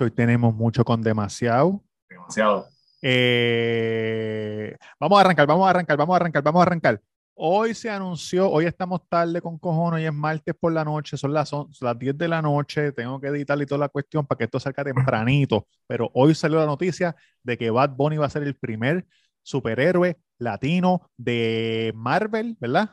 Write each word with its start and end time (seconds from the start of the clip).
Hoy 0.00 0.10
tenemos 0.10 0.54
mucho 0.54 0.84
con 0.84 1.00
demasiado. 1.02 1.82
Demasiado. 2.08 2.66
Eh, 3.00 4.76
vamos 5.00 5.18
a 5.18 5.20
arrancar, 5.22 5.46
vamos 5.46 5.66
a 5.66 5.70
arrancar, 5.70 5.96
vamos 5.96 6.12
a 6.14 6.16
arrancar, 6.16 6.42
vamos 6.42 6.60
a 6.60 6.62
arrancar. 6.62 7.00
Hoy 7.34 7.74
se 7.74 7.88
anunció, 7.88 8.50
hoy 8.50 8.66
estamos 8.66 9.00
tarde 9.08 9.40
con 9.40 9.58
cojones, 9.58 10.00
hoy 10.00 10.04
es 10.06 10.12
martes 10.12 10.54
por 10.60 10.72
la 10.72 10.84
noche, 10.84 11.16
son 11.16 11.32
las, 11.32 11.50
on- 11.54 11.70
las 11.80 11.98
10 11.98 12.16
de 12.18 12.28
la 12.28 12.42
noche, 12.42 12.92
tengo 12.92 13.18
que 13.18 13.28
editar 13.28 13.60
y 13.60 13.64
toda 13.66 13.78
la 13.78 13.88
cuestión 13.88 14.26
para 14.26 14.36
que 14.38 14.44
esto 14.44 14.60
salga 14.60 14.84
tempranito, 14.84 15.66
pero 15.86 16.10
hoy 16.12 16.34
salió 16.34 16.58
la 16.58 16.66
noticia 16.66 17.16
de 17.42 17.56
que 17.56 17.70
Bad 17.70 17.90
Bunny 17.96 18.18
va 18.18 18.26
a 18.26 18.30
ser 18.30 18.42
el 18.42 18.54
primer 18.54 19.06
superhéroe 19.42 20.18
latino 20.38 21.10
de 21.16 21.92
Marvel, 21.96 22.56
¿verdad? 22.60 22.90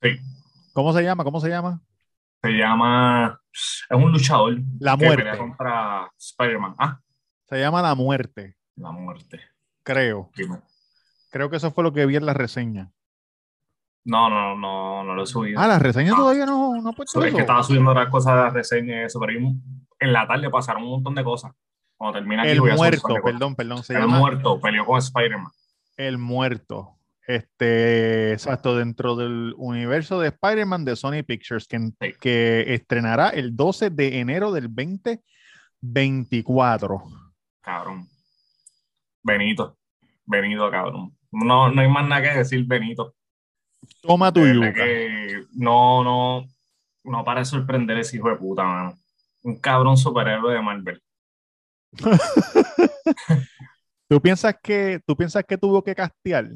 Sí. 0.00 0.08
¿Cómo 0.72 0.94
se 0.94 1.02
llama? 1.02 1.22
¿Cómo 1.24 1.40
se 1.40 1.50
llama? 1.50 1.82
Se 2.42 2.50
llama. 2.50 3.40
Es 3.52 3.96
un 3.96 4.12
luchador. 4.12 4.58
La 4.78 4.96
muerte. 4.96 5.36
contra 5.36 6.10
Spider-Man. 6.18 6.74
Ah, 6.78 7.00
Se 7.48 7.58
llama 7.58 7.82
La 7.82 7.94
Muerte, 7.94 8.56
la 8.76 8.90
muerte. 8.92 9.40
creo. 9.82 10.30
Creo 11.30 11.50
que 11.50 11.56
eso 11.56 11.70
fue 11.70 11.84
lo 11.84 11.92
que 11.92 12.06
vi 12.06 12.16
en 12.16 12.26
la 12.26 12.32
reseña. 12.34 12.90
No, 14.04 14.30
no, 14.30 14.56
no, 14.56 15.04
no 15.04 15.14
lo 15.14 15.22
he 15.24 15.26
subido. 15.26 15.60
Ah, 15.60 15.66
la 15.66 15.78
reseña 15.78 16.12
Ah. 16.14 16.16
todavía 16.16 16.46
no, 16.46 16.80
no 16.80 16.88
ha 16.90 16.92
puesto 16.92 17.22
es 17.22 17.34
que 17.34 17.40
estaba 17.40 17.62
subiendo 17.62 17.90
otras 17.90 18.08
cosas 18.08 18.34
de 18.34 18.40
la 18.42 18.50
reseña 18.50 19.02
y 19.02 19.04
eso, 19.04 19.20
pero 19.20 19.32
en 19.38 20.12
la 20.12 20.26
tarde 20.26 20.48
pasaron 20.48 20.82
un 20.84 20.90
montón 20.90 21.14
de 21.14 21.22
cosas. 21.24 21.52
Cuando 21.96 22.18
termina 22.18 22.42
aquí, 22.42 22.52
El 22.52 22.60
voy 22.60 22.72
muerto, 22.72 23.14
perdón, 23.22 23.54
perdón, 23.54 23.82
se 23.82 23.92
El 23.94 24.00
llama 24.00 24.18
muerto 24.18 24.58
peleó 24.60 24.86
con 24.86 24.98
Spider-Man. 24.98 25.52
El 25.98 26.16
Muerto. 26.18 26.96
Este, 27.30 28.32
exacto, 28.32 28.76
dentro 28.76 29.14
del 29.14 29.54
universo 29.56 30.18
de 30.18 30.26
Spider-Man 30.28 30.84
de 30.84 30.96
Sony 30.96 31.22
Pictures, 31.24 31.68
que, 31.68 31.78
Sí. 31.78 31.92
que 32.20 32.74
estrenará 32.74 33.28
el 33.28 33.54
12 33.54 33.90
de 33.90 34.18
enero 34.18 34.50
del 34.50 34.64
2024. 34.74 37.04
Cabrón. 37.60 38.08
Benito. 39.22 39.78
Benito, 40.26 40.68
cabrón. 40.70 41.16
No, 41.30 41.70
no 41.70 41.80
hay 41.80 41.88
más 41.88 42.08
nada 42.08 42.22
que 42.22 42.38
decir, 42.38 42.64
Benito. 42.66 43.14
Toma 44.02 44.32
tu 44.32 44.44
yuca. 44.46 44.72
que 44.72 45.44
no, 45.52 46.02
no, 46.02 46.48
no 47.04 47.24
para 47.24 47.40
de 47.40 47.46
sorprender 47.46 47.98
ese 47.98 48.16
hijo 48.16 48.28
de 48.28 48.36
puta, 48.36 48.64
mano. 48.64 48.98
Un 49.42 49.60
cabrón 49.60 49.96
superhéroe 49.96 50.54
de 50.54 50.62
Marvel. 50.62 51.00
¿Tú 54.08 54.20
piensas 54.20 54.56
que, 54.60 55.00
tú 55.06 55.16
piensas 55.16 55.44
que 55.44 55.56
tuvo 55.56 55.84
que 55.84 55.94
castear? 55.94 56.50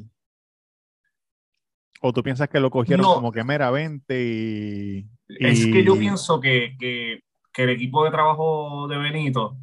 ¿O 2.07 2.13
tú 2.13 2.21
piensas 2.21 2.47
que 2.49 2.59
lo 2.59 2.69
cogieron 2.69 3.01
No. 3.03 3.15
como 3.15 3.31
que 3.31 3.43
meramente 3.43 4.21
y, 4.23 5.07
Es 5.39 5.65
que 5.65 5.83
yo 5.83 5.95
y- 5.95 5.99
pienso 5.99 6.39
que, 6.39 6.75
que, 6.79 7.23
que 7.51 7.63
el 7.63 7.69
equipo 7.71 8.03
de 8.05 8.11
trabajo 8.11 8.87
de 8.87 8.97
Benito 8.97 9.57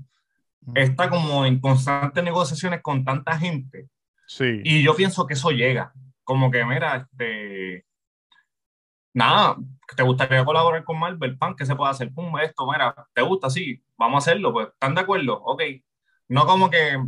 está 0.74 1.08
como 1.08 1.46
en 1.46 1.60
constantes 1.60 2.24
negociaciones 2.24 2.80
con 2.82 3.04
tanta 3.04 3.38
gente. 3.38 3.88
Sí. 4.26 4.60
Y 4.64 4.82
yo 4.82 4.96
pienso 4.96 5.24
que 5.26 5.34
eso 5.34 5.50
llega. 5.50 5.92
Como 6.24 6.50
que, 6.50 6.64
mira, 6.64 6.96
este. 6.96 7.84
Nada, 9.14 9.56
¿te 9.96 10.02
gustaría 10.02 10.44
colaborar 10.44 10.82
con 10.84 10.98
Marvel? 10.98 11.36
Pan, 11.38 11.54
¿qué 11.54 11.66
se 11.66 11.76
puede 11.76 11.90
hacer? 11.90 12.12
Pum, 12.12 12.36
esto, 12.38 12.66
mira, 12.70 12.94
¿te 13.14 13.22
gusta? 13.22 13.50
Sí, 13.50 13.82
vamos 13.96 14.16
a 14.16 14.30
hacerlo. 14.30 14.52
Pues, 14.52 14.68
¿están 14.68 14.94
de 14.94 15.02
acuerdo? 15.02 15.40
Ok. 15.44 15.62
No 16.28 16.46
como 16.46 16.70
que, 16.70 16.98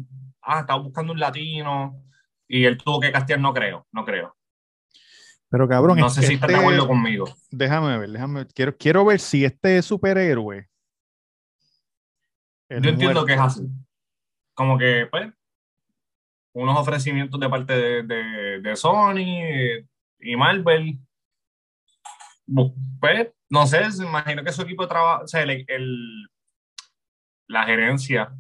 ah, 0.43 0.61
estaba 0.61 0.79
buscando 0.81 1.13
un 1.13 1.19
latino 1.19 2.03
y 2.47 2.67
él 2.67 2.77
tuvo 2.79 3.01
que 3.01 3.11
castear, 3.11 3.41
no 3.41 3.55
creo, 3.55 3.87
no 3.91 4.05
creo. 4.05 4.37
Pero 5.55 5.69
cabrón, 5.69 5.97
No 6.01 6.11
sé 6.11 6.23
que 6.23 6.27
si 6.27 6.35
estás 6.35 6.49
de 6.49 6.55
este- 6.55 6.65
acuerdo 6.67 6.89
conmigo. 6.89 7.27
Déjame 7.53 7.97
ver, 7.97 8.11
déjame 8.11 8.41
ver. 8.41 8.49
Quiero, 8.53 8.77
quiero 8.77 9.05
ver 9.05 9.21
si 9.21 9.45
este 9.45 9.81
superhéroe. 9.83 10.69
Yo 12.71 12.77
entiendo 12.77 13.05
muerto- 13.05 13.25
que 13.27 13.35
es 13.35 13.39
así. 13.41 13.63
Como 14.55 14.77
que, 14.77 15.07
pues, 15.09 15.33
unos 16.55 16.77
ofrecimientos 16.77 17.39
de 17.39 17.49
parte 17.49 17.73
de, 17.73 18.03
de, 18.03 18.61
de 18.63 18.75
Sony 18.75 19.87
y 20.19 20.35
Marvel. 20.37 20.99
Pues, 23.01 23.29
no 23.49 23.65
sé, 23.69 23.93
se 23.93 24.05
imagino 24.05 24.43
que 24.43 24.51
su 24.53 24.63
equipo 24.63 24.83
de 24.83 24.89
trabajo, 24.89 25.23
o 25.23 25.29
sea, 25.29 25.43
el, 25.45 25.65
el- 25.69 26.27
la 27.47 27.63
gerencia 27.65 28.35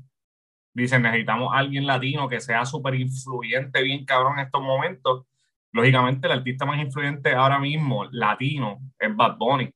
dice, 0.74 0.98
necesitamos 0.98 1.54
a 1.54 1.58
alguien 1.58 1.86
latino 1.86 2.28
que 2.28 2.40
sea 2.40 2.64
súper 2.64 2.96
influyente, 2.96 3.84
bien 3.84 4.04
cabrón 4.04 4.40
en 4.40 4.46
estos 4.46 4.60
momentos. 4.60 5.26
Lógicamente, 5.74 6.28
el 6.28 6.34
artista 6.34 6.64
más 6.64 6.80
influyente 6.80 7.32
ahora 7.32 7.58
mismo, 7.58 8.04
latino, 8.12 8.78
es 8.96 9.14
Bad 9.14 9.36
Bunny. 9.36 9.70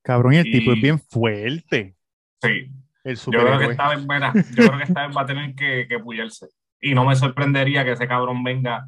Cabrón, 0.00 0.34
y 0.34 0.36
el 0.36 0.44
tipo 0.44 0.72
es 0.72 0.80
bien 0.80 0.98
fuerte. 1.00 1.96
Sí, 2.40 2.70
El 3.02 3.16
Yo 3.16 3.30
creo 3.32 3.58
que 3.58 3.64
esta 3.64 3.88
vez, 3.88 4.06
mira, 4.06 4.32
yo 4.34 4.68
creo 4.68 4.78
que 4.78 4.84
esta 4.84 5.06
vez 5.08 5.16
va 5.16 5.22
a 5.22 5.26
tener 5.26 5.54
que, 5.56 5.86
que 5.88 5.98
pullarse. 5.98 6.46
Y 6.80 6.94
no 6.94 7.04
me 7.04 7.16
sorprendería 7.16 7.84
que 7.84 7.92
ese 7.92 8.06
cabrón 8.06 8.44
venga 8.44 8.86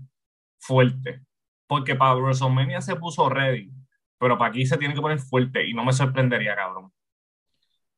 fuerte. 0.61 1.23
Porque 1.67 1.97
para 1.97 2.15
WrestleMania 2.15 2.81
se 2.81 2.95
puso 2.95 3.29
ready. 3.29 3.69
Pero 4.19 4.39
para 4.39 4.51
aquí 4.51 4.65
se 4.65 4.77
tiene 4.77 4.95
que 4.95 5.01
poner 5.01 5.19
fuerte. 5.19 5.69
Y 5.69 5.75
no 5.75 5.85
me 5.85 5.93
sorprendería, 5.93 6.55
cabrón. 6.55 6.93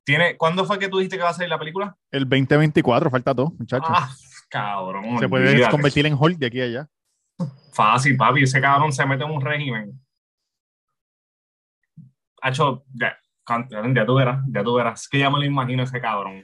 ¿Tiene, 0.04 0.38
¿Cuándo 0.38 0.64
fue 0.64 0.78
que 0.78 0.88
tú 0.88 0.98
dijiste 0.98 1.18
que 1.18 1.22
va 1.22 1.30
a 1.30 1.34
salir 1.34 1.50
la 1.50 1.58
película? 1.58 1.96
El 2.10 2.22
2024, 2.22 3.10
falta 3.10 3.34
todo, 3.34 3.52
muchachos. 3.58 3.88
Ah, 3.90 4.10
cabrón. 4.48 5.18
Se 5.18 5.28
puede 5.28 5.50
olvídate. 5.50 5.70
convertir 5.70 6.06
en 6.06 6.14
Hulk 6.18 6.38
de 6.38 6.46
aquí 6.46 6.60
a 6.62 6.64
allá. 6.64 6.88
Fácil, 7.72 8.16
papi. 8.16 8.42
Ese 8.44 8.60
cabrón 8.60 8.92
se 8.92 9.04
mete 9.06 9.24
en 9.24 9.30
un 9.30 9.40
régimen. 9.40 10.00
Hacho, 12.42 12.84
ya, 12.92 13.16
ya 13.94 14.06
tú 14.06 14.14
verás, 14.16 14.44
ya 14.48 14.62
tú 14.62 14.74
verás. 14.74 15.02
Es 15.02 15.08
que 15.08 15.18
ya 15.18 15.30
me 15.30 15.38
lo 15.38 15.44
imagino 15.44 15.82
ese 15.82 16.00
cabrón. 16.00 16.42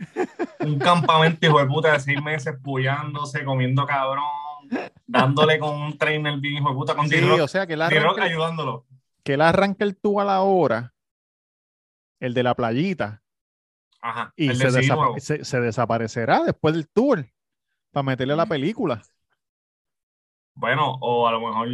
Un 0.60 0.78
campamento 0.78 1.46
hijo 1.46 1.58
de 1.58 1.66
puta 1.66 1.92
de 1.92 2.00
seis 2.00 2.22
meses 2.22 2.54
pullándose, 2.62 3.44
comiendo 3.44 3.86
cabrón, 3.86 4.24
dándole 5.06 5.58
con 5.58 5.78
un 5.80 5.98
trainer 5.98 6.38
bien 6.38 6.54
hijo 6.56 6.70
de 6.70 6.74
puta, 6.74 6.94
con 6.94 7.08
Sí, 7.08 7.22
o 7.22 7.48
sea, 7.48 7.66
que 7.66 7.74
el- 7.74 7.82
ayudándolo. 7.82 8.86
que 9.22 9.34
él 9.34 9.42
arranca 9.42 9.84
el 9.84 9.96
tubo 9.96 10.20
a 10.20 10.24
la 10.24 10.40
hora, 10.40 10.94
el 12.18 12.32
de 12.34 12.42
la 12.42 12.54
playita, 12.54 13.22
Ajá. 14.00 14.32
y 14.36 14.54
se, 14.54 14.68
desapa- 14.70 15.18
se- 15.20 15.44
se 15.44 15.60
desaparecerá 15.60 16.42
después 16.44 16.74
del 16.74 16.88
tour 16.88 17.26
para 17.90 18.02
meterle 18.04 18.32
a 18.32 18.36
la 18.36 18.46
película. 18.46 19.02
Bueno, 20.54 20.98
o 21.00 21.26
a 21.26 21.32
lo 21.32 21.40
mejor 21.40 21.68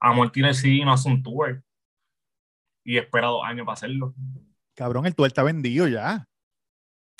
Amor 0.00 0.32
tiene 0.32 0.50
y 0.64 0.84
no 0.84 0.92
hace 0.92 1.08
un 1.08 1.22
tour. 1.22 1.62
Y 2.84 2.98
espera 2.98 3.28
dos 3.28 3.44
años 3.44 3.64
para 3.64 3.74
hacerlo. 3.74 4.14
Cabrón, 4.74 5.06
el 5.06 5.14
tour 5.14 5.28
está 5.28 5.42
vendido 5.44 5.86
ya. 5.86 6.26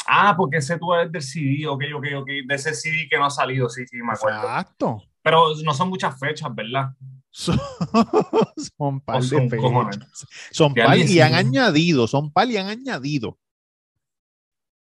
Ah, 0.06 0.34
porque 0.36 0.56
ese 0.56 0.78
tour 0.78 0.98
es 1.00 1.12
del 1.12 1.22
CD, 1.22 1.66
ok, 1.68 1.84
ok, 1.94 2.06
ok. 2.16 2.26
De 2.46 2.54
ese 2.54 2.74
CD 2.74 3.06
que 3.08 3.16
no 3.16 3.26
ha 3.26 3.30
salido, 3.30 3.68
sí, 3.68 3.86
sí, 3.86 3.98
me 3.98 4.12
acuerdo. 4.12 4.38
Exacto. 4.40 5.02
Pero 5.22 5.54
no 5.62 5.72
son 5.72 5.88
muchas 5.90 6.18
fechas, 6.18 6.52
¿verdad? 6.52 6.90
Son, 7.30 7.56
son 8.76 9.00
par 9.00 9.16
O 9.16 9.20
de 9.20 9.26
son 9.28 9.48
fechas. 9.48 10.26
Son 10.50 10.74
par 10.74 10.98
y 10.98 11.20
han 11.20 11.30
19. 11.30 11.34
añadido, 11.36 12.06
son 12.08 12.32
par 12.32 12.48
y 12.48 12.56
han 12.56 12.66
añadido. 12.66 13.38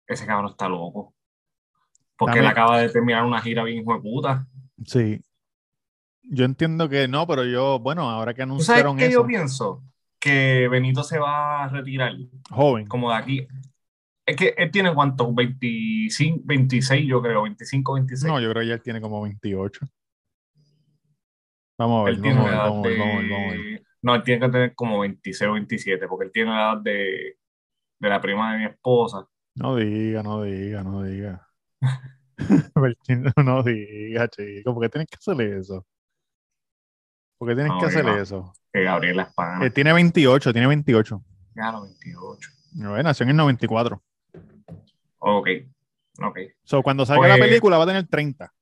Ese 0.08 0.26
cabrón 0.26 0.52
está 0.52 0.70
loco. 0.70 1.14
Porque 2.16 2.38
Dame- 2.38 2.46
él 2.46 2.48
acaba 2.48 2.80
de 2.80 2.90
terminar 2.90 3.26
una 3.26 3.42
gira 3.42 3.64
bien 3.64 3.82
hijo 3.82 3.94
de 3.94 4.00
puta. 4.00 4.48
Sí. 4.86 5.22
Yo 6.24 6.46
entiendo 6.46 6.90
que 6.90 7.08
no, 7.08 7.28
pero 7.28 7.46
yo, 7.46 7.80
bueno, 7.80 8.10
ahora 8.10 8.34
que 8.34 8.44
¿Tú 8.44 8.60
sabes 8.60 8.84
anunciaron 8.84 8.98
qué 8.98 9.06
eso, 9.08 9.22
yo 9.22 9.28
pienso? 9.28 9.84
Que 10.20 10.68
Benito 10.70 11.04
se 11.04 11.20
va 11.20 11.66
a 11.66 11.68
retirar 11.68 12.14
joven. 12.50 12.88
como 12.88 13.10
de 13.10 13.16
aquí. 13.16 13.48
Es 14.26 14.38
que 14.38 14.54
él 14.58 14.72
tiene 14.72 14.94
cuánto, 14.94 15.34
25, 15.34 16.42
26 16.46 17.06
yo 17.08 17.22
creo, 17.22 17.44
25, 17.44 17.94
26. 17.94 18.32
No, 18.32 18.40
yo 18.40 18.50
creo 18.52 18.62
que 18.62 18.68
ya 18.70 18.74
él 18.76 18.82
tiene 18.82 19.02
como 19.02 19.22
28. 19.22 19.86
Vamos 21.78 22.02
a 22.02 22.06
ver, 22.06 22.20
vamos 22.22 22.52
vamos 22.52 22.84
de... 22.84 22.98
vamos 22.98 23.24
vamos. 23.30 23.56
No, 24.02 24.16
él 24.16 24.24
tiene 24.24 24.46
que 24.46 24.52
tener 24.52 24.76
como 24.76 25.00
26 25.00 25.50
o 25.50 25.54
27, 25.54 26.08
porque 26.08 26.26
él 26.26 26.32
tiene 26.32 26.52
la 26.52 26.72
edad 26.72 26.78
de, 26.82 27.38
de 28.00 28.10
la 28.10 28.22
prima 28.22 28.54
de 28.54 28.60
mi 28.60 28.66
esposa. 28.66 29.28
No 29.56 29.76
diga, 29.76 30.24
no 30.24 30.44
diga, 30.44 30.84
no 30.84 31.04
diga. 31.04 31.48
No 33.46 33.64
diga, 33.64 34.28
chico, 34.28 34.74
¿por 34.74 34.84
qué 34.84 34.90
tienes 34.90 35.08
que 35.08 35.16
hacerle 35.16 35.58
eso? 35.58 35.86
¿Por 37.44 37.50
qué 37.52 37.56
tienes 37.56 37.74
No, 37.74 37.80
que 37.82 37.86
hacerle 37.88 38.12
no. 38.12 38.22
eso? 38.22 38.54
Que 38.72 38.84
Gabriela 38.84 39.24
Espana. 39.24 39.66
Eh, 39.66 39.70
tiene 39.70 39.92
28, 39.92 40.54
tiene 40.54 40.66
28. 40.68 41.22
Ya, 41.56 41.74
los 41.74 41.84
28. 41.84 42.50
No, 42.76 43.04
nació 43.04 43.26
en 43.26 43.32
el 43.32 43.36
94. 43.36 44.02
Ok, 45.20 45.50
ok. 46.22 46.40
So, 46.64 46.82
cuando 46.82 47.06
salga 47.06 47.28
la 47.28 47.36
Pues- 47.36 47.50
película 47.50 47.78
va 47.78 47.84
a 47.84 47.88
tener 47.88 48.08
30. 48.08 48.54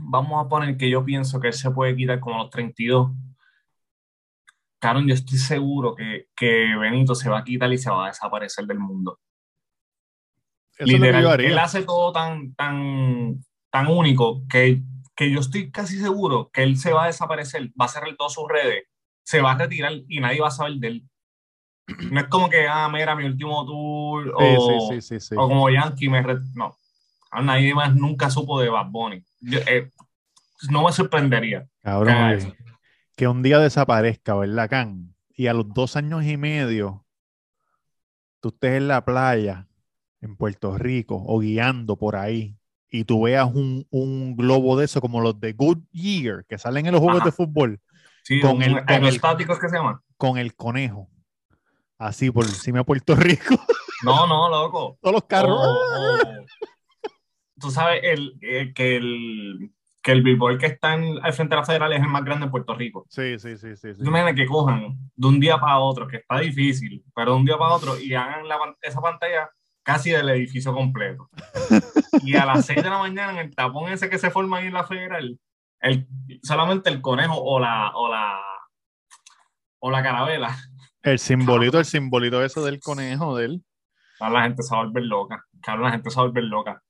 Vamos 0.00 0.42
a 0.44 0.48
poner 0.48 0.78
que 0.78 0.88
yo 0.88 1.04
pienso 1.04 1.38
que 1.40 1.48
él 1.48 1.52
se 1.52 1.70
puede 1.70 1.94
quitar 1.94 2.20
como 2.20 2.38
los 2.38 2.48
32. 2.50 3.12
Claro, 4.80 5.00
yo 5.00 5.12
estoy 5.12 5.36
seguro 5.36 5.94
que, 5.94 6.28
que 6.34 6.74
Benito 6.80 7.14
se 7.14 7.28
va 7.28 7.40
a 7.40 7.44
quitar 7.44 7.70
y 7.70 7.76
se 7.76 7.90
va 7.90 8.04
a 8.06 8.08
desaparecer 8.08 8.64
del 8.64 8.78
mundo. 8.78 9.20
Eso 10.78 10.86
Literal, 10.90 11.40
él 11.42 11.58
hace 11.58 11.82
todo 11.82 12.12
tan, 12.12 12.54
tan, 12.54 13.44
tan 13.70 13.86
único 13.88 14.42
que, 14.48 14.82
que 15.14 15.30
yo 15.30 15.40
estoy 15.40 15.70
casi 15.70 15.98
seguro 15.98 16.50
que 16.52 16.62
él 16.62 16.76
se 16.76 16.92
va 16.92 17.04
a 17.04 17.06
desaparecer, 17.06 17.70
va 17.80 17.86
a 17.86 17.88
cerrar 17.88 18.14
todas 18.16 18.32
sus 18.32 18.48
redes, 18.48 18.84
se 19.22 19.40
va 19.40 19.52
a 19.52 19.58
retirar 19.58 19.92
y 20.08 20.20
nadie 20.20 20.40
va 20.40 20.48
a 20.48 20.50
saber 20.50 20.74
de 20.74 20.88
él. 20.88 21.02
No 22.12 22.20
es 22.20 22.28
como 22.28 22.48
que, 22.48 22.66
ah, 22.68 22.88
mira, 22.92 23.14
mi 23.14 23.24
último 23.26 23.64
tour, 23.66 24.26
Sí, 24.38 24.56
o, 24.58 25.00
sí, 25.00 25.36
o 25.36 25.48
como 25.48 25.70
Yankee 25.70 26.08
me... 26.08 26.22
re- 26.22 26.38
No, 26.54 26.76
Ah, 27.30 27.42
nadie 27.42 27.74
más 27.74 27.92
nunca 27.96 28.30
supo 28.30 28.60
de 28.60 28.68
Bad 28.68 28.90
Bunny. 28.90 29.24
Yo, 29.40 29.58
eh, 29.66 29.90
no 30.70 30.84
me 30.84 30.92
sorprendería. 30.92 31.66
Cabrón, 31.82 32.30
eso. 32.30 32.52
que 33.16 33.26
un 33.26 33.42
día 33.42 33.58
desaparezca, 33.58 34.36
¿verdad, 34.36 34.70
Can? 34.70 35.16
Y 35.34 35.48
a 35.48 35.52
los 35.52 35.74
dos 35.74 35.96
años 35.96 36.24
y 36.24 36.36
medio, 36.36 37.04
tú 38.40 38.50
estés 38.50 38.76
en 38.76 38.86
la 38.86 39.04
playa, 39.04 39.66
en 40.20 40.36
Puerto 40.36 40.78
Rico, 40.78 41.20
o 41.26 41.40
guiando 41.40 41.96
por 41.96 42.14
ahí, 42.14 42.56
y 42.96 43.04
tú 43.04 43.22
veas 43.22 43.50
un, 43.52 43.84
un 43.90 44.36
globo 44.36 44.76
de 44.76 44.84
eso, 44.84 45.00
como 45.00 45.20
los 45.20 45.40
de 45.40 45.52
Goodyear, 45.52 46.44
que 46.46 46.58
salen 46.58 46.86
en 46.86 46.92
los 46.92 47.00
juegos 47.00 47.22
Ajá. 47.22 47.26
de 47.30 47.32
fútbol, 47.32 47.80
Sí, 48.22 48.40
Con 48.40 48.62
el- 48.62 48.84
con 48.86 49.04
el- 49.04 49.20
que 49.20 49.68
se 49.68 49.76
llaman. 49.76 49.98
con 50.16 50.38
el 50.38 50.54
conejo, 50.54 51.08
así 51.98 52.30
por 52.30 52.44
encima 52.44 52.78
de 52.78 52.84
Puerto 52.84 53.14
Rico, 53.16 53.56
No, 54.04 54.26
no, 54.26 54.48
loco. 54.48 54.96
todos 55.02 55.12
los 55.12 55.24
carros. 55.24 55.58
O- 55.60 55.72
o- 55.72 56.46
tú 57.60 57.70
sabes 57.70 58.00
el, 58.04 58.38
eh, 58.42 58.72
que 58.74 58.96
el 58.96 59.70
que 60.02 60.12
el 60.12 60.22
billboard 60.22 60.58
que 60.58 60.66
está 60.66 60.94
en- 60.94 61.18
al 61.22 61.32
frente 61.32 61.54
de 61.54 61.60
la 61.62 61.66
federal 61.66 61.92
es 61.94 62.00
el 62.00 62.08
más 62.08 62.24
grande 62.24 62.44
en 62.44 62.50
Puerto 62.50 62.74
Rico. 62.74 63.06
Sí, 63.08 63.38
sí, 63.38 63.56
sí, 63.56 63.74
sí. 63.74 63.94
sí. 63.94 64.02
Tú 64.02 64.08
imaginas 64.10 64.34
que 64.34 64.44
cojan 64.46 64.98
de 65.16 65.26
un 65.26 65.40
día 65.40 65.58
para 65.58 65.78
otro, 65.78 66.06
que 66.06 66.18
está 66.18 66.38
difícil, 66.40 67.02
pero 67.14 67.32
de 67.32 67.38
un 67.38 67.44
día 67.46 67.56
para 67.56 67.74
otro 67.74 67.98
y 67.98 68.12
hagan 68.14 68.46
la 68.46 68.58
esa 68.82 69.00
pantalla 69.00 69.48
casi 69.82 70.10
del 70.10 70.28
edificio 70.28 70.72
completo. 70.74 71.28
Y 72.22 72.36
a 72.36 72.46
las 72.46 72.66
6 72.66 72.82
de 72.82 72.90
la 72.90 72.98
mañana, 72.98 73.32
en 73.32 73.38
el 73.38 73.54
tapón 73.54 73.92
ese 73.92 74.08
que 74.08 74.18
se 74.18 74.30
forma 74.30 74.58
ahí 74.58 74.66
en 74.66 74.74
la 74.74 74.84
federal, 74.84 75.38
el, 75.80 76.06
solamente 76.42 76.90
el 76.90 77.00
conejo 77.00 77.36
o 77.36 77.58
la, 77.58 77.92
o 77.94 78.08
la, 78.08 78.40
o 79.80 79.90
la 79.90 80.02
carabela, 80.02 80.56
El 81.02 81.18
simbolito, 81.18 81.78
el 81.78 81.84
simbolito 81.84 82.42
eso 82.42 82.64
del 82.64 82.80
conejo 82.80 83.36
de 83.36 83.44
él. 83.46 83.64
la 84.18 84.42
gente 84.42 84.62
se 84.62 84.74
va 84.74 84.80
a 84.80 84.84
volver 84.84 85.04
loca. 85.04 85.44
Cabrón, 85.60 85.84
la 85.84 85.92
gente 85.92 86.10
se 86.10 86.16
va 86.16 86.22
a 86.22 86.26
volver 86.26 86.44
loca. 86.44 86.82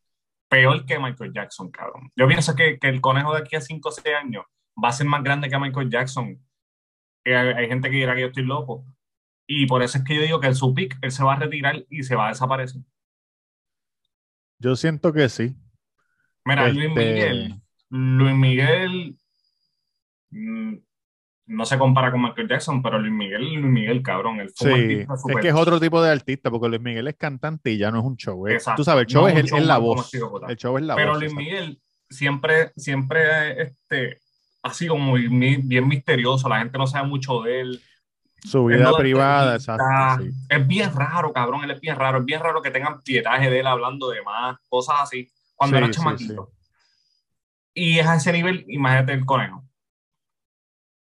Peor 0.49 0.87
que 0.87 0.99
Michael 0.99 1.32
Jackson, 1.32 1.71
cabrón. 1.71 2.12
Yo 2.15 2.29
pienso 2.29 2.55
que, 2.55 2.79
que 2.79 2.88
el 2.88 3.00
conejo 3.00 3.32
de 3.35 3.41
aquí 3.41 3.56
a 3.56 3.61
5 3.61 3.88
o 3.88 3.93
6 3.93 4.06
años 4.15 4.44
va 4.82 4.88
a 4.88 4.93
ser 4.93 5.06
más 5.06 5.23
grande 5.25 5.49
que 5.49 5.59
Michael 5.59 5.91
Jackson. 5.91 6.38
Hay, 7.25 7.32
hay 7.32 7.69
gente 7.69 7.91
que 7.91 7.97
dirá 7.97 8.15
que 8.15 8.21
yo 8.21 8.26
estoy 8.29 8.44
loco. 8.44 8.85
Y 9.47 9.67
por 9.67 9.82
eso 9.82 9.99
es 9.99 10.05
que 10.05 10.15
yo 10.15 10.23
digo 10.23 10.41
que 10.41 10.47
en 10.47 10.55
su 10.55 10.73
pick 10.73 10.97
él 11.03 11.11
se 11.11 11.25
va 11.25 11.35
a 11.35 11.38
retirar 11.38 11.85
y 11.91 12.03
se 12.03 12.15
va 12.15 12.26
a 12.26 12.29
desaparecer. 12.29 12.82
Yo 14.59 14.77
siento 14.77 15.12
que 15.12 15.29
sí. 15.29 15.55
Mira, 16.45 16.69
Luis 16.69 16.89
Este, 16.89 17.05
Miguel. 17.12 17.55
Luis 17.91 18.35
Miguel. 18.35 19.17
mm, 20.31 20.75
no 21.47 21.65
se 21.67 21.77
compara 21.79 22.11
con 22.11 22.23
Michael 22.23 22.49
Jackson, 22.49 22.83
pero 22.83 22.99
Luis 22.99 23.12
Miguel, 23.12 23.43
Luis 23.55 23.65
Miguel, 23.73 24.03
cabrón. 24.03 24.41
Un 24.41 24.49
Sí, 24.49 24.67
artista 24.67 25.15
es 25.29 25.37
que 25.43 25.49
es 25.49 25.55
otro 25.55 25.79
tipo 25.79 26.03
de 26.03 26.11
artista, 26.11 26.51
porque 26.51 26.69
Luis 26.69 26.81
Miguel 26.81 27.06
es 27.09 27.17
cantante 27.17 27.71
y 27.73 27.79
ya 27.79 27.91
no 27.91 27.99
es 27.99 28.05
un 28.05 28.17
show. 28.17 28.47
Exacto, 28.49 28.81
tú 28.81 28.85
sabes, 28.85 29.03
el 29.03 29.06
show 29.09 29.23
no 29.23 29.29
es, 29.29 29.37
el- 29.37 29.47
show 29.49 29.59
es 29.59 29.67
la 29.67 29.79
voz. 29.79 30.15
El 30.49 30.57
show 30.57 30.79
es 30.79 30.85
la 30.85 30.97
Pero 30.97 31.11
voz. 31.11 31.19
Luis 31.21 31.33
exacto. 31.33 31.50
Miguel 31.50 31.81
siempre, 32.09 32.73
siempre 32.77 33.62
este, 33.62 34.21
ha 34.62 34.73
sido 34.73 34.97
muy, 34.97 35.29
bien 35.29 35.87
misterioso. 35.87 36.49
La 36.49 36.59
gente 36.61 36.79
no 36.79 36.87
sabe 36.87 37.07
mucho 37.09 37.43
de 37.43 37.61
él. 37.61 37.81
Su 38.44 38.67
vida 38.67 38.85
no 38.85 38.96
privada, 38.96 39.55
exacto. 39.55 40.23
sí. 40.23 40.31
Es 40.50 40.67
bien 40.67 40.94
raro, 40.94 41.32
cabrón. 41.32 41.64
Él 41.64 41.70
es 41.70 41.81
bien 41.81 41.96
raro. 41.96 42.19
Es 42.19 42.25
bien 42.26 42.41
raro 42.41 42.61
que 42.61 42.70
tengan 42.70 43.00
pietaje 43.00 43.49
de 43.49 43.61
él 43.61 43.67
hablando 43.67 44.11
de 44.11 44.23
más, 44.23 44.58
cosas 44.69 44.96
así, 45.00 45.32
cuando 45.55 45.79
Sí, 45.79 45.82
era 45.82 45.93
chamaquito. 45.93 46.52
Y 47.73 47.99
es 47.99 48.06
a 48.06 48.17
ese 48.17 48.32
nivel, 48.32 48.64
imagínate 48.69 49.14
el 49.14 49.25
conejo. 49.25 49.64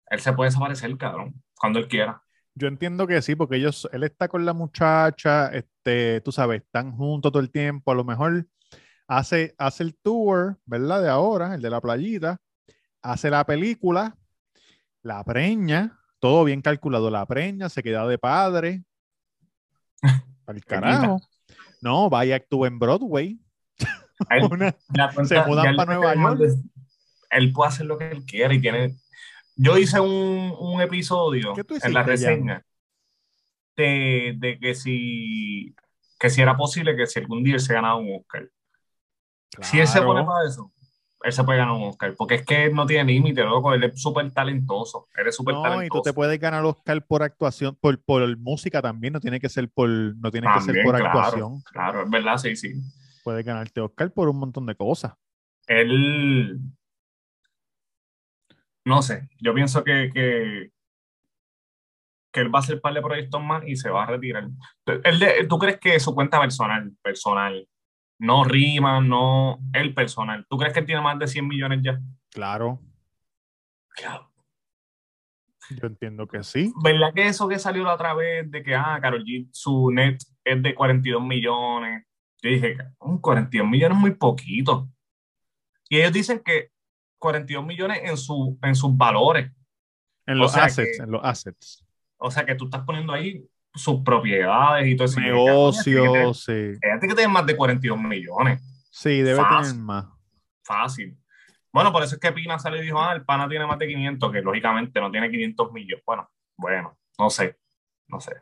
Él 0.06 0.20
se 0.20 0.32
puede 0.32 0.50
desaparecer, 0.50 0.96
cabrón, 0.96 1.42
cuando 1.58 1.80
él 1.80 1.88
quiera. 1.88 2.22
Yo 2.54 2.68
entiendo 2.68 3.06
que 3.06 3.20
sí, 3.22 3.34
porque 3.34 3.56
ellos, 3.56 3.88
él 3.92 4.04
está 4.04 4.28
con 4.28 4.44
la 4.44 4.52
muchacha, 4.52 5.48
este, 5.48 6.20
tú 6.20 6.30
sabes, 6.32 6.62
están 6.62 6.92
juntos 6.92 7.32
todo 7.32 7.42
el 7.42 7.50
tiempo. 7.50 7.90
A 7.90 7.94
lo 7.94 8.04
mejor 8.04 8.46
hace, 9.08 9.54
hace 9.58 9.82
el 9.82 9.96
tour, 9.96 10.58
¿verdad? 10.64 11.02
De 11.02 11.08
ahora, 11.08 11.54
el 11.54 11.62
de 11.62 11.70
la 11.70 11.80
playita, 11.80 12.38
hace 13.02 13.30
la 13.30 13.44
película, 13.44 14.16
la 15.02 15.24
preña, 15.24 15.98
todo 16.22 16.44
bien 16.44 16.62
calculado, 16.62 17.10
la 17.10 17.26
preña, 17.26 17.68
se 17.68 17.82
queda 17.82 18.06
de 18.06 18.16
padre. 18.16 18.84
Al 20.46 20.64
carajo. 20.64 21.20
No, 21.80 22.08
vaya, 22.08 22.36
actúa 22.36 22.68
en 22.68 22.78
Broadway. 22.78 23.40
Él- 24.30 24.44
Una- 24.52 24.76
la 24.94 25.12
cuenta- 25.12 25.42
Se 25.42 25.48
mudan 25.50 25.64
ya 25.64 25.70
él 25.70 25.76
pa' 25.76 25.84
tiene 25.86 26.00
Nueva 26.00 26.14
York. 26.36 26.60
Él 27.30 27.52
puede 27.52 27.68
hacer 27.68 27.86
lo 27.86 27.98
que 27.98 28.08
él 28.12 28.24
quiera 28.24 28.54
y 28.54 28.60
tiene. 28.60 28.94
Yo 29.56 29.76
hice 29.78 29.98
un, 29.98 30.54
un 30.58 30.80
episodio 30.80 31.54
¿Qué 31.54 31.64
tú 31.64 31.74
en 31.82 31.92
la 31.92 32.02
reseña 32.04 32.64
de, 33.76 34.34
de 34.38 34.58
que 34.60 34.74
si 34.74 35.74
que 36.20 36.30
si 36.30 36.40
era 36.40 36.56
posible 36.56 36.94
que 36.96 37.06
si 37.08 37.18
algún 37.18 37.42
día 37.42 37.54
él 37.54 37.60
se 37.60 37.74
ganaba 37.74 37.96
un 37.96 38.14
Oscar. 38.20 38.48
Si 39.60 39.80
él 39.80 39.88
se 39.88 40.00
pone 40.00 40.24
para 40.24 40.48
eso, 40.48 40.71
él 41.24 41.32
se 41.32 41.44
puede 41.44 41.58
ganar 41.58 41.74
un 41.74 41.82
Oscar. 41.82 42.14
Porque 42.16 42.36
es 42.36 42.44
que 42.44 42.64
él 42.64 42.74
no 42.74 42.86
tiene 42.86 43.12
límite, 43.12 43.42
loco. 43.42 43.72
Él 43.74 43.84
es 43.84 44.00
súper 44.00 44.30
talentoso. 44.32 45.08
Él 45.16 45.28
es 45.28 45.36
súper 45.36 45.54
No, 45.54 45.82
y 45.82 45.88
tú 45.88 46.02
te 46.02 46.12
puedes 46.12 46.38
ganar 46.38 46.64
Oscar 46.64 47.04
por 47.06 47.22
actuación, 47.22 47.76
por, 47.80 48.02
por 48.02 48.36
música 48.38 48.82
también, 48.82 49.12
no 49.12 49.20
tiene 49.20 49.40
que 49.40 49.48
ser 49.48 49.68
por, 49.68 49.88
no 49.88 50.30
tiene 50.30 50.48
que 50.54 50.60
ser 50.60 50.84
por 50.84 50.96
claro. 50.96 51.06
actuación. 51.06 51.62
Claro, 51.72 52.04
es 52.04 52.10
verdad, 52.10 52.38
sí, 52.38 52.56
sí. 52.56 52.74
Puedes 53.24 53.44
ganarte 53.44 53.80
Oscar 53.80 54.12
por 54.12 54.28
un 54.28 54.38
montón 54.38 54.66
de 54.66 54.74
cosas. 54.74 55.14
Él. 55.66 56.58
No 58.84 59.00
sé, 59.00 59.28
yo 59.40 59.54
pienso 59.54 59.84
que, 59.84 60.10
que, 60.12 60.72
que 62.32 62.40
él 62.40 62.52
va 62.52 62.58
a 62.58 62.62
hacer 62.62 62.80
par 62.80 62.94
de 62.94 63.00
proyectos 63.00 63.40
más 63.40 63.62
y 63.64 63.76
se 63.76 63.90
va 63.90 64.02
a 64.02 64.06
retirar. 64.06 64.48
Él 65.04 65.48
¿Tú 65.48 65.58
crees 65.58 65.78
que 65.78 66.00
su 66.00 66.14
cuenta 66.14 66.40
personal, 66.40 66.92
personal, 67.00 67.68
no 68.22 68.44
rima, 68.44 69.00
no, 69.00 69.58
el 69.72 69.94
personal, 69.94 70.46
¿tú 70.48 70.56
crees 70.56 70.72
que 70.72 70.82
tiene 70.82 71.00
más 71.00 71.18
de 71.18 71.26
100 71.26 71.46
millones 71.48 71.80
ya? 71.82 72.00
Claro, 72.30 72.80
yo 75.70 75.86
entiendo 75.86 76.26
que 76.26 76.42
sí. 76.42 76.72
¿Verdad 76.82 77.12
que 77.14 77.26
eso 77.26 77.48
que 77.48 77.58
salió 77.58 77.82
la 77.84 77.94
otra 77.94 78.14
vez 78.14 78.50
de 78.50 78.62
que, 78.62 78.74
ah, 78.74 78.98
Karol 79.00 79.24
G, 79.24 79.48
su 79.52 79.90
net 79.90 80.18
es 80.44 80.62
de 80.62 80.74
42 80.74 81.22
millones? 81.22 82.04
Yo 82.42 82.50
dije, 82.50 82.76
un 83.00 83.18
42 83.18 83.68
millones 83.68 83.96
es 83.96 84.00
muy 84.00 84.14
poquito. 84.14 84.88
Y 85.88 85.98
ellos 85.98 86.12
dicen 86.12 86.42
que 86.44 86.70
42 87.18 87.64
millones 87.64 88.00
en, 88.02 88.16
su, 88.16 88.58
en 88.62 88.74
sus 88.74 88.96
valores. 88.96 89.50
En 90.26 90.36
O 90.38 90.42
los 90.42 90.52
sea 90.52 90.64
assets, 90.64 90.98
que- 90.98 91.02
en 91.04 91.10
los 91.10 91.24
assets. 91.24 91.84
O 92.18 92.30
sea, 92.30 92.44
que 92.44 92.54
tú 92.54 92.64
estás 92.66 92.82
poniendo 92.84 93.12
ahí 93.12 93.44
sus 93.74 94.00
propiedades 94.02 94.86
y 94.86 94.96
todo 94.96 95.06
eso. 95.06 95.20
Y 95.20 95.24
yo 95.26 95.30
dije, 95.32 95.36
"Coño, 95.44 95.52
Negocios, 95.52 96.44
sí. 96.44 96.78
Fíjate 96.82 97.08
que 97.08 97.14
tienen 97.14 97.30
más 97.32 97.46
de 97.46 97.56
42 97.56 97.98
millones. 98.00 98.60
Sí, 98.90 99.22
debe 99.22 99.40
Fácil. 99.40 99.72
tener 99.72 99.84
más. 99.84 100.06
Fácil. 100.64 101.18
Bueno, 101.72 101.90
por 101.90 102.02
eso 102.02 102.16
es 102.16 102.20
que 102.20 102.32
Pina 102.32 102.58
salió 102.58 102.80
y 102.80 102.84
dijo, 102.84 103.00
ah, 103.00 103.14
el 103.14 103.24
pana 103.24 103.48
tiene 103.48 103.66
más 103.66 103.78
de 103.78 103.88
500, 103.88 104.30
que 104.30 104.42
lógicamente 104.42 105.00
no 105.00 105.10
tiene 105.10 105.30
500 105.30 105.72
millones. 105.72 106.04
Bueno, 106.06 106.30
bueno, 106.58 106.98
no 107.18 107.30
sé, 107.30 107.56
no 108.08 108.20
sé. 108.20 108.32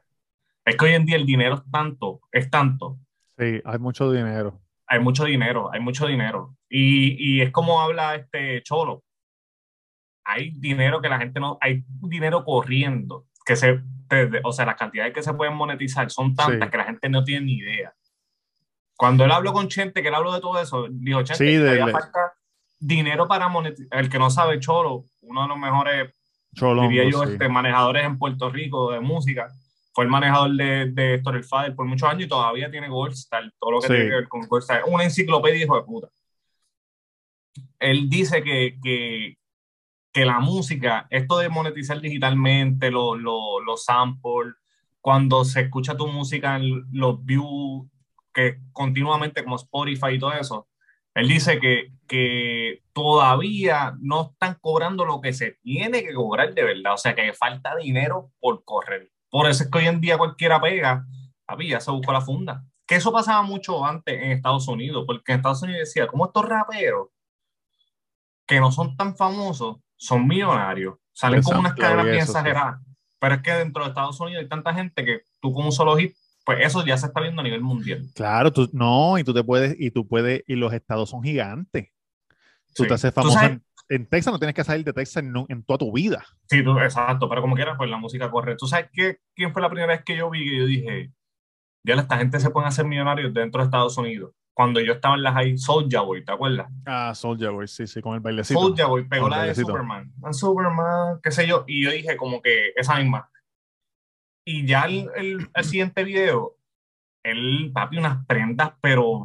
Es 0.65 0.77
que 0.77 0.85
hoy 0.85 0.95
en 0.95 1.07
día 1.07 1.17
el 1.17 1.27
dinero 1.27 1.55
es 1.55 1.71
tanto, 1.71 2.21
es 2.33 2.51
tanto. 2.51 2.99
Sí, 3.39 3.61
hay 3.65 3.79
mucho 3.79 4.11
dinero. 4.11 4.61
Hay 4.87 4.99
mucho 4.99 5.25
dinero, 5.25 5.71
hay 5.73 5.81
mucho 5.81 6.07
dinero. 6.09 6.57
Y, 6.69 7.37
y 7.37 7.41
es 7.41 7.53
como 7.53 7.81
habla 7.81 8.17
este 8.17 8.61
Cholo. 8.65 9.05
Hay 10.25 10.51
dinero 10.51 11.01
que 11.01 11.09
la 11.09 11.19
gente 11.19 11.39
no, 11.41 11.57
hay 11.61 11.85
dinero 11.87 12.45
corriendo, 12.45 13.27
que 13.45 13.57
se, 13.57 13.81
o 14.45 14.53
sea, 14.53 14.67
las 14.67 14.77
cantidades 14.77 15.13
que 15.15 15.23
se 15.23 15.33
pueden 15.35 15.55
monetizar 15.55 16.11
son 16.11 16.35
tantas 16.35 16.67
Sí. 16.67 16.71
que 16.71 16.77
la 16.77 16.85
gente 16.85 17.09
no 17.09 17.25
tiene 17.25 17.47
ni 17.47 17.53
idea. 17.55 17.93
Cuando 18.97 19.25
él 19.25 19.33
habló 19.33 19.53
con 19.53 19.69
Chente, 19.69 20.03
que 20.03 20.09
él 20.09 20.15
habló 20.15 20.33
de 20.33 20.41
todo 20.41 20.61
eso, 20.61 20.87
dijo, 20.91 21.23
Chente, 21.23 21.45
Sí, 21.47 21.57
de- 21.57 21.85
de- 21.85 21.91
falta 21.93 22.35
dinero 22.79 23.27
para 23.29 23.49
monetizar. 23.49 23.99
El 23.99 24.09
que 24.09 24.19
no 24.19 24.31
sabe, 24.31 24.59
Cholo, 24.61 25.05
uno 25.23 25.43
de 25.43 25.49
los 25.49 25.59
mejores 25.59 26.15
Cholongo, 26.55 26.89
diría 26.89 27.11
yo, 27.11 27.25
sí. 27.25 27.33
este, 27.33 27.49
manejadores 27.49 28.05
en 28.05 28.19
Puerto 28.19 28.51
Rico 28.51 28.91
de 28.93 29.01
música. 29.01 29.49
Fue 29.93 30.05
el 30.05 30.11
manejador 30.11 30.53
de, 30.53 30.87
de 30.93 31.15
Héctor 31.15 31.37
el 31.37 31.45
Fader 31.45 31.75
por 31.75 31.87
muchos 31.87 32.09
años 32.09 32.25
y 32.25 32.29
todavía 32.29 32.71
tiene 32.71 32.89
Gold 32.89 33.13
Star, 33.15 33.43
todo 33.59 33.71
lo 33.73 33.81
que 33.81 33.89
tiene 33.89 34.05
que 34.09 34.15
ver 34.17 34.29
con 34.29 34.43
Gold 34.43 34.63
Star. 34.63 34.83
Una 34.87 35.05
enciclopedia, 35.05 35.65
hijo 35.65 35.77
de 35.77 35.83
puta. 35.83 36.09
Él 37.79 38.09
dice 38.09 38.43
que, 38.43 38.79
que, 38.83 39.37
que 40.13 40.25
la 40.25 40.41
música, 40.41 41.07
esto 41.11 41.39
de 41.39 41.49
monetizar 41.49 42.01
digitalmente, 42.01 42.91
los 42.91 43.19
los- 43.19 43.63
los 43.65 43.85
samples, 43.85 44.55
cuando 45.01 45.45
se 45.45 45.63
escucha 45.63 45.97
tu 45.97 46.07
música, 46.09 46.57
en 46.57 46.85
los 46.93 47.25
views, 47.25 47.87
que 48.35 48.59
continuamente 48.73 49.43
como 49.45 49.57
Spotify 49.57 50.13
y 50.15 50.19
todo 50.19 50.33
eso, 50.33 50.69
él 51.15 51.29
dice 51.29 51.59
que, 51.59 51.93
que 52.07 52.83
todavía 52.93 53.95
no 54.01 54.31
están 54.33 54.57
cobrando 54.61 55.05
lo 55.05 55.21
que 55.21 55.33
se 55.33 55.53
tiene 55.63 56.03
que 56.05 56.15
cobrar 56.15 56.55
de 56.55 56.63
verdad. 56.65 56.95
O 56.95 56.99
sea, 56.99 57.15
que 57.15 57.33
falta 57.33 57.75
dinero 57.77 58.31
por 58.41 58.65
correr. 58.65 59.11
Por 59.31 59.49
eso 59.49 59.65
es 59.65 59.71
que 59.71 59.79
hoy 59.79 59.87
en 59.87 60.01
día 60.01 60.19
cualquiera 60.19 60.61
pega, 60.61 61.07
ya 61.69 61.81
se 61.81 61.91
buscó 61.91 62.13
la 62.13 62.21
funda. 62.21 62.65
Que 62.87 62.97
eso 62.97 63.13
pasaba 63.13 63.43
mucho 63.43 63.85
antes 63.85 64.15
en 64.23 64.33
Estados 64.33 64.69
Unidos, 64.69 65.05
porque 65.07 65.33
en 65.33 65.39
Estados 65.39 65.63
Unidos 65.63 65.81
decía, 65.81 66.07
¿cómo 66.07 66.27
estos 66.27 66.45
raperos 66.49 67.09
que 68.47 68.61
no 68.61 68.73
son 68.73 68.97
tan 68.97 69.17
famosos 69.17 69.77
son 70.01 70.27
millonarios? 70.27 70.95
Salen 71.13 71.43
con 71.43 71.59
unas 71.59 71.75
cadenas 71.75 72.07
bien 72.07 72.25
sí. 72.25 72.31
exageradas. 72.31 72.81
Pero 73.19 73.35
es 73.35 73.43
que 73.43 73.53
dentro 73.53 73.83
de 73.83 73.91
Estados 73.91 74.19
Unidos 74.19 74.43
hay 74.43 74.49
tanta 74.49 74.73
gente 74.73 75.05
que 75.05 75.21
tú 75.41 75.53
con 75.53 75.67
un 75.67 75.73
solo 75.73 75.95
hit, 75.97 76.17
pues 76.45 76.59
eso 76.65 76.85
ya 76.87 76.97
se 76.97 77.07
está 77.07 77.21
viendo 77.21 77.43
a 77.43 77.45
nivel 77.45 77.61
mundial. 77.61 78.07
Claro, 78.15 78.51
tú, 78.51 78.71
no, 78.73 79.19
y 79.19 79.25
tú 79.25 79.35
te 79.35 79.45
puedes, 79.45 79.77
y 79.79 79.91
tú 79.91 80.09
puedes, 80.09 80.43
y 80.47 80.57
los 80.57 80.73
estados 80.73 81.11
son 81.11 81.23
gigantes. 81.23 81.91
Tú 82.75 82.85
Sí. 82.85 82.89
te 82.89 82.95
haces 82.95 83.13
famoso 83.13 83.39
en, 83.43 83.63
en 83.91 84.07
Texas, 84.07 84.33
no 84.33 84.39
tienes 84.39 84.55
que 84.55 84.65
salir 84.65 84.85
de 84.85 84.95
Texas 84.95 85.23
en, 85.23 85.35
en 85.49 85.63
toda 85.65 85.79
tu 85.79 85.93
vida. 85.93 86.25
Sí, 86.49 86.65
tú, 86.65 86.79
exacto, 86.79 87.29
pero 87.29 87.43
como 87.43 87.55
quieras, 87.57 87.75
pues 87.77 87.91
la 87.91 87.99
música 87.99 88.31
corre. 88.31 88.57
¿Tú 88.57 88.67
sabes 88.67 88.89
qué, 88.93 89.19
quién 89.35 89.53
fue 89.53 89.61
la 89.61 89.69
primera 89.69 89.93
vez 89.93 90.03
que 90.03 90.17
yo 90.17 90.31
vi 90.31 90.49
que 90.49 90.57
yo 90.57 90.65
dije, 90.65 91.13
ya 91.85 91.95
esta 91.95 92.17
gente 92.17 92.41
se 92.41 92.49
puede 92.49 92.69
hacer 92.69 92.87
millonarios 92.87 93.35
dentro 93.35 93.61
de 93.61 93.67
Estados 93.67 93.99
Unidos? 93.99 94.33
Cuando 94.61 94.79
yo 94.83 94.93
estaba 94.93 95.15
en 95.15 95.23
la 95.23 95.33
high, 95.33 95.57
Soulja 95.57 96.03
Boy, 96.03 96.23
¿te 96.23 96.33
acuerdas? 96.33 96.69
Ah, 96.85 97.15
Soldier 97.15 97.51
Boy, 97.51 97.67
sí, 97.67 97.87
sí, 97.87 98.03
con 98.03 98.13
el 98.13 98.21
bailecito. 98.21 98.61
Soulja 98.61 98.89
Boy 98.89 99.09
pegó 99.09 99.27
la 99.31 99.45
de. 99.45 99.55
Superman. 99.55 100.13
Ah, 100.23 100.35
Superman, 100.35 101.19
qué 101.23 101.31
sé 101.31 101.47
yo. 101.47 101.65
Y 101.67 101.83
yo 101.83 101.91
dije 101.91 102.15
como 102.19 102.43
que 102.43 102.75
esa 102.77 102.97
misma. 102.97 103.31
Y 104.45 104.67
ya 104.67 104.83
el, 104.83 105.09
el- 105.17 105.49
el 105.55 105.65
siguiente 105.65 106.05
video, 106.05 106.59
él, 107.23 107.71
papi, 107.73 107.97
unas 107.97 108.27
prendas, 108.27 108.73
pero... 108.83 109.25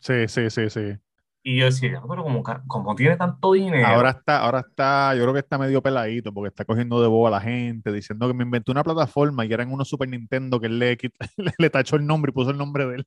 Sí, 0.00 0.28
sí, 0.28 0.50
sí, 0.50 0.68
sí. 0.68 0.98
Y 1.44 1.58
yo 1.58 1.64
decía, 1.64 2.00
pero 2.08 2.22
como, 2.22 2.42
como 2.68 2.94
tiene 2.94 3.16
tanto 3.16 3.52
dinero. 3.52 3.86
Ahora 3.86 4.10
está, 4.10 4.38
ahora 4.38 4.60
está, 4.60 5.14
yo 5.16 5.22
creo 5.22 5.32
que 5.34 5.40
está 5.40 5.58
medio 5.58 5.82
peladito 5.82 6.32
porque 6.32 6.48
está 6.48 6.64
cogiendo 6.64 7.02
de 7.02 7.08
boba 7.08 7.28
a 7.28 7.32
la 7.32 7.40
gente, 7.40 7.90
diciendo 7.90 8.28
que 8.28 8.34
me 8.34 8.44
inventé 8.44 8.70
una 8.70 8.84
plataforma 8.84 9.44
y 9.44 9.52
eran 9.52 9.72
unos 9.72 9.88
Super 9.88 10.08
Nintendo 10.08 10.60
que 10.60 10.66
él 10.66 10.78
le, 10.78 10.96
le, 11.36 11.52
le 11.58 11.70
tachó 11.70 11.96
el 11.96 12.06
nombre 12.06 12.30
y 12.30 12.32
puso 12.32 12.50
el 12.50 12.58
nombre 12.58 12.86
de 12.86 12.94
él. 12.96 13.06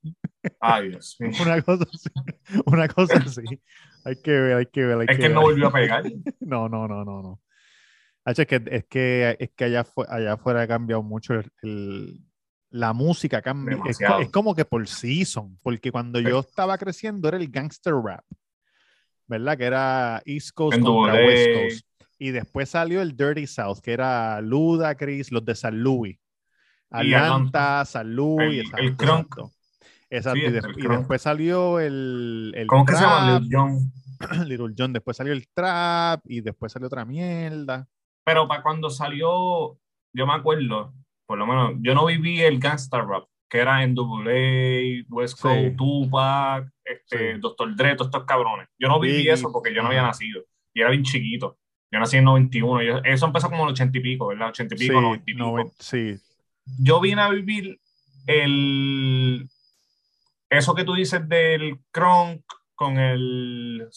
Ay, 0.60 0.90
Dios 0.90 1.16
mío. 1.18 1.30
Una 1.42 1.62
cosa 1.62 1.84
así. 1.92 2.10
Una 2.66 2.88
cosa 2.88 3.16
así. 3.18 3.42
Hay 4.04 4.16
que 4.16 4.30
ver, 4.32 4.56
hay 4.58 4.66
que 4.66 4.84
ver, 4.84 4.98
hay 4.98 5.06
Es 5.08 5.16
que 5.16 5.22
que 5.22 5.26
él 5.26 5.34
no 5.34 5.40
volvió 5.40 5.68
a 5.68 5.72
pegar. 5.72 6.04
No, 6.40 6.68
no, 6.68 6.86
no, 6.86 7.04
no, 7.04 7.22
no. 7.22 7.40
Es 8.26 8.44
que, 8.46 8.60
es 8.66 8.84
que, 8.86 9.36
es 9.38 9.50
que 9.56 9.64
allá, 9.64 9.84
fue, 9.84 10.04
allá 10.08 10.34
afuera 10.34 10.62
ha 10.62 10.68
cambiado 10.68 11.02
mucho 11.02 11.34
el, 11.34 11.48
el- 11.62 12.20
la 12.76 12.92
música 12.92 13.40
cambia. 13.42 13.78
Es, 13.88 13.98
como 14.30 14.54
que 14.54 14.64
por 14.64 14.86
season, 14.86 15.58
porque 15.62 15.90
cuando 15.90 16.20
yo 16.20 16.40
estaba 16.40 16.76
creciendo 16.78 17.28
era 17.28 17.36
el 17.36 17.48
gangster 17.50 17.94
rap, 17.94 18.24
¿verdad? 19.26 19.56
Que 19.56 19.64
era 19.64 20.22
East 20.24 20.50
Coast 20.54 20.80
contra. 20.80 21.14
West 21.14 21.48
Coast. 21.54 21.86
Y 22.18 22.30
después 22.30 22.70
salió 22.70 23.02
el 23.02 23.16
Dirty 23.16 23.46
South, 23.46 23.78
que 23.82 23.92
era 23.92 24.40
Ludacris, 24.40 25.30
los 25.32 25.44
de 25.44 25.54
San 25.54 25.78
Luis. 25.82 26.18
Atlanta, 26.90 27.84
San 27.84 28.14
Luis, 28.14 28.70
El- 28.78 28.84
el 28.86 28.96
crunk. 28.96 29.34
exacto. 30.08 30.38
Sí, 30.38 30.42
y, 30.42 30.46
el 30.46 30.52
des- 30.54 30.62
del 30.62 30.70
y 30.72 30.82
crunk. 30.82 30.98
después 30.98 31.22
salió 31.22 31.80
el, 31.80 32.52
el 32.56 32.66
¿Cómo 32.68 32.84
que 32.86 32.94
se 32.94 33.00
llama? 33.02 33.40
Lil 33.40 33.48
Jon. 33.52 33.92
Little 34.48 34.74
John, 34.78 34.92
después 34.94 35.16
salió 35.16 35.32
el 35.34 35.46
trap 35.52 36.20
y 36.24 36.40
después 36.40 36.72
salió 36.72 36.86
otra 36.86 37.04
mierda. 37.04 37.86
Pero 38.24 38.48
para 38.48 38.62
cuando 38.62 38.88
salió, 38.88 39.78
yo 40.14 40.26
me 40.26 40.32
acuerdo, 40.32 40.94
por 41.26 41.38
lo 41.38 41.46
menos, 41.46 41.72
yo 41.80 41.94
no 41.94 42.06
viví 42.06 42.40
el 42.42 42.58
gangsta 42.58 43.00
rap, 43.02 43.24
que 43.48 43.58
era 43.58 43.82
NWA, 43.86 45.04
West 45.08 45.40
Coast, 45.40 45.60
Sí. 45.70 45.76
Tupac, 45.76 46.68
este, 46.84 47.34
Sí. 47.34 47.40
Dr. 47.40 47.76
Dre, 47.76 47.94
todos 47.96 48.08
estos 48.08 48.24
cabrones. 48.24 48.68
Yo 48.78 48.88
no 48.88 48.98
viví 49.00 49.28
eso 49.28 49.50
porque 49.52 49.74
yo 49.74 49.82
no 49.82 49.88
había 49.88 50.02
nacido. 50.02 50.42
Y 50.74 50.80
era 50.80 50.90
bien 50.90 51.02
chiquito. 51.02 51.58
Yo 51.92 51.98
nací 52.00 52.16
en 52.16 52.24
91. 52.24 52.82
Yo- 52.82 53.00
eso 53.04 53.26
empezó 53.26 53.48
como 53.48 53.62
en 53.62 53.68
el 53.68 53.72
80 53.72 53.98
y 53.98 54.00
pico, 54.00 54.26
¿verdad? 54.26 54.48
80 54.48 54.74
y 54.74 54.78
pico, 54.78 54.94
sí, 54.94 55.00
90 55.00 55.30
y 55.30 55.34
pico. 55.34 55.72
sí, 55.78 56.16
Yo 56.78 57.00
vine 57.00 57.22
a 57.22 57.28
vivir 57.30 57.78
el... 58.26 59.48
Eso 60.50 60.74
que 60.74 60.84
tú 60.84 60.94
dices 60.94 61.28
del 61.28 61.78
crunk 61.90 62.42
con 62.74 62.98
el... 62.98 63.88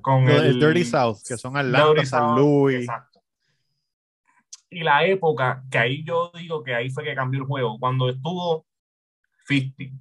Con 0.00 0.28
el, 0.28 0.44
el 0.46 0.60
Dirty 0.60 0.84
South, 0.84 1.18
que 1.26 1.36
son 1.36 1.56
Atlanta, 1.56 2.04
San 2.04 2.34
Luis. 2.36 2.80
Exacto. 2.80 3.13
Y 4.76 4.82
la 4.82 5.04
época, 5.06 5.62
que 5.70 5.78
ahí 5.78 6.04
yo 6.04 6.30
digo 6.36 6.62
que 6.64 6.74
ahí 6.74 6.90
fue 6.90 7.04
que 7.04 7.14
cambió 7.14 7.40
el 7.40 7.46
juego, 7.46 7.78
cuando 7.78 8.08
estuvo 8.08 8.66
50, 9.46 9.94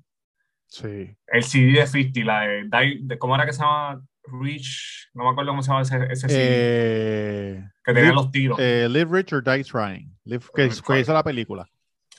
Sí. 0.68 1.15
el 1.27 1.44
CD 1.44 1.80
de 1.80 1.88
50, 1.88 2.22
la 2.25 2.42
de, 2.82 2.98
de- 3.01 3.18
¿cómo 3.20 3.36
era 3.36 3.46
que 3.46 3.53
se 3.53 3.62
llama? 3.62 4.03
Rich, 4.25 5.10
no 5.13 5.25
me 5.25 5.30
acuerdo 5.32 5.51
cómo 5.51 5.62
se 5.62 5.68
llama 5.70 5.82
ese, 5.82 5.98
ese 6.10 6.30
CD, 6.30 6.38
Eh, 6.39 7.63
que 7.84 7.94
tenía 7.94 8.10
Live, 8.12 8.15
los 8.15 8.32
tiros. 8.32 8.58
eh, 8.60 8.88
Live 8.89 9.10
Rich 9.18 9.34
or 9.34 9.44
Die 9.44 9.63
Trying. 9.63 10.18
Live- 10.24 10.46
que, 10.56 10.70
que 10.70 11.00
hizo 11.01 11.13
la 11.13 11.24
película. 11.24 11.70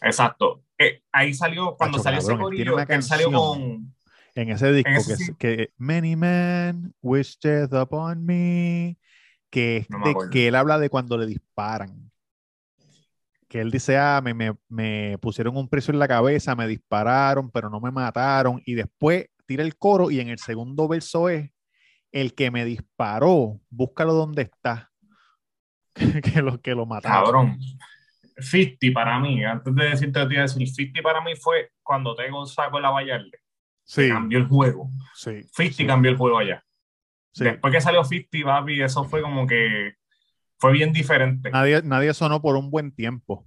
Exacto. 0.02 0.62
Eh, 0.78 1.02
ahí 1.12 1.32
salió, 1.34 1.74
cuando 1.76 1.98
salió 1.98 2.18
ese 2.18 2.28
cabrón, 2.28 2.44
corillo, 2.44 2.78
él 2.78 3.02
salió 3.02 3.32
con... 3.32 3.94
En 4.36 4.50
ese 4.50 4.72
disco 4.72 4.90
ese 4.90 5.34
que, 5.38 5.70
Many 5.78 6.14
Men 6.16 6.92
Wish 7.00 7.38
Death 7.40 7.72
Upon 7.72 8.24
Me, 8.24 8.98
que, 9.48 9.86
No 9.88 10.04
de- 10.04 10.14
que 10.30 10.48
él 10.48 10.56
habla 10.56 10.78
de 10.78 10.90
cuando 10.90 11.16
le 11.16 11.26
disparan. 11.26 12.10
Que 13.54 13.60
él 13.60 13.70
dice, 13.70 13.96
ah, 13.96 14.20
me, 14.20 14.34
me, 14.34 14.56
me 14.68 15.16
pusieron 15.18 15.56
un 15.56 15.68
precio 15.68 15.92
en 15.92 16.00
la 16.00 16.08
cabeza, 16.08 16.56
me 16.56 16.66
dispararon, 16.66 17.52
pero 17.52 17.70
no 17.70 17.78
me 17.78 17.92
mataron. 17.92 18.60
Y 18.66 18.74
después 18.74 19.28
tira 19.46 19.62
el 19.62 19.76
coro 19.76 20.10
y 20.10 20.18
en 20.18 20.28
el 20.28 20.40
segundo 20.40 20.88
verso 20.88 21.28
es, 21.28 21.52
el 22.10 22.34
que 22.34 22.50
me 22.50 22.64
disparó, 22.64 23.60
búscalo 23.70 24.12
donde 24.12 24.42
está. 24.42 24.90
que 26.34 26.42
lo 26.42 26.60
que 26.60 26.74
lo 26.74 26.84
mataron. 26.84 27.24
Cabrón. 27.24 27.58
50 28.38 28.92
para 28.92 29.20
mí, 29.20 29.44
antes 29.44 29.72
de 29.72 29.84
decirte 29.84 30.18
lo 30.18 30.24
que 30.24 30.28
te 30.30 30.34
iba 30.34 30.42
a 30.42 30.46
decir, 30.48 30.68
50 30.68 31.02
para 31.02 31.20
mí 31.20 31.36
fue 31.36 31.70
cuando 31.84 32.16
Tego 32.16 32.46
sacó 32.46 32.80
la 32.80 32.90
Vallarde, 32.90 33.38
Sí, 33.84 34.08
cambió 34.08 34.38
el 34.38 34.48
juego. 34.48 34.90
sí. 35.14 35.44
50 35.52 35.76
sí, 35.76 35.86
cambió 35.86 36.10
el 36.10 36.16
juego 36.16 36.38
allá. 36.38 36.64
sí. 37.32 37.44
Después 37.44 37.72
que 37.72 37.80
salió 37.80 38.02
50, 38.02 38.44
papi, 38.44 38.82
eso 38.82 39.04
fue 39.04 39.22
como 39.22 39.46
que 39.46 39.94
fue 40.64 40.72
bien 40.72 40.92
diferente. 40.92 41.50
Nadie, 41.50 41.82
nadie 41.82 42.14
sonó 42.14 42.40
por 42.40 42.56
un 42.56 42.70
buen 42.70 42.90
tiempo. 42.92 43.46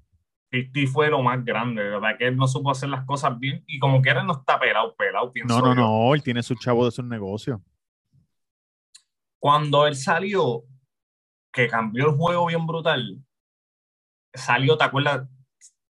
50 0.51 0.91
fue 0.91 1.09
lo 1.09 1.21
más 1.23 1.43
grande, 1.43 1.83
de 1.83 1.89
verdad 1.89 2.17
que 2.17 2.27
él 2.27 2.37
no 2.37 2.47
supo 2.47 2.71
hacer 2.71 2.89
las 2.89 3.05
cosas 3.05 3.37
bien 3.39 3.63
y 3.67 3.79
como 3.79 4.01
que 4.01 4.11
él 4.11 4.25
no 4.25 4.33
está 4.33 4.59
pelado, 4.59 4.95
pelado, 4.95 5.31
pienso 5.33 5.59
No, 5.59 5.65
no, 5.65 5.75
yo. 5.75 5.81
no, 5.81 6.15
él 6.15 6.23
tiene 6.23 6.41
su 6.43 6.55
chavo 6.55 6.85
de 6.85 6.91
su 6.91 7.03
negocio. 7.03 7.61
Cuando 9.39 9.85
él 9.87 9.95
salió, 9.95 10.63
que 11.51 11.67
cambió 11.67 12.09
el 12.09 12.15
juego 12.15 12.45
bien 12.47 12.65
brutal, 12.65 13.19
salió, 14.33 14.77
¿te 14.77 14.83
acuerdas? 14.85 15.27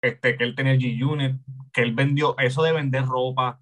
Este, 0.01 0.37
que 0.37 0.45
él 0.45 0.55
tenía 0.55 0.75
G-Unit, 0.75 1.37
que 1.73 1.83
él 1.83 1.95
vendió, 1.95 2.37
eso 2.39 2.63
de 2.63 2.73
vender 2.73 3.05
ropa, 3.07 3.61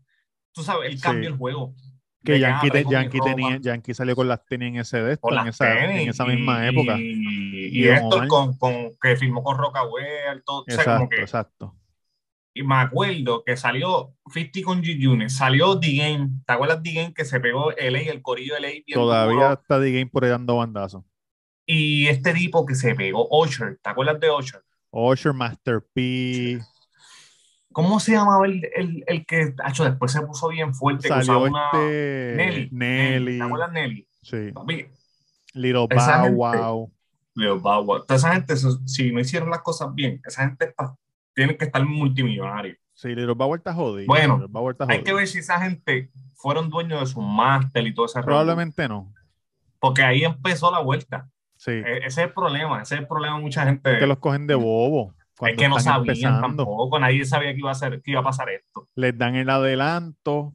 tú 0.53 0.63
sabes, 0.63 0.91
él 0.91 0.97
Sí. 0.97 1.03
cambió 1.03 1.29
el 1.29 1.37
juego. 1.37 1.75
Que 2.23 2.39
Yankee, 2.39 2.71
te- 2.71 2.85
Yankee 2.85 3.19
tenía, 3.21 3.57
Yankee 3.59 3.95
salió 3.95 4.15
con 4.15 4.29
las 4.29 4.45
tenis 4.45 4.69
en 4.69 4.77
ese 4.77 5.03
de 5.03 5.19
en 5.23 5.47
esa, 5.49 5.85
en 5.85 6.09
esa 6.11 6.25
y- 6.31 6.37
misma 6.37 6.67
época. 6.67 6.99
Y, 6.99 7.20
Y 7.73 7.83
y 7.83 7.85
Don 7.85 7.97
Héctor 7.97 7.99
Omar. 7.99 8.29
con, 8.29 8.57
con, 8.59 8.97
que 9.01 9.17
firmó 9.17 9.43
con 9.43 9.59
Rocawear, 9.59 10.43
todo, 10.45 10.63
o 10.63 10.71
sea, 10.71 10.89
como 10.89 11.09
Exacto, 11.09 11.09
que, 11.09 11.23
exacto. 11.23 11.77
y 12.55 12.63
me 12.63 12.77
acuerdo 12.77 13.45
que 13.45 13.57
salió 13.57 14.15
50 14.33 14.63
con 14.65 14.83
G-Unit, 14.83 15.29
salió 15.29 15.79
The 15.79 15.93
Game, 15.95 16.31
¿te 16.47 16.53
acuerdas 16.53 16.83
The 16.83 16.93
Game 16.93 17.15
que 17.15 17.25
se 17.25 17.41
pegó 17.41 17.71
LA, 17.73 18.01
el 18.11 18.23
corillo 18.23 18.55
de 18.55 18.61
LA 18.61 18.69
bien 18.87 19.01
Todavía 19.01 19.25
duro? 19.25 19.53
está 19.53 19.81
The 19.81 19.91
Game 19.93 20.07
por 20.07 20.25
ahí 20.25 20.31
dando 20.31 20.57
bandazos. 20.57 21.05
Y 21.67 22.07
este 22.09 22.35
tipo 22.35 22.67
que 22.67 22.75
se 22.75 22.95
pegó, 22.95 23.27
Usher, 23.31 23.79
¿te 23.83 23.89
acuerdas 23.91 24.21
de 24.21 24.31
Usher? 24.31 24.63
Usher, 24.93 25.33
Master 25.33 25.81
P, 25.93 26.61
¿Cómo 27.73 28.01
se 28.01 28.13
llamaba 28.13 28.47
el, 28.47 28.65
el, 28.75 29.05
el 29.07 29.27
que, 29.27 29.55
hecho, 29.69 29.85
después 29.85 30.11
se 30.13 30.23
puso 30.23 30.49
bien 30.49 30.75
fuerte, 30.75 31.13
que 31.13 31.23
salió 31.23 31.41
una... 31.43 31.71
este 31.73 32.33
Nelly, 32.33 32.69
Nelly, 32.71 33.39
¿te 33.39 33.45
acuerdas 33.45 33.73
Nelly? 33.73 34.09
sí, 34.23 34.53
Papi, 34.53 34.87
Little 35.55 35.87
Bow 35.89 36.33
Wow. 36.35 36.93
Leo 37.41 37.59
Wow. 37.59 38.05
Toda 38.05 38.17
esa 38.17 38.33
gente, 38.35 38.55
si 38.57 39.11
no 39.13 39.21
hicieron 39.21 39.51
las 39.51 39.63
cosas 39.63 39.95
bien, 39.95 40.21
esa 40.27 40.43
gente 40.47 40.67
está, 40.67 40.95
tiene 41.35 41.57
que 41.57 41.65
estar 41.65 41.85
multimillonario. 41.85 42.77
Sí, 42.93 43.09
Little 43.09 43.33
Bow 43.35 43.55
está 43.55 43.73
jodido. 43.73 44.07
Bueno, 44.07 44.45
Hay 44.89 45.03
que 45.03 45.15
ver 45.15 45.27
si 45.27 45.39
esa 45.39 45.59
gente 45.61 46.11
fueron 46.35 46.69
dueños 46.69 47.01
de 47.01 47.07
su 47.07 47.21
máster 47.23 47.87
y 47.87 47.95
todo 47.95 48.07
ese. 48.07 48.23
Probablemente 48.23 48.87
no. 48.89 49.13
Porque 49.79 50.03
ahí 50.03 50.23
empezó 50.25 50.71
la 50.71 50.81
vuelta. 50.81 51.29
Sí, 51.57 51.71
E- 51.71 51.99
Ese 51.99 52.07
es 52.07 52.19
el 52.19 52.33
problema. 52.35 52.83
Ese 52.83 52.95
es 52.97 53.01
el 53.01 53.07
problema 53.07 53.37
de 53.37 53.43
mucha 53.43 53.65
gente. 53.65 53.99
que 53.99 54.07
los 54.07 54.19
cogen 54.19 54.47
de 54.47 54.55
bobo. 54.55 55.15
es 55.41 55.57
que 55.57 55.69
no 55.69 55.81
sabían 55.81 56.01
empezando. 56.17 56.65
tampoco. 56.67 56.99
Nadie 56.99 57.25
sabía 57.25 57.53
que 57.55 57.59
iba 57.61 57.71
a, 57.71 57.75
ser, 57.75 58.03
que 58.03 58.11
iba 58.11 58.21
a 58.21 58.25
pasar 58.25 58.51
esto. 58.51 58.87
Les 58.95 59.17
dan 59.17 59.35
el 59.37 59.49
adelanto, 59.49 60.53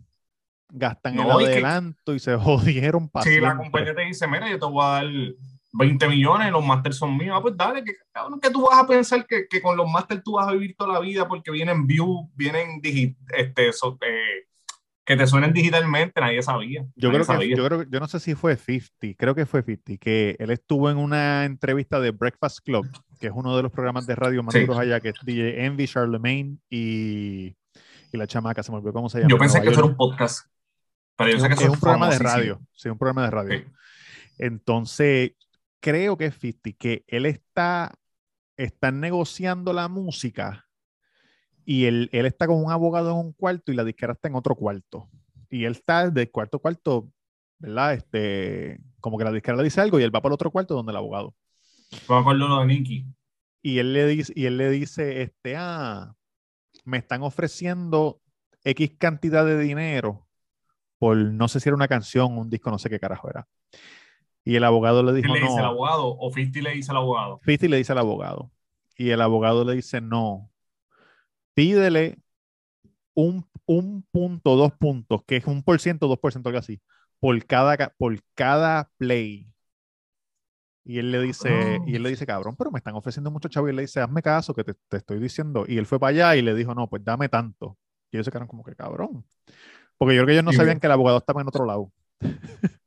gastan 0.70 1.16
No, 1.16 1.40
el 1.40 1.46
y 1.46 1.48
que- 1.48 1.54
adelanto 1.54 2.14
y 2.14 2.20
se 2.20 2.36
jodieron 2.38 3.10
para 3.10 3.24
Si 3.24 3.40
la 3.40 3.58
compañía 3.58 3.96
te 3.96 4.02
dice, 4.06 4.28
mira, 4.28 4.48
yo 4.50 4.60
te 4.60 4.66
voy 4.68 4.84
a 4.84 4.88
dar 4.90 5.06
20 5.78 6.08
millones, 6.08 6.52
los 6.52 6.66
másters 6.66 6.98
son 6.98 7.18
míos, 7.18 7.36
ah, 7.38 7.42
pues 7.42 7.56
dale, 7.58 7.84
que, 7.84 7.94
cabrón, 8.12 8.40
que 8.40 8.50
tú 8.50 8.66
vas 8.70 8.80
a 8.80 8.88
pensar 8.88 9.26
que, 9.28 9.46
que 9.50 9.62
con 9.62 9.76
los 9.76 9.90
másters 9.92 10.24
tú 10.24 10.34
vas 10.34 10.48
a 10.48 10.52
vivir 10.54 10.76
toda 10.78 10.94
la 10.94 11.00
vida 11.00 11.28
porque 11.28 11.52
vienen 11.52 11.86
view, 11.86 12.32
vienen 12.36 12.82
digi- 12.82 13.16
este, 13.36 13.74
so- 13.74 13.98
eh, 14.02 14.48
que 15.06 15.16
te 15.16 15.28
suenen 15.28 15.54
digitalmente, 15.54 16.20
nadie 16.20 16.42
sabía. 16.42 16.84
Yo 16.96 17.12
nadie 17.12 17.24
creo, 17.26 17.40
que, 17.40 17.50
yo 17.50 17.66
creo 17.68 17.84
yo 17.84 18.00
no 18.00 18.08
sé 18.08 18.20
si 18.20 18.34
fue 18.36 18.56
50, 18.56 19.16
creo 19.18 19.36
que 19.36 19.46
fue 19.46 19.62
50, 19.62 19.98
que 19.98 20.36
él 20.40 20.50
estuvo 20.50 20.90
en 20.90 20.98
una 20.98 21.46
entrevista 21.46 22.00
de 22.00 22.12
Breakfast 22.12 22.60
Club, 22.66 22.88
que 23.20 23.28
es 23.28 23.34
uno 23.36 23.56
de 23.56 23.62
los 23.64 23.72
programas 23.72 24.08
de 24.08 24.16
radio 24.16 24.42
más 24.44 24.54
Sí. 24.54 24.62
duros 24.62 24.80
allá, 24.80 25.00
que 25.02 25.10
es 25.10 25.16
DJ 25.24 25.66
Envy, 25.66 25.88
Charlemagne 25.88 26.58
y, 26.70 27.56
y 28.12 28.18
la 28.18 28.26
chamaca, 28.28 28.64
se 28.64 28.72
me 28.72 28.78
olvidó 28.78 28.94
cómo 28.94 29.10
se 29.10 29.20
llama. 29.20 29.30
Yo 29.30 29.38
pensé 29.38 29.62
que 29.62 29.70
eso 29.70 29.80
era 29.82 29.90
un 29.90 29.96
podcast. 29.98 30.48
Pero 31.18 31.30
yo 31.32 31.38
sé 31.40 31.44
un, 31.44 31.48
que 31.50 31.54
es 31.56 31.62
eso 31.62 31.72
un 31.74 31.80
programa 31.80 32.10
de 32.10 32.20
radio, 32.20 32.62
sí, 32.74 32.90
un 32.90 32.98
programa 32.98 33.24
de 33.26 33.32
radio. 33.32 33.64
Entonces, 34.38 35.32
creo 35.86 36.18
que 36.18 36.26
es 36.26 36.36
50, 36.36 36.72
que 36.80 37.06
él 37.08 37.28
está, 37.28 37.94
está 38.58 38.92
negociando 38.92 39.72
la 39.72 39.88
música 39.88 40.68
Y 41.64 41.86
él, 41.86 42.10
él 42.12 42.26
está 42.26 42.48
con 42.48 42.64
un 42.64 42.72
abogado 42.72 43.12
en 43.12 43.18
un 43.18 43.34
cuarto 43.34 43.72
y 43.72 43.76
la 43.76 43.84
disquera 43.84 44.14
está 44.14 44.28
en 44.28 44.36
otro 44.36 44.56
cuarto. 44.56 45.08
Y 45.48 45.66
él 45.66 45.74
está 45.74 46.10
del 46.10 46.32
cuarto 46.32 46.58
a 46.58 46.60
cuarto, 46.60 47.12
¿verdad? 47.60 47.94
Este, 47.94 48.80
como 49.00 49.20
que 49.20 49.26
la 49.26 49.32
disquera 49.32 49.58
le 49.58 49.64
dice 49.64 49.80
algo 49.80 50.00
y 50.00 50.04
él 50.04 50.14
va 50.14 50.22
para 50.22 50.32
el 50.32 50.34
otro 50.34 50.50
cuarto 50.50 50.74
donde 50.74 50.92
el 50.92 50.98
abogado. 50.98 51.36
Me 52.10 52.16
acuerdo 52.16 52.48
lo 52.48 52.60
de 52.62 52.66
Nicky. 52.66 53.06
Y 53.62 53.78
él 53.78 53.94
le 53.94 54.08
dice, 54.08 54.34
y 54.36 54.46
él 54.46 54.58
le 54.58 54.72
dice, 54.72 55.22
este, 55.22 55.56
ah, 55.56 56.16
me 56.84 56.98
están 56.98 57.22
ofreciendo 57.22 58.22
X 58.64 58.96
cantidad 58.98 59.46
de 59.46 59.60
dinero 59.60 60.28
por, 60.98 61.16
no 61.16 61.48
sé 61.48 61.60
si 61.60 61.70
era 61.70 61.76
una 61.76 61.88
canción, 61.88 62.40
un 62.40 62.50
disco, 62.50 62.72
no 62.72 62.80
sé 62.80 62.90
qué 62.90 63.00
carajo 63.00 63.30
era. 63.30 63.48
Y 64.46 64.56
el 64.56 64.64
abogado 64.64 65.02
le 65.02 65.12
dijo, 65.12 65.34
¿Quién 65.34 65.34
le 65.34 65.40
dice 65.42 65.56
no. 65.58 65.64
al 65.64 65.72
abogado? 65.72 66.08
¿O 66.20 66.32
Fisty 66.32 66.62
le 66.62 66.72
dice 66.72 66.92
al 66.92 66.98
abogado? 66.98 67.40
50 67.44 67.68
le 67.68 67.78
dice 67.78 67.92
al 67.92 67.98
abogado. 67.98 68.52
Y 68.96 69.10
el 69.10 69.20
abogado 69.22 69.66
le 69.66 69.74
dice, 69.76 70.00
no, 70.00 70.50
pídele 71.56 72.20
un, 73.16 73.46
un 73.66 74.06
punto, 74.12 74.56
dos 74.56 74.72
puntos, 74.74 75.24
que 75.26 75.38
es 75.38 75.46
un 75.48 75.64
por 75.64 75.80
ciento, 75.80 76.08
dos 76.08 76.20
por 76.20 76.32
ciento, 76.32 76.50
algo 76.50 76.60
así, 76.60 76.80
por 77.20 77.44
cada, 77.46 77.76
ca- 77.76 77.94
por 77.98 78.18
cada 78.36 78.90
play. 78.98 79.52
Y 80.88 81.00
él 81.00 81.12
le 81.12 81.20
dice, 81.20 81.80
y 81.88 81.96
él 81.96 82.04
le 82.04 82.10
dice, 82.10 82.28
cabrón, 82.28 82.56
pero 82.56 82.70
me 82.70 82.78
están 82.78 82.94
ofreciendo 82.94 83.32
mucho 83.32 83.50
chavo. 83.50 83.66
Y 83.68 83.72
él 83.72 83.76
le 83.78 83.82
dice, 83.82 84.00
hazme 84.00 84.22
caso, 84.22 84.54
que 84.54 84.64
te, 84.64 84.76
te 84.88 84.98
estoy 84.98 85.20
diciendo. 85.20 85.66
Y 85.68 85.80
él 85.80 85.88
fue 85.88 86.00
para 86.00 86.12
allá 86.12 86.36
y 86.36 86.44
le 86.44 86.54
dijo, 86.54 86.76
no, 86.76 86.88
pues 86.88 87.04
dame 87.04 87.28
tanto. 87.28 87.80
Y 88.12 88.18
ellos 88.18 88.26
se 88.26 88.32
quedaron 88.32 88.48
como 88.48 88.64
que 88.64 88.76
cabrón. 88.76 89.26
Porque 89.98 90.16
yo 90.16 90.20
creo 90.20 90.28
que 90.28 90.32
ellos 90.34 90.44
no 90.46 90.52
sabían 90.58 90.80
que 90.80 90.86
el 90.86 90.92
abogado 90.94 91.18
estaba 91.18 91.42
en 91.42 91.48
otro 91.48 91.66
lado. 91.66 91.92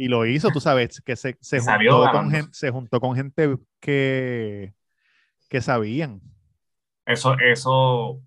y 0.00 0.08
lo 0.08 0.24
hizo, 0.24 0.48
tú 0.48 0.60
sabes, 0.60 0.98
que 1.02 1.14
se, 1.14 1.36
se, 1.42 1.60
juntó, 1.60 2.10
con 2.10 2.30
gente, 2.30 2.48
se 2.52 2.70
juntó 2.70 3.00
con 3.00 3.14
gente 3.14 3.54
que, 3.80 4.72
que 5.50 5.60
sabían. 5.60 6.22
Eso, 7.04 7.36
eso, 7.38 8.22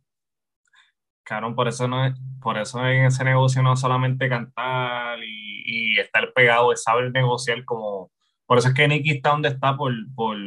cabrón, 1.23 1.55
por 1.55 1.67
eso 1.67 1.87
no 1.87 2.05
es, 2.05 2.13
por 2.39 2.59
eso 2.59 2.85
en 2.85 3.05
ese 3.05 3.23
negocio 3.23 3.63
no 3.63 3.73
es 3.73 3.79
solamente 3.79 4.29
cantar 4.29 5.17
y, 5.23 5.95
y 5.95 5.99
estar 5.99 6.31
pegado, 6.33 6.71
es 6.71 6.83
saber 6.83 7.11
negociar 7.11 7.65
como, 7.65 8.11
por 8.45 8.59
eso 8.59 8.67
es 8.67 8.75
que 8.75 8.87
Nicky 8.87 9.09
está 9.09 9.31
donde 9.31 9.49
está 9.49 9.75
por, 9.75 9.93
por, 10.13 10.37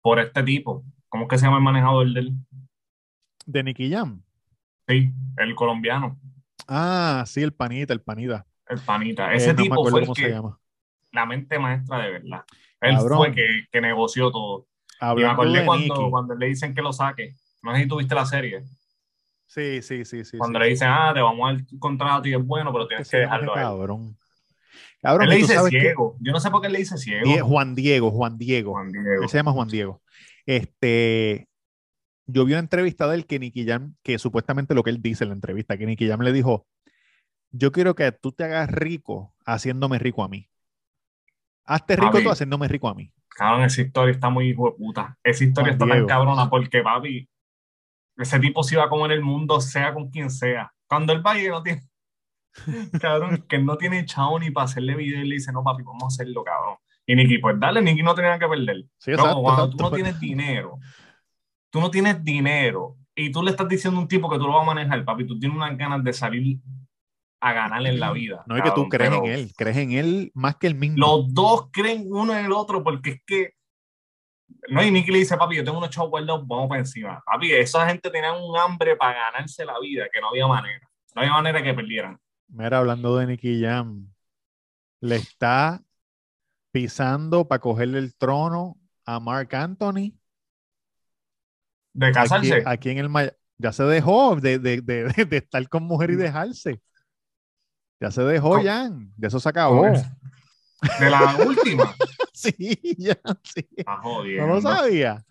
por 0.00 0.18
este 0.18 0.42
tipo. 0.44 0.82
¿Cómo 1.10 1.24
es 1.24 1.28
que 1.28 1.36
se 1.36 1.44
llama 1.44 1.58
el 1.58 1.62
manejador 1.62 2.10
del? 2.10 2.32
De 3.44 3.62
Nicky 3.62 3.90
Jam. 3.90 4.22
Sí, 4.88 5.12
el 5.36 5.54
colombiano, 5.54 6.18
Ah, 6.66 7.24
sí, 7.26 7.42
el 7.42 7.52
panita, 7.52 7.92
el 7.92 8.00
panita. 8.00 8.46
El 8.68 8.78
panita. 8.80 9.32
Eh, 9.32 9.36
Ese 9.36 9.52
no 9.54 9.62
tipo 9.62 9.86
fue 9.88 10.00
el 10.00 10.06
cómo 10.06 10.14
se 10.14 10.22
que, 10.22 10.30
llama. 10.30 10.58
la 11.12 11.26
mente 11.26 11.58
maestra 11.58 11.98
de 11.98 12.10
verdad. 12.12 12.44
Él 12.80 12.96
Cabrón. 12.96 13.18
fue 13.18 13.32
que, 13.34 13.64
que 13.70 13.80
negoció 13.80 14.30
todo. 14.30 14.66
Y 15.00 15.04
me 15.04 15.08
Hablando 15.10 15.32
acordé 15.32 15.64
cuando, 15.66 16.10
cuando 16.10 16.34
le 16.34 16.46
dicen 16.46 16.74
que 16.74 16.82
lo 16.82 16.92
saque. 16.92 17.34
No 17.62 17.74
sé 17.74 17.82
si 17.82 17.88
tuviste 17.88 18.14
la 18.14 18.26
serie. 18.26 18.64
Sí, 19.46 19.82
sí, 19.82 20.04
sí, 20.04 20.24
sí. 20.24 20.36
Cuando 20.38 20.58
sí. 20.58 20.64
le 20.64 20.70
dicen, 20.70 20.88
ah, 20.90 21.12
te 21.14 21.20
vamos 21.20 21.48
a 21.48 21.52
dar 21.54 21.62
contrato 21.78 22.28
y 22.28 22.34
es 22.34 22.44
bueno, 22.44 22.72
pero 22.72 22.86
tienes 22.88 23.08
que 23.10 23.18
dejarlo 23.18 23.54
que 23.54 23.60
cabrón. 23.60 24.16
Cabrón, 25.00 25.24
Él 25.24 25.28
le 25.30 25.36
dice 25.36 25.54
que- 25.70 25.80
ciego. 25.80 26.16
Yo 26.20 26.32
no 26.32 26.40
sé 26.40 26.50
por 26.50 26.60
qué 26.60 26.66
él 26.68 26.72
le 26.72 26.78
dice 26.80 26.96
ciego. 26.96 27.24
Die- 27.26 27.40
Juan 27.40 27.74
Diego, 27.74 28.10
Juan 28.10 28.38
Diego. 28.38 28.72
Juan 28.72 28.90
Diego. 28.90 29.22
Él 29.22 29.28
se 29.28 29.36
llama 29.36 29.52
Juan 29.52 29.68
Diego. 29.68 30.02
Este, 30.46 31.48
yo 32.26 32.44
vi 32.44 32.52
una 32.52 32.60
entrevista 32.60 33.06
de 33.08 33.16
él 33.16 33.26
que 33.26 33.38
Nicky 33.38 33.66
Jam, 33.66 33.94
que 34.02 34.18
supuestamente 34.18 34.74
lo 34.74 34.82
que 34.82 34.90
él 34.90 35.02
dice 35.02 35.24
en 35.24 35.30
la 35.30 35.34
entrevista, 35.36 35.76
que 35.76 35.86
Nicky 35.86 36.08
Jam 36.08 36.20
le 36.22 36.32
dijo, 36.32 36.66
yo 37.56 37.70
quiero 37.70 37.94
que 37.94 38.10
tú 38.10 38.32
te 38.32 38.44
hagas 38.44 38.68
rico 38.68 39.32
haciéndome 39.46 39.98
rico 39.98 40.24
a 40.24 40.28
mí. 40.28 40.48
Hazte 41.64 41.96
rico 41.96 42.12
Papi. 42.12 42.24
tú 42.24 42.30
haciéndome 42.30 42.68
rico 42.68 42.88
a 42.88 42.94
mí. 42.94 43.12
Cabrón, 43.28 43.64
esa 43.64 43.80
historia 43.80 44.12
está 44.12 44.28
muy 44.28 44.48
hijo 44.48 44.70
de 44.70 44.76
puta. 44.76 45.16
Esa 45.22 45.44
historia 45.44 45.76
Juan 45.76 45.88
está 45.88 45.98
tan 45.98 46.06
cabrona 46.06 46.50
porque, 46.50 46.82
papi, 46.82 47.28
ese 48.16 48.40
tipo 48.40 48.62
se 48.62 48.76
va 48.76 48.84
a 48.84 48.88
comer 48.88 49.12
el 49.12 49.22
mundo, 49.22 49.60
sea 49.60 49.94
con 49.94 50.10
quien 50.10 50.30
sea. 50.30 50.72
Cuando 50.86 51.20
va 51.22 51.38
y 51.38 51.48
no 51.48 51.62
tiene. 51.62 51.82
Cabrón, 53.00 53.44
que 53.48 53.58
no 53.58 53.76
tiene 53.76 54.04
chavo 54.04 54.38
ni 54.38 54.50
para 54.50 54.66
hacerle 54.66 54.94
video 54.94 55.20
y 55.20 55.28
le 55.28 55.34
dice, 55.36 55.52
no, 55.52 55.62
papi, 55.62 55.82
vamos 55.82 56.04
a 56.04 56.06
hacerlo, 56.06 56.44
cabrón. 56.44 56.76
Y 57.06 57.16
Nicky, 57.16 57.38
pues 57.38 57.58
dale, 57.58 57.82
Nicky 57.82 58.02
no 58.02 58.14
tenía 58.14 58.38
que 58.38 58.46
perder. 58.46 58.84
Sí, 58.98 59.10
exacto, 59.10 59.42
cuando 59.42 59.64
exacto, 59.64 59.76
tú 59.76 59.82
no 59.82 59.90
pues. 59.90 60.02
tienes 60.02 60.20
dinero, 60.20 60.78
tú 61.70 61.80
no 61.80 61.90
tienes 61.90 62.22
dinero 62.22 62.96
y 63.14 63.32
tú 63.32 63.42
le 63.42 63.50
estás 63.50 63.68
diciendo 63.68 63.98
a 63.98 64.02
un 64.02 64.08
tipo 64.08 64.30
que 64.30 64.38
tú 64.38 64.46
lo 64.46 64.54
vas 64.54 64.62
a 64.62 64.72
manejar, 64.72 65.04
papi, 65.04 65.26
tú 65.26 65.36
tienes 65.36 65.56
unas 65.56 65.76
ganas 65.76 66.04
de 66.04 66.12
salir 66.12 66.58
a 67.46 67.52
ganar 67.52 67.86
en 67.86 68.00
la 68.00 68.10
vida. 68.12 68.42
No 68.46 68.56
es 68.56 68.62
que 68.62 68.70
tú 68.70 68.88
crees 68.88 69.12
en 69.12 69.26
él, 69.26 69.52
crees 69.56 69.76
en 69.76 69.92
él 69.92 70.30
más 70.34 70.56
que 70.56 70.66
el 70.66 70.74
mismo. 70.74 70.96
Los 70.98 71.32
dos 71.34 71.68
creen 71.70 72.06
uno 72.08 72.32
en 72.36 72.46
el 72.46 72.52
otro 72.52 72.82
porque 72.82 73.10
es 73.10 73.22
que. 73.26 73.52
No, 74.68 74.82
y 74.82 74.90
Nicky 74.90 75.10
le 75.12 75.18
dice, 75.18 75.36
papi, 75.36 75.56
yo 75.56 75.64
tengo 75.64 75.76
unos 75.78 75.90
chavos 75.90 76.10
guardados, 76.10 76.46
vamos 76.46 76.68
para 76.68 76.80
encima. 76.80 77.22
Papi, 77.26 77.52
esa 77.52 77.86
gente 77.86 78.10
tenía 78.10 78.32
un 78.32 78.56
hambre 78.58 78.96
para 78.96 79.30
ganarse 79.30 79.64
la 79.64 79.78
vida 79.78 80.06
que 80.12 80.20
no 80.20 80.28
había 80.28 80.46
manera. 80.46 80.88
No 81.14 81.20
había 81.22 81.32
manera 81.34 81.62
que 81.62 81.74
perdieran. 81.74 82.18
Mira, 82.48 82.78
hablando 82.78 83.16
de 83.16 83.26
Nicky 83.26 83.60
Jam, 83.62 84.08
le 85.00 85.16
está 85.16 85.82
pisando 86.72 87.46
para 87.46 87.60
cogerle 87.60 87.98
el 87.98 88.14
trono 88.16 88.76
a 89.04 89.20
Mark 89.20 89.54
Anthony. 89.54 90.12
De 91.92 92.06
Aquí, 92.06 92.14
casarse. 92.14 92.62
aquí 92.66 92.90
en 92.90 92.98
el 92.98 93.08
Maya- 93.08 93.36
ya 93.58 93.72
se 93.72 93.84
dejó 93.84 94.34
de, 94.36 94.58
de, 94.58 94.80
de, 94.80 95.04
de- 95.04 95.24
de 95.24 95.36
estar 95.36 95.68
con 95.68 95.84
mujer 95.84 96.10
y 96.10 96.16
dejarse. 96.16 96.80
Ya 98.04 98.10
se 98.10 98.22
dejó, 98.22 98.50
¿Cómo? 98.50 98.62
ya. 98.62 98.90
De 99.16 99.28
eso 99.28 99.40
se 99.40 99.48
acabó. 99.48 99.82
De 101.00 101.08
la 101.10 101.36
última. 101.46 101.94
Sí, 102.34 102.78
ya, 102.98 103.16
sí. 103.42 103.66
No 104.36 104.46
lo 104.46 104.60
sabía. 104.60 105.24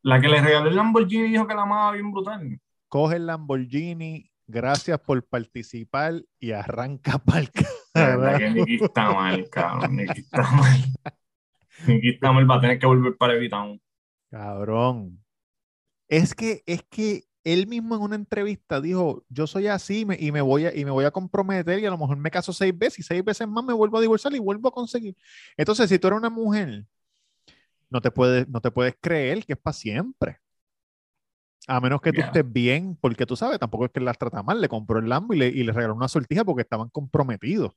La 0.00 0.18
que 0.18 0.28
le 0.28 0.40
regaló 0.40 0.70
el 0.70 0.76
Lamborghini 0.76 1.28
dijo 1.28 1.46
que 1.46 1.54
la 1.54 1.62
amaba 1.62 1.92
bien 1.92 2.10
brutal. 2.10 2.58
Coge 2.88 3.16
el 3.16 3.26
Lamborghini, 3.26 4.30
gracias 4.46 4.98
por 5.00 5.22
participar 5.28 6.22
y 6.38 6.52
arranca 6.52 7.18
para 7.24 7.40
el 7.40 7.50
verdad 7.94 8.38
que 8.38 8.50
Nicky 8.50 8.82
está 8.82 9.12
mal, 9.12 9.50
cabrón. 9.50 9.96
Nicky 9.96 10.20
está 10.20 10.42
mal. 10.52 10.80
Nicky 11.86 12.08
está 12.08 12.32
mal, 12.32 12.50
va 12.50 12.54
a 12.54 12.60
tener 12.62 12.78
que 12.78 12.86
volver 12.86 13.14
para 13.18 13.34
Evitown. 13.34 13.78
Cabrón. 14.30 15.22
Es 16.08 16.34
que, 16.34 16.62
es 16.64 16.82
que 16.84 17.24
él 17.44 17.66
mismo 17.66 17.96
en 17.96 18.02
una 18.02 18.16
entrevista 18.16 18.80
dijo, 18.80 19.24
yo 19.28 19.46
soy 19.46 19.66
así 19.66 20.04
me- 20.04 20.16
y, 20.20 20.30
me 20.32 20.40
voy 20.40 20.66
a, 20.66 20.76
y 20.76 20.84
me 20.84 20.90
voy 20.90 21.04
a 21.04 21.10
comprometer 21.10 21.78
y 21.78 21.86
a 21.86 21.90
lo 21.90 21.98
mejor 21.98 22.16
me 22.16 22.30
caso 22.30 22.52
seis 22.52 22.76
veces 22.76 22.98
y 23.00 23.02
seis 23.02 23.24
veces 23.24 23.48
más 23.48 23.64
me 23.64 23.72
vuelvo 23.72 23.98
a 23.98 24.00
divorciar 24.00 24.34
y 24.34 24.38
vuelvo 24.38 24.68
a 24.68 24.72
conseguir. 24.72 25.16
Entonces, 25.56 25.88
si 25.88 25.98
tú 25.98 26.08
eres 26.08 26.18
una 26.18 26.30
mujer, 26.30 26.86
no 27.88 28.00
te 28.00 28.10
puedes, 28.10 28.48
no 28.48 28.60
te 28.60 28.70
puedes 28.70 28.94
creer 29.00 29.44
que 29.44 29.54
es 29.54 29.58
para 29.58 29.74
siempre. 29.74 30.38
A 31.66 31.80
menos 31.80 32.00
que 32.00 32.12
tú 32.12 32.20
Ya. 32.20 32.26
estés 32.26 32.50
bien, 32.52 32.96
porque 33.00 33.26
tú 33.26 33.36
sabes, 33.36 33.58
tampoco 33.58 33.84
es 33.86 33.90
que 33.90 34.00
las 34.00 34.18
trata 34.18 34.42
mal, 34.42 34.60
le 34.60 34.68
compró 34.68 34.98
el 34.98 35.08
Lambo 35.08 35.34
y 35.34 35.38
le, 35.38 35.48
y 35.48 35.62
le 35.62 35.72
regaló 35.72 35.94
una 35.94 36.08
sortija 36.08 36.44
porque 36.44 36.62
estaban 36.62 36.88
comprometidos. 36.88 37.72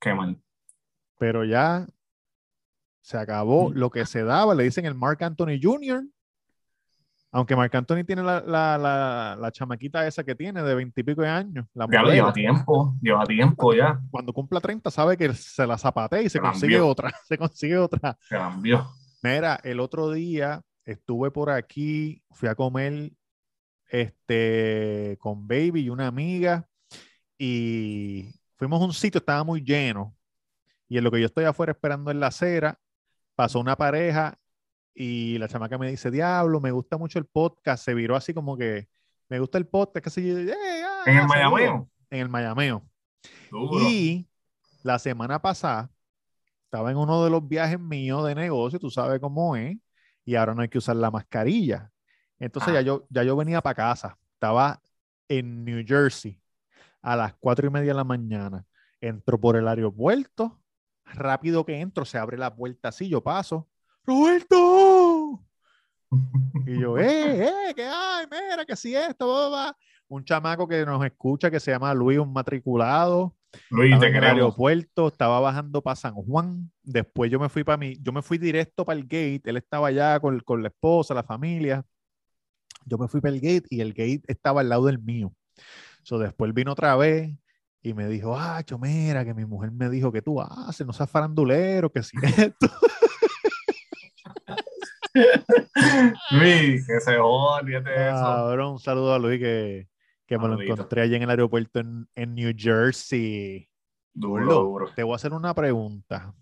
Qué 0.00 0.14
mal. 0.14 0.40
Pero 1.18 1.44
ya 1.44 1.86
se 3.00 3.16
acabó 3.16 3.72
lo 3.72 3.90
que 3.90 4.06
se 4.06 4.22
daba, 4.22 4.54
le 4.54 4.64
dicen 4.64 4.86
el 4.86 4.94
Mark 4.94 5.22
Anthony 5.24 5.58
Jr. 5.60 6.04
Aunque 7.30 7.54
Mark 7.54 7.74
Anthony 7.76 8.04
tiene 8.04 8.22
la, 8.22 8.40
la, 8.40 8.78
la, 8.78 9.36
la 9.38 9.52
chamaquita 9.52 10.06
esa 10.06 10.24
que 10.24 10.34
tiene 10.34 10.62
de 10.62 10.74
veintipico 10.74 11.20
de 11.20 11.28
años, 11.28 11.66
la 11.74 11.86
Ya 11.90 12.02
lo 12.02 12.10
lleva 12.10 12.32
tiempo. 12.32 12.96
Lleva 13.02 13.24
tiempo 13.26 13.74
ya. 13.74 14.00
Cuando 14.10 14.32
cumpla 14.32 14.60
30 14.60 14.90
sabe 14.90 15.16
que 15.16 15.34
se 15.34 15.66
la 15.66 15.76
zapatea 15.76 16.20
y 16.22 16.24
se 16.24 16.30
Se 16.30 16.40
consigue 16.40 16.74
cambió. 16.74 16.88
otra, 16.88 17.12
se 17.26 17.36
consigue 17.36 17.76
otra. 17.76 18.16
Cambió. 18.30 18.88
Mira, 19.22 19.60
el 19.62 19.80
otro 19.80 20.10
día 20.10 20.62
estuve 20.86 21.30
por 21.30 21.50
aquí, 21.50 22.22
fui 22.30 22.48
a 22.48 22.54
comer 22.54 23.12
este, 23.90 25.16
con 25.20 25.46
Baby 25.46 25.82
y 25.82 25.90
una 25.90 26.06
amiga 26.06 26.66
y 27.36 28.34
fuimos 28.56 28.80
a 28.80 28.84
un 28.84 28.92
sitio, 28.94 29.18
estaba 29.18 29.44
muy 29.44 29.60
lleno 29.62 30.14
y 30.88 30.96
en 30.96 31.04
lo 31.04 31.10
que 31.10 31.20
yo 31.20 31.26
estoy 31.26 31.44
afuera 31.44 31.72
esperando 31.72 32.10
en 32.10 32.20
la 32.20 32.28
acera, 32.28 32.78
pasó 33.34 33.60
una 33.60 33.76
pareja 33.76 34.38
y 35.00 35.38
la 35.38 35.46
chamaca 35.46 35.78
me 35.78 35.88
dice, 35.88 36.10
diablo, 36.10 36.60
me 36.60 36.72
gusta 36.72 36.96
mucho 36.98 37.20
el 37.20 37.24
podcast, 37.26 37.84
se 37.84 37.94
viró 37.94 38.16
así 38.16 38.34
como 38.34 38.56
que, 38.56 38.88
me 39.28 39.38
gusta 39.38 39.56
el 39.58 39.66
podcast, 39.66 40.18
yo, 40.18 40.38
"Eh, 40.38 40.52
ah, 40.84 41.02
En 41.06 41.18
el 41.18 41.24
ah, 41.24 41.28
seguro". 41.28 41.50
Mayameo. 41.52 41.90
En 42.10 42.20
el 42.20 42.28
Mayameo. 42.28 42.82
Duro. 43.50 43.78
Y 43.88 44.26
la 44.82 44.98
semana 44.98 45.40
pasada 45.40 45.88
estaba 46.64 46.90
en 46.90 46.96
uno 46.96 47.22
de 47.24 47.30
los 47.30 47.46
viajes 47.46 47.78
míos 47.78 48.26
de 48.26 48.34
negocio, 48.34 48.78
tú 48.80 48.90
sabes 48.90 49.20
cómo 49.20 49.54
es, 49.54 49.76
y 50.24 50.34
ahora 50.34 50.54
no 50.54 50.62
hay 50.62 50.68
que 50.68 50.78
usar 50.78 50.96
la 50.96 51.10
mascarilla. 51.12 51.92
Entonces 52.40 52.70
Ah. 52.70 52.74
ya, 52.74 52.80
yo, 52.82 53.06
ya 53.08 53.22
yo 53.22 53.36
venía 53.36 53.60
para 53.60 53.74
casa, 53.76 54.18
estaba 54.32 54.80
en 55.28 55.64
New 55.64 55.84
Jersey 55.86 56.40
a 57.02 57.14
las 57.14 57.34
cuatro 57.34 57.66
y 57.66 57.70
media 57.70 57.92
de 57.92 57.96
la 57.98 58.04
mañana. 58.04 58.66
Entro 59.00 59.38
por 59.40 59.54
el 59.56 59.68
aeropuerto, 59.68 60.60
rápido 61.04 61.64
que 61.64 61.78
entro, 61.80 62.04
se 62.04 62.18
abre 62.18 62.36
la 62.36 62.52
puerta 62.56 62.88
así, 62.88 63.08
yo 63.08 63.22
paso. 63.22 63.68
¡Roberto! 64.04 64.87
Y 66.66 66.80
yo, 66.80 66.98
¡eh, 66.98 67.46
eh! 67.46 67.74
¿Qué 67.74 67.84
hay? 67.84 68.26
Mira, 68.30 68.64
que 68.64 68.76
si 68.76 68.94
esto, 68.94 69.26
bla, 69.26 69.48
bla". 69.48 69.76
Un 70.08 70.24
chamaco 70.24 70.66
que 70.66 70.84
nos 70.86 71.04
escucha 71.04 71.50
que 71.50 71.60
se 71.60 71.70
llama 71.70 71.92
Luis, 71.92 72.18
un 72.18 72.32
matriculado. 72.32 73.34
Luis, 73.70 73.92
Estaba 73.92 74.00
te 74.00 74.08
en 74.08 74.16
el 74.16 74.24
aeropuerto, 74.24 75.08
estaba 75.08 75.40
bajando 75.40 75.82
para 75.82 75.96
San 75.96 76.14
Juan. 76.14 76.70
Después 76.82 77.30
yo 77.30 77.38
me 77.38 77.48
fui 77.48 77.64
para 77.64 77.76
mí, 77.76 77.96
yo 78.00 78.12
me 78.12 78.22
fui 78.22 78.38
directo 78.38 78.84
para 78.84 78.98
el 78.98 79.04
gate. 79.04 79.42
Él 79.44 79.56
estaba 79.56 79.88
allá 79.88 80.18
con, 80.20 80.40
con 80.40 80.62
la 80.62 80.68
esposa, 80.68 81.14
la 81.14 81.22
familia. 81.22 81.84
Yo 82.86 82.96
me 82.96 83.08
fui 83.08 83.20
para 83.20 83.34
el 83.34 83.40
gate 83.40 83.66
y 83.70 83.80
el 83.80 83.92
gate 83.92 84.22
estaba 84.28 84.62
al 84.62 84.68
lado 84.68 84.86
del 84.86 84.98
mío. 84.98 85.32
So, 86.02 86.18
después 86.18 86.54
vino 86.54 86.72
otra 86.72 86.96
vez 86.96 87.36
y 87.82 87.94
me 87.94 88.06
dijo, 88.08 88.36
ah, 88.36 88.62
mira, 88.80 89.24
que 89.24 89.34
mi 89.34 89.44
mujer 89.44 89.70
me 89.70 89.88
dijo 89.90 90.10
que 90.10 90.22
tú 90.22 90.40
haces, 90.40 90.86
no 90.86 90.92
seas 90.92 91.10
farandulero, 91.10 91.90
que 91.90 92.02
si 92.02 92.16
esto. 92.22 92.68
Luis, 96.30 96.86
que 96.86 97.00
se 97.00 97.16
joda, 97.16 97.62
fíjate 97.64 97.90
eso. 97.94 98.22
Cabrón, 98.22 98.72
un 98.72 98.78
saludo 98.78 99.14
a 99.14 99.18
Luis 99.18 99.38
que, 99.40 99.88
que 100.26 100.38
me 100.38 100.48
lo 100.48 100.60
encontré 100.60 101.02
allí 101.02 101.14
en 101.14 101.22
el 101.22 101.30
aeropuerto 101.30 101.80
en, 101.80 102.08
en 102.14 102.34
New 102.34 102.52
Jersey. 102.56 103.68
Duro. 104.12 104.90
Te 104.94 105.02
voy 105.02 105.12
a 105.12 105.16
hacer 105.16 105.32
una 105.32 105.54
pregunta. 105.54 106.34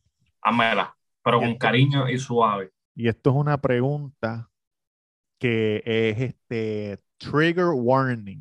Házmela, 0.43 0.97
pero 1.23 1.41
con 1.41 1.57
cariño 1.57 2.09
y 2.09 2.19
suave. 2.19 2.73
Y 2.95 3.09
esto 3.09 3.31
es 3.31 3.37
una 3.37 3.61
pregunta 3.61 4.49
que 5.39 5.83
es 5.85 6.21
este 6.21 7.03
trigger 7.19 7.71
warning. 7.75 8.41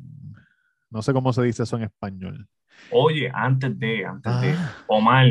No 0.90 1.02
sé 1.02 1.12
cómo 1.12 1.32
se 1.32 1.42
dice 1.42 1.64
eso 1.64 1.76
en 1.76 1.82
español. 1.84 2.48
Oye, 2.90 3.30
antes 3.32 3.78
de, 3.78 4.04
antes 4.04 4.40
de. 4.40 4.52
Ah, 4.52 4.74
Omar, 4.86 5.26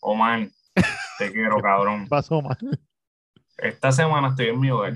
Omar, 0.00 0.48
te 1.18 1.32
quiero, 1.32 1.58
cabrón. 1.62 2.08
pasó 2.08 2.40
mal. 2.42 2.58
Esta 3.58 3.92
semana 3.92 4.28
estoy 4.28 4.46
en 4.48 4.60
mi 4.60 4.70
hogar. 4.70 4.94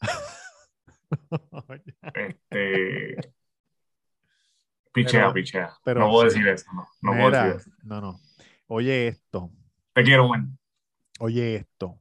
Este. 2.14 3.32
Pichea, 4.92 5.20
Pero- 5.22 5.32
pichea. 5.34 5.72
pero 5.84 6.00
no 6.00 6.10
puedo 6.10 6.30
sí. 6.30 6.38
decir 6.38 6.48
eso, 6.52 6.72
no. 6.72 6.88
No 7.02 7.12
puedo 7.12 7.26
Mira, 7.26 7.44
decir 7.54 7.72
eso. 7.72 7.76
no, 7.82 8.00
no. 8.00 8.20
Oye 8.66 9.08
esto, 9.08 9.50
Te 9.92 10.02
quiero, 10.04 10.28
man. 10.28 10.58
oye 11.20 11.56
esto. 11.56 12.00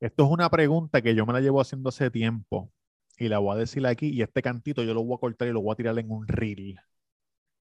Esto 0.00 0.24
es 0.24 0.30
una 0.30 0.48
pregunta 0.50 1.02
que 1.02 1.14
yo 1.14 1.26
me 1.26 1.32
la 1.32 1.40
llevo 1.40 1.60
haciendo 1.60 1.90
hace 1.90 2.10
tiempo 2.10 2.72
y 3.18 3.28
la 3.28 3.38
voy 3.38 3.54
a 3.56 3.58
decir 3.58 3.86
aquí 3.86 4.08
y 4.08 4.22
este 4.22 4.40
cantito 4.42 4.82
yo 4.82 4.94
lo 4.94 5.04
voy 5.04 5.16
a 5.16 5.20
cortar 5.20 5.48
y 5.48 5.52
lo 5.52 5.60
voy 5.60 5.72
a 5.72 5.76
tirar 5.76 5.98
en 5.98 6.10
un 6.10 6.26
reel. 6.26 6.80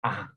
Ajá. 0.02 0.36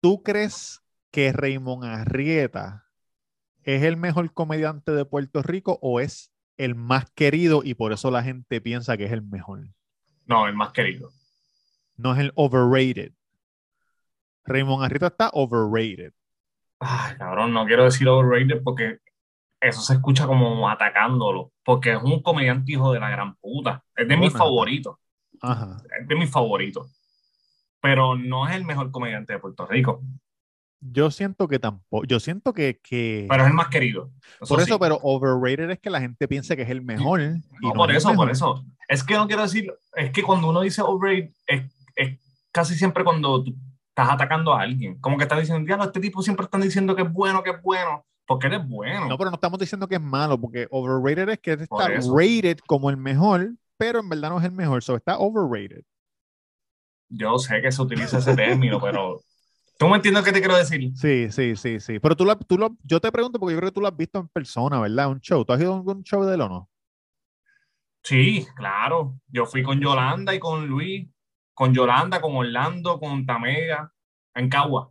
¿Tú 0.00 0.22
crees 0.22 0.80
que 1.10 1.32
Raymond 1.32 1.84
Arrieta 1.84 2.87
es 3.74 3.82
el 3.82 3.98
mejor 3.98 4.32
comediante 4.32 4.92
de 4.92 5.04
Puerto 5.04 5.42
Rico 5.42 5.78
o 5.82 6.00
es 6.00 6.32
el 6.56 6.74
más 6.74 7.10
querido 7.10 7.60
y 7.62 7.74
por 7.74 7.92
eso 7.92 8.10
la 8.10 8.22
gente 8.22 8.62
piensa 8.62 8.96
que 8.96 9.04
es 9.04 9.12
el 9.12 9.20
mejor? 9.20 9.68
No, 10.24 10.48
el 10.48 10.54
más 10.54 10.72
querido. 10.72 11.10
No 11.96 12.14
es 12.14 12.18
el 12.20 12.32
overrated. 12.34 13.12
Raymond 14.46 14.84
Arrieta 14.84 15.08
está 15.08 15.28
overrated. 15.34 16.14
Ay, 16.80 17.16
cabrón, 17.16 17.52
no 17.52 17.66
quiero 17.66 17.84
decir 17.84 18.08
overrated 18.08 18.62
porque 18.64 19.00
eso 19.60 19.82
se 19.82 19.92
escucha 19.92 20.26
como 20.26 20.66
atacándolo. 20.70 21.52
Porque 21.62 21.92
es 21.92 22.02
un 22.02 22.22
comediante 22.22 22.72
hijo 22.72 22.92
de 22.94 23.00
la 23.00 23.10
gran 23.10 23.36
puta. 23.36 23.84
Es 23.94 24.08
de 24.08 24.16
mis 24.16 24.32
favoritos. 24.32 24.96
Ajá. 25.42 25.76
Es 26.00 26.08
de 26.08 26.14
mis 26.14 26.30
favoritos. 26.30 26.90
Pero 27.82 28.16
no 28.16 28.48
es 28.48 28.56
el 28.56 28.64
mejor 28.64 28.90
comediante 28.90 29.34
de 29.34 29.38
Puerto 29.40 29.66
Rico. 29.66 30.02
Yo 30.80 31.10
siento 31.10 31.48
que 31.48 31.58
tampoco. 31.58 32.04
Yo 32.04 32.20
siento 32.20 32.52
que. 32.52 32.80
que- 32.82 33.26
Pero 33.28 33.42
es 33.42 33.48
el 33.48 33.54
más 33.54 33.68
querido. 33.68 34.10
por 34.48 34.60
eso, 34.60 34.74
sí. 34.74 34.78
pero 34.80 34.98
overrated 35.02 35.70
es 35.70 35.78
que 35.80 35.90
la 35.90 36.00
gente 36.00 36.28
piensa 36.28 36.54
que 36.54 36.62
es 36.62 36.70
el 36.70 36.82
mejor. 36.82 37.20
y 37.20 37.66
No, 37.66 37.72
por 37.72 37.90
es 37.90 37.96
eso, 37.98 38.14
por 38.14 38.30
eso. 38.30 38.64
Es 38.88 39.02
que 39.02 39.14
no 39.14 39.26
quiero 39.26 39.42
decir, 39.42 39.72
es 39.96 40.10
que 40.12 40.22
cuando 40.22 40.48
uno 40.48 40.60
dice 40.60 40.82
overrated, 40.82 41.30
es, 41.46 41.62
es 41.96 42.18
casi 42.52 42.74
siempre 42.74 43.02
cuando 43.04 43.42
tú 43.42 43.54
estás 43.88 44.08
atacando 44.10 44.54
a 44.54 44.62
alguien. 44.62 44.98
Como 45.00 45.16
que 45.16 45.24
estás 45.24 45.40
diciendo, 45.40 45.66
diablo, 45.66 45.84
este 45.86 46.00
tipo 46.00 46.22
siempre 46.22 46.44
están 46.44 46.60
diciendo 46.60 46.94
que 46.94 47.02
es 47.02 47.12
bueno, 47.12 47.42
que 47.42 47.50
es 47.50 47.60
bueno, 47.62 48.06
porque 48.24 48.46
él 48.46 48.54
es 48.54 48.68
bueno. 48.68 49.08
No, 49.08 49.18
pero 49.18 49.30
no 49.30 49.34
estamos 49.34 49.58
diciendo 49.58 49.88
que 49.88 49.96
es 49.96 50.00
malo, 50.00 50.40
porque 50.40 50.68
overrated 50.70 51.28
es 51.30 51.38
que 51.40 51.52
está 51.54 51.88
rated 51.88 52.58
como 52.68 52.88
el 52.88 52.96
mejor, 52.96 53.50
pero 53.76 53.98
en 53.98 54.08
verdad 54.08 54.30
no 54.30 54.38
es 54.38 54.44
el 54.44 54.52
mejor. 54.52 54.82
So 54.84 54.94
está 54.94 55.18
overrated. 55.18 55.82
Yo 57.10 57.38
sé 57.38 57.60
que 57.62 57.72
se 57.72 57.82
utiliza 57.82 58.18
ese 58.18 58.36
término, 58.36 58.78
pero 58.82 59.20
tú 59.78 59.88
me 59.88 59.96
entiendes 59.96 60.24
qué 60.24 60.32
te 60.32 60.40
quiero 60.40 60.56
decir. 60.56 60.90
Sí, 60.94 61.30
sí, 61.30 61.56
sí, 61.56 61.80
sí. 61.80 61.98
Pero 62.00 62.16
tú 62.16 62.24
lo, 62.26 62.36
tú 62.36 62.58
lo, 62.58 62.76
yo 62.82 63.00
te 63.00 63.10
pregunto 63.10 63.38
porque 63.40 63.54
yo 63.54 63.58
creo 63.60 63.70
que 63.70 63.74
tú 63.74 63.80
lo 63.80 63.88
has 63.88 63.96
visto 63.96 64.18
en 64.18 64.28
persona, 64.28 64.80
¿verdad? 64.80 65.08
Un 65.10 65.20
show. 65.20 65.44
¿Tú 65.44 65.52
has 65.54 65.60
ido 65.60 65.72
a 65.72 65.76
algún 65.76 66.02
show 66.02 66.24
de 66.24 66.34
él 66.34 66.40
o 66.42 66.48
no? 66.48 66.70
Sí, 68.02 68.46
claro. 68.56 69.18
Yo 69.28 69.46
fui 69.46 69.62
con 69.62 69.80
Yolanda 69.80 70.34
y 70.34 70.38
con 70.38 70.66
Luis, 70.66 71.08
con 71.54 71.74
Yolanda, 71.74 72.20
con 72.20 72.34
Orlando, 72.36 72.98
con 72.98 73.24
Tamega, 73.26 73.92
en 74.34 74.48
Cagua. 74.48 74.90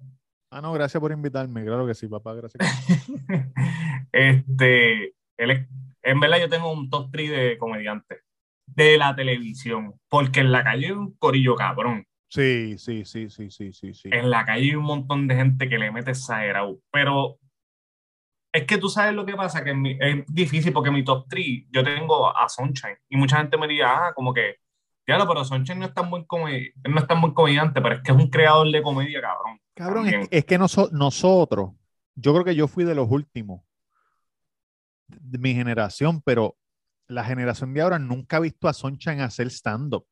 Ah, 0.51 0.61
no, 0.61 0.71
gracias 0.73 1.01
por 1.01 1.11
invitarme. 1.11 1.63
Claro 1.65 1.85
que 1.85 1.93
sí, 1.93 2.07
papá, 2.07 2.33
gracias. 2.33 2.63
este, 4.11 5.13
él 5.37 5.51
es- 5.51 5.67
en 6.03 6.19
verdad 6.19 6.39
yo 6.39 6.49
tengo 6.49 6.71
un 6.71 6.89
top 6.89 7.09
3 7.11 7.29
de 7.31 7.57
comediantes 7.57 8.19
de 8.65 8.97
la 8.97 9.15
televisión, 9.15 9.93
porque 10.09 10.39
en 10.41 10.51
la 10.51 10.63
calle 10.63 10.87
hay 10.87 10.91
un 10.93 11.17
corillo 11.17 11.55
cabrón. 11.55 12.05
Sí, 12.29 12.77
sí, 12.77 13.05
sí, 13.05 13.29
sí, 13.29 13.49
sí, 13.49 13.71
sí, 13.73 13.93
sí. 13.93 14.09
En 14.11 14.29
la 14.29 14.45
calle 14.45 14.63
hay 14.69 14.75
un 14.75 14.83
montón 14.83 15.27
de 15.27 15.35
gente 15.35 15.69
que 15.69 15.77
le 15.77 15.91
mete 15.91 16.11
exagerado, 16.11 16.79
pero 16.91 17.39
es 18.51 18.65
que 18.65 18.77
tú 18.77 18.89
sabes 18.89 19.13
lo 19.13 19.25
que 19.25 19.35
pasa, 19.35 19.63
que 19.63 19.73
mi- 19.73 19.97
es 19.99 20.25
difícil 20.27 20.73
porque 20.73 20.89
en 20.89 20.95
mi 20.95 21.03
top 21.03 21.25
3 21.29 21.65
yo 21.71 21.83
tengo 21.83 22.35
a 22.35 22.49
Sunshine 22.49 22.97
y 23.09 23.17
mucha 23.17 23.37
gente 23.37 23.57
me 23.57 23.67
diría, 23.67 24.07
ah, 24.07 24.13
como 24.13 24.33
que, 24.33 24.55
diablo, 25.05 25.27
pero 25.27 25.45
Sunshine 25.45 25.79
no 25.79 25.85
es 25.85 25.93
tan 25.93 26.09
buen 26.09 26.25
comedi- 26.25 26.73
no 26.89 26.99
es 26.99 27.07
tan 27.07 27.21
buen 27.21 27.33
comediante, 27.33 27.81
pero 27.81 27.95
es 27.95 28.01
que 28.01 28.11
es 28.11 28.17
un 28.17 28.29
creador 28.29 28.69
de 28.71 28.81
comedia, 28.81 29.21
cabrón. 29.21 29.59
Cabrón, 29.73 30.05
es, 30.07 30.11
También. 30.11 30.29
que- 30.29 30.37
es 30.39 30.45
que 30.45 30.57
noso- 30.59 30.89
nosotros, 30.91 31.71
yo 32.15 32.33
creo 32.33 32.43
que 32.45 32.55
yo 32.55 32.67
fui 32.67 32.83
de 32.83 32.95
los 32.95 33.07
últimos 33.09 33.61
de 35.07 35.37
mi 35.37 35.53
generación, 35.53 36.21
pero 36.21 36.57
la 37.07 37.23
generación 37.23 37.73
de 37.73 37.81
ahora 37.81 37.99
nunca 37.99 38.37
ha 38.37 38.39
visto 38.41 38.67
a 38.67 38.73
Sunshine 38.73 39.21
hacer 39.21 39.47
stand-up. 39.47 40.05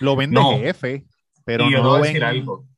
Lo 0.00 0.16
ven 0.16 0.30
de 0.30 0.40
No. 0.40 0.50
jefe, 0.58 1.06
pero 1.48 1.64
y 1.64 1.72
yo 1.72 1.82
no 1.82 1.88
voy 1.88 2.00
a 2.00 2.02
decir 2.02 2.22
algo. 2.22 2.68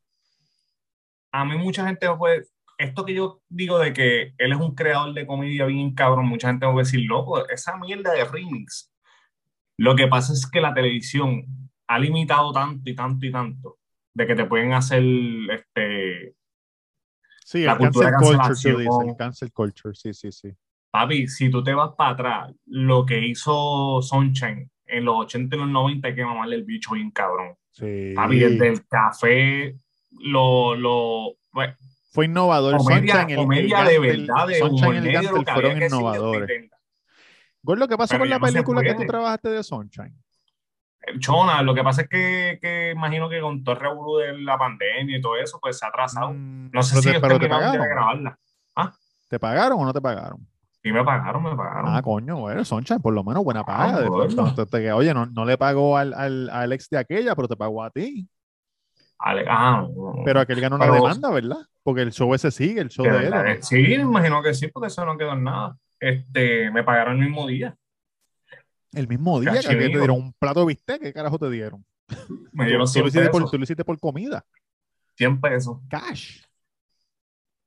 A 1.33 1.45
mí 1.45 1.59
mucha 1.59 1.85
gente 1.85 2.09
me 2.09 2.17
puede, 2.17 2.47
esto 2.79 3.05
que 3.05 3.15
yo 3.15 3.43
digo 3.49 3.81
de 3.81 3.93
que 3.93 4.33
él 4.39 4.53
es 4.53 4.59
un 4.59 4.77
creador 4.77 5.13
de 5.13 5.27
comedia 5.27 5.65
bien 5.67 5.93
cabrón, 5.93 6.29
mucha 6.29 6.47
gente 6.47 6.67
me 6.67 6.73
puede 6.73 6.85
decir, 6.85 7.01
loco, 7.01 7.49
esa 7.49 7.77
mierda 7.79 8.13
de 8.13 8.25
remix. 8.25 8.93
Lo 9.77 9.97
que 9.97 10.07
pasa 10.07 10.33
es 10.33 10.49
que 10.49 10.61
la 10.61 10.73
televisión 10.73 11.47
ha 11.89 11.99
limitado 11.99 12.53
tanto 12.53 12.89
y 12.89 12.95
tanto 12.95 13.27
y 13.27 13.33
tanto 13.33 13.79
de 14.15 14.27
que 14.29 14.37
te 14.37 14.45
pueden 14.45 14.73
hacer 14.73 15.03
este 15.51 16.37
Sí, 17.45 17.65
la 17.65 17.73
el 17.73 17.79
cultura 17.79 18.13
cancel 18.13 18.75
culture, 18.75 19.17
cancel 19.19 19.53
culture, 19.53 19.95
sí, 19.97 20.15
sí, 20.15 20.31
sí. 20.31 20.53
papi, 20.93 21.27
si 21.27 21.51
tú 21.51 21.65
te 21.65 21.75
vas 21.75 21.91
para 21.99 22.11
atrás, 22.11 22.55
lo 22.67 23.05
que 23.05 23.19
hizo 23.27 24.01
Sunshine 24.01 24.71
en 24.87 25.05
los 25.05 25.17
80 25.25 25.57
y 25.57 25.59
los 25.59 25.69
90 25.69 26.07
hay 26.07 26.15
que 26.15 26.25
mamarle 26.25 26.55
el 26.55 26.63
bicho 26.63 26.95
bien 26.95 27.11
cabrón. 27.11 27.57
Sí. 27.71 28.13
Papi, 28.15 28.39
desde 28.39 28.69
el 28.69 28.87
café, 28.87 29.77
lo, 30.11 30.75
lo, 30.75 31.35
bueno, 31.53 31.75
Fue 32.13 32.25
innovador. 32.27 32.77
comedia, 32.79 33.23
el- 33.23 33.31
el 33.31 33.37
comedia 33.37 33.85
de 33.85 33.99
verdad, 33.99 34.47
de 34.47 34.63
humor 34.63 34.95
el 34.97 35.05
negro 35.05 35.45
que 35.45 35.53
fueron 35.53 35.83
innovadores. 35.83 36.71
Gordo, 37.63 37.87
¿qué 37.89 37.97
pasó 37.97 38.13
Pero 38.15 38.21
con 38.23 38.31
la 38.31 38.39
no 38.39 38.47
película 38.47 38.83
que 38.83 38.95
tú 38.95 39.05
trabajaste 39.07 39.49
de 39.51 39.63
Sunshine? 39.63 40.15
Chona, 41.19 41.63
lo 41.63 41.75
que 41.75 41.83
pasa 41.83 42.03
es 42.03 42.09
que, 42.09 42.59
que 42.61 42.93
imagino 42.95 43.29
que 43.29 43.41
con 43.41 43.65
todo 43.65 43.75
el 43.75 43.81
revolú 43.81 44.17
de 44.19 44.39
la 44.43 44.59
pandemia 44.59 45.17
y 45.17 45.21
todo 45.21 45.37
eso, 45.37 45.59
pues 45.61 45.79
se 45.79 45.85
ha 45.85 45.89
atrasado. 45.89 46.33
Mm, 46.33 46.71
No 46.73 46.83
sé 46.83 46.95
pero 46.97 47.03
si 47.03 47.13
te- 47.13 47.21
pero 47.21 47.39
te 47.39 47.45
de 47.45 47.49
pagaron. 47.49 47.89
grabarla. 47.89 48.39
¿Te 49.29 49.39
pagaron 49.39 49.79
o 49.81 49.85
no 49.85 49.93
te 49.93 50.01
pagaron? 50.01 50.47
Sí 50.83 50.93
me 50.93 51.05
pagaron, 51.05 51.43
me 51.43 51.55
pagaron. 51.55 51.95
Ah, 51.95 52.01
coño, 52.03 52.39
bueno, 52.39 52.65
Sunshine, 52.65 53.01
por 53.01 53.13
lo 53.13 53.23
menos 53.23 53.45
buena 53.45 53.63
paga. 53.65 53.97
Ah, 53.97 54.01
Después, 54.01 54.31
entonces, 54.31 54.69
te- 54.71 54.93
oye, 54.93 55.13
no, 55.13 55.27
no 55.27 55.45
le 55.45 55.59
pagó 55.59 55.97
al, 55.99 56.15
al, 56.15 56.49
al 56.49 56.73
ex 56.73 56.89
de 56.89 56.97
aquella, 56.99 57.35
pero 57.37 57.49
te 57.49 57.57
pagó 57.57 57.83
a 57.85 57.91
ti. 57.91 58.27
Ale- 59.19 59.45
ah, 59.47 59.87
no. 59.95 60.23
Pero 60.25 60.41
aquel 60.41 60.61
ganó 60.61 60.79
Pero- 60.79 60.95
demanda, 60.95 61.31
¿verdad? 61.31 61.59
Porque 61.83 62.01
el 62.03 62.13
show 62.13 62.33
ese 62.35 62.51
sigue, 62.51 62.81
el 62.81 62.89
show 62.89 63.05
De 63.05 63.27
él. 63.27 63.63
Sí, 63.63 63.77
me 63.77 63.95
imagino 63.97 64.43
que 64.43 64.55
sí, 64.55 64.69
porque 64.69 64.87
eso 64.89 65.05
no 65.05 65.19
quedó 65.19 65.33
en 65.35 65.45
nada. 65.45 65.77
Este, 65.99 66.71
me 66.71 66.83
pagaron 66.83 67.19
el 67.19 67.25
mismo 67.29 67.47
día. 67.47 67.77
El 68.93 69.07
mismo 69.07 69.39
día 69.41 69.53
que 69.53 69.59
a 69.59 69.63
ti 69.63 69.69
te 69.77 69.89
dieron 69.89 70.17
un 70.17 70.33
plato 70.33 70.61
de 70.61 70.67
bistec, 70.67 71.01
¿qué 71.03 71.13
carajo 71.13 71.39
te 71.39 71.49
dieron? 71.51 71.85
Me 72.53 72.65
Tú, 72.65 72.69
dieron 72.69 72.87
tú 72.87 72.93
100 72.93 73.03
lo 73.05 73.09
hiciste 73.09 73.29
por, 73.31 73.41
pesos. 73.43 73.51
tú 73.51 73.59
lo 73.59 73.65
hiciste 73.65 73.85
por 73.85 74.01
comida. 74.01 74.45
100 75.17 75.41
pesos. 75.41 75.79
Cash. 75.89 76.41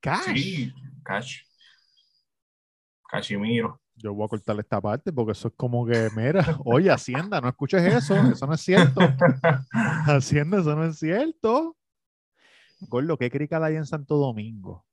Cash. 0.01 0.33
Sí, 0.33 0.73
cash. 1.03 1.41
Cachimiro. 3.13 3.79
Yo 3.95 4.11
voy 4.11 4.25
a 4.25 4.27
cortarle 4.27 4.63
esta 4.63 4.81
parte 4.81 5.13
porque 5.13 5.33
eso 5.33 5.49
es 5.49 5.53
como 5.55 5.85
que, 5.85 6.09
mira, 6.15 6.57
oye, 6.65 6.89
Hacienda, 6.89 7.39
no 7.39 7.47
escuches 7.47 7.83
eso, 7.83 8.15
eso 8.15 8.47
no 8.47 8.55
es 8.55 8.61
cierto. 8.61 9.01
Hacienda, 10.07 10.59
eso 10.59 10.75
no 10.75 10.83
es 10.85 10.97
cierto. 10.97 11.77
Gordo, 12.79 13.15
¿qué 13.15 13.29
crical 13.29 13.63
hay 13.63 13.75
en 13.75 13.85
Santo 13.85 14.17
Domingo 14.17 14.83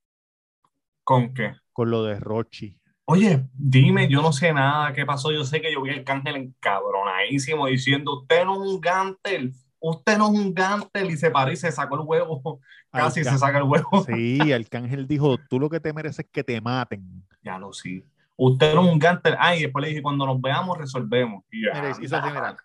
¿Con 1.03 1.33
qué? 1.33 1.55
con 1.73 1.91
lo 1.91 2.05
de 2.05 2.21
Rochi? 2.21 2.79
Oye, 3.07 3.49
dime, 3.55 4.07
yo 4.07 4.21
no 4.21 4.35
sé 4.35 4.53
nada 4.53 4.93
qué 4.93 5.07
pasó. 5.07 5.33
Yo 5.33 5.45
sé 5.45 5.63
que 5.63 5.73
yo 5.73 5.81
vi 5.81 5.91
al 5.91 6.05
cángel 6.05 6.37
encabronadísimo 6.37 7.69
diciendo: 7.69 8.21
Usted 8.21 8.45
no 8.45 8.63
es 8.63 8.71
un 8.71 8.81
gantel, 8.83 9.55
usted 9.79 10.19
no 10.19 10.27
es 10.27 10.39
un 10.39 10.53
gantel. 10.53 11.11
Y 11.11 11.17
se 11.17 11.31
paró 11.31 11.51
y 11.51 11.57
se 11.57 11.73
sacó 11.73 11.95
el 11.95 12.03
huevo. 12.07 12.61
Casi 12.93 13.25
se 13.25 13.39
saca 13.39 13.59
el 13.59 13.65
huevo. 13.65 14.05
Sí, 14.05 14.53
Arcángel 14.53 15.07
dijo, 15.07 15.37
tú 15.49 15.59
lo 15.59 15.71
que 15.71 15.81
te 15.81 15.93
mereces 15.93 16.27
es 16.27 16.31
que 16.31 16.45
te 16.45 16.61
maten. 16.61 17.25
Ya 17.43 17.59
lo 17.59 17.73
sí. 17.73 18.05
Usted 18.43 18.71
era 18.71 18.81
un 18.81 18.99
gánster. 18.99 19.37
Ay, 19.39 19.59
y 19.59 19.63
después 19.65 19.83
le 19.83 19.91
dije, 19.91 20.01
cuando 20.01 20.25
nos 20.25 20.41
veamos, 20.41 20.79
resolvemos. 20.79 21.45
Y 21.51 21.67
ya, 21.67 21.75
Mira, 21.75 21.91
hizo 22.01 22.17
así, 22.17 22.29
mira. 22.31 22.57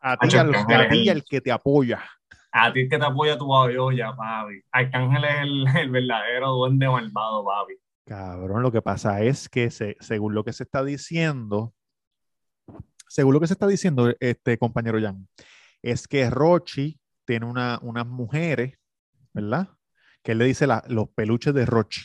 A 0.00 0.16
ti, 0.16 0.36
al, 0.38 0.54
a 0.54 0.84
el- 0.86 1.24
que 1.24 1.42
te 1.42 1.52
apoya. 1.52 2.02
A 2.50 2.72
ti 2.72 2.80
es 2.80 2.88
que 2.88 2.98
te 2.98 3.04
apoya 3.04 3.36
tu 3.36 3.46
ya, 3.92 4.16
papi. 4.16 4.62
Arcángel 4.72 5.24
es 5.24 5.34
el, 5.42 5.66
el 5.76 5.90
verdadero 5.90 6.52
duende 6.52 6.88
malvado, 6.88 7.44
papi. 7.44 7.74
Cabrón, 8.06 8.62
lo 8.62 8.72
que 8.72 8.80
pasa 8.80 9.20
es 9.20 9.50
que 9.50 9.70
se- 9.70 9.98
según 10.00 10.34
lo 10.34 10.44
que 10.44 10.54
se 10.54 10.62
está 10.62 10.82
diciendo, 10.82 11.74
según 13.06 13.34
lo 13.34 13.40
que 13.40 13.48
se 13.48 13.52
está 13.52 13.66
diciendo, 13.66 14.14
este 14.18 14.56
compañero 14.56 14.98
Jan, 14.98 15.28
es 15.82 16.08
que 16.08 16.30
Rochi 16.30 16.98
tiene 17.26 17.44
una, 17.44 17.78
unas 17.82 18.06
mujeres, 18.06 18.78
¿verdad? 19.34 19.68
Que 20.22 20.32
él 20.32 20.38
le 20.38 20.46
dice 20.46 20.66
la- 20.66 20.84
los 20.88 21.10
peluches 21.10 21.52
de 21.52 21.66
Rochi. 21.66 22.00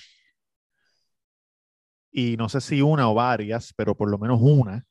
Y 2.15 2.37
no 2.37 2.47
sé 2.47 2.61
si 2.61 2.79
una 2.81 3.09
o 3.09 3.15
varias, 3.15 3.73
pero 3.73 3.97
por 3.97 4.09
lo 4.09 4.19
menos 4.19 4.39
una 4.39 4.85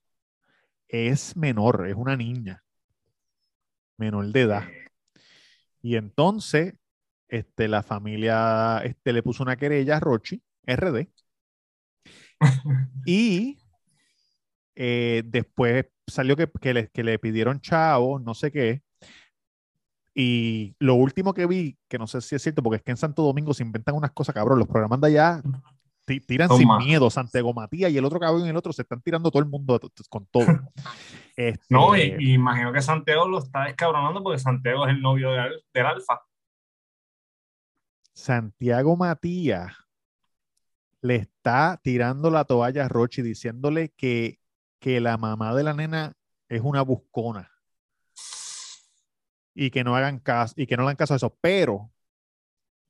es 0.89 1.37
menor, 1.37 1.87
es 1.89 1.95
una 1.95 2.17
niña, 2.17 2.65
menor 3.97 4.27
de 4.27 4.41
edad. 4.41 4.65
Y 5.81 5.95
entonces, 5.95 6.75
este, 7.29 7.69
la 7.69 7.85
familia 7.85 8.79
este, 8.85 9.13
le 9.13 9.23
puso 9.23 9.45
una 9.45 9.57
querella 9.57 9.99
a 9.99 10.01
Rochi, 10.01 10.43
RD. 10.67 11.07
y 13.07 13.57
eh, 14.75 15.23
después 15.25 15.87
salió 16.09 16.37
que, 16.37 16.51
que 16.61 16.75
le, 16.75 16.89
que 16.89 17.05
le 17.05 17.21
pidieron 17.21 17.61
chavo, 17.61 18.19
no 18.19 18.35
sé 18.35 18.51
qué. 18.51 18.83
Y 20.13 20.75
lo 20.81 20.97
último 20.97 21.35
que 21.35 21.47
vi, 21.47 21.79
que 21.89 21.99
no 21.99 22.09
sé 22.09 22.21
si 22.21 22.35
es 22.35 22.43
cierto, 22.43 22.65
porque 22.65 22.79
es 22.79 22.83
que 22.83 22.91
en 22.91 22.97
Santo 22.97 23.23
Domingo 23.23 23.55
se 23.55 23.63
inventan 23.63 23.95
unas 23.95 24.11
cosas, 24.11 24.35
cabrón. 24.35 24.59
Los 24.59 24.69
programas 24.69 25.01
de 25.01 25.07
allá 25.07 25.43
tiran 26.05 26.49
sin 26.51 26.69
miedo. 26.79 27.11
Santiago 27.11 27.53
Matías 27.55 27.91
y 27.91 27.99
el 27.99 28.05
otro 28.05 28.19
cabrón 28.21 28.47
y 28.47 28.49
el 28.51 28.57
otro 28.57 28.73
se 28.73 28.83
están 28.83 29.01
tirando 29.03 29.31
todo 29.31 29.43
el 29.43 29.49
mundo 29.49 29.81
con 30.09 30.27
todo. 30.27 30.47
Este, 31.35 31.65
No, 31.71 31.97
y, 31.97 32.15
y 32.19 32.35
imagino 32.35 32.73
que 32.75 32.83
Santiago 32.83 33.27
lo 33.27 33.39
está 33.39 33.65
descabronando 33.65 34.23
porque 34.23 34.39
Santiago 34.39 34.87
es 34.87 34.93
el 34.95 35.01
novio 35.01 35.31
de 35.33 35.41
Al- 35.41 35.65
del 35.73 35.87
Alfa. 35.87 36.21
Santiago 38.13 38.97
Matías 38.97 39.73
le 41.01 41.17
está 41.17 41.81
tirando 41.83 42.31
la 42.31 42.45
toalla 42.45 42.85
a 42.85 42.89
Rochi 42.89 43.23
diciéndole 43.23 43.91
que, 43.97 44.41
que 44.79 45.01
la 45.01 45.17
mamá 45.17 45.55
de 45.55 45.65
la 45.65 45.73
nena 45.75 46.13
es 46.49 46.61
una 46.63 46.83
buscona 46.83 47.51
y 49.55 49.71
que 49.71 49.85
no 49.85 49.97
hagan 49.97 50.19
caso 50.19 50.55
y 50.57 50.67
que 50.67 50.77
no 50.77 50.83
le 50.83 50.89
hagan 50.89 50.97
caso 50.97 51.15
a 51.15 51.17
eso. 51.17 51.37
Pero 51.41 51.91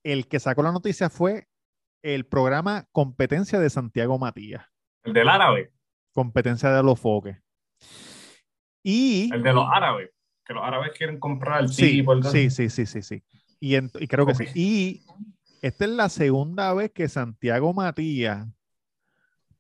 el 0.03 0.27
que 0.27 0.41
sacó 0.41 0.63
la 0.63 0.73
noticia 0.73 1.09
fue 1.09 1.49
el 2.03 2.27
programa 2.27 2.87
Competencia 2.93 3.59
de 3.61 3.71
Santiago 3.71 4.19
Matías, 4.19 4.65
El 5.05 5.13
del 5.13 5.29
árabe. 5.29 5.73
Competencia 6.13 6.71
de 6.71 6.83
los 6.83 7.01
foques. 7.01 7.39
Y 8.83 9.33
El 9.33 9.43
de 9.43 9.53
los 9.53 9.67
árabes. 9.73 10.11
Que 10.45 10.55
los 10.55 10.65
árabes 10.65 10.91
quieren 10.97 11.19
comprar 11.21 11.59
al 11.59 11.69
Sí, 11.69 11.99
tipo. 11.99 12.13
el- 12.13 12.25
sí, 12.25 12.51
sí, 12.51 12.69
sí, 12.69 12.87
sí, 12.87 13.03
sí. 13.03 13.23
Y, 13.61 13.79
creo 14.09 14.27
que 14.27 14.35
sí. 14.35 14.45
Ok. 14.45 14.51
Y 14.57 15.03
esta 15.63 15.85
es 15.85 15.91
la 15.93 16.09
segunda 16.09 16.75
vez 16.75 16.91
que 16.91 17.09
Santiago 17.09 17.73
Matías 17.73 18.49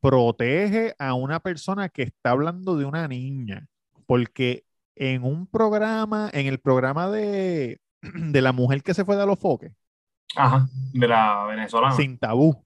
protege 0.00 0.94
a 0.98 1.14
una 1.14 1.40
persona 1.40 1.88
que 1.88 2.02
está 2.02 2.31
hablando 2.31 2.76
de 2.76 2.85
una 2.85 3.07
niña. 3.07 3.68
Porque 4.07 4.64
en 4.96 5.22
un 5.22 5.46
programa, 5.46 6.28
en 6.33 6.46
el 6.48 6.59
programa 6.59 7.09
de, 7.09 7.81
de 8.02 8.42
la 8.42 8.52
mujer 8.52 8.83
que 8.83 8.94
se 8.94 9.05
fue 9.05 9.16
de 9.16 9.24
los 9.26 9.38
foques, 9.38 9.72
Ajá. 10.37 10.68
De 10.92 11.09
la 11.09 11.45
venezolana. 11.45 11.95
sin 11.95 12.18
tabú, 12.18 12.64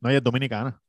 no, 0.00 0.08
ella 0.10 0.18
es 0.18 0.24
dominicana. 0.24 0.80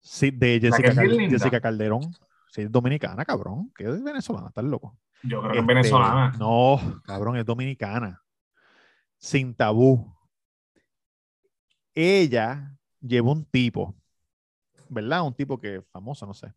Sí, 0.00 0.30
de 0.30 0.58
Jessica, 0.60 0.94
Cal-. 0.94 1.28
Jessica 1.28 1.60
Calderón. 1.60 2.02
Sí, 2.50 2.62
es 2.62 2.72
dominicana, 2.72 3.24
cabrón. 3.24 3.70
Que 3.76 3.84
es 3.84 4.02
venezolana, 4.02 4.48
estás 4.48 4.64
loco. 4.64 4.96
Yo 5.22 5.40
creo 5.40 5.52
que 5.52 5.58
es 5.58 5.62
Este, 5.62 5.74
venezolana. 5.74 6.32
No, 6.38 6.80
cabrón, 7.04 7.36
es 7.36 7.44
dominicana. 7.44 8.22
Sin 9.18 9.54
tabú. 9.54 10.14
Ella 11.94 12.74
lleva 13.00 13.32
un 13.32 13.44
tipo, 13.44 13.94
¿verdad? 14.88 15.26
Un 15.26 15.34
tipo 15.34 15.58
que 15.60 15.76
es 15.76 15.84
famoso, 15.90 16.26
no 16.26 16.32
sé. 16.32 16.52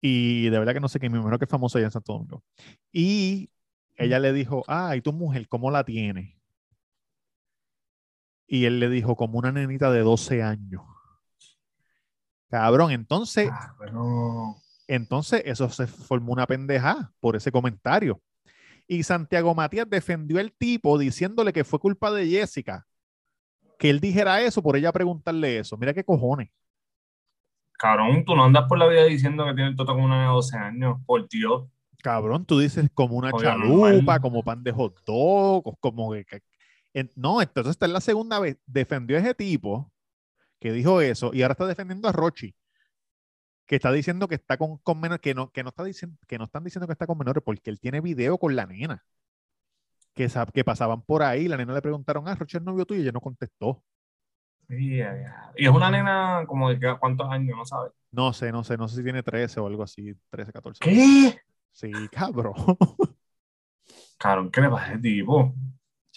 Y 0.00 0.48
de 0.48 0.58
verdad 0.58 0.72
que 0.72 0.80
no 0.80 0.88
sé 0.88 0.98
quién, 0.98 1.12
me 1.12 1.18
imagino 1.18 1.38
que 1.38 1.44
es 1.44 1.50
famoso 1.50 1.78
allá 1.78 1.86
en 1.86 1.92
Santo 1.92 2.14
Domingo. 2.14 2.42
Y 2.90 3.50
ella 3.96 4.18
le 4.18 4.32
dijo, 4.32 4.64
ah, 4.66 4.96
¿y 4.96 5.00
tu 5.02 5.12
mujer 5.12 5.46
cómo 5.48 5.70
la 5.70 5.84
tiene? 5.84 6.35
Y 8.46 8.64
él 8.64 8.78
le 8.80 8.88
dijo, 8.88 9.16
como 9.16 9.38
una 9.38 9.52
nenita 9.52 9.90
de 9.90 10.00
12 10.00 10.42
años. 10.42 10.82
Cabrón, 12.48 12.92
entonces 12.92 13.50
Ah, 13.52 13.74
pero... 13.78 14.56
entonces, 14.86 15.42
eso 15.44 15.68
se 15.68 15.86
formó 15.86 16.32
una 16.32 16.46
pendeja 16.46 17.12
por 17.20 17.34
ese 17.36 17.50
comentario. 17.50 18.20
Y 18.86 19.02
Santiago 19.02 19.54
Matías 19.54 19.90
defendió 19.90 20.38
al 20.38 20.52
tipo 20.52 20.96
diciéndole 20.96 21.52
que 21.52 21.64
fue 21.64 21.80
culpa 21.80 22.12
de 22.12 22.28
Jessica. 22.28 22.86
Que 23.78 23.90
él 23.90 24.00
dijera 24.00 24.40
eso 24.40 24.62
por 24.62 24.76
ella 24.76 24.92
preguntarle 24.92 25.58
eso. 25.58 25.76
Mira 25.76 25.92
qué 25.92 26.04
cojones. 26.04 26.50
Cabrón, 27.72 28.24
tú 28.24 28.34
no 28.36 28.44
andas 28.44 28.66
por 28.68 28.78
la 28.78 28.86
vida 28.86 29.04
diciendo 29.04 29.44
que 29.44 29.54
tiene 29.54 29.70
el 29.70 29.76
toto 29.76 29.92
como 29.92 30.06
una 30.06 30.22
de 30.22 30.28
12 30.28 30.56
años. 30.56 30.98
Por 31.04 31.28
Dios. 31.28 31.64
Cabrón, 32.02 32.46
tú 32.46 32.60
dices 32.60 32.88
como 32.94 33.16
una 33.16 33.32
chalupa, 33.32 34.20
como 34.20 34.44
pan 34.44 34.62
de 34.62 34.70
hot 34.70 35.04
dog, 35.04 35.78
como 35.80 36.12
que... 36.12 36.40
en- 37.00 37.10
no, 37.16 37.42
entonces 37.42 37.72
esta 37.72 37.86
es 37.86 37.92
la 37.92 38.00
segunda 38.00 38.38
vez. 38.40 38.58
Defendió 38.66 39.16
a 39.16 39.20
ese 39.20 39.34
tipo 39.34 39.92
que 40.60 40.72
dijo 40.72 41.00
eso 41.00 41.32
y 41.34 41.42
ahora 41.42 41.52
está 41.52 41.66
defendiendo 41.66 42.08
a 42.08 42.12
Rochi. 42.12 42.54
Que 43.66 43.76
está 43.76 43.90
diciendo 43.92 44.28
que 44.28 44.36
está 44.36 44.56
con, 44.56 44.78
con 44.78 45.00
menores, 45.00 45.20
que 45.20 45.34
no, 45.34 45.50
que 45.50 45.62
no 45.64 45.70
está 45.70 45.82
diciendo, 45.84 46.16
que 46.28 46.38
no 46.38 46.44
están 46.44 46.62
diciendo 46.64 46.86
que 46.86 46.92
está 46.92 47.06
con 47.06 47.18
menores 47.18 47.42
porque 47.44 47.70
él 47.70 47.80
tiene 47.80 48.00
video 48.00 48.38
con 48.38 48.54
la 48.54 48.66
nena. 48.66 49.04
Que, 50.14 50.28
que 50.54 50.64
pasaban 50.64 51.02
por 51.02 51.22
ahí, 51.22 51.46
la 51.48 51.56
nena 51.56 51.74
le 51.74 51.82
preguntaron, 51.82 52.26
ah, 52.28 52.34
Rochi 52.34 52.56
es 52.56 52.62
novio 52.62 52.86
tuyo, 52.86 53.00
y 53.00 53.02
ella 53.02 53.12
no 53.12 53.20
contestó. 53.20 53.82
Sí. 54.68 55.00
Y 55.56 55.64
es 55.66 55.70
una 55.70 55.90
nena 55.90 56.44
como 56.46 56.70
de 56.70 56.98
cuántos 56.98 57.28
años, 57.30 57.56
no 57.56 57.64
sabes. 57.64 57.92
No 58.12 58.32
sé, 58.32 58.50
no 58.50 58.64
sé, 58.64 58.76
no 58.76 58.88
sé 58.88 58.96
si 58.96 59.02
tiene 59.02 59.22
13 59.22 59.60
o 59.60 59.66
algo 59.66 59.82
así, 59.82 60.14
13, 60.30 60.52
14. 60.52 60.80
¿Qué? 60.82 61.38
Sí, 61.72 61.90
cabrón. 62.10 62.54
Cabrón, 64.18 64.50
¿qué 64.50 64.60
le 64.62 64.70
pasa 64.70 64.86
a 64.86 64.92
ese 64.92 64.98
tipo? 65.02 65.54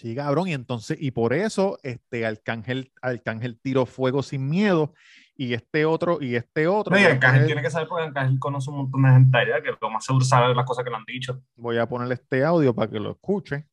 Sí, 0.00 0.14
cabrón. 0.14 0.48
Y 0.48 0.54
entonces, 0.54 0.96
y 0.98 1.10
por 1.10 1.34
eso, 1.34 1.78
este 1.82 2.24
Arcángel, 2.24 2.90
Arcángel 3.02 3.60
tiró 3.60 3.84
fuego 3.84 4.22
sin 4.22 4.48
miedo. 4.48 4.94
Y 5.36 5.52
este 5.52 5.84
otro, 5.84 6.18
y 6.22 6.36
este 6.36 6.66
otro. 6.66 6.92
No, 6.94 6.98
y 6.98 7.02
voy 7.02 7.10
a 7.10 7.14
Arcángel 7.14 7.40
poner- 7.40 7.46
tiene 7.46 7.62
que 7.62 7.70
saber 7.70 7.86
porque 7.88 8.06
Arcángel 8.06 8.38
conoce 8.38 8.70
un 8.70 8.76
montón 8.78 9.02
de 9.02 9.10
gente 9.10 9.38
allá 9.38 9.62
que 9.62 9.70
lo 9.78 9.90
más 9.90 10.02
seguro 10.04 10.24
sabe 10.24 10.54
las 10.54 10.64
cosas 10.64 10.84
que 10.84 10.90
le 10.90 10.96
han 10.96 11.04
dicho. 11.06 11.42
Voy 11.56 11.76
a 11.76 11.86
ponerle 11.86 12.14
este 12.14 12.42
audio 12.42 12.74
para 12.74 12.90
que 12.90 12.98
lo 12.98 13.10
escuche. 13.10 13.66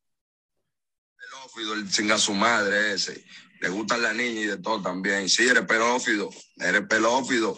Pedófido, 1.17 1.73
el 1.75 1.89
chinga 1.89 2.17
su 2.17 2.33
madre 2.33 2.93
ese. 2.93 3.23
Le 3.61 3.69
gustan 3.69 4.01
las 4.01 4.13
niñas 4.13 4.43
y 4.43 4.47
de 4.47 4.57
todo 4.57 4.81
también. 4.81 5.29
Sí, 5.29 5.47
eres 5.47 5.63
pedófido. 5.63 6.29
Eres 6.57 6.81
pedófido. 6.81 7.57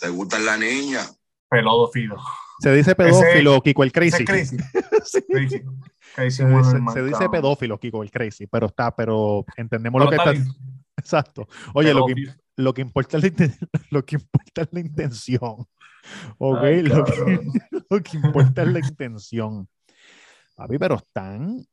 Te 0.00 0.08
gustan 0.08 0.44
las 0.44 0.58
niñas. 0.58 1.16
Pelodo 1.48 1.88
fido. 1.90 2.16
Se 2.60 2.72
dice 2.74 2.94
pedófilo, 2.96 3.60
Kiko 3.62 3.84
el 3.84 3.92
Ese 3.94 4.24
Crazy. 4.24 4.56
Es 4.98 5.24
crazy. 5.28 5.58
Sí. 5.58 5.64
Crazy. 6.14 6.44
Crazy 6.44 6.92
Se, 6.92 7.02
dice, 7.02 7.18
se 7.18 7.28
pedófilo, 7.28 7.78
Kiko 7.78 8.02
el 8.02 8.10
Crazy, 8.10 8.46
pero 8.46 8.66
está, 8.66 8.94
pero 8.94 9.44
entendemos 9.56 10.00
Pero 10.00 10.04
lo 10.04 10.10
que 10.10 10.16
está. 10.16 10.30
bien. 10.32 10.46
Exacto. 10.96 11.48
Oye, 11.74 11.94
lo 11.94 12.06
que, 12.06 12.14
lo 12.56 12.74
que 12.74 12.82
importa 12.82 13.18
es 13.18 13.22
la, 13.22 13.30
lo 13.90 14.04
que 14.04 14.16
importa 14.16 14.62
es 14.62 14.68
la 14.72 14.80
intención. 14.80 15.66
Ok, 16.38 16.62
Ay, 16.62 16.82
lo, 16.82 17.04
que, 17.04 17.12
cabrón. 17.12 17.40
lo 17.90 18.02
que 18.02 18.16
importa 18.16 18.62
es 18.62 18.68
la 18.68 18.78
intención. 18.80 19.68
Papi, 20.56 20.78
pero 20.78 20.96
están 20.96 21.64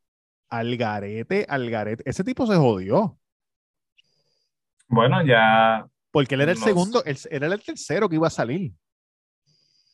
al 0.49 0.77
garete, 0.77 1.45
al 1.49 1.69
garete. 1.69 2.03
Ese 2.07 2.23
tipo 2.23 2.45
se 2.45 2.55
jodió. 2.55 3.17
Bueno, 4.88 5.25
ya. 5.25 5.88
Porque 6.11 6.35
él 6.35 6.41
era 6.41 6.51
el 6.51 6.59
No 6.59 6.65
segundo, 6.65 7.03
él, 7.03 7.17
él 7.29 7.43
era 7.43 7.53
el 7.55 7.63
tercero 7.63 8.07
que 8.07 8.15
iba 8.15 8.27
a 8.27 8.31
salir. 8.31 8.71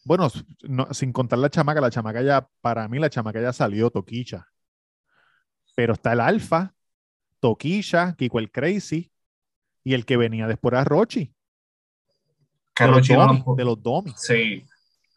Bueno, 0.04 0.28
no- 0.64 0.94
sin 0.94 1.12
contar 1.14 1.40
la 1.40 1.50
chamaca, 1.50 1.80
la 1.82 1.92
chamaca 1.92 2.22
ya, 2.22 2.48
para 2.62 2.88
mí 2.88 2.98
la 3.00 3.10
chamaca 3.10 3.42
ya 3.42 3.54
salió, 3.54 3.90
Toquicha. 3.92 4.48
Pero 5.76 5.94
está 5.94 6.14
el 6.14 6.20
Alfa, 6.20 6.74
Toquicha, 7.40 8.16
Kiko 8.16 8.40
el 8.40 8.52
Crazy, 8.52 9.12
y 9.84 9.94
el 9.94 10.06
que 10.06 10.18
venía 10.18 10.48
después 10.48 10.74
era 10.74 10.84
Rochi, 10.84 11.34
Que 12.76 12.84
de 12.86 12.90
los, 12.90 12.98
Rochi 13.00 13.14
no 13.14 13.28
domis, 13.28 13.44
lo- 13.46 13.56
de 13.56 13.66
los 13.66 13.82
domis. 13.84 14.14
Sí. 14.18 14.66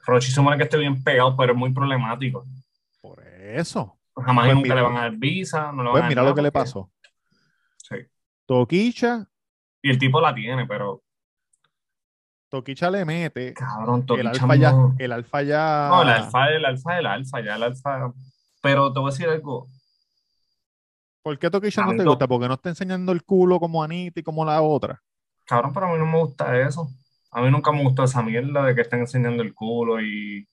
Rochi 0.06 0.28
se 0.28 0.34
supone 0.34 0.56
que 0.58 0.64
esté 0.64 0.76
bien 0.76 1.02
pegado, 1.02 1.36
pero 1.36 1.52
es 1.52 1.58
muy 1.58 1.72
problemático. 1.72 2.44
Por 3.00 3.22
eso. 3.26 3.98
Jamás 4.16 4.44
Pues 4.46 4.54
nunca 4.54 4.64
mira- 4.68 4.74
le 4.76 4.82
van 4.82 4.96
a 4.96 5.00
dar 5.00 5.16
visa, 5.16 5.72
no 5.72 5.82
le 5.82 5.88
van 5.88 5.92
Pues 5.92 6.04
a 6.04 6.08
mira 6.08 6.22
lo 6.22 6.34
que 6.34 6.42
le 6.42 6.52
pasó. 6.52 6.90
Sí. 7.78 7.96
Toquicha, 8.46 9.26
Y 9.82 9.90
el 9.90 9.98
tipo 9.98 10.18
la 10.20 10.34
tiene, 10.34 10.66
pero 10.66 11.02
Toquicha 12.54 12.88
le 12.88 13.04
mete, 13.04 13.52
cabrón, 13.52 14.00
el 14.00 14.06
Toquicha 14.06 14.30
Alfa 14.30 14.54
ya, 14.54 14.70
no- 14.70 14.94
el 14.96 15.10
Alfa 15.12 15.42
ya. 15.42 15.88
No, 15.90 16.02
el 16.02 16.08
alfa, 16.08 16.48
el 16.50 16.64
alfa, 16.64 16.98
el 17.00 17.06
alfa, 17.06 17.40
ya 17.40 17.56
el 17.56 17.62
alfa. 17.64 18.12
Pero 18.62 18.92
te 18.92 19.00
voy 19.00 19.08
a 19.08 19.10
decir 19.10 19.28
algo. 19.28 19.66
¿Por 21.22 21.36
qué 21.36 21.50
Toquicha 21.50 21.84
no 21.84 21.96
te 21.96 22.04
gusta? 22.04 22.28
Porque 22.28 22.46
no 22.46 22.54
está 22.54 22.68
enseñando 22.68 23.10
el 23.10 23.24
culo 23.24 23.58
como 23.58 23.82
Anita 23.82 24.20
y 24.20 24.22
como 24.22 24.44
la 24.44 24.62
otra. 24.62 25.02
Cabrón, 25.46 25.72
pero 25.72 25.86
a 25.86 25.92
mí 25.92 25.98
no 25.98 26.06
me 26.06 26.18
gusta 26.18 26.56
eso. 26.60 26.88
A 27.32 27.42
mí 27.42 27.50
nunca 27.50 27.72
me 27.72 27.82
gustó 27.82 28.04
esa 28.04 28.22
mierda 28.22 28.64
de 28.64 28.74
que 28.74 28.82
estén 28.82 29.00
enseñando 29.00 29.42
el 29.42 29.52
culo 29.52 30.00
y 30.00 30.46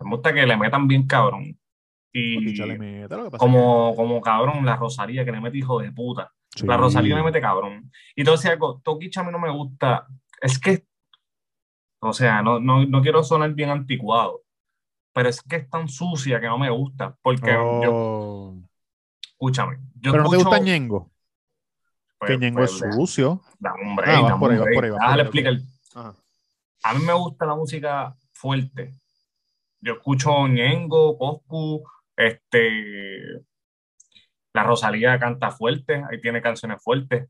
me 0.00 0.10
gusta 0.10 0.32
que 0.32 0.46
le 0.46 0.56
metan 0.56 0.86
bien 0.86 1.06
cabrón. 1.08 1.58
Y 2.12 2.36
Toquicha 2.36 2.66
le 2.66 2.78
mete, 2.78 3.16
lo 3.16 3.24
que 3.24 3.30
pasa 3.30 3.38
como, 3.44 3.96
como 3.96 4.20
cabrón, 4.20 4.64
la 4.64 4.76
Rosalía 4.76 5.24
que 5.24 5.32
le 5.32 5.40
mete 5.40 5.58
hijo 5.58 5.80
de 5.80 5.90
puta. 5.90 6.30
La. 6.62 6.76
Rosalía 6.76 7.16
le 7.16 7.22
mete 7.24 7.40
cabrón. 7.40 7.90
Y 8.14 8.22
te 8.22 8.30
voy 8.30 8.34
a 8.34 8.38
decir 8.38 8.50
algo, 8.52 8.80
Toquicha 8.84 9.22
a 9.22 9.24
mí 9.24 9.32
no 9.32 9.38
me 9.40 9.50
gusta. 9.50 10.06
Es 10.40 10.58
que, 10.58 10.84
o 12.04 12.12
sea, 12.12 12.42
no, 12.42 12.58
no, 12.60 12.84
no 12.84 13.00
quiero 13.02 13.22
sonar 13.22 13.52
bien 13.54 13.70
anticuado, 13.70 14.42
pero 15.12 15.28
es 15.28 15.40
que 15.42 15.56
es 15.56 15.70
tan 15.70 15.88
sucia 15.88 16.40
que 16.40 16.46
no 16.48 16.58
me 16.58 16.68
gusta. 16.70 17.16
Porque 17.22 17.52
yo, 17.52 17.92
Oh. 17.94 18.58
escúchame, 19.22 19.78
yo 20.00 20.10
Pero 20.12 20.24
no 20.24 20.30
te 20.30 20.36
gusta 20.36 20.58
Ñengo, 20.58 21.10
pues, 22.18 22.30
que 22.30 22.38
Ñengo 22.38 22.58
pues, 22.58 22.72
es 22.72 22.80
da- 22.80 22.92
sucio. 22.92 23.40
Un 23.82 23.96
break, 23.96 24.24
Ah, 24.24 24.36
por 24.38 24.50
ahí, 24.52 24.58
break. 24.58 24.74
por 24.74 24.84
ahí, 24.84 24.90
ahí. 25.46 25.58
Ajá. 25.94 26.14
A 26.84 26.94
mí 26.94 27.04
me 27.04 27.12
gusta 27.12 27.46
la 27.46 27.54
música 27.54 28.16
fuerte. 28.32 28.94
Yo 29.80 29.94
escucho 29.94 30.48
Ñengo, 30.48 31.16
Coscu, 31.18 31.84
este, 32.16 33.44
la 34.54 34.64
Rosalía 34.64 35.18
canta 35.18 35.50
fuerte, 35.52 36.04
ahí 36.10 36.20
tiene 36.20 36.42
canciones 36.42 36.82
fuertes. 36.82 37.28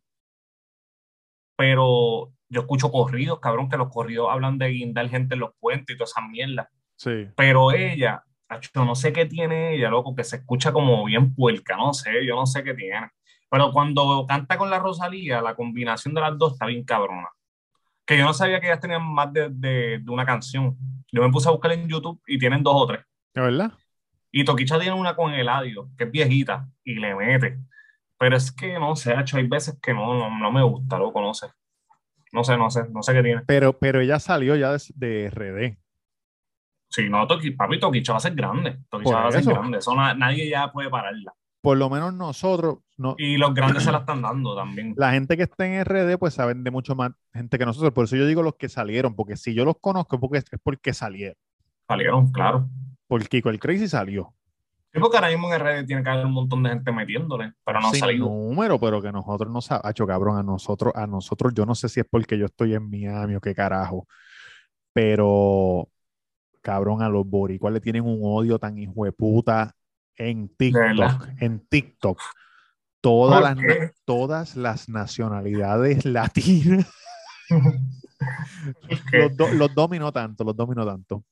Pero 1.56 2.32
yo 2.53 2.61
escucho 2.61 2.91
corridos, 2.93 3.41
cabrón, 3.41 3.69
que 3.69 3.77
los 3.77 3.88
corridos 3.91 4.29
hablan 4.31 4.59
de 4.59 4.69
guindar 4.69 5.09
gente 5.09 5.35
en 5.35 5.41
los 5.41 5.51
puentes 5.59 5.95
y 5.95 5.99
todas 5.99 6.11
esas 6.11 6.29
mierdas. 6.29 6.69
Sí. 6.97 7.29
Pero 7.37 7.73
ella, 7.73 8.23
yo 8.75 8.85
no 8.85 8.95
sé 8.95 9.12
qué 9.12 9.27
tiene 9.27 9.75
ella, 9.75 9.88
loco, 9.91 10.15
que 10.15 10.23
se 10.25 10.37
escucha 10.37 10.73
como 10.73 11.05
bien 11.05 11.35
puerca, 11.35 11.77
no 11.77 11.93
sé, 11.95 12.25
yo 12.27 12.37
no 12.37 12.47
sé 12.47 12.62
qué 12.62 12.75
tiene. 12.75 13.09
Pero 13.51 13.73
cuando 13.73 14.25
canta 14.29 14.57
con 14.57 14.71
la 14.71 14.79
Rosalía, 14.79 15.41
la 15.43 15.55
combinación 15.55 16.15
de 16.15 16.21
las 16.21 16.38
dos 16.38 16.53
está 16.55 16.67
bien 16.67 16.85
cabrona. 16.85 17.29
Que 18.07 18.19
yo 18.19 18.25
no 18.25 18.33
sabía 18.35 18.61
que 18.61 18.67
ellas 18.67 18.81
tenían 18.81 19.05
más 19.05 19.33
de, 19.33 19.49
de- 19.51 19.99
de 20.01 20.11
una 20.11 20.25
canción. 20.27 20.77
Yo 21.11 21.23
me 21.23 21.31
puse 21.31 21.49
a 21.49 21.53
buscar 21.53 21.73
en 21.73 21.88
YouTube 21.88 22.21
y 22.27 22.38
tienen 22.38 22.62
dos 22.62 22.75
o 22.77 22.87
tres. 22.87 23.01
¿De 23.35 23.41
verdad? 23.41 23.73
Y 24.31 24.45
Toquicha 24.45 24.79
tiene 24.79 24.95
una 24.95 25.15
con 25.15 25.33
Eladio, 25.35 25.88
que 25.97 26.05
es 26.05 26.11
viejita, 26.11 26.67
y 26.85 26.95
le 26.95 27.15
mete. 27.15 27.59
Pero 28.19 28.37
es 28.37 28.51
que 28.53 28.79
no 28.79 28.97
sé, 28.97 29.15
hecho, 29.19 29.37
hay 29.37 29.47
veces 29.47 29.79
que 29.83 29.93
no, 29.93 30.15
no, 30.15 30.38
no 30.38 30.51
me 30.53 30.62
gusta, 30.62 30.99
loco, 30.99 31.21
no 31.21 31.35
sé. 31.35 31.49
No 32.33 32.45
sé, 32.45 32.57
no 32.57 32.71
sé, 32.71 32.85
no 32.90 33.03
sé 33.03 33.12
qué 33.12 33.23
tiene. 33.23 33.42
Pero, 33.47 33.79
pero 33.79 34.01
ella 34.01 34.18
salió 34.18 34.57
ya 34.57 34.73
de, 34.73 34.81
de 34.95 35.31
RD. 35.31 35.79
Sí, 36.88 37.09
no, 37.09 37.27
Toqui, 37.27 37.53
papi, 37.53 37.79
Toquicha 37.81 38.12
va 38.12 38.18
a 38.18 38.21
ser 38.21 38.35
grande. 38.35 38.79
Toquicha 38.90 39.12
Por 39.12 39.23
va 39.25 39.29
a 39.29 39.33
ser 39.33 39.45
grande. 39.45 39.79
Eso 39.79 39.95
na- 39.95 40.14
nadie 40.14 40.49
ya 40.49 40.71
puede 40.73 40.90
pararla. 40.90 41.33
Por 41.62 41.79
lo 41.79 41.88
menos 41.88 42.12
nosotros, 42.12 42.79
no, 42.99 43.14
Y 43.18 43.37
los 43.37 43.55
grandes 43.55 43.83
se 43.85 43.92
la 43.92 43.99
están 43.99 44.21
dando 44.21 44.55
también. 44.57 44.95
la 44.97 45.12
gente 45.12 45.37
que 45.37 45.45
está 45.45 45.66
en 45.66 45.85
RD, 45.85 46.18
pues 46.18 46.35
saben 46.35 46.64
de 46.64 46.71
mucho 46.71 46.95
más 46.95 47.12
gente 47.33 47.59
que 47.59 47.64
nosotros. 47.64 47.92
Por 47.92 48.05
eso 48.05 48.16
yo 48.16 48.27
digo 48.27 48.42
los 48.42 48.57
que 48.57 48.68
salieron, 48.68 49.14
porque 49.14 49.37
si 49.37 49.55
yo 49.55 49.64
los 49.64 49.77
conozco 49.81 50.16
es 50.16 50.21
porque, 50.21 50.38
es 50.38 50.45
porque 50.62 50.92
salieron. 50.92 51.37
Salieron, 51.88 52.31
claro. 52.33 52.68
Porque 53.07 53.27
Kiko 53.27 53.51
el 53.51 53.59
Crazy 53.61 53.88
salió. 53.88 54.35
Sí, 54.92 55.00
porque 55.00 55.16
ahora 55.16 55.28
mismo 55.31 55.48
en 55.52 55.61
RD 55.61 55.87
tiene 55.87 56.02
que 56.02 56.11
haber 56.11 56.26
un 56.26 56.33
montón 56.33 56.62
de 56.62 56.70
gente 56.70 56.92
metiéndole, 56.92 57.55
pero 57.64 57.81
no 57.81 57.88
ha 57.88 57.94
salido. 57.94 58.26
número, 58.26 58.78
pero 58.78 59.00
que 59.00 59.11
nosotros 59.11 59.50
no 59.50 59.61
sabemos. 59.62 59.87
Hacho, 59.88 60.07
cabrón, 60.07 60.37
a 60.37 60.42
nosotros, 60.42 60.92
a 60.94 61.07
nosotros, 61.07 61.55
yo 61.55 61.64
no 61.64 61.74
sé 61.74 61.88
si 61.88 62.00
es 62.00 62.07
porque 62.11 62.37
yo 62.37 62.46
estoy 62.46 62.74
en 62.74 62.90
Miami 62.90 63.35
o 63.35 63.40
qué 63.40 63.55
carajo, 63.55 64.07
pero 64.92 65.88
cabrón, 66.61 67.02
a 67.02 67.09
los 67.09 67.26
boricuas 67.26 67.72
le 67.72 67.81
tienen 67.81 68.05
un 68.05 68.20
odio 68.22 68.59
tan 68.59 68.76
hijo 68.78 69.05
de 69.05 69.12
puta 69.12 69.74
en? 70.16 70.48
TikTok, 70.57 71.28
en 71.40 71.66
TikTok. 71.66 72.20
Todas 73.00 73.55
¿Por 73.55 73.66
las, 73.66 73.92
todas 74.05 74.57
las 74.57 74.88
nacionalidades 74.88 76.05
latinas, 76.05 76.87
Que- 79.11 79.18
los, 79.18 79.37
do- 79.37 79.52
los 79.52 79.74
dominó 79.74 80.12
tanto, 80.12 80.44
los 80.44 80.55
dominó 80.57 80.87
tanto. 80.87 81.24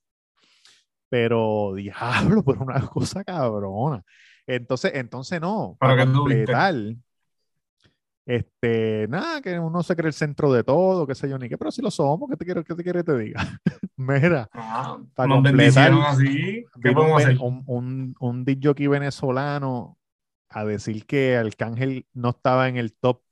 Pero 1.10 1.74
diablo, 1.74 2.42
pero 2.46 2.60
una 2.62 2.80
cosa 2.88 3.22
cabrona. 3.24 4.02
Entonces, 4.46 4.92
entonces 4.94 5.40
no, 5.40 5.76
¿Pero 5.78 5.96
para 5.96 6.06
tuviste? 6.06 6.46
completar, 6.46 6.74
este, 8.26 9.06
nada, 9.08 9.40
que 9.40 9.58
uno 9.58 9.82
se 9.82 9.96
cree 9.96 10.08
el 10.08 10.12
centro 10.14 10.52
de 10.52 10.62
todo, 10.62 11.06
qué 11.06 11.14
sé 11.14 11.28
yo, 11.28 11.38
ni 11.38 11.48
qué, 11.48 11.58
pero 11.58 11.70
si 11.72 11.82
lo 11.82 11.90
somos, 11.90 12.30
¿qué 12.30 12.36
te 12.36 12.44
quiero, 12.44 12.62
qué 12.64 12.74
te 12.74 12.82
quiero 12.82 13.00
que 13.00 13.04
te 13.12 13.18
diga? 13.18 13.40
Mira, 13.96 14.48
Ah, 14.52 14.98
para 15.14 15.28
nos 15.28 15.42
completar, 15.42 15.92
así. 15.92 16.64
¿Qué 16.80 16.88
un, 16.90 16.94
podemos 16.94 17.18
ven- 17.18 17.28
hacer? 17.28 17.38
un, 17.42 17.62
un, 17.66 18.14
un 18.20 18.60
jockey 18.62 18.86
venezolano 18.86 19.98
a 20.48 20.64
decir 20.64 21.06
que 21.06 21.36
Arcángel 21.36 22.06
no 22.12 22.30
estaba 22.30 22.68
en 22.68 22.76
el 22.76 22.92
top, 22.94 23.22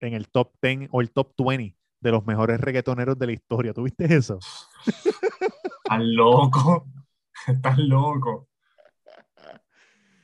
en 0.00 0.14
el 0.14 0.28
top 0.28 0.52
10 0.62 0.88
o 0.92 1.00
el 1.00 1.10
top 1.10 1.32
20 1.38 1.76
de 2.00 2.10
los 2.10 2.26
mejores 2.26 2.60
reggaetoneros 2.60 3.18
de 3.18 3.26
la 3.26 3.32
historia. 3.32 3.72
¿Tuviste 3.72 4.04
eso? 4.14 4.38
Estás 5.86 6.00
loco. 6.02 6.86
Estás 7.46 7.78
loco. 7.78 8.48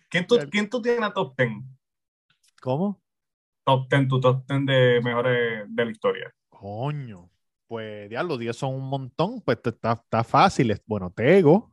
¿Quién 0.09 0.27
tú, 0.27 0.37
¿Quién 0.51 0.69
tú 0.69 0.83
tienes 0.83 1.03
a 1.03 1.13
top 1.13 1.35
10? 1.39 1.51
¿Cómo? 2.61 3.01
Top 3.65 3.89
10, 3.89 4.09
tu 4.09 4.21
top 4.21 4.45
10 4.47 4.67
de 4.67 5.01
mejores 5.03 5.65
de 5.69 5.85
la 5.85 5.91
historia. 5.91 6.35
Coño. 6.49 7.31
Pues, 7.69 8.11
los 8.11 8.39
10 8.39 8.57
son 8.57 8.75
un 8.75 8.89
montón, 8.89 9.41
pues 9.41 9.59
está, 9.65 9.93
está 9.93 10.25
fácil. 10.25 10.79
Bueno, 10.87 11.11
Tego, 11.11 11.73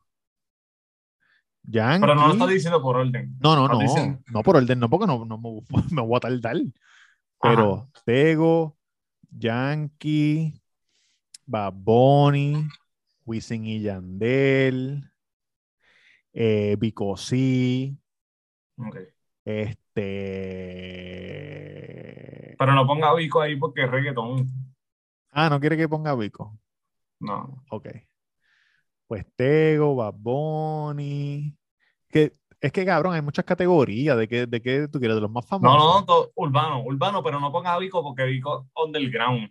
Yankee. 1.64 2.00
Pero 2.02 2.16
no 2.16 2.28
lo 2.28 2.34
estás 2.34 2.50
diciendo 2.50 2.82
por 2.82 2.96
orden. 2.96 3.36
No, 3.42 3.56
no, 3.56 3.68
no. 3.68 3.80
diciendo- 3.80 4.20
No 4.28 4.42
por 4.44 4.56
orden, 4.56 4.80
no, 4.80 4.90
porque 4.90 5.08
no, 5.08 5.26
no 5.26 5.38
me, 5.38 5.62
me 5.92 6.02
voy 6.02 6.16
a 6.18 6.20
tardar. 6.22 6.56
Pero 7.42 7.90
Tego, 8.06 8.78
Yankee, 9.32 10.62
Bad 11.46 11.74
Bunny, 11.74 12.68
Wisin 13.30 13.64
y 13.66 13.82
Yandel, 13.82 15.08
eh, 16.34 16.76
Vico 16.80 17.16
C, 17.16 17.96
Ok. 18.78 18.98
este. 21.20 22.56
Pero 22.58 22.74
no 22.74 22.88
ponga 22.88 23.14
Vico 23.14 23.40
ahí 23.40 23.56
porque 23.56 23.84
es 23.84 23.92
reggaetón. 23.92 24.48
Ah, 25.32 25.48
no 25.48 25.60
quiere 25.60 25.78
que 25.78 25.88
ponga 25.88 26.16
Vico. 26.16 26.58
No. 27.20 27.64
Ok. 27.70 27.88
Pues 29.08 29.26
Tego, 29.36 29.96
Bad 29.96 30.16
Bunny. 30.18 31.56
Que, 32.10 32.32
es 32.60 32.72
que 32.72 32.84
cabrón, 32.86 33.14
hay 33.14 33.22
muchas 33.22 33.46
categorías. 33.46 34.18
¿De 34.18 34.28
qué, 34.28 34.48
de 34.48 34.60
qué 34.62 34.88
tú 34.88 34.98
quieres? 35.00 35.16
De 35.16 35.22
los 35.22 35.30
más 35.32 35.46
famosos. 35.46 35.78
No, 35.78 36.00
no, 36.00 36.06
to- 36.06 36.32
urbano, 36.36 36.82
urbano, 36.84 37.22
pero 37.24 37.40
no 37.40 37.52
ponga 37.52 37.74
a 37.74 37.80
Vico 37.80 38.02
porque 38.02 38.24
Vico 38.26 38.68
underground. 38.76 39.50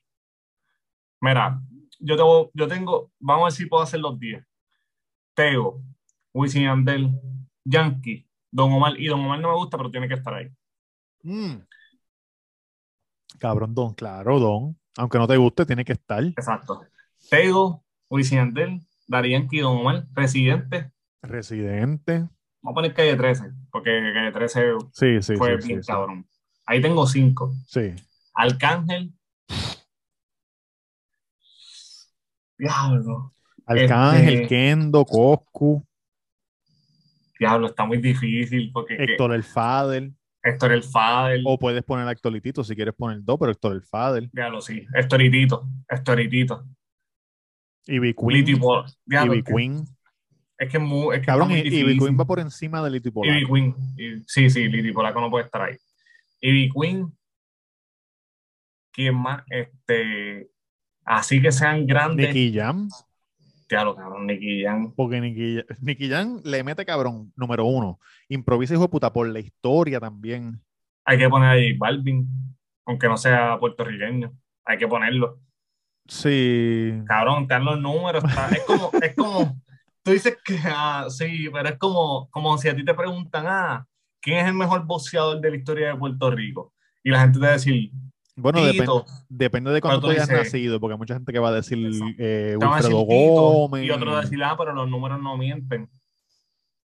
Mira, 1.21 1.61
yo, 1.98 2.16
tengo, 2.16 2.50
yo 2.54 2.68
tengo, 2.68 3.11
vamos 3.18 3.42
a 3.42 3.44
ver 3.46 3.52
si 3.52 3.66
puedo 3.66 3.82
hacer 3.82 4.00
los 4.00 4.18
10. 4.18 4.44
Tego, 5.34 5.82
Wisin 6.32 6.62
y 6.62 6.64
Yandel, 6.64 7.11
Yankee, 7.64 8.28
Don 8.50 8.72
Omar, 8.72 8.98
y 8.98 9.06
Don 9.06 9.20
Omar 9.20 9.40
no 9.40 9.48
me 9.50 9.56
gusta, 9.56 9.76
pero 9.76 9.90
tiene 9.90 10.08
que 10.08 10.14
estar 10.14 10.34
ahí. 10.34 10.50
Mm. 11.22 11.58
Cabrón, 13.38 13.74
Don, 13.74 13.94
claro, 13.94 14.38
Don. 14.38 14.78
Aunque 14.96 15.18
no 15.18 15.28
te 15.28 15.37
guste, 15.37 15.64
tiene 15.64 15.84
que 15.84 15.92
estar. 15.92 16.24
Exacto. 16.24 16.82
Tego, 17.30 17.84
Wisin 18.11 18.54
Daddy 19.06 19.30
Yankee, 19.30 19.61
Don 19.61 19.78
Omar, 19.78 20.06
Residente. 20.12 20.90
Residente. 21.22 22.28
Vamos 22.61 22.72
a 22.72 22.74
poner 22.74 22.94
calle 22.94 23.16
13, 23.16 23.52
porque 23.70 23.90
calle 24.12 24.32
13 24.32 24.72
Sí, 24.92 25.22
sí, 25.22 25.37
fue 25.37 25.61
sí, 25.61 25.68
bien 25.68 25.80
sí, 25.80 25.87
sí. 25.87 25.92
cabrón. 25.92 26.26
Ahí 26.66 26.80
tengo 26.82 27.06
5. 27.06 27.54
Sí. 27.66 27.94
Arcángel. 28.34 29.12
Diablo. 32.59 33.33
Arcángel, 33.66 34.35
Este- 34.35 34.47
Kendo, 34.49 35.05
Coscu, 35.05 35.85
Diablo, 37.39 37.68
está 37.68 37.85
muy 37.85 37.99
difícil 37.99 38.70
porque 38.72 38.97
que- 38.97 39.05
Héctor 39.05 39.32
el 39.32 39.45
Fader. 39.45 40.11
Héctor 40.43 40.72
el 40.72 40.82
Fadel. 40.82 41.43
O 41.47 41.59
puedes 41.59 41.82
poner 41.85 42.07
a 42.09 42.12
Héctor 42.12 42.32
Litito 42.32 42.64
si 42.64 42.74
quieres 42.74 42.95
poner 42.95 43.18
dos, 43.22 43.37
pero 43.39 43.53
Héctor 43.53 43.72
el 43.74 43.82
Fader. 43.82 44.30
Diablo, 44.32 44.61
sí. 44.61 44.87
Héctoritito. 44.95 45.68
Héctoritito. 45.89 46.64
Ivy 47.87 48.14
Queen. 48.14 48.28
Liti 48.30 48.57
Pol- 48.57 48.85
Diablo, 49.05 49.32
que- 49.35 49.43
Queen. 49.45 49.85
Es 50.59 50.70
que 50.70 50.76
es 50.76 50.82
muy, 50.82 51.14
es 51.14 51.20
que 51.20 51.26
Cabrón, 51.26 51.51
y-. 51.53 51.62
Queen 51.99 52.18
va 52.18 52.24
por 52.24 52.39
encima 52.41 52.82
de 52.82 52.91
Liti 52.91 53.11
Polaco. 53.11 53.37
Ivy 53.39 53.47
Queen. 53.47 53.74
Y- 53.97 54.22
Sí, 54.26 54.49
sí, 54.51 54.68
Liti 54.68 54.93
Polaco 54.93 55.20
no 55.20 55.30
puede 55.30 55.45
estar 55.45 55.62
ahí. 55.62 55.76
Ivy 56.41 56.70
Queen. 56.70 57.12
¿Quién 58.93 59.14
más? 59.16 59.43
Este. 59.51 60.51
Así 61.09 61.40
que 61.40 61.50
sean 61.50 61.86
grandes. 61.86 62.34
Nicky 62.34 62.54
Jam. 62.59 62.88
Diablo, 63.68 63.96
cabrón, 63.96 64.26
Nicky 64.26 64.62
Jam. 64.62 64.92
Porque 64.94 65.20
Nicky, 65.20 65.61
Nicky 65.80 66.09
Jam 66.11 66.40
le 66.44 66.62
mete 66.62 66.84
cabrón, 66.84 67.32
número 67.34 67.64
uno. 67.64 67.98
Improvisa 68.28 68.74
hijo 68.74 68.82
de 68.82 68.88
puta 68.88 69.11
por 69.12 69.26
la 69.28 69.40
historia 69.40 70.00
también. 70.00 70.61
Hay 71.06 71.16
que 71.16 71.28
poner 71.28 71.48
ahí 71.48 71.72
Balvin. 71.76 72.28
Aunque 72.84 73.09
no 73.09 73.16
sea 73.16 73.59
puertorriqueño. 73.59 74.32
Hay 74.66 74.76
que 74.78 74.86
ponerlo. 74.86 75.40
Sí. 76.06 76.92
Cabrón, 77.06 77.46
te 77.46 77.54
dan 77.54 77.64
los 77.64 77.80
números. 77.80 78.22
está- 78.24 78.48
es 78.48 78.62
como, 78.64 78.90
es 79.02 79.14
como, 79.14 79.61
tú 80.02 80.11
dices 80.12 80.36
que, 80.44 80.59
ah, 80.64 81.06
sí, 81.09 81.48
pero 81.52 81.68
es 81.70 81.78
como, 81.78 82.28
como 82.30 82.56
si 82.59 82.68
a 82.68 82.76
ti 82.76 82.84
te 82.84 82.94
preguntan, 82.94 83.44
ah, 83.46 83.86
¿quién 84.20 84.38
es 84.38 84.46
el 84.46 84.54
mejor 84.54 84.84
boxeador 84.86 85.40
de 85.40 85.50
la 85.50 85.56
historia 85.56 85.88
de 85.88 85.96
Puerto 85.96 86.30
Rico? 86.30 86.72
Y 87.02 87.11
la 87.11 87.20
gente 87.20 87.38
te 87.38 87.44
va 87.44 87.50
a 87.50 87.52
decir, 87.56 87.90
Bueno, 88.41 88.61
depen- 88.61 88.80
Tito, 88.80 89.07
depende 89.28 89.70
de 89.72 89.80
cuándo 89.80 90.01
tú 90.01 90.09
hayas 90.11 90.28
dices- 90.28 90.45
nacido, 90.45 90.80
porque 90.80 90.93
hay 90.95 90.99
mucha 90.99 91.14
gente 91.14 91.32
que 91.32 91.39
va 91.39 91.49
a 91.49 91.53
decir 91.53 91.78
eh, 92.18 92.57
Wilfredo 92.61 93.01
Gómez. 93.01 93.84
y 93.84 93.91
otro 93.91 94.12
va 94.12 94.18
a 94.18 94.22
decir, 94.22 94.43
ah, 94.45 94.55
pero 94.57 94.72
los 94.72 94.89
números 94.89 95.20
no 95.20 95.36
mienten. 95.36 95.91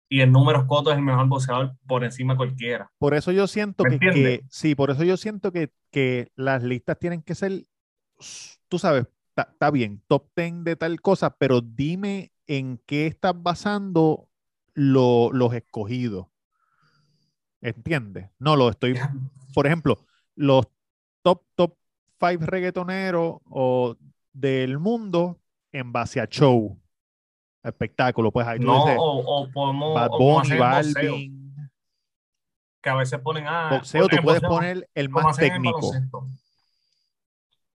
Y 0.08 0.20
el 0.20 0.30
número 0.30 0.66
Cotto 0.68 0.90
es 0.92 0.96
el 0.98 1.02
mejor 1.02 1.26
boxeador 1.26 1.74
por 1.86 2.04
encima 2.04 2.34
de 2.34 2.36
cualquiera. 2.38 2.90
Por 2.98 3.14
eso 3.14 3.32
yo 3.32 3.46
siento 3.48 3.82
¿Me 3.84 3.98
que, 3.98 4.42
sí, 4.50 4.74
por 4.76 4.90
eso 4.90 5.02
yo 5.02 5.16
siento 5.16 5.50
que, 5.52 5.70
que 5.90 6.30
las 6.36 6.62
listas 6.62 6.98
tienen 6.98 7.22
que 7.22 7.34
ser, 7.34 7.64
tú 8.68 8.78
sabes, 8.78 9.06
está 9.36 9.70
bien, 9.70 10.00
top 10.06 10.28
10 10.36 10.62
de 10.64 10.76
tal 10.76 11.00
cosa, 11.00 11.30
pero 11.36 11.60
dime 11.60 12.30
en 12.46 12.80
qué 12.86 13.06
estás 13.08 13.34
basando 13.36 14.28
lo- 14.74 15.30
los 15.32 15.52
escogidos. 15.54 16.26
¿Entiendes? 17.60 18.28
No, 18.38 18.54
lo 18.56 18.68
estoy, 18.68 18.94
por 19.54 19.66
ejemplo, 19.66 19.98
los 20.34 20.66
top, 21.26 21.42
top 21.56 21.74
5 22.20 22.46
reggaetoneros 22.46 23.38
o 23.50 23.96
del 24.32 24.78
mundo 24.78 25.40
en 25.72 25.90
base 25.90 26.20
a 26.20 26.26
show, 26.26 26.78
espectáculo, 27.64 28.30
pues 28.30 28.46
ahí 28.46 28.60
No, 28.60 28.84
dices 28.84 28.96
o, 29.00 29.42
o 29.42 29.50
podemos, 29.50 29.92
Bad 29.94 30.10
Bunny, 30.10 30.56
Balvin. 30.56 31.68
que 32.80 32.90
a 32.90 32.94
veces 32.94 33.18
ponen 33.18 33.44
ah, 33.48 33.70
Boxeo, 33.72 34.06
tú 34.08 34.16
en 34.16 34.22
puedes 34.22 34.40
boxeo, 34.40 34.56
poner 34.56 34.88
el 34.94 35.08
más 35.08 35.36
en 35.40 35.44
el 35.44 35.50
técnico. 35.50 35.80
baloncesto. 35.80 36.28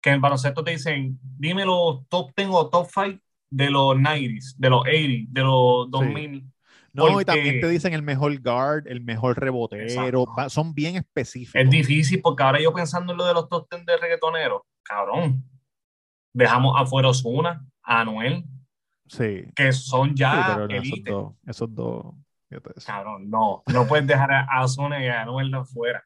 Que 0.02 0.10
en 0.10 0.16
el 0.16 0.22
baloncesto 0.22 0.64
te 0.66 0.72
dicen, 0.72 1.18
dime 1.22 1.64
los 1.66 2.06
top 2.10 2.32
10 2.36 2.50
o 2.52 2.70
top 2.70 2.88
5 2.94 3.20
de 3.50 3.70
los 3.70 3.96
90s, 3.96 4.56
de 4.58 4.70
los 4.70 4.82
80s, 4.84 5.28
de 5.30 5.42
los 5.42 5.90
2000. 5.90 6.52
No, 6.98 7.08
y 7.08 7.12
porque- 7.14 7.26
también 7.26 7.62
te 7.62 7.70
dicen 7.70 7.94
el 7.94 8.02
mejor 8.02 8.38
guard, 8.42 8.88
el 8.88 9.02
mejor 9.02 9.40
rebotero. 9.40 10.26
Va- 10.38 10.50
son 10.50 10.74
bien 10.74 10.96
específicos. 10.98 11.62
Es 11.62 11.70
difícil 11.70 12.22
porque 12.22 12.44
ahora 12.44 12.60
yo 12.62 12.74
pensando 12.74 13.14
en 13.14 13.18
lo 13.20 13.26
de 13.26 13.34
los 13.34 13.48
top 13.48 13.68
10 13.72 13.86
de 13.86 13.98
reggaetoneros, 13.98 14.62
cabrón, 14.84 15.44
dejamos 16.34 16.76
afuera 16.80 17.08
a 17.08 17.12
Ozuna, 17.12 17.66
a 17.84 18.02
Anuel, 18.02 18.44
Sí. 19.08 19.46
que 19.56 19.72
son 19.72 20.10
Sí, 20.10 20.16
ya 20.18 20.54
pero 20.56 20.68
no, 20.68 20.74
esos 20.76 21.04
dos, 21.04 21.34
esos 21.46 21.74
dos. 21.76 22.86
Cabrón, 22.86 23.30
no, 23.30 23.64
no 23.74 23.88
puedes 23.88 24.08
dejar 24.08 24.32
a 24.32 24.44
a 24.46 24.64
Ozuna 24.64 25.04
y 25.04 25.08
a 25.08 25.22
Anuel 25.22 25.54
afuera. 25.54 26.04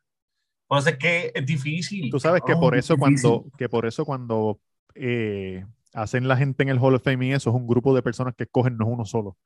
Por 0.68 0.80
eso 0.80 0.90
es 0.90 0.98
que 0.98 1.32
es 1.36 1.46
difícil. 1.46 2.10
Tú 2.10 2.20
sabes 2.20 2.42
que 2.46 2.56
por 2.56 2.76
es 2.76 2.86
eso 2.86 2.98
cuando, 2.98 3.46
que 3.58 3.68
por 3.70 3.86
eso 3.86 4.06
cuando 4.06 4.60
eh, 4.96 5.66
hacen 5.94 6.28
la 6.28 6.38
gente 6.38 6.64
en 6.64 6.70
el 6.70 6.80
Hall 6.80 6.96
of 6.96 7.04
Fame 7.04 7.28
y 7.28 7.32
eso 7.34 7.50
es 7.50 7.56
un 7.56 7.68
grupo 7.68 7.94
de 7.96 8.02
personas 8.02 8.36
que 8.36 8.44
escogen, 8.44 8.78
no 8.78 8.86
es 8.88 8.92
uno 8.94 9.06
solo. 9.06 9.38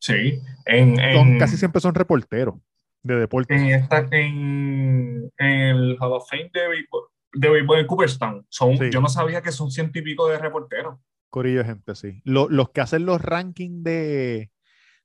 Sí, 0.00 0.40
en, 0.66 0.96
Son, 1.14 1.38
casi 1.38 1.56
siempre 1.56 1.80
son 1.80 1.94
reporteros 1.94 2.54
de 3.02 3.16
deporte. 3.16 3.54
en, 3.54 3.66
esta, 3.66 4.06
en, 4.10 5.30
en 5.38 5.46
el 5.50 5.96
Hall 6.00 6.12
of 6.12 6.28
Fame 6.30 6.50
de 6.52 6.68
béisbol, 6.68 7.02
de 7.32 7.50
béisbol 7.50 7.78
en 7.80 7.86
Cooperstown, 7.86 8.46
son, 8.48 8.76
Sí. 8.78 8.90
yo 8.90 9.00
no 9.00 9.08
sabía 9.08 9.42
que 9.42 9.50
son 9.52 9.70
ciento 9.70 9.98
y 9.98 10.02
pico 10.02 10.28
de 10.28 10.38
reporteros. 10.38 10.98
Corillo 11.30 11.58
de 11.58 11.64
gente, 11.64 11.94
sí. 11.94 12.20
Lo- 12.24 12.48
los 12.48 12.70
que 12.70 12.80
hacen 12.80 13.04
los 13.06 13.20
rankings 13.20 13.82
de, 13.82 14.50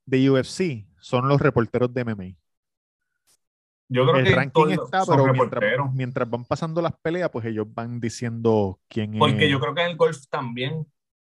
de 0.06 0.30
UFC 0.30 0.86
son 1.00 1.28
los 1.28 1.40
reporteros 1.40 1.92
de 1.92 2.04
MMA. 2.04 2.24
Yo 3.88 4.04
creo 4.06 4.16
El 4.16 4.24
que 4.24 4.34
ranking 4.34 4.70
está, 4.70 5.04
pero 5.06 5.26
mientras, 5.32 5.92
mientras 5.92 6.30
van 6.30 6.44
pasando 6.46 6.80
las 6.80 6.94
peleas, 7.02 7.28
pues 7.30 7.44
ellos 7.44 7.66
van 7.72 8.00
diciendo 8.00 8.80
quién 8.88 9.18
Porque 9.18 9.44
es. 9.44 9.50
yo 9.50 9.60
creo 9.60 9.74
que 9.74 9.82
en 9.82 9.90
el 9.90 9.96
golf 9.96 10.16
también. 10.30 10.86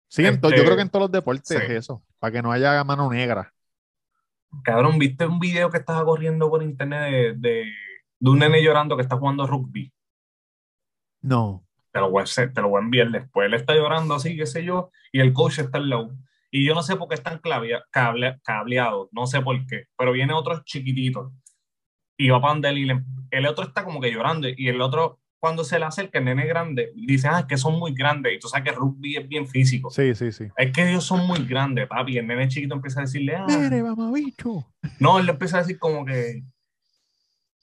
Sí, 0.10 0.24
yo 0.24 0.30
este, 0.30 0.49
creo 0.64 0.76
que 0.76 0.82
en 0.84 0.89
todos 0.89 1.03
los 1.03 1.12
deportes 1.12 1.47
sí. 1.47 1.64
es 1.64 1.70
eso, 1.70 2.03
para 2.20 2.34
que 2.34 2.41
no 2.41 2.51
haya 2.51 2.84
mano 2.84 3.10
negra. 3.10 3.53
Cabrón, 4.64 4.99
¿viste 4.99 5.26
un 5.26 5.39
video 5.39 5.70
que 5.72 5.78
estaba 5.78 6.05
corriendo 6.05 6.49
por 6.49 6.64
internet 6.64 7.36
de, 7.38 7.49
de, 7.49 7.66
de 8.20 8.30
un 8.30 8.39
nene 8.39 8.64
llorando 8.64 8.95
que 8.95 9.01
está 9.03 9.18
jugando 9.18 9.47
rugby? 9.47 9.91
No. 11.24 11.64
Te 11.91 11.99
lo, 11.99 12.12
voy 12.12 12.22
a, 12.22 12.24
hacer- 12.24 12.53
te 12.53 12.62
lo 12.62 12.70
voy 12.70 12.82
a 12.82 12.84
enviar 12.84 13.10
después. 13.10 13.47
Él 13.47 13.53
está 13.55 13.74
llorando 13.76 14.14
así, 14.16 14.38
qué 14.38 14.45
sé 14.45 14.64
yo, 14.64 14.91
y 15.12 15.20
el 15.22 15.34
coach 15.34 15.60
está 15.60 15.80
al 15.80 15.89
lado. 15.89 16.12
Y 16.51 16.66
yo 16.66 16.74
no 16.76 16.84
sé 16.84 16.95
por 16.95 17.07
qué 17.10 17.16
están 17.16 17.39
clavia- 17.39 17.84
cable- 17.91 18.39
cableados, 18.43 19.10
no 19.12 19.28
sé 19.28 19.41
por 19.41 19.66
qué, 19.68 19.86
pero 19.97 20.12
viene 20.12 20.34
otro 20.34 20.62
chiquitito 20.64 21.32
y 22.18 22.30
va 22.30 22.41
para 22.41 22.53
donde 22.53 22.70
él 22.70 22.78
y 22.80 22.86
le- 22.86 23.03
el 23.32 23.47
otro 23.47 23.66
está 23.66 23.84
como 23.86 24.01
que 24.01 24.12
llorando 24.12 24.47
y 24.55 24.70
el 24.70 24.82
otro, 24.82 25.20
cuando 25.39 25.63
se 25.63 25.79
le 25.79 25.85
acerca 25.85 26.19
el 26.19 26.25
nene 26.25 26.45
grande, 26.45 26.91
dice, 26.95 27.27
ah, 27.29 27.39
es 27.39 27.45
que 27.45 27.57
son 27.57 27.79
muy 27.79 27.93
grandes. 27.93 28.33
Y 28.33 28.39
tú 28.39 28.47
sabes 28.49 28.69
que 28.69 28.75
rugby 28.77 29.15
es 29.17 29.27
bien 29.27 29.47
físico. 29.47 29.89
Sí, 29.89 30.13
sí, 30.13 30.31
sí. 30.31 30.45
Es 30.57 30.71
que 30.73 30.89
ellos 30.89 31.05
son 31.05 31.25
muy 31.25 31.45
grandes, 31.45 31.87
papi. 31.87 32.13
Y 32.13 32.17
el 32.17 32.27
nene 32.27 32.47
chiquito 32.49 32.75
empieza 32.75 32.99
a 32.99 33.03
decirle, 33.03 33.35
ah, 33.37 33.45
Mire, 33.47 33.81
mamabicho. 33.83 34.65
no, 34.99 35.19
él 35.19 35.25
le 35.25 35.31
empieza 35.31 35.57
a 35.57 35.61
decir 35.61 35.79
como 35.79 36.05
que 36.05 36.43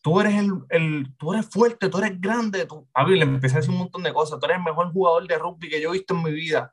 tú 0.03 0.21
eres 0.21 0.35
el, 0.37 0.53
el- 0.71 1.15
tú 1.19 1.35
eres 1.35 1.47
fuerte, 1.51 1.89
tú 1.89 1.99
eres 1.99 2.19
grande, 2.21 2.65
tú, 2.65 2.89
papi, 2.93 3.17
le 3.17 3.25
empieza 3.25 3.57
a 3.57 3.61
decir 3.61 3.73
un 3.73 3.79
montón 3.81 4.03
de 4.05 4.13
cosas, 4.13 4.39
tú 4.41 4.47
eres 4.47 4.59
el 4.59 4.65
mejor 4.65 4.91
jugador 4.93 5.27
de 5.27 5.37
rugby 5.39 5.69
que 5.69 5.81
yo 5.81 5.91
he 5.91 5.93
visto 5.93 6.15
en 6.15 6.23
mi 6.23 6.33
vida. 6.33 6.73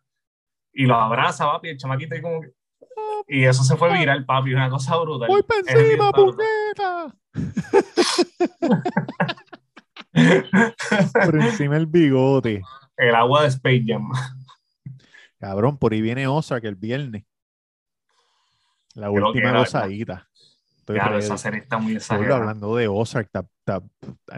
Y 0.71 0.85
lo 0.85 0.95
abraza, 0.95 1.45
papi, 1.45 1.69
el 1.69 1.77
chamaquito 1.77 2.15
y 2.15 2.21
como 2.21 2.41
que... 2.41 2.51
Y 3.27 3.43
eso 3.45 3.63
se 3.63 3.75
fue 3.75 3.91
viral, 3.97 4.25
papi, 4.25 4.53
una 4.53 4.69
cosa 4.69 4.95
brutal. 4.97 5.27
Voy 5.27 5.41
para 5.43 5.59
encima, 5.61 6.11
puñeta. 6.11 7.15
Por 11.25 11.35
encima 11.35 11.77
el 11.77 11.87
bigote. 11.87 12.61
el 12.97 13.15
agua 13.15 13.43
de 13.43 13.47
Space 13.49 13.83
Jam. 13.85 14.09
Cabrón, 15.39 15.77
por 15.77 15.93
ahí 15.93 16.01
viene 16.01 16.27
Ozark 16.27 16.63
el 16.65 16.75
viernes. 16.75 17.23
La 18.95 19.09
Creo 19.09 19.27
última 19.27 19.49
era. 19.49 19.63
Estoy 19.63 20.95
Claro, 20.95 21.17
esa 21.17 21.37
serie 21.37 21.61
está 21.61 21.77
muy 21.77 21.93
exagerada. 21.95 22.37
hablando 22.37 22.75
de 22.75 22.87
Ozark, 22.87 23.29
ta- 23.31 23.47
ta- 23.63 23.81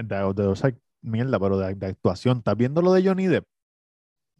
de, 0.03 0.33
de 0.33 0.47
Ozark, 0.47 0.77
mierda, 1.01 1.39
pero 1.39 1.57
de, 1.57 1.73
de 1.75 1.87
actuación. 1.87 2.37
¿Estás 2.37 2.55
viendo 2.55 2.81
lo 2.81 2.93
de 2.93 3.03
Johnny 3.03 3.27
Depp? 3.27 3.45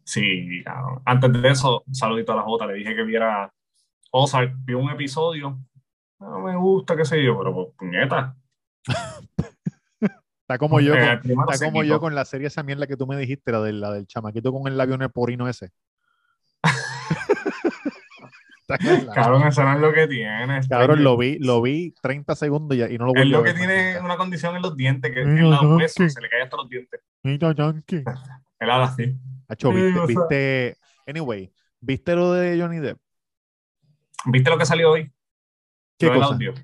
Sí, 0.04 0.62
cabrón. 0.64 1.02
Antes 1.04 1.32
de 1.32 1.48
eso, 1.48 1.84
saludito 1.90 2.32
a 2.32 2.36
la 2.36 2.42
Jota, 2.42 2.66
le 2.66 2.74
dije 2.74 2.94
que 2.94 3.02
viera 3.02 3.52
Ozark, 4.12 4.54
vi 4.64 4.74
un 4.74 4.88
episodio, 4.90 5.58
no 6.20 6.40
me 6.40 6.56
gusta, 6.56 6.96
qué 6.96 7.04
sé 7.04 7.22
yo, 7.24 7.36
pero 7.38 7.52
pues, 7.54 7.68
puñeta. 7.76 8.36
Está 10.46 10.58
como 10.58 10.78
yo, 10.80 10.94
Eh, 10.94 11.18
con, 11.20 11.30
el 11.32 11.36
está 11.50 11.64
como 11.66 11.82
yo 11.82 11.98
con 11.98 12.14
la 12.14 12.24
serie 12.24 12.46
esa 12.46 12.62
mierda 12.62 12.86
que 12.86 12.96
tú 12.96 13.04
me 13.04 13.16
dijiste, 13.16 13.50
la 13.50 13.60
del, 13.62 13.80
la 13.80 13.90
del 13.90 14.06
chamaquito 14.06 14.52
con 14.52 14.68
el 14.70 14.78
labio 14.78 14.96
porino 15.10 15.48
ese. 15.48 15.70
Cabrón. 19.14 19.42
Eso 19.46 19.62
no 19.64 19.74
es 19.74 19.80
lo 19.80 19.92
que 19.92 20.06
tiene. 20.06 20.60
Cabrón, 20.68 21.02
lo 21.02 21.16
vi, 21.16 21.38
lo 21.40 21.60
vi 21.62 21.92
30 22.00 22.34
segundos 22.36 22.76
y, 22.76 22.80
no 22.98 23.06
lo 23.06 23.12
Es 23.14 23.22
volví 23.22 23.34
a 23.34 23.38
lo 23.38 23.42
que 23.42 23.54
tiene 23.54 23.94
nunca. 23.94 24.04
una 24.04 24.16
condición 24.16 24.54
en 24.56 24.62
los 24.62 24.76
dientes, 24.76 25.12
que 25.12 25.22
en 25.22 25.50
los 25.50 25.62
huesos 25.62 26.12
se 26.12 26.20
le 26.20 26.28
caen 26.28 26.42
hasta 26.44 26.56
los 26.56 26.68
dientes. 26.68 27.00
Mira, 27.24 27.52
Yankee. 27.52 28.04
Él 28.60 28.70
habla 28.70 28.86
así. 28.86 29.16
Hacho, 29.48 29.70
Sí, 29.70 29.74
viste, 29.76 29.98
o 30.00 30.06
sea- 30.06 30.08
viste, 30.20 30.76
anyway, 31.06 31.52
¿viste 31.80 32.14
lo 32.14 32.32
de 32.32 32.60
Johnny 32.60 32.78
Depp? 32.78 32.98
¿Viste 34.26 34.50
lo 34.50 34.58
que 34.58 34.66
salió 34.66 34.92
hoy? 34.92 35.12
¿Qué 35.98 36.06
Lo 36.06 36.12
del 36.12 36.20
cosa? 36.22 36.34
audio. 36.34 36.54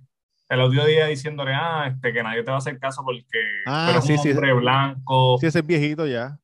El 0.52 0.60
audio 0.60 0.86
ella 0.86 1.06
diciéndole, 1.06 1.52
ah, 1.54 1.86
este, 1.88 2.12
que 2.12 2.22
nadie 2.22 2.42
te 2.44 2.50
va 2.50 2.56
a 2.56 2.58
hacer 2.58 2.78
caso 2.78 3.02
porque 3.04 3.38
Ah, 3.64 4.00
sí, 4.02 4.14
un 4.14 4.18
sí. 4.18 4.30
hombre 4.30 4.52
blanco. 4.52 5.38
Si 5.40 5.46
ese 5.46 5.60
es 5.60 5.66
viejito 5.66 6.06
ya. 6.06 6.40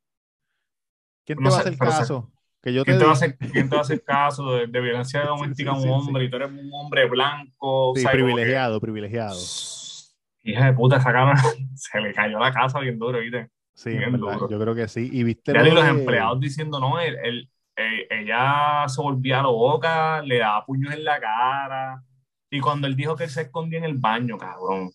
¿Quién 1.25 1.41
te 1.43 1.49
va 1.49 1.57
a 1.57 1.59
hacer 1.59 1.79
caso? 1.79 2.33
Que 2.63 2.73
yo 2.73 2.85
¿Quién 2.85 2.99
te, 2.99 3.05
va 3.05 3.11
a 3.11 3.13
hacer, 3.15 3.39
¿Quién 3.53 3.69
te 3.69 3.75
va 3.77 3.81
a 3.81 3.83
hacer 3.83 4.03
caso 4.03 4.53
de, 4.53 4.67
de 4.67 4.81
violencia 4.81 5.23
Sí, 5.55 5.55
doméstica 5.55 5.71
a 5.73 5.75
sí, 5.75 5.81
un 5.81 5.89
sí, 6.01 6.01
hombre 6.09 6.25
y 6.25 6.31
tú 6.31 6.37
eres 6.37 6.51
un 6.51 6.71
hombre 6.73 7.07
blanco? 7.09 7.93
Sí, 7.95 8.09
privilegiado, 8.09 8.81
privilegiado. 8.81 9.55
Hija 10.43 10.67
de 10.67 10.73
puta, 10.73 10.97
esa 10.97 11.13
cámara 11.13 11.41
se 11.75 12.01
le 12.01 12.13
cayó 12.15 12.39
la 12.39 12.53
casa 12.53 12.81
bien 12.81 12.99
duro, 12.99 13.19
¿viste? 13.21 13.51
Sí, 13.75 13.91
bien 13.91 14.11
verdad, 14.11 14.21
duro. 14.21 14.49
yo 14.49 14.59
creo 14.61 14.75
que 14.75 14.89
sí. 14.89 15.09
Y 15.13 15.23
viste 15.25 15.53
Ya 15.53 15.63
lo 15.63 15.75
los 15.75 15.85
empleados 15.87 16.41
diciendo, 16.41 16.81
no, 16.81 17.01
él, 17.01 17.17
él- 17.23 17.51
eh, 17.77 18.07
ella 18.11 18.85
se 18.89 19.01
volvía 19.01 19.41
loca, 19.43 20.21
le 20.23 20.39
daba 20.39 20.65
puños 20.67 20.93
en 20.93 21.05
la 21.05 21.21
cara. 21.21 22.03
Y 22.51 22.61
cuando 22.61 22.87
él 22.87 22.97
dijo 22.97 23.17
que 23.17 23.25
él 23.25 23.31
se 23.31 23.43
escondía 23.43 23.79
en 23.79 23.85
el 23.85 23.99
baño, 23.99 24.39
cabrón. 24.39 24.91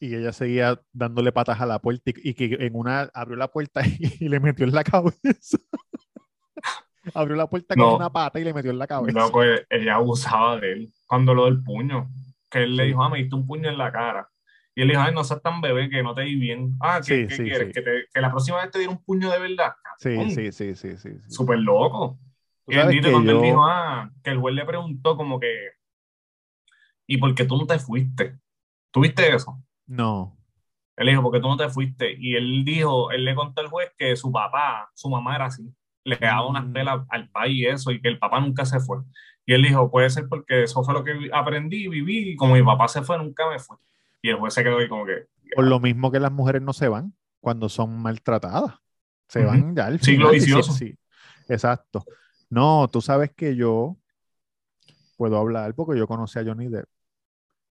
Y 0.00 0.14
ella 0.14 0.32
seguía 0.32 0.80
dándole 0.92 1.30
patas 1.32 1.60
a 1.60 1.66
la 1.66 1.78
puerta 1.78 2.10
y, 2.10 2.30
y 2.30 2.34
que 2.34 2.56
en 2.58 2.74
una 2.74 3.02
abrió 3.14 3.36
la 3.36 3.48
puerta 3.48 3.82
y, 4.20 4.28
le 4.28 4.40
metió 4.40 4.64
en 4.66 4.72
la 4.72 4.84
cabeza. 4.84 5.58
abrió 7.14 7.36
la 7.36 7.46
puerta 7.48 7.74
con 7.74 7.84
No. 7.84 7.96
una 7.96 8.10
pata 8.10 8.38
y 8.40 8.44
le 8.44 8.54
metió 8.54 8.70
en 8.70 8.78
la 8.78 8.86
cabeza. 8.86 9.18
Loco, 9.18 9.42
eh, 9.44 9.66
ella 9.70 9.96
abusaba 9.96 10.58
de 10.58 10.72
él. 10.72 10.92
Cuando 11.06 11.34
lo 11.34 11.46
del 11.46 11.62
puño, 11.62 12.08
que 12.50 12.62
él 12.64 12.76
le 12.76 12.84
dijo, 12.84 13.02
ah, 13.02 13.08
me 13.10 13.18
diste 13.18 13.34
un 13.34 13.46
puño 13.46 13.68
en 13.68 13.78
la 13.78 13.90
cara. 13.92 14.28
Y 14.74 14.82
él 14.82 14.88
dijo, 14.88 15.00
ay, 15.02 15.12
no 15.14 15.22
seas 15.24 15.42
tan 15.42 15.60
bebé 15.60 15.90
que 15.90 16.02
no 16.02 16.14
te 16.14 16.22
di 16.22 16.36
bien. 16.36 16.76
Ah, 16.80 17.00
¿qué, 17.04 17.22
Sí, 17.22 17.26
qué 17.28 17.34
sí, 17.36 17.42
quieres? 17.44 17.66
sí. 17.68 17.72
Que, 17.74 17.82
te- 17.82 18.04
que 18.12 18.20
la 18.20 18.30
próxima 18.30 18.62
vez 18.62 18.70
te 18.70 18.78
diera 18.78 18.92
un 18.92 19.04
puño 19.04 19.30
de 19.30 19.38
verdad. 19.38 19.74
Sí, 19.98 20.10
Cabrón, 20.14 20.30
sí, 20.30 20.52
sí, 20.52 20.74
sí, 20.74 20.96
sí. 20.96 21.10
Súper 21.28 21.58
loco. 21.58 22.18
Y 22.66 22.74
que 23.00 23.10
cuando 23.10 23.32
él 23.32 23.42
dijo, 23.42 23.64
ah, 23.64 24.10
que 24.22 24.30
el 24.30 24.38
juez 24.38 24.54
le 24.54 24.64
preguntó 24.64 25.16
como 25.16 25.38
que, 25.38 25.48
¿y 27.14 27.18
por 27.18 27.34
qué 27.34 27.44
tú 27.44 27.56
no 27.56 27.66
te 27.66 27.78
fuiste? 27.78 28.38
¿Tuviste 28.90 29.34
eso? 29.34 29.62
No. 29.86 30.36
Él 30.96 31.08
dijo, 31.08 31.22
¿por 31.22 31.32
qué 31.32 31.40
tú 31.40 31.48
no 31.48 31.56
te 31.56 31.68
fuiste? 31.68 32.14
Y 32.18 32.34
él 32.36 32.64
dijo, 32.64 33.10
él 33.10 33.24
le 33.24 33.34
contó 33.34 33.60
al 33.62 33.68
juez 33.68 33.90
que 33.96 34.14
su 34.16 34.30
papá, 34.30 34.90
su 34.94 35.08
mamá 35.08 35.34
era 35.36 35.46
así. 35.46 35.64
Le 36.04 36.16
daba 36.16 36.46
unas 36.46 36.66
Mm. 36.66 36.72
pelas 36.72 37.06
al 37.08 37.28
país 37.30 37.56
y 37.56 37.66
eso, 37.66 37.90
y 37.90 38.00
que 38.00 38.08
el 38.08 38.18
papá 38.18 38.40
nunca 38.40 38.64
se 38.64 38.80
fue. 38.80 38.98
Y 39.46 39.54
él 39.54 39.62
dijo, 39.62 39.90
puede 39.90 40.10
ser 40.10 40.28
porque 40.28 40.64
eso 40.64 40.82
fue 40.84 40.94
lo 40.94 41.02
que 41.04 41.30
aprendí, 41.32 41.88
viví, 41.88 42.30
y 42.32 42.36
como 42.36 42.54
mi 42.54 42.62
papá 42.62 42.88
se 42.88 43.02
fue, 43.02 43.18
nunca 43.18 43.48
me 43.48 43.58
fue. 43.58 43.76
Y 44.20 44.28
el 44.30 44.36
juez 44.36 44.54
se 44.54 44.62
quedó 44.62 44.78
ahí 44.78 44.88
como 44.88 45.06
que, 45.06 45.26
Por 45.54 45.66
lo 45.66 45.80
mismo 45.80 46.10
que 46.10 46.20
las 46.20 46.32
mujeres 46.32 46.62
no 46.62 46.72
se 46.72 46.88
van 46.88 47.14
cuando 47.40 47.68
son 47.68 48.00
maltratadas. 48.00 48.74
Se 49.28 49.44
van 49.44 49.74
ya 49.74 49.86
al 49.86 49.98
final, 49.98 50.34
y 50.34 50.40
sí- 50.40 50.46
vicioso. 50.46 50.72
sí, 50.72 50.98
exacto. 51.48 52.04
No, 52.50 52.88
tú 52.92 53.00
sabes 53.00 53.32
que 53.34 53.56
yo 53.56 53.96
puedo 55.16 55.38
hablar 55.38 55.74
porque 55.74 55.98
yo 55.98 56.06
conocí 56.06 56.38
a 56.38 56.44
Johnny 56.44 56.68
Depp. 56.68 56.86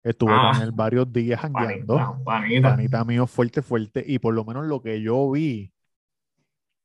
Estuve 0.03 0.31
Ah. 0.33 0.51
con 0.53 0.61
él 0.63 0.71
varios 0.73 1.11
días 1.13 1.39
jangueando. 1.39 1.95
Panita, 1.95 2.23
panita. 2.23 2.69
Panita 2.75 3.05
mío 3.05 3.25
fuerte, 3.27 3.61
fuerte. 3.61 4.03
Y 4.05 4.19
por 4.19 4.33
lo 4.33 4.43
menos 4.43 4.65
lo 4.65 4.81
que 4.81 5.01
yo 5.01 5.31
vi 5.31 5.71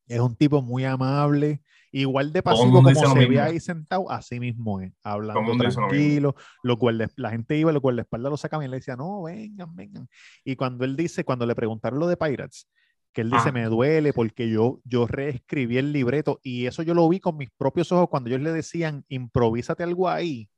es 0.06 0.20
un 0.20 0.36
tipo 0.36 0.62
muy 0.62 0.84
amable, 0.84 1.60
igual 1.92 2.32
de 2.32 2.42
pasivo 2.42 2.72
como 2.72 2.90
lo 2.90 2.94
se 2.94 3.26
ve 3.26 3.40
ahí 3.40 3.60
sentado, 3.60 4.10
así 4.10 4.40
mismo 4.40 4.80
es, 4.80 4.92
hablando 5.02 5.40
dice 5.52 5.64
lo 5.64 5.70
tranquilo. 5.88 6.34
Los 6.62 6.78
guardas- 6.78 7.12
la 7.16 7.30
gente 7.30 7.56
iba, 7.58 7.72
los 7.72 7.82
guardaespaldas 7.82 8.30
lo 8.30 8.36
sacaban 8.36 8.64
y 8.66 8.70
le 8.70 8.76
decía, 8.76 8.96
no, 8.96 9.22
vengan, 9.24 9.74
vengan. 9.74 10.08
Y 10.44 10.56
cuando 10.56 10.84
él 10.84 10.96
dice, 10.96 11.24
cuando 11.24 11.44
le 11.44 11.54
preguntaron 11.54 11.98
lo 11.98 12.06
de 12.06 12.16
Pirates, 12.16 12.68
que 13.12 13.22
él 13.22 13.30
dice, 13.30 13.48
Ah. 13.48 13.52
me 13.52 13.64
duele 13.64 14.12
porque 14.12 14.48
yo, 14.48 14.80
yo 14.84 15.06
reescribí 15.06 15.76
el 15.76 15.92
libreto 15.92 16.40
y 16.42 16.66
eso 16.66 16.82
yo 16.82 16.94
lo 16.94 17.08
vi 17.08 17.20
con 17.20 17.36
mis 17.36 17.50
propios 17.50 17.90
ojos 17.92 18.08
cuando 18.08 18.30
ellos 18.30 18.40
le 18.42 18.52
decían, 18.52 19.04
improvísate 19.08 19.82
algo 19.82 20.08
ahí. 20.08 20.48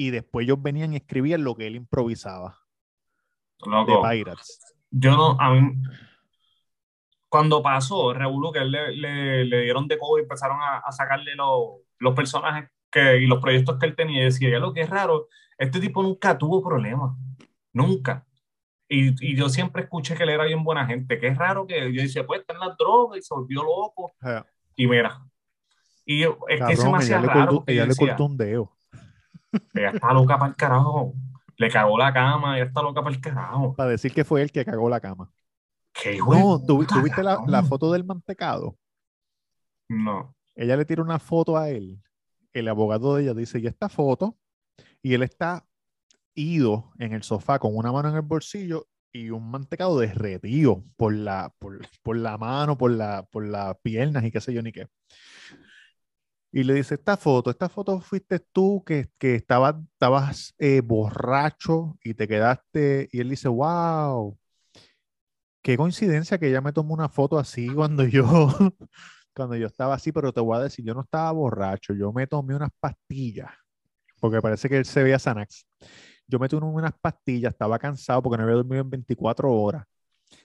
Y 0.00 0.10
después 0.10 0.44
ellos 0.44 0.62
venían 0.62 0.92
y 0.92 0.96
escribían 0.98 1.42
lo 1.42 1.56
que 1.56 1.66
él 1.66 1.74
improvisaba 1.74 2.56
de 3.58 3.96
Pirates. 4.08 4.60
yo 4.92 5.16
no, 5.16 5.36
a 5.40 5.52
mí, 5.52 5.74
cuando 7.28 7.60
pasó 7.60 8.14
Revolú, 8.14 8.52
que 8.52 8.60
él 8.60 8.70
le, 8.70 8.96
le, 8.96 9.44
le 9.44 9.62
dieron 9.62 9.88
de 9.88 9.98
codo 9.98 10.18
y 10.18 10.22
empezaron 10.22 10.60
a, 10.60 10.78
a 10.78 10.92
sacarle 10.92 11.34
los, 11.34 11.80
los 11.98 12.14
personajes 12.14 12.70
que, 12.92 13.20
y 13.20 13.26
los 13.26 13.40
proyectos 13.40 13.76
que 13.80 13.86
él 13.86 13.96
tenía, 13.96 14.20
y 14.20 14.24
decía, 14.26 14.48
ya 14.50 14.60
lo 14.60 14.72
que 14.72 14.82
es 14.82 14.88
raro, 14.88 15.26
este 15.58 15.80
tipo 15.80 16.00
nunca 16.00 16.38
tuvo 16.38 16.62
problemas, 16.62 17.16
nunca. 17.72 18.24
Y, 18.88 19.32
y 19.32 19.34
yo 19.34 19.48
siempre 19.48 19.82
escuché 19.82 20.14
que 20.14 20.22
él 20.22 20.28
era 20.28 20.44
bien 20.44 20.62
buena 20.62 20.86
gente, 20.86 21.18
que 21.18 21.26
es 21.26 21.36
raro 21.36 21.66
que 21.66 21.92
yo 21.92 22.02
decía, 22.02 22.24
pues 22.24 22.42
está 22.42 22.54
en 22.54 22.60
las 22.60 22.76
drogas 22.78 23.18
y 23.18 23.22
se 23.22 23.34
volvió 23.34 23.64
loco, 23.64 24.12
y 24.76 24.86
mira. 24.86 25.26
Y 26.06 26.22
es 26.22 26.30
que 26.68 26.76
se 26.76 26.88
me 26.88 26.98
hacía 26.98 27.16
ella, 27.16 27.26
le 27.26 27.32
raro, 27.34 27.50
cortó, 27.56 27.64
ella 27.72 27.84
le 27.84 27.96
cortó 27.96 28.24
un 28.26 28.36
dedo. 28.36 28.77
Ella 29.74 29.90
está 29.90 30.12
loca 30.12 30.38
para 30.38 30.50
el 30.50 30.56
carajo, 30.56 31.14
le 31.56 31.70
cagó 31.70 31.98
la 31.98 32.12
cama, 32.12 32.56
ella 32.56 32.66
está 32.66 32.82
loca 32.82 33.02
para 33.02 33.14
el 33.14 33.20
carajo. 33.20 33.74
Para 33.74 33.90
decir 33.90 34.12
que 34.12 34.24
fue 34.24 34.42
él 34.42 34.52
que 34.52 34.64
cagó 34.64 34.88
la 34.88 35.00
cama. 35.00 35.30
¿Qué 35.92 36.14
hijo 36.14 36.34
No, 36.34 36.58
¿tú, 36.60 36.78
puta, 36.78 36.94
tú 36.94 37.02
viste 37.02 37.22
la, 37.22 37.62
foto 37.62 37.92
del 37.92 38.04
mantecado? 38.04 38.76
No. 39.88 40.34
Ella 40.54 40.76
le 40.76 40.84
tira 40.84 41.02
una 41.02 41.18
foto 41.18 41.56
a 41.56 41.70
él. 41.70 42.00
El 42.52 42.68
abogado 42.68 43.14
de 43.14 43.22
ella 43.22 43.34
dice, 43.34 43.58
¿y 43.58 43.66
esta 43.66 43.88
foto? 43.88 44.36
Y 45.02 45.14
él 45.14 45.22
está 45.22 45.64
ido 46.34 46.92
en 46.98 47.12
el 47.12 47.22
sofá 47.22 47.58
con 47.58 47.76
una 47.76 47.92
mano 47.92 48.08
en 48.08 48.16
el 48.16 48.22
bolsillo 48.22 48.86
y 49.12 49.30
un 49.30 49.50
mantecado 49.50 49.98
derretido 49.98 50.84
por 50.96 51.14
la, 51.14 51.52
por, 51.58 51.80
por 52.02 52.16
la 52.16 52.38
mano, 52.38 52.76
por, 52.78 52.92
la, 52.92 53.24
por 53.24 53.46
las 53.46 53.76
piernas 53.78 54.24
y 54.24 54.30
qué 54.30 54.40
sé 54.40 54.52
yo 54.52 54.62
ni 54.62 54.72
qué. 54.72 54.86
Y 56.50 56.64
le 56.64 56.74
dice, 56.74 56.94
esta 56.94 57.16
foto, 57.16 57.50
esta 57.50 57.68
foto 57.68 58.00
fuiste 58.00 58.38
tú 58.40 58.82
que, 58.84 59.10
que 59.18 59.34
estabas, 59.34 59.76
estabas 59.92 60.54
eh, 60.58 60.80
borracho 60.80 61.98
y 62.02 62.14
te 62.14 62.26
quedaste. 62.26 63.08
Y 63.12 63.20
él 63.20 63.28
dice, 63.30 63.48
wow, 63.48 64.38
qué 65.62 65.76
coincidencia 65.76 66.38
que 66.38 66.48
ella 66.48 66.62
me 66.62 66.72
tomó 66.72 66.94
una 66.94 67.08
foto 67.08 67.38
así 67.38 67.68
cuando 67.74 68.04
yo, 68.04 68.48
cuando 69.34 69.56
yo 69.56 69.66
estaba 69.66 69.94
así, 69.94 70.12
pero 70.12 70.32
te 70.32 70.40
voy 70.40 70.56
a 70.56 70.62
decir, 70.62 70.84
yo 70.84 70.94
no 70.94 71.02
estaba 71.02 71.30
borracho, 71.32 71.92
yo 71.94 72.12
me 72.12 72.26
tomé 72.26 72.54
unas 72.54 72.70
pastillas, 72.80 73.50
porque 74.20 74.40
parece 74.40 74.68
que 74.68 74.78
él 74.78 74.84
se 74.86 75.02
veía 75.02 75.18
Xanax. 75.18 75.66
Yo 76.26 76.38
me 76.38 76.48
tomé 76.48 76.66
unas 76.66 76.92
pastillas, 77.00 77.52
estaba 77.52 77.78
cansado 77.78 78.22
porque 78.22 78.38
no 78.38 78.44
había 78.44 78.56
dormido 78.56 78.82
en 78.82 78.90
24 78.90 79.52
horas. 79.52 79.84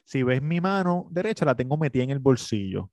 Si 0.05 0.23
ves 0.23 0.41
mi 0.41 0.61
mano 0.61 1.07
derecha, 1.11 1.45
la 1.45 1.55
tengo 1.55 1.77
metida 1.77 2.03
en 2.03 2.11
el 2.11 2.19
bolsillo. 2.19 2.89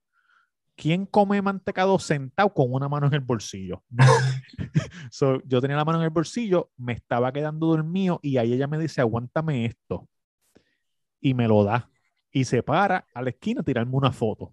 ¿Quién 0.81 1.05
come 1.05 1.43
mantecado 1.43 1.99
sentado 1.99 2.55
con 2.55 2.73
una 2.73 2.89
mano 2.89 3.07
en 3.07 3.13
el 3.13 3.21
bolsillo? 3.21 3.85
So, 5.13 5.43
yo 5.45 5.61
tenía 5.61 5.77
la 5.77 5.85
mano 5.85 5.99
en 5.99 6.05
el 6.05 6.11
bolsillo, 6.11 6.71
me 6.77 6.93
estaba 6.93 7.33
quedando 7.33 7.67
dormido 7.67 8.21
y 8.23 8.39
ahí 8.39 8.53
ella 8.55 8.67
me 8.67 8.79
dice, 8.79 9.01
aguántame 9.01 9.67
esto. 9.67 10.09
Y 11.21 11.35
me 11.35 11.49
lo 11.49 11.65
da. 11.65 11.91
Y 12.31 12.45
se 12.45 12.63
para 12.63 13.05
a 13.13 13.23
la 13.23 13.31
esquina 13.31 13.61
a 13.61 13.65
tirarme 13.65 13.95
una 13.95 14.13
foto. 14.13 14.53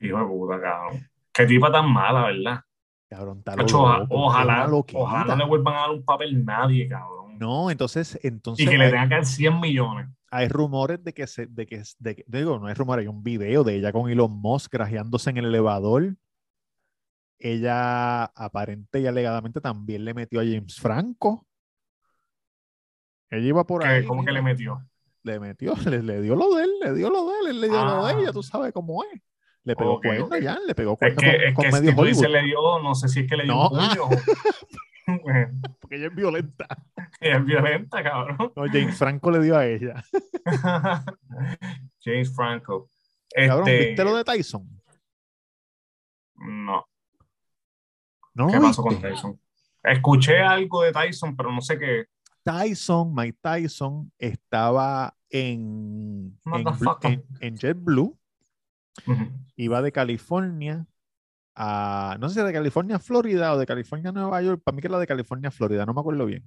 Hijo 0.00 0.18
de 0.18 0.24
puta, 0.26 0.60
cabrón. 0.60 1.08
Qué 1.32 1.46
tipa 1.46 1.72
tan 1.72 1.90
mala, 1.90 2.26
¿verdad? 2.26 2.60
Cabrón, 3.08 3.42
es 3.46 3.72
ojalá, 3.72 4.68
ojalá 4.68 5.24
no 5.24 5.36
le 5.36 5.44
vuelvan 5.46 5.74
a 5.74 5.80
dar 5.80 5.90
un 5.90 6.04
papel 6.04 6.44
nadie, 6.44 6.88
cabrón. 6.88 7.23
No, 7.38 7.70
entonces, 7.70 8.18
entonces 8.22 8.66
y 8.66 8.68
que 8.68 8.78
le 8.78 8.90
tengan 8.90 9.08
que 9.08 9.14
dar 9.16 9.26
100 9.26 9.60
millones. 9.60 10.08
hay 10.30 10.48
rumores 10.48 11.02
de 11.04 11.12
que 11.12 11.26
se, 11.26 11.46
de 11.46 11.66
que, 11.66 11.82
de 11.98 12.16
que- 12.16 12.24
digo, 12.26 12.58
no 12.58 12.66
hay 12.66 12.74
rumores, 12.74 13.02
hay 13.04 13.08
un 13.08 13.22
video 13.22 13.64
de 13.64 13.76
ella 13.76 13.92
con 13.92 14.10
Elon 14.10 14.30
Musk 14.32 14.72
grajeándose 14.72 15.30
en 15.30 15.38
el 15.38 15.46
elevador. 15.46 16.16
Ella 17.38 18.24
aparente 18.24 19.00
y 19.00 19.06
alegadamente 19.06 19.60
también 19.60 20.04
le 20.04 20.14
metió 20.14 20.40
a 20.40 20.44
James 20.44 20.76
Franco. 20.80 21.46
Ella 23.30 23.46
iba 23.48 23.64
por 23.66 23.84
ahí. 23.84 24.04
¿Cómo 24.04 24.24
que 24.24 24.32
le 24.32 24.42
metió? 24.42 24.86
le 25.24 25.40
metió, 25.40 25.74
le, 25.90 26.02
le 26.02 26.20
dio 26.20 26.36
lo 26.36 26.54
de 26.54 26.64
él, 26.64 26.70
le 26.82 26.92
dio 26.94 27.08
lo 27.10 27.26
de 27.26 27.50
él, 27.50 27.60
le 27.62 27.68
dio 27.70 27.82
lo 27.84 28.04
de 28.06 28.12
Ah. 28.12 28.16
ella, 28.20 28.32
tú 28.32 28.42
sabes 28.42 28.72
cómo 28.74 29.02
es. 29.04 29.20
Le 29.64 29.74
pegó 29.74 29.94
Ok, 29.94 30.02
cuerno 30.04 30.26
ok. 30.26 30.36
ya, 30.42 30.58
le 30.66 30.74
pegó 30.74 30.92
Es 30.92 30.98
cuerno 30.98 31.16
que, 31.22 31.26
con, 31.32 31.40
es 31.40 31.54
con 31.54 31.64
que 31.64 31.72
medio 31.72 31.90
si 31.92 31.96
tú 31.96 32.04
dices 32.04 32.18
Hollywood, 32.24 32.34
le 32.42 32.46
dio, 32.46 32.78
no 32.82 32.94
sé 32.94 33.08
si 33.08 33.20
es 33.20 33.26
que 33.30 33.36
le 33.38 33.44
dio 33.44 33.54
No. 33.54 33.68
un 33.70 33.78
puño. 33.78 34.08
porque 35.80 35.96
ella 35.96 36.06
es 36.08 36.14
violenta. 36.14 36.66
Ella 37.20 37.36
es 37.38 37.44
violenta, 37.44 38.02
cabrón. 38.02 38.52
No, 38.56 38.64
James 38.72 38.96
Franco 38.96 39.30
le 39.30 39.40
dio 39.40 39.56
a 39.56 39.66
ella. 39.66 40.02
James 42.04 42.34
Franco. 42.34 42.90
Cabrón, 43.34 43.68
Este, 43.68 43.86
¿viste 43.88 44.04
lo 44.04 44.16
de 44.16 44.24
Tyson? 44.24 44.68
No, 46.36 46.84
¿No 48.34 48.48
¿qué 48.48 48.58
pasó 48.60 48.82
con? 48.82 49.00
Tyson? 49.00 49.40
Escuché 49.82 50.40
algo 50.40 50.82
de 50.82 50.92
Tyson, 50.92 51.36
pero 51.36 51.52
no 51.52 51.60
sé 51.60 51.78
qué. 51.78 52.06
Tyson, 52.42 53.14
Mike 53.14 53.38
Tyson, 53.40 54.12
estaba 54.18 55.16
en, 55.30 56.38
en, 56.44 56.64
en- 57.02 57.24
en 57.40 57.56
JetBlue, 57.56 58.16
Ujú. 59.06 59.30
iba 59.56 59.80
de 59.82 59.92
California 59.92 60.86
a, 61.54 62.16
no 62.20 62.28
sé 62.28 62.40
si 62.40 62.46
de 62.46 62.52
California 62.52 62.96
a 62.96 62.98
Florida 63.00 63.52
o 63.54 63.58
de 63.58 63.66
California 63.66 64.10
a 64.10 64.12
Nueva 64.12 64.42
York, 64.42 64.62
para 64.64 64.74
mí 64.74 64.80
que 64.80 64.88
era 64.88 64.98
de 64.98 65.06
California 65.06 65.48
a 65.48 65.52
Florida, 65.52 65.86
no 65.86 65.94
me 65.94 66.00
acuerdo 66.00 66.26
bien. 66.26 66.44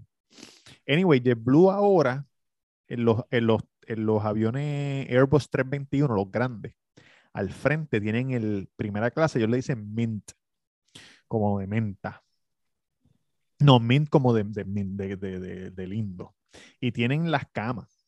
Anyway, 0.87 1.21
JetBlue 1.21 1.71
ahora, 1.71 2.25
en 2.87 3.05
los, 3.05 3.23
en 3.31 3.47
los, 3.47 3.61
en 3.87 4.05
los 4.05 4.23
aviones 4.23 5.09
Airbus 5.09 5.49
321, 5.49 6.13
los 6.15 6.29
grandes, 6.31 6.73
al 7.33 7.49
frente 7.51 8.01
tienen 8.01 8.31
el 8.31 8.69
primera 8.75 9.11
clase, 9.11 9.39
ellos 9.39 9.49
le 9.49 9.57
dicen 9.57 9.93
Mint, 9.93 10.31
como 11.27 11.59
de 11.59 11.67
menta. 11.67 12.23
No, 13.59 13.79
mint 13.79 14.09
como 14.09 14.33
de, 14.33 14.43
de, 14.43 14.65
mint, 14.65 14.97
de, 14.99 15.15
de- 15.17 15.39
de- 15.39 15.71
de 15.71 15.87
lindo. 15.87 16.35
Y 16.79 16.91
tienen 16.91 17.31
las 17.31 17.47
camas. 17.51 18.07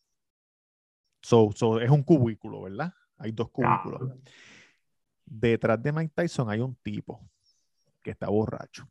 So, 1.22 1.50
so, 1.54 1.80
es 1.80 1.90
un 1.90 2.02
cubículo, 2.02 2.62
¿verdad? 2.62 2.92
Hay 3.18 3.32
dos 3.32 3.48
Ah, 3.62 3.82
cubículos. 3.84 4.18
Detrás 5.32 5.80
de 5.80 5.92
Mike 5.92 6.12
Tyson 6.12 6.50
hay 6.50 6.58
un 6.58 6.74
tipo 6.82 7.24
que 8.02 8.10
está 8.10 8.28
borracho. 8.28 8.90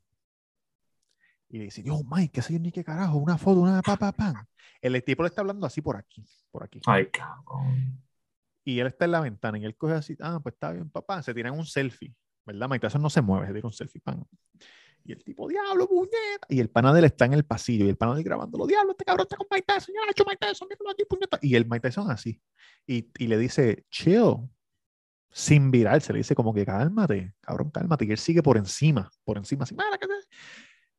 Y 1.50 1.60
dice, 1.60 1.84
yo, 1.84 2.00
Mike, 2.10 2.32
qué 2.32 2.42
sé 2.42 2.54
yo 2.54 2.60
ni 2.60 2.72
qué 2.72 2.82
carajo, 2.82 3.18
una 3.18 3.38
foto, 3.38 3.60
una 3.60 3.82
pa, 3.82 3.98
pa, 3.98 4.14
pa". 4.14 4.48
El 4.82 5.04
tipo 5.04 5.24
le 5.24 5.28
está 5.28 5.42
hablando 5.42 5.68
así 5.68 5.82
por 5.82 5.98
aquí, 5.98 6.24
por 6.50 6.64
aquí. 6.64 6.80
Ay, 6.86 7.08
cabrón. 7.08 8.02
Y 8.64 8.80
él 8.80 8.88
está 8.88 9.04
en 9.04 9.12
la 9.12 9.20
ventana 9.20 9.58
y 9.58 9.66
él 9.66 9.76
coge 9.76 9.96
así, 9.96 10.16
ah, 10.22 10.40
pues 10.42 10.54
está 10.54 10.72
bien, 10.72 10.90
papá. 10.90 11.22
Se 11.24 11.34
tiran 11.34 11.58
un 11.58 11.66
selfie, 11.66 12.16
¿verdad? 12.46 12.70
Mike 12.70 12.88
Tyson 12.88 13.02
no 13.02 13.10
se 13.10 13.22
mueve, 13.22 13.48
se 13.48 13.54
tira 13.54 13.68
un 13.68 13.74
selfie, 13.74 14.00
pan. 14.00 14.26
Y 15.04 15.12
el 15.12 15.24
tipo, 15.24 15.50
diablo, 15.50 15.90
puñeta. 15.90 16.48
Y 16.48 16.62
el 16.62 16.70
pana 16.70 16.94
de 16.94 17.00
él 17.00 17.06
está 17.06 17.26
en 17.26 17.34
el 17.34 17.44
pasillo 17.44 17.86
y 17.86 17.90
el 17.90 17.98
pana 17.98 18.14
de 18.14 18.20
él 18.20 18.24
grabándolo, 18.24 18.66
diablo, 18.66 18.92
este 18.92 19.04
cabrón 19.04 19.26
está 19.26 19.36
con 19.36 19.48
Mike 19.52 19.66
Tyson, 19.68 19.94
ya 19.94 20.08
ha 20.08 20.12
hecho 20.12 20.24
Mike 20.26 20.38
Tyson, 20.40 20.70
míralo 20.70 20.92
aquí, 20.92 21.04
puñeta. 21.04 21.38
Y 21.42 21.56
el 21.56 21.66
Mike 21.66 21.82
Tyson 21.82 22.10
así. 22.10 22.42
Y, 22.88 23.12
y 23.18 23.28
le 23.28 23.38
dice, 23.38 23.86
chill, 23.90 24.50
sin 25.32 25.72
virarse, 25.72 26.12
le 26.14 26.20
dice 26.20 26.36
como 26.36 26.54
que 26.54 26.66
cálmate, 26.66 27.34
cabrón, 27.42 27.70
cálmate. 27.72 28.06
Y 28.06 28.12
él 28.12 28.18
sigue 28.18 28.42
por 28.44 28.58
encima, 28.58 29.10
por 29.24 29.38
encima, 29.38 29.64
así, 29.64 29.76
"Mira, 29.76 29.98
que 30.00 30.08
te- 30.08 30.14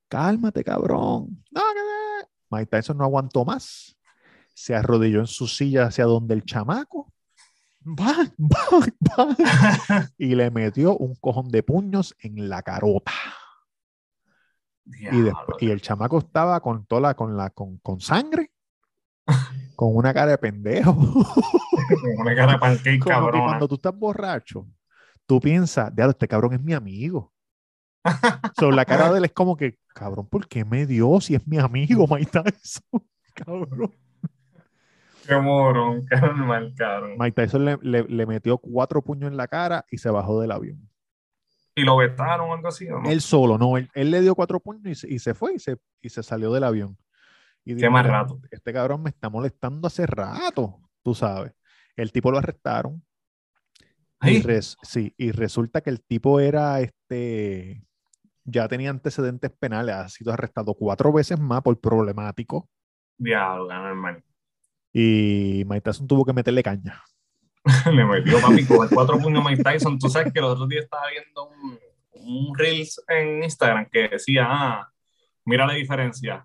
cálmate, 0.08 0.64
cabrón. 0.64 1.44
No, 1.50 1.60
que 1.74 1.80
te-". 1.80 2.28
Mike 2.50 2.66
Tyson 2.66 2.98
no 2.98 3.04
aguantó 3.04 3.44
más. 3.44 3.96
Se 4.54 4.74
arrodilló 4.74 5.20
en 5.20 5.26
su 5.26 5.46
silla 5.46 5.86
hacia 5.86 6.04
donde 6.04 6.34
el 6.34 6.44
chamaco. 6.44 7.12
¡Bang, 7.82 8.30
bang, 8.36 8.92
bang! 9.00 9.36
Y 10.18 10.34
le 10.34 10.50
metió 10.50 10.96
un 10.96 11.14
cojón 11.14 11.48
de 11.48 11.62
puños 11.62 12.14
en 12.18 12.48
la 12.48 12.62
carota. 12.62 13.12
Y, 14.84 14.98
Diablo, 14.98 15.22
después, 15.24 15.62
y 15.62 15.70
el 15.70 15.80
chamaco 15.80 16.18
estaba 16.18 16.60
con 16.60 16.84
toda 16.86 17.00
la, 17.00 17.14
con 17.14 17.36
la, 17.36 17.50
con, 17.50 17.78
con 17.78 18.00
sangre, 18.00 18.50
con 19.80 19.96
una 19.96 20.12
cara 20.12 20.32
de 20.32 20.36
pendejo. 20.36 20.94
con 20.94 22.18
una 22.18 22.34
cara 22.34 22.52
de 22.52 22.58
pancake, 22.58 22.98
cabrona. 23.00 23.44
cuando 23.46 23.66
tú 23.66 23.76
estás 23.76 23.96
borracho, 23.96 24.66
tú 25.24 25.40
piensas, 25.40 25.94
diablo, 25.96 26.10
este 26.10 26.28
cabrón 26.28 26.52
es 26.52 26.60
mi 26.62 26.74
amigo. 26.74 27.32
So, 28.58 28.70
la 28.70 28.84
cara 28.84 29.10
de 29.10 29.16
él 29.16 29.24
es 29.24 29.32
como 29.32 29.56
que, 29.56 29.78
cabrón, 29.94 30.26
¿por 30.28 30.46
qué 30.48 30.66
me 30.66 30.84
dio 30.84 31.18
si 31.22 31.34
es 31.34 31.46
mi 31.46 31.56
amigo 31.58 32.06
Mike 32.06 32.30
Tyson? 32.30 33.02
Cabrón. 33.34 33.94
Qué 35.26 35.36
morón, 35.36 36.04
qué 36.06 36.16
normal, 36.20 36.74
cabrón. 36.76 37.12
Mike 37.18 37.40
Tyson 37.40 37.64
le, 37.64 37.78
le- 37.80 38.04
le 38.08 38.26
metió 38.26 38.58
cuatro 38.58 39.00
puños 39.00 39.30
en 39.30 39.38
la 39.38 39.48
cara 39.48 39.86
y 39.90 39.96
se 39.96 40.10
bajó 40.10 40.42
del 40.42 40.50
avión. 40.50 40.90
¿Y 41.74 41.84
lo 41.84 41.96
vetaron 41.96 42.50
o 42.50 42.52
algo 42.54 42.68
así? 42.68 42.86
¿o 42.90 42.98
no? 43.00 43.08
Él 43.08 43.22
solo, 43.22 43.56
no, 43.56 43.78
él, 43.78 43.88
él 43.94 44.10
le 44.10 44.20
dio 44.20 44.34
cuatro 44.34 44.60
puños 44.60 44.84
y 44.86 44.94
se, 44.94 45.10
y 45.14 45.18
se 45.20 45.32
fue 45.32 45.54
y 45.54 45.58
se, 45.58 45.78
y 46.02 46.10
se 46.10 46.22
salió 46.22 46.52
del 46.52 46.64
avión. 46.64 46.98
Y 47.64 47.74
más 47.74 48.04
"Mira, 48.04 48.20
rato. 48.20 48.40
Este 48.50 48.72
cabrón 48.72 49.02
me 49.02 49.10
está 49.10 49.28
molestando 49.28 49.86
hace 49.86 50.06
rato, 50.06 50.80
tú 51.02 51.14
sabes. 51.14 51.52
El 51.96 52.10
tipo 52.12 52.30
lo 52.30 52.38
arrestaron. 52.38 53.02
Y 54.22 54.28
Ay, 54.28 54.42
res- 54.42 54.76
sí, 54.82 55.14
y 55.16 55.30
resulta 55.32 55.80
que 55.80 55.90
el 55.90 56.02
tipo 56.02 56.40
era 56.40 56.80
este, 56.80 57.82
ya 58.44 58.68
tenía 58.68 58.90
antecedentes 58.90 59.50
penales, 59.50 59.94
ha 59.94 60.08
sido 60.08 60.32
arrestado 60.32 60.74
cuatro 60.74 61.12
veces 61.12 61.38
más 61.40 61.62
por 61.62 61.78
problemático. 61.80 62.68
diablo, 63.18 63.68
normal. 63.72 64.22
Y 64.92 65.62
Mike 65.66 65.82
Tyson 65.82 66.06
tuvo 66.06 66.24
que 66.24 66.32
meterle 66.32 66.62
caña. 66.62 67.00
Le 67.92 68.04
metió 68.04 68.40
papi 68.40 68.66
con 68.66 68.84
el 68.88 68.90
cuatro 68.94 69.18
puños 69.18 69.44
Mike 69.44 69.62
Tyson. 69.62 69.98
Tú 69.98 70.08
sabes 70.08 70.32
que 70.32 70.40
los 70.40 70.52
otros 70.52 70.68
días 70.68 70.84
estaba 70.84 71.04
viendo 71.10 71.48
un, 71.48 71.78
un 72.12 72.58
Reels 72.58 73.02
en 73.08 73.44
Instagram 73.44 73.86
que 73.90 74.08
decía, 74.08 74.46
ah, 74.48 74.90
mira 75.44 75.66
la 75.66 75.74
diferencia. 75.74 76.44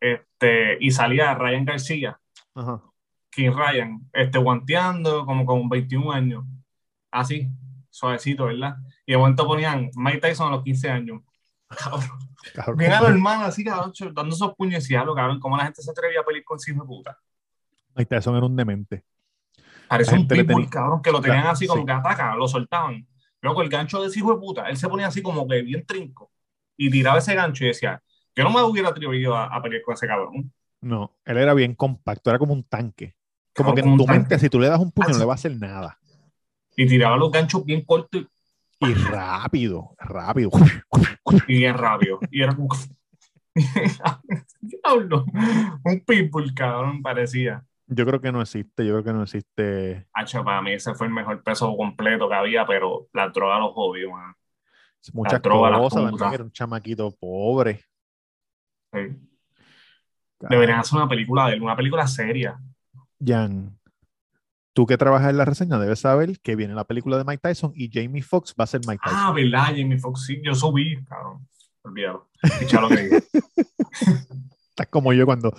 Este, 0.00 0.76
y 0.80 0.90
salía 0.90 1.34
Ryan 1.34 1.64
García, 1.64 2.20
Ajá. 2.54 2.82
King 3.30 3.50
Ryan, 3.54 4.00
este, 4.12 4.38
guanteando 4.38 5.24
como 5.26 5.44
con 5.46 5.68
21 5.68 6.12
años. 6.12 6.44
Así, 7.10 7.48
suavecito, 7.90 8.46
¿verdad? 8.46 8.76
Y 9.06 9.12
de 9.12 9.18
momento 9.18 9.46
ponían 9.46 9.90
Mike 9.94 10.18
Tyson 10.18 10.48
a 10.48 10.56
los 10.56 10.64
15 10.64 10.90
años. 10.90 11.22
Cabrón. 11.68 12.02
Cabrón, 12.54 12.92
a 12.92 13.00
los 13.00 13.10
hermanos, 13.10 13.48
así, 13.48 13.64
cabrón, 13.64 13.92
dando 14.14 14.34
esos 14.34 14.54
puños 14.54 14.84
y 14.84 14.88
"Diablo, 14.90 15.14
cabrón, 15.14 15.40
¿cómo 15.40 15.56
la 15.56 15.64
gente 15.64 15.82
se 15.82 15.90
atrevía 15.90 16.20
a 16.20 16.24
pelear 16.24 16.44
con 16.44 16.56
ese 16.58 16.70
hijo 16.70 16.82
de 16.82 16.86
puta? 16.86 17.18
Mike 17.96 18.14
Tyson 18.14 18.36
era 18.36 18.46
un 18.46 18.54
demente. 18.54 19.04
Parece 19.88 20.14
un 20.14 20.28
pitbull, 20.28 20.68
cabrón, 20.68 21.00
que 21.02 21.10
lo 21.10 21.20
tenían 21.20 21.40
Claro, 21.42 21.52
así 21.54 21.66
como 21.66 21.82
sí. 21.82 21.86
que 21.86 21.92
ataca, 21.92 22.34
lo 22.36 22.46
soltaban. 22.46 23.06
Luego 23.40 23.62
el 23.62 23.68
gancho 23.68 24.00
de 24.00 24.08
ese 24.08 24.18
hijo 24.20 24.32
de 24.34 24.38
puta, 24.40 24.68
él 24.68 24.76
se 24.76 24.88
ponía 24.88 25.06
así 25.08 25.22
como 25.22 25.46
que 25.46 25.62
bien 25.62 25.84
trinco 25.86 26.30
y 26.76 26.90
tiraba 26.90 27.18
ese 27.18 27.34
gancho 27.34 27.64
y 27.64 27.68
decía, 27.68 28.02
yo 28.36 28.44
no 28.44 28.50
me 28.50 28.62
hubiera 28.62 28.90
atrevido 28.90 29.34
a, 29.34 29.46
a 29.46 29.62
pelear 29.62 29.82
con 29.82 29.94
ese 29.94 30.06
cabrón. 30.06 30.52
No, 30.80 31.16
él 31.24 31.38
era 31.38 31.54
bien 31.54 31.74
compacto, 31.74 32.30
era 32.30 32.38
como 32.38 32.52
un 32.52 32.62
tanque. 32.62 33.16
Como 33.54 33.74
que 33.74 33.80
en 33.80 33.86
como 33.86 33.96
tu 33.96 34.06
mente, 34.06 34.28
tanque. 34.28 34.38
si 34.38 34.50
tú 34.50 34.60
le 34.60 34.68
das 34.68 34.78
un 34.78 34.92
puño, 34.92 35.08
no 35.08 35.18
le 35.18 35.24
va 35.24 35.32
a 35.32 35.36
hacer 35.36 35.56
nada. 35.56 35.98
Y 36.76 36.86
tiraba 36.86 37.16
los 37.16 37.30
ganchos 37.32 37.64
bien 37.64 37.82
cortos 37.82 38.26
Y 38.80 38.92
rápido, 38.92 39.94
rápido. 39.98 40.50
y 41.48 41.58
bien 41.58 41.76
rápido. 41.76 42.20
Y 42.30 42.42
era 42.42 42.54
como... 42.54 42.68
Diablo, 44.60 45.24
un 45.84 46.00
pitbull, 46.00 46.52
cabrón, 46.54 47.00
parecía. 47.00 47.64
Yo 47.86 48.04
creo 48.04 48.20
que 48.20 48.32
no 48.32 48.42
existe, 48.42 48.84
yo 48.84 48.92
creo 48.92 49.04
que 49.04 49.12
no 49.14 49.22
existe. 49.22 50.06
Hacho, 50.12 50.44
para 50.44 50.60
mí 50.60 50.72
ese 50.72 50.94
fue 50.94 51.06
el 51.06 51.12
mejor 51.12 51.42
peso 51.42 51.74
completo 51.74 52.28
que 52.28 52.34
había, 52.34 52.66
pero 52.66 53.08
la 53.14 53.28
droga 53.30 53.58
lo 53.58 53.72
jodió, 53.72 54.10
man. 54.10 54.34
Muchas 55.12 55.40
droga, 55.40 55.70
la 55.70 55.78
cosas, 55.78 56.02
también 56.02 56.34
era 56.34 56.44
un 56.44 56.50
chamaquito 56.50 57.10
pobre. 57.12 57.80
Sí. 58.96 60.46
Deberían 60.48 60.80
hacer 60.80 60.98
una 60.98 61.08
película 61.08 61.46
de 61.46 61.54
él, 61.54 61.62
una 61.62 61.76
película 61.76 62.06
seria. 62.06 62.60
Jan, 63.24 63.78
tú 64.72 64.86
que 64.86 64.98
trabajas 64.98 65.30
en 65.30 65.38
la 65.38 65.44
reseña 65.44 65.78
debes 65.78 66.00
saber 66.00 66.38
que 66.40 66.56
viene 66.56 66.74
la 66.74 66.84
película 66.84 67.16
de 67.16 67.24
Mike 67.24 67.40
Tyson 67.42 67.72
y 67.74 67.90
Jamie 67.90 68.22
Foxx 68.22 68.54
va 68.58 68.64
a 68.64 68.66
ser 68.66 68.82
Mike 68.86 69.00
Tyson. 69.02 69.18
Ah, 69.18 69.32
¿verdad? 69.32 69.68
Jamie 69.68 69.98
Foxx, 69.98 70.26
sí, 70.26 70.40
yo 70.44 70.54
subí, 70.54 71.02
cabrón. 71.04 71.48
Olvídalo. 71.82 72.28
Escucha 72.42 72.80
lo 72.80 72.88
que. 72.88 73.22
Estás 74.70 74.88
como 74.88 75.14
yo 75.14 75.24
cuando 75.24 75.54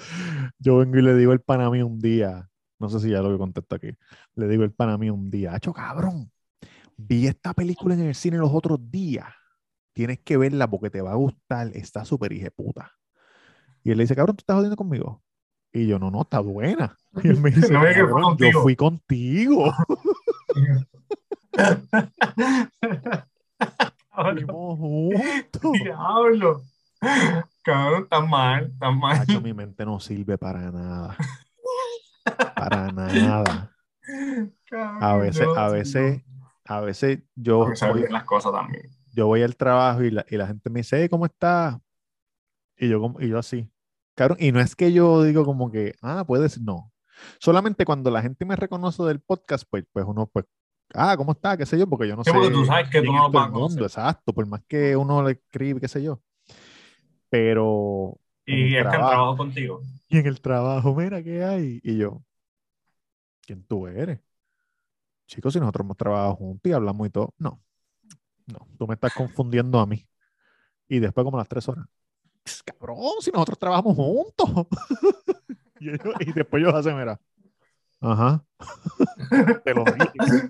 yo 0.59 0.77
vengo 0.77 0.97
y 0.97 1.01
le 1.01 1.15
digo 1.15 1.33
el 1.33 1.41
pan 1.41 1.61
a 1.61 1.71
mí 1.71 1.81
un 1.81 1.97
día, 1.97 2.47
no 2.77 2.88
sé 2.88 2.99
si 2.99 3.09
ya 3.09 3.21
lo 3.23 3.31
que 3.31 3.39
contesto 3.39 3.75
aquí, 3.75 3.89
le 4.35 4.47
digo 4.47 4.63
el 4.63 4.71
pan 4.71 4.89
a 4.89 4.97
mí 4.99 5.09
un 5.09 5.31
día, 5.31 5.55
hacho 5.55 5.73
cabrón, 5.73 6.31
vi 6.95 7.25
esta 7.25 7.55
película 7.55 7.95
en 7.95 8.01
el 8.01 8.13
cine 8.13 8.38
los 8.38 8.51
otros 8.53 8.79
días, 8.91 9.27
tienes 9.93 10.19
que 10.19 10.38
verla 10.38 10.69
porque 10.69 10.91
te 10.91 11.01
va 11.01 11.13
a 11.13 11.15
gustar, 11.15 11.71
está 11.73 12.05
súper 12.05 12.31
puta. 12.53 12.97
Y 13.88 13.91
él 13.91 13.97
le 13.99 14.03
dice, 14.03 14.17
cabrón, 14.17 14.35
¿tú 14.35 14.41
estás 14.41 14.55
jodiendo 14.57 14.75
conmigo? 14.75 15.23
Y 15.71 15.88
yo, 15.88 15.97
no, 15.97 16.11
no, 16.11 16.23
está 16.23 16.39
buena. 16.41 16.97
Y 17.23 17.29
él 17.29 17.39
me 17.39 17.51
dice, 17.51 17.71
No 17.71 17.79
me 17.79 17.88
digas 17.88 18.01
que 18.05 18.11
fue 18.11 18.21
"Cabrón, 18.21 18.38
yo 18.38 18.45
contigo". 18.45 18.61
fui 18.61 18.75
contigo. 18.75 19.73
Fuimos 24.13 24.77
juntos. 24.77 25.71
Diablo. 25.83 26.61
Cabrón, 27.63 28.07
tan 28.09 28.29
mal, 28.29 28.73
tan 28.77 28.99
mal. 28.99 29.25
Mi 29.41 29.53
mente 29.53 29.85
no 29.85 29.99
sirve 30.01 30.38
para 30.38 30.69
nada. 30.71 31.15
Para 32.55 32.91
nada. 32.91 33.71
A 34.99 35.15
veces, 35.15 35.47
a 35.55 35.69
veces, 35.69 36.21
a 36.65 36.81
veces 36.81 37.19
yo 37.35 37.59
voy, 37.89 38.01
bien 38.01 38.11
las 38.11 38.23
cosas 38.25 38.51
también. 38.51 38.89
yo 39.13 39.27
voy 39.27 39.43
al 39.43 39.55
trabajo 39.55 40.03
y 40.03 40.11
la, 40.11 40.25
y 40.29 40.35
la 40.38 40.47
gente 40.47 40.69
me 40.69 40.79
dice, 40.81 40.99
"Hey, 40.99 41.07
¿cómo 41.09 41.25
estás? 41.25 41.77
Y 42.77 42.89
yo, 42.89 42.99
como- 42.99 43.19
y 43.21 43.29
yo 43.29 43.39
así. 43.39 43.69
Cabrón, 44.18 44.38
y 44.41 44.51
no 44.51 44.59
es 44.59 44.76
que 44.76 44.91
yo 44.91 45.22
digo 45.22 45.45
como 45.45 45.70
que, 45.72 45.93
ah, 46.01 46.24
puedes, 46.26 46.59
no. 46.59 46.91
Solamente 47.39 47.86
cuando 47.86 48.09
la 48.09 48.24
gente 48.24 48.45
me 48.45 48.55
reconoce 48.55 49.03
del 49.03 49.22
podcast, 49.22 49.63
pues, 49.70 49.86
pues 49.93 50.05
uno, 50.07 50.26
pues, 50.28 50.45
ah, 50.95 51.15
¿cómo 51.15 51.34
está? 51.34 51.55
¿Qué 51.55 51.68
sé 51.68 51.78
yo? 51.78 51.88
Porque 51.88 52.07
yo 52.07 52.15
no 52.15 52.24
Sí, 52.24 52.32
sé. 52.32 52.36
porque 52.36 52.49
tú 52.51 52.65
sabes 52.65 52.89
que 52.89 53.01
tú 53.03 53.13
no 53.13 53.30
lo 53.30 53.45
el 53.45 53.51
mundo, 53.51 53.84
exacto, 53.86 54.34
por 54.34 54.47
más 54.47 54.63
que 54.68 54.95
uno 54.97 55.22
le 55.22 55.34
escribe, 55.34 55.80
qué 55.80 55.88
sé 55.88 56.01
yo. 56.01 56.20
Pero 57.30 58.20
Y 58.45 58.53
el 58.53 58.76
es 58.76 58.82
que 58.82 58.88
han 58.88 58.91
trabajo- 58.91 59.38
contigo. 59.38 59.82
y 60.09 60.18
en 60.18 60.26
el 60.26 60.41
trabajo, 60.41 60.95
mira, 60.95 61.22
¿qué 61.22 61.43
hay? 61.43 61.80
Y 61.84 61.97
yo, 61.97 62.24
¿quién 63.45 63.63
tú 63.65 63.86
eres? 63.88 64.20
Chicos, 65.28 65.53
si 65.53 65.59
nosotros 65.59 65.86
hemos 65.86 65.97
trabajado 65.97 66.36
juntos 66.36 66.70
y 66.70 66.74
hablamos 66.74 67.05
y 67.07 67.09
todo. 67.09 67.34
No, 67.38 67.61
no, 68.47 68.68
tú 68.80 68.88
me 68.88 68.93
estás 68.93 69.13
confundiendo 69.13 69.80
a 69.80 69.86
mí. 69.86 70.07
Y 70.88 70.99
después 70.99 71.26
como 71.26 71.38
a 71.38 71.41
las 71.41 71.49
tres 71.49 71.68
horas, 71.68 71.86
"Pss, 71.86 71.97
cabrón, 72.66 73.14
si 73.22 73.32
nosotros 73.32 73.58
trabajamos 73.60 73.95
juntos. 73.95 74.50
y, 75.80 75.89
ellos- 75.89 76.16
y 76.20 76.32
después 76.34 76.62
ellos 76.64 76.74
hacen, 76.76 76.98
mira, 76.98 77.20
ajá, 78.02 78.43
te 79.64 79.74
lo 79.74 79.84
dije. 79.84 80.50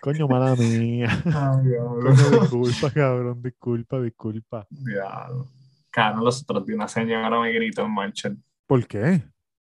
Coño, 0.00 0.28
mala 0.28 0.54
mía. 0.56 1.08
Ay, 1.24 1.66
diablo. 1.68 2.14
Coño, 2.14 2.40
disculpa, 2.40 2.90
cabrón, 2.92 3.42
disculpa, 3.42 4.00
disculpa. 4.02 4.66
Diablo. 4.70 5.48
Cabrón, 5.90 6.24
los 6.24 6.42
otros 6.42 6.66
días 6.66 6.76
una 6.76 6.88
señora 6.88 7.40
me 7.40 7.52
gritó 7.52 7.82
en 7.86 7.90
Marshall. 7.94 8.36
¿Por 8.66 8.86
qué? 8.86 9.00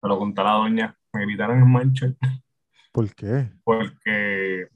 Me 0.03 0.09
lo 0.09 0.18
contó 0.18 0.43
la 0.43 0.53
doña. 0.53 0.97
Me 1.12 1.27
gritaron 1.27 1.59
en 1.59 1.70
Marshall 1.70 2.16
¿Por 2.91 3.14
qué? 3.14 3.51
porque 3.64 4.68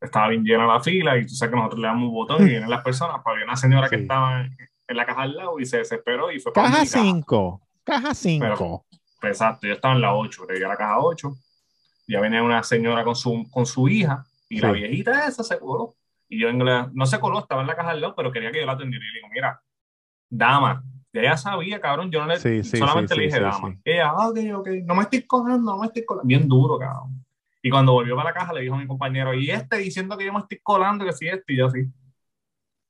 estaba 0.00 0.28
bien 0.28 0.44
llena 0.44 0.66
la 0.66 0.80
fila 0.80 1.18
y 1.18 1.26
tú 1.26 1.34
sabes 1.34 1.50
que 1.52 1.56
nosotros 1.56 1.80
le 1.80 1.86
damos 1.88 2.08
un 2.08 2.14
botón 2.14 2.42
y 2.42 2.50
vienen 2.50 2.70
las 2.70 2.82
personas. 2.82 3.16
Pues 3.22 3.34
había 3.34 3.44
una 3.44 3.56
señora 3.56 3.88
que 3.88 3.96
estaba 3.96 4.40
en, 4.42 4.56
en 4.88 4.96
la 4.96 5.04
caja 5.06 5.22
al 5.22 5.34
lado 5.36 5.58
y 5.60 5.66
se 5.66 5.78
desesperó 5.78 6.30
y 6.30 6.38
fue 6.40 6.52
para 6.52 6.68
Caja 6.68 6.82
mi 6.82 6.88
caja. 6.88 7.04
5, 7.04 7.60
caja 7.84 8.14
5. 8.14 8.84
Pues 9.20 9.32
exacto, 9.32 9.66
yo 9.66 9.74
estaba 9.74 9.94
en 9.94 10.00
la 10.00 10.14
8, 10.14 10.46
le 10.48 10.58
di 10.58 10.62
a 10.64 10.68
la 10.68 10.76
caja 10.76 10.98
8. 11.00 11.32
Ya 12.06 12.20
venía 12.20 12.42
una 12.42 12.62
señora 12.62 13.04
con 13.04 13.14
su, 13.16 13.46
con 13.50 13.66
su 13.66 13.88
hija 13.88 14.24
y 14.48 14.60
la 14.60 14.68
viejita 14.72 15.26
esa 15.26 15.42
se 15.42 15.58
coló. 15.58 15.96
Y 16.28 16.40
yo 16.40 16.46
vengo, 16.48 16.64
le- 16.64 16.86
no 16.92 17.04
se 17.06 17.18
coló, 17.20 17.40
estaba 17.40 17.60
en 17.62 17.66
la 17.66 17.76
caja 17.76 17.90
al 17.90 18.00
lado, 18.00 18.14
pero 18.14 18.30
quería 18.32 18.50
que 18.52 18.60
yo 18.60 18.66
la 18.66 18.72
atendiera. 18.72 19.04
Y 19.04 19.08
le 19.08 19.14
digo, 19.18 19.28
mira, 19.32 19.60
dama, 20.30 20.82
ya 21.12 21.20
ella 21.22 21.36
sabía, 21.36 21.80
cabrón, 21.80 22.10
yo 22.10 22.20
no 22.20 22.26
le, 22.26 22.38
Sí, 22.38 22.62
sí, 22.62 22.76
solamente 22.78 23.14
le 23.16 23.22
dije 23.24 23.40
dama. 23.40 23.76
ella, 23.84 24.08
ah, 24.10 24.28
ok, 24.28 24.38
ok, 24.56 24.68
no 24.84 24.94
me 24.94 25.02
estoy 25.02 25.22
colando, 25.26 25.72
no 25.72 25.78
me 25.78 25.86
estoy 25.86 26.04
colando. 26.04 26.26
Bien 26.28 26.46
duro, 26.48 26.78
cabrón. 26.78 27.24
Y 27.68 27.70
cuando 27.70 27.92
volvió 27.92 28.16
para 28.16 28.30
la 28.30 28.34
caja 28.34 28.54
le 28.54 28.62
dijo 28.62 28.76
a 28.76 28.78
mi 28.78 28.86
compañero, 28.86 29.34
y 29.34 29.50
este 29.50 29.76
diciendo 29.76 30.16
que 30.16 30.24
yo 30.24 30.32
me 30.32 30.38
estoy 30.38 30.58
colando, 30.62 31.04
que 31.04 31.12
sí, 31.12 31.28
este, 31.28 31.52
y 31.52 31.56
yo 31.58 31.66
así. 31.66 31.80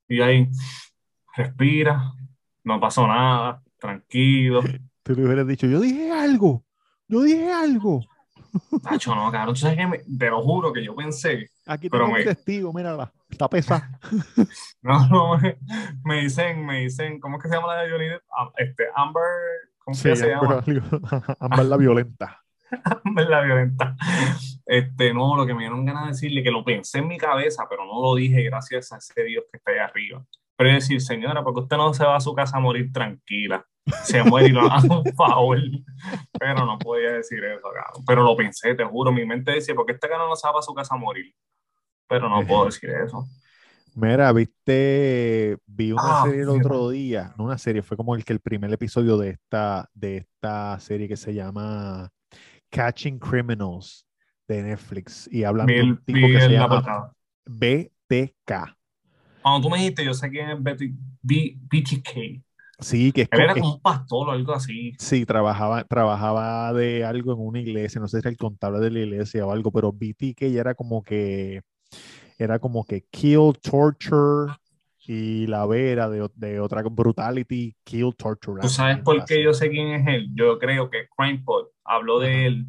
Y 0.07 0.21
ahí, 0.21 0.47
respira, 1.35 2.13
no 2.63 2.79
pasó 2.79 3.05
nada, 3.05 3.61
tranquilo. 3.77 4.61
Tú 5.03 5.15
le 5.15 5.25
hubieras 5.25 5.45
dicho, 5.47 5.67
yo 5.67 5.81
dije 5.81 6.09
algo, 6.13 6.63
yo 7.09 7.23
dije 7.23 7.51
algo. 7.51 8.05
Tacho, 8.81 9.13
no, 9.13 9.29
cabrón, 9.33 9.53
tú 9.53 9.59
sabes 9.59 9.75
que 9.77 9.85
me- 9.85 9.97
te 9.99 10.29
lo 10.29 10.41
juro 10.41 10.71
que 10.71 10.81
yo 10.81 10.95
pensé, 10.95 11.49
Aquí 11.65 11.89
Pero 11.89 12.05
tengo 12.05 12.17
mi 12.17 12.23
me- 12.25 12.33
testigo, 12.33 12.71
mírala, 12.71 13.11
está 13.29 13.49
pesada. 13.49 13.99
no, 14.81 15.07
no, 15.09 15.37
me, 15.37 15.57
me 16.05 16.21
dicen, 16.21 16.65
me 16.65 16.79
dicen, 16.83 17.19
¿cómo 17.19 17.35
es 17.35 17.43
que 17.43 17.49
se 17.49 17.55
llama 17.55 17.75
la 17.75 17.81
de 17.83 17.91
Johnny? 17.91 18.05
Ah, 18.33 18.49
Este, 18.55 18.85
Amber, 18.95 19.23
¿cómo 19.79 19.93
Sí, 19.93 20.03
que 20.07 20.15
se 20.15 20.29
llama? 20.29 20.63
Amber 21.41 21.65
la 21.65 21.75
violenta. 21.75 22.41
Amber 23.03 23.27
la 23.27 23.41
violenta. 23.41 23.95
Este, 24.69 25.15
no, 25.15 25.35
lo 25.35 25.47
que 25.47 25.55
me 25.55 25.61
dieron 25.61 25.83
ganas 25.83 26.03
de 26.03 26.09
decirle, 26.09 26.43
que 26.43 26.51
lo 26.51 26.63
pensé 26.63 26.99
en 26.99 27.07
mi 27.07 27.17
cabeza, 27.17 27.65
pero 27.67 27.87
no 27.87 28.03
lo 28.03 28.13
dije 28.13 28.43
gracias 28.43 28.91
a 28.91 28.97
ese 28.97 29.23
Dios 29.23 29.45
que 29.51 29.57
está 29.57 29.71
ahí 29.71 29.79
arriba. 29.79 30.23
Pero 30.55 30.71
decir, 30.71 31.01
señora, 31.01 31.43
porque 31.43 31.61
usted 31.61 31.75
no 31.75 31.91
se 31.91 32.05
va 32.05 32.17
a 32.17 32.19
su 32.19 32.35
casa 32.35 32.57
a 32.57 32.59
morir 32.59 32.91
tranquila? 32.93 33.65
Se 34.03 34.21
muere 34.21 34.49
y 34.49 34.51
lo 34.51 34.71
hace 34.71 34.87
un 34.87 35.03
favor. 35.15 35.57
Pero 36.39 36.67
no 36.67 36.77
podía 36.77 37.13
decir 37.13 37.43
eso, 37.45 37.63
cabrón. 37.63 38.03
Pero 38.05 38.21
lo 38.21 38.35
pensé, 38.35 38.75
te 38.75 38.85
juro. 38.85 39.11
Mi 39.11 39.25
mente 39.25 39.53
decía, 39.53 39.73
porque 39.73 39.93
este 39.93 40.07
cara 40.07 40.27
no 40.27 40.35
se 40.35 40.47
va 40.47 40.59
a 40.59 40.61
su 40.61 40.75
casa 40.75 40.93
a 40.93 40.99
morir? 40.99 41.33
Pero 42.07 42.29
no 42.29 42.45
puedo 42.45 42.65
decir 42.65 42.91
eso. 42.91 43.25
Mira, 43.95 44.31
viste, 44.33 45.57
vi 45.65 45.93
una 45.93 46.21
Ah, 46.21 46.23
serie 46.25 46.43
el 46.43 46.49
otro 46.49 46.89
día, 46.89 47.33
no 47.39 47.45
una 47.45 47.57
serie, 47.57 47.81
fue 47.81 47.97
como 47.97 48.13
el 48.13 48.23
que 48.23 48.33
el 48.33 48.39
primer 48.39 48.71
episodio 48.71 49.17
de 49.17 49.31
esta, 49.31 49.89
de 49.95 50.17
esta 50.17 50.79
serie 50.79 51.07
que 51.07 51.17
se 51.17 51.33
llama 51.33 52.11
Catching 52.69 53.17
Criminals 53.17 54.05
de 54.49 54.63
Netflix 54.63 55.29
y 55.31 55.43
hablan 55.43 55.67
de 55.67 55.83
un 55.83 55.97
tipo 55.97 56.27
que 56.27 56.41
se 56.41 56.49
la 56.49 56.67
llama. 56.67 57.13
BTK. 57.45 58.75
Cuando 59.41 59.61
tú 59.61 59.69
me 59.69 59.77
dijiste, 59.77 60.03
yo 60.03 60.13
sé 60.13 60.29
quién 60.29 60.49
es 60.49 60.61
BTK. 60.61 62.41
Sí, 62.81 63.11
que 63.11 63.21
es 63.23 63.29
Él 63.31 63.41
era 63.41 63.53
como 63.53 63.75
un 63.75 63.81
pastor 63.81 64.29
o 64.29 64.31
algo 64.31 64.53
así. 64.53 64.93
sí, 64.97 65.25
trabajaba, 65.25 65.83
trabajaba 65.83 66.73
de 66.73 67.03
algo 67.03 67.33
en 67.33 67.39
una 67.39 67.59
iglesia, 67.59 67.99
no 68.01 68.07
sé 68.07 68.17
si 68.17 68.21
era 68.21 68.29
el 68.29 68.37
contable 68.37 68.79
de 68.79 68.89
la 68.89 68.99
iglesia 68.99 69.45
o 69.45 69.51
algo, 69.51 69.71
pero 69.71 69.91
BTK 69.91 70.49
ya 70.49 70.61
era 70.61 70.73
como 70.75 71.03
que, 71.03 71.61
era 72.37 72.57
como 72.57 72.85
que 72.85 73.03
kill, 73.11 73.53
torture 73.61 74.53
y 75.05 75.47
la 75.47 75.65
B 75.65 75.91
era 75.91 76.09
de, 76.09 76.29
de 76.35 76.59
otra 76.59 76.81
brutality, 76.83 77.75
kill, 77.83 78.15
torture. 78.15 78.61
¿Tú 78.61 78.69
sabes 78.69 78.99
por 78.99 79.25
qué 79.25 79.43
yo 79.43 79.53
sé 79.53 79.69
quién 79.69 79.87
es 79.89 80.07
él? 80.07 80.29
Yo 80.33 80.57
creo 80.57 80.89
que 80.89 81.07
CrimePod 81.17 81.67
habló 81.83 82.19
de 82.19 82.45
él 82.45 82.67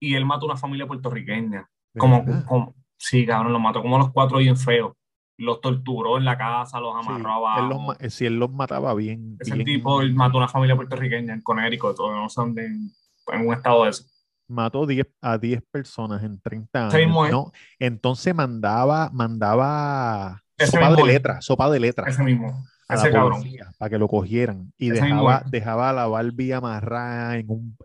y 0.00 0.14
él 0.14 0.24
mató 0.24 0.46
a 0.46 0.50
una 0.52 0.56
familia 0.56 0.86
puertorriqueña. 0.86 1.68
¿De 1.94 2.00
Como, 2.00 2.24
como, 2.46 2.74
sí, 2.96 3.26
cabrón, 3.26 3.52
los 3.52 3.62
mató 3.62 3.82
como 3.82 3.96
a 3.96 3.98
los 4.00 4.12
cuatro 4.12 4.38
bien 4.38 4.56
feos. 4.56 4.92
Los 5.36 5.60
torturó 5.60 6.18
en 6.18 6.24
la 6.24 6.36
casa, 6.36 6.80
los 6.80 6.92
Sí, 7.04 7.08
amarró 7.08 7.18
él 7.18 7.22
los, 7.68 7.78
abajo. 7.78 7.80
ma- 7.80 7.96
eh, 8.00 8.10
sí, 8.10 8.26
él 8.26 8.38
los 8.38 8.50
mataba 8.52 8.92
bien, 8.94 9.36
Ese 9.38 9.54
bien- 9.54 9.64
tipo 9.64 10.02
él 10.02 10.12
mató 10.14 10.38
a 10.38 10.40
una 10.40 10.48
familia 10.48 10.74
puertorriqueña 10.76 11.32
en 11.34 11.42
Connecticut, 11.42 11.94
o 12.00 12.12
no 12.12 12.28
sé 12.28 12.40
dónde, 12.40 12.66
en, 12.66 13.46
un 13.46 13.52
estado 13.54 13.84
de 13.84 13.90
eso. 13.90 14.04
mató 14.48 14.84
10 14.86 15.06
a 15.20 15.38
10 15.38 15.62
personas 15.70 16.22
en 16.24 16.40
30 16.40 16.88
Ese 16.88 16.96
años, 16.96 17.06
mismo 17.08 17.24
es. 17.26 17.30
¿no? 17.32 17.52
Entonces 17.78 18.34
mandaba, 18.34 19.10
mandaba 19.12 20.42
Ese 20.56 20.72
sopa 20.72 20.86
de 20.86 20.90
mismo 20.96 21.06
letras, 21.06 21.44
sopa 21.44 21.70
de 21.70 21.80
letras 21.80 22.08
Ese 22.08 22.22
mismo, 22.24 22.64
a 22.88 22.94
ese 22.94 23.06
la 23.08 23.12
cabrón. 23.12 23.42
para 23.78 23.90
que 23.90 23.98
lo 23.98 24.08
cogieran 24.08 24.72
y 24.78 24.90
Ese 24.90 25.02
mismo 25.02 25.22
dejaba, 25.28 25.42
dejaba 25.50 25.92
la 25.92 26.06
Barbie 26.06 26.52
amarrada 26.52 27.36
en 27.36 27.46
un 27.50 27.76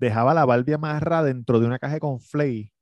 dejaba 0.00 0.34
la 0.34 0.44
Barbie 0.44 0.74
amarrada 0.74 1.24
dentro 1.24 1.60
de 1.60 1.66
una 1.66 1.78
caja 1.78 2.00
con 2.00 2.20
flay 2.20 2.72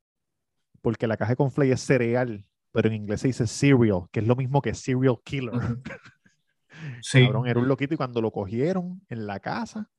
porque 0.81 1.07
la 1.07 1.17
caja 1.17 1.37
con 1.37 1.51
flay 1.51 1.73
es 1.73 1.81
cereal 1.81 2.47
pero 2.73 2.89
en 2.89 2.95
inglés 2.95 3.21
se 3.21 3.29
dice 3.29 3.47
cereal 3.47 4.09
que 4.11 4.21
es 4.21 4.27
lo 4.27 4.37
mismo 4.37 4.63
que 4.63 4.75
serial 4.75 5.19
killer. 5.25 5.53
Sí, 7.03 7.25
Cabrón, 7.25 7.49
era 7.49 7.59
un 7.59 7.67
loquito 7.67 7.95
y 7.95 7.97
cuando 7.97 8.21
lo 8.21 8.31
cogieron 8.31 9.03
en 9.09 9.27
la 9.27 9.41
casa, 9.41 9.91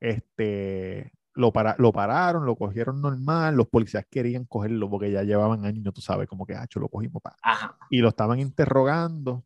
este, 0.00 1.12
lo, 1.34 1.52
para, 1.52 1.76
lo 1.78 1.92
pararon, 1.92 2.46
lo 2.46 2.56
cogieron 2.56 3.00
normal, 3.00 3.56
los 3.56 3.68
policías 3.68 4.06
querían 4.10 4.44
cogerlo 4.44 4.88
porque 4.88 5.10
ya 5.10 5.22
llevaban 5.22 5.64
años, 5.64 5.92
tú 5.92 6.00
sabes, 6.00 6.28
como 6.28 6.46
que, 6.46 6.54
hacho, 6.54 6.80
lo 6.80 6.88
cogimos, 6.88 7.22
pa". 7.22 7.36
ajá. 7.42 7.76
y 7.90 7.98
lo 7.98 8.08
estaban 8.08 8.38
interrogando. 8.40 9.44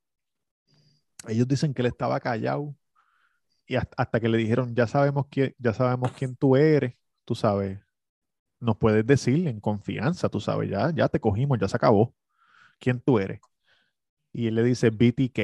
Ellos 1.27 1.49
dicen 1.49 1.75
que 1.75 1.83
él 1.83 1.87
estaba 1.87 2.21
callado 2.21 2.75
y 3.69 3.77
hasta, 3.77 4.21
que 4.21 4.29
le 4.29 4.39
dijeron, 4.39 4.75
ya 4.75 4.87
sabemos 4.87 5.27
quién, 5.31 5.55
ya 5.59 5.75
sabemos 5.75 6.13
quién 6.13 6.37
tú 6.37 6.57
eres, 6.57 6.95
tú 7.25 7.35
sabes, 7.35 7.79
nos 8.61 8.79
puedes 8.79 9.07
decir 9.07 9.47
en 9.49 9.61
confianza, 9.61 10.29
tú 10.31 10.41
sabes, 10.41 10.71
ya, 10.71 10.93
ya 10.95 11.09
te 11.09 11.21
cogimos, 11.21 11.59
ya 11.61 11.69
se 11.69 11.77
acabó, 11.77 12.15
quién 12.81 13.01
tú 13.01 13.19
eres. 13.19 13.41
Y 14.33 14.49
él 14.49 14.57
le 14.57 14.65
dice 14.65 14.91
BTK. 14.91 15.39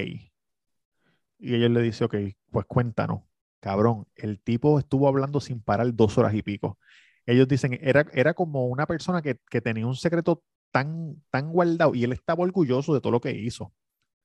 Y 1.39 1.55
ella 1.55 1.69
le 1.69 1.83
dice, 1.83 2.05
ok, 2.05 2.17
pues 2.51 2.67
cuéntanos, 2.67 3.23
cabrón, 3.61 4.07
el 4.17 4.41
tipo 4.41 4.79
estuvo 4.79 5.09
hablando 5.09 5.41
sin 5.41 5.61
parar 5.63 5.95
dos 5.95 6.17
horas 6.19 6.35
y 6.35 6.43
pico. 6.43 6.79
Ellos 7.27 7.49
dicen, 7.49 7.79
era, 7.83 8.07
era 8.15 8.35
como 8.35 8.67
una 8.69 8.87
persona 8.87 9.23
que, 9.23 9.39
que 9.51 9.61
tenía 9.61 9.87
un 9.87 9.97
secreto 9.97 10.43
tan, 10.71 11.23
tan 11.31 11.53
guardado 11.53 11.95
y 11.95 12.05
él 12.05 12.13
estaba 12.13 12.45
orgulloso 12.45 12.95
de 12.95 13.01
todo 13.01 13.13
lo 13.13 13.21
que 13.21 13.33
hizo. 13.33 13.73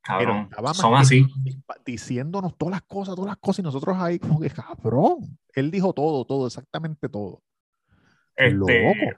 Cabrón, 0.01 0.49
son 0.73 0.95
así. 0.95 1.27
diciéndonos 1.85 2.57
todas 2.57 2.71
las 2.73 2.81
cosas, 2.83 3.15
todas 3.15 3.29
las 3.29 3.37
cosas, 3.37 3.59
y 3.59 3.63
nosotros 3.63 3.97
ahí 3.99 4.17
como 4.19 4.39
que, 4.39 4.49
cabrón, 4.49 5.37
él 5.53 5.69
dijo 5.71 5.93
todo, 5.93 6.25
todo, 6.25 6.47
exactamente 6.47 7.09
todo. 7.09 7.41
Este, 8.35 8.53
Loco. 8.53 9.17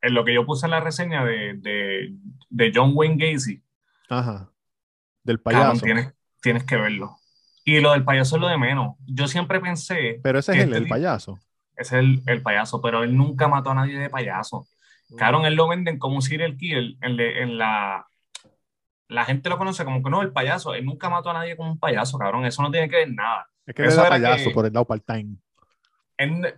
en 0.00 0.14
lo 0.14 0.24
que 0.24 0.34
yo 0.34 0.46
puse 0.46 0.66
en 0.66 0.70
la 0.70 0.80
reseña 0.80 1.24
de, 1.24 1.54
de, 1.58 2.14
de 2.48 2.72
John 2.74 2.92
Wayne 2.94 3.16
Gacy, 3.32 3.62
Ajá. 4.08 4.50
Del 5.22 5.40
cabrón, 5.42 5.62
payaso. 5.62 5.84
tienes, 5.84 6.14
tienes 6.42 6.64
que 6.64 6.76
verlo. 6.76 7.16
Y 7.64 7.80
lo 7.80 7.92
del 7.92 8.04
payaso 8.04 8.36
es 8.36 8.42
lo 8.42 8.48
de 8.48 8.58
menos. 8.58 8.96
Yo 9.06 9.26
siempre 9.28 9.60
pensé, 9.60 10.20
Pero 10.22 10.38
ese 10.38 10.52
es 10.52 10.58
él, 10.58 10.64
este 10.64 10.76
el 10.78 10.84
tipo- 10.84 10.94
payaso. 10.94 11.38
es 11.76 11.92
el, 11.92 12.22
el 12.26 12.42
payaso, 12.42 12.80
pero 12.82 13.02
él 13.04 13.16
nunca 13.16 13.48
mató 13.48 13.70
a 13.70 13.74
nadie 13.74 13.98
de 13.98 14.10
payaso. 14.10 14.66
Cabrón, 15.16 15.44
él 15.46 15.54
lo 15.54 15.68
venden 15.68 15.98
como 15.98 16.16
un 16.16 16.22
serial 16.22 16.56
killer 16.56 16.94
en, 17.02 17.16
le- 17.16 17.42
en 17.42 17.56
la... 17.58 18.06
La 19.08 19.24
gente 19.24 19.48
lo 19.48 19.58
conoce 19.58 19.84
como 19.84 20.02
que 20.02 20.10
no, 20.10 20.22
el 20.22 20.32
payaso. 20.32 20.74
Él 20.74 20.84
nunca 20.86 21.08
mató 21.10 21.30
a 21.30 21.34
nadie 21.34 21.56
como 21.56 21.70
un 21.72 21.78
payaso, 21.78 22.18
cabrón. 22.18 22.46
Eso 22.46 22.62
no 22.62 22.70
tiene 22.70 22.88
que 22.88 22.96
ver 22.96 23.12
nada. 23.12 23.46
Es 23.66 23.74
que 23.74 23.82
él 23.82 23.88
eso 23.88 24.00
era 24.00 24.10
payaso 24.10 24.44
que- 24.48 24.54
por 24.54 24.66
el 24.66 24.72
lado 24.72 24.84
part-time. 24.86 25.36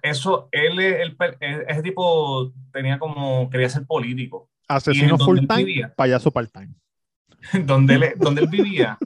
Eso, 0.02 0.48
él, 0.52 0.78
él- 0.80 1.16
él- 1.40 1.64
ese 1.68 1.82
tipo 1.82 2.52
tenía 2.72 2.98
como, 2.98 3.48
quería 3.50 3.68
ser 3.68 3.86
político. 3.86 4.50
Asesino 4.68 5.16
full-time, 5.18 5.88
payaso 5.96 6.30
part-time. 6.30 6.74
donde 7.64 7.94
él, 7.94 8.12
donde 8.18 8.42
él 8.42 8.48
vivía 8.48 8.98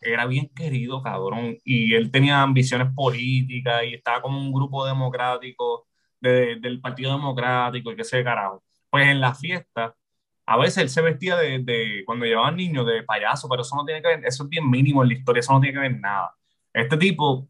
era 0.00 0.26
bien 0.26 0.48
querido, 0.54 1.02
cabrón, 1.02 1.56
y 1.64 1.94
él 1.94 2.10
tenía 2.10 2.42
ambiciones 2.42 2.88
políticas 2.94 3.82
y 3.84 3.94
estaba 3.94 4.20
como 4.20 4.38
un 4.38 4.52
grupo 4.52 4.84
democrático 4.86 5.86
de- 6.20 6.56
del 6.56 6.80
Partido 6.80 7.12
Democrático 7.12 7.90
y 7.92 7.96
qué 7.96 8.04
sé, 8.04 8.22
carajo. 8.22 8.62
Pues 8.90 9.06
en 9.08 9.20
la 9.20 9.34
fiesta, 9.34 9.94
a 10.46 10.56
veces 10.58 10.78
él 10.78 10.88
se 10.90 11.02
vestía 11.02 11.36
de, 11.36 11.60
de- 11.60 12.02
cuando 12.06 12.26
llevaban 12.26 12.56
niños, 12.56 12.86
de 12.86 13.02
payaso, 13.02 13.48
pero 13.48 13.62
eso 13.62 13.76
no 13.76 13.84
tiene 13.84 14.02
que 14.02 14.08
ver, 14.08 14.24
eso 14.24 14.44
es 14.44 14.48
bien 14.48 14.68
mínimo 14.70 15.02
en 15.02 15.08
la 15.08 15.14
historia, 15.14 15.40
eso 15.40 15.52
no 15.52 15.60
tiene 15.60 15.74
que 15.74 15.80
ver 15.88 15.98
nada. 16.00 16.34
Este 16.72 16.96
tipo, 16.96 17.48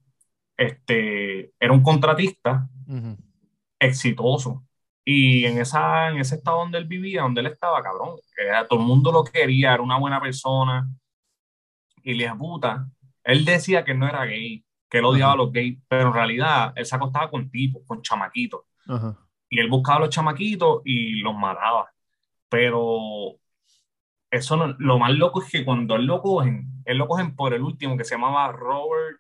este, 0.57 1.53
era 1.59 1.73
un 1.73 1.83
contratista 1.83 2.69
exitoso. 3.79 4.65
Y 5.05 5.45
en, 5.45 5.59
esa, 5.61 6.09
en 6.11 6.19
ese 6.19 6.37
estado 6.37 6.59
donde 6.61 6.79
él 6.79 6.87
vivía, 6.87 7.23
donde 7.23 7.41
él 7.43 7.49
estaba, 7.49 7.83
cabrón, 7.83 8.17
era, 8.39 8.67
todo 8.67 8.81
el 8.81 8.87
mundo 8.87 9.13
lo 9.13 9.23
quería, 9.25 9.75
era 9.75 9.83
una 9.83 9.99
buena 9.99 10.21
persona. 10.21 10.89
Y 12.03 12.15
le 12.15 12.33
puta, 12.35 12.87
él 13.25 13.45
decía 13.45 13.85
que 13.85 13.95
no 13.95 14.07
era 14.09 14.25
gay, 14.25 14.65
que 14.89 14.99
él 14.99 15.05
odiaba 15.05 15.33
a 15.33 15.37
los 15.37 15.53
gays, 15.53 15.79
pero 15.89 16.09
en 16.09 16.15
realidad 16.15 16.73
él 16.77 16.87
se 16.87 16.95
acostaba 16.97 17.31
con 17.31 17.51
tipos, 17.51 17.83
con 17.87 18.03
chamaquitos. 18.03 18.61
Y 19.51 19.59
él 19.59 19.69
buscaba 19.69 19.99
a 19.99 20.01
los 20.01 20.11
chamaquitos 20.11 20.83
y 20.85 21.21
los 21.21 21.35
mataba. 21.35 21.91
Pero 22.55 23.37
eso 24.31 24.57
no- 24.57 24.75
lo 24.79 24.99
más 24.99 25.13
loco 25.13 25.43
es 25.43 25.51
que 25.51 25.65
cuando 25.65 25.97
él 25.97 26.07
lo 26.07 26.23
cogen, 26.23 26.83
él 26.85 26.99
lo 26.99 27.09
cogen 27.09 27.35
por 27.35 27.53
el 27.55 27.63
último 27.63 27.97
que 27.97 28.05
se 28.05 28.15
llamaba 28.15 28.53
Robert, 28.53 29.19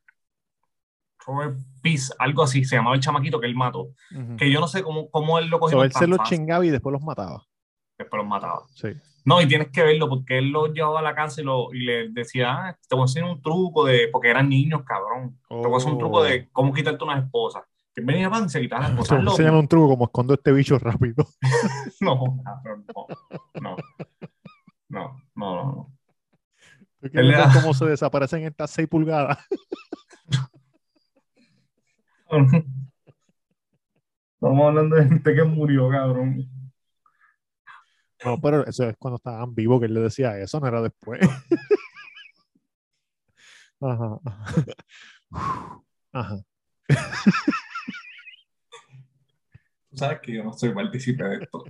Robert 1.27 1.57
Peace, 1.83 2.13
algo 2.19 2.43
así, 2.43 2.65
se 2.65 2.77
llamaba 2.77 2.95
el 2.97 3.03
chamaquito 3.03 3.41
que 3.41 3.47
él 3.47 3.55
mató 3.55 3.89
que 4.37 4.51
yo 4.51 4.61
no 4.61 4.69
sé 4.69 4.83
cómo, 4.83 5.11
cómo 5.11 5.39
él 5.39 5.49
lo 5.49 5.59
cogió 5.59 5.79
So, 5.79 5.85
él 5.85 5.93
se 5.93 6.07
los 6.07 6.19
chingaba 6.25 6.65
y 6.67 6.71
después 6.71 6.93
los 6.93 7.03
mataba. 7.03 7.45
después 7.99 8.19
los 8.21 8.29
mataba. 8.29 8.63
Sí. 8.75 8.89
No, 9.25 9.41
y 9.41 9.49
tienes 9.49 9.69
que 9.71 9.83
verlo 9.83 10.09
porque 10.09 10.37
él 10.39 10.51
los 10.51 10.73
llevaba 10.75 10.99
a 11.01 11.03
la 11.03 11.15
casa 11.15 11.41
y, 11.41 11.45
lo, 11.45 11.73
y 11.73 11.79
le 11.81 12.11
decía, 12.11 12.53
ah, 12.53 12.79
te 12.89 12.95
voy 12.95 13.03
a 13.03 13.05
enseñar 13.05 13.31
un 13.31 13.41
truco 13.41 13.87
de, 13.87 14.09
porque 14.13 14.29
eran 14.29 14.49
niños, 14.51 14.83
cabrón. 14.85 15.39
Te 15.49 15.55
voy 15.57 15.73
a 15.75 15.77
hacer 15.79 15.93
un 15.93 15.99
truco 15.99 16.19
Oh. 16.19 16.23
de 16.23 16.49
cómo 16.53 16.75
quitarte 16.75 17.03
una 17.05 17.19
esposa. 17.19 17.67
Que 17.95 18.03
venía 18.03 18.29
pan, 18.29 18.49
se 18.51 18.61
quitaba 18.61 18.83
las 18.83 18.91
Te 18.91 18.95
esposas. 19.03 19.11
voy 19.11 19.21
a 19.21 19.25
loco. 19.25 19.33
enseñar 19.37 19.55
un 19.55 19.69
truco 19.69 19.89
como 19.89 20.05
escondo 20.07 20.35
este 20.35 20.53
bicho 20.53 20.79
rápido. 20.79 21.27
No, 22.01 22.17
no, 22.45 22.63
no, 22.65 23.07
no, 23.61 23.77
no, 24.89 25.23
no, 25.35 25.65
no. 25.65 25.93
¿Tú 27.01 27.09
quieres 27.11 27.15
Él 27.21 27.29
le 27.29 27.37
da- 27.37 27.53
cómo 27.53 27.73
se 27.73 27.85
desaparecen 27.87 28.43
estas 28.45 28.71
6 28.73 28.89
pulgadas? 28.89 29.39
Estamos 34.35 34.67
hablando 34.69 34.97
de 34.97 35.07
gente 35.07 35.35
que 35.35 35.45
murió, 35.45 35.89
cabrón. 35.89 36.49
No, 38.25 38.41
pero 38.41 38.67
eso 38.67 38.89
es 38.89 38.97
cuando 38.99 39.17
estaban 39.17 39.55
vivos 39.55 39.81
que 39.81 39.87
él 39.87 39.95
le 39.95 40.01
decía 40.01 40.39
eso, 40.39 40.59
no 40.61 40.67
era 40.67 40.81
después. 40.83 41.21
Ajá. 43.81 44.19
Ajá. 46.13 46.37
Sabes 49.95 50.21
que 50.21 50.33
yo 50.35 50.45
no 50.45 50.53
soy 50.53 50.73
partícipe 50.73 51.25
de 51.25 51.45
esto. 51.45 51.65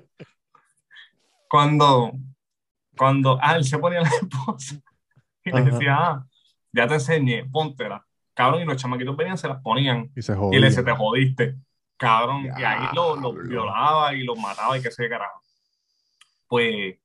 Cuando, 1.49 2.13
cuando, 2.97 3.39
ah, 3.43 3.57
él 3.57 3.65
se 3.65 3.79
ponía 3.79 4.01
la 4.01 4.09
esposa 4.09 4.77
y 5.45 5.51
le 5.51 5.61
Ajá. 5.61 5.71
decía, 5.71 5.97
ah, 5.99 6.27
ya 6.73 6.87
te 6.89 6.95
enseñé, 6.95 7.45
póntela. 7.47 8.05
Cabrón, 8.35 8.63
y 8.63 8.65
los 8.65 8.77
chamaquitos 8.77 9.17
venían, 9.17 9.39
se 9.39 9.49
las 9.49 9.61
ponían. 9.63 10.11
Y 10.17 10.23
se 10.23 10.33
Y 10.33 10.35
le 10.35 10.41
jodía. 10.41 10.61
decía, 10.61 10.85
te 10.85 10.93
jodiste. 10.93 11.57
Cabrón, 11.97 12.47
y 12.47 12.63
ahí 12.63 12.89
los 12.93 13.21
lo 13.21 13.33
violaba 13.33 14.15
y 14.15 14.25
los 14.25 14.39
mataba 14.39 14.77
y 14.77 14.83
qué 14.83 14.91
sé 14.91 15.05
qué 15.05 15.11
carajo. 15.11 15.41
Pues, 16.49 16.97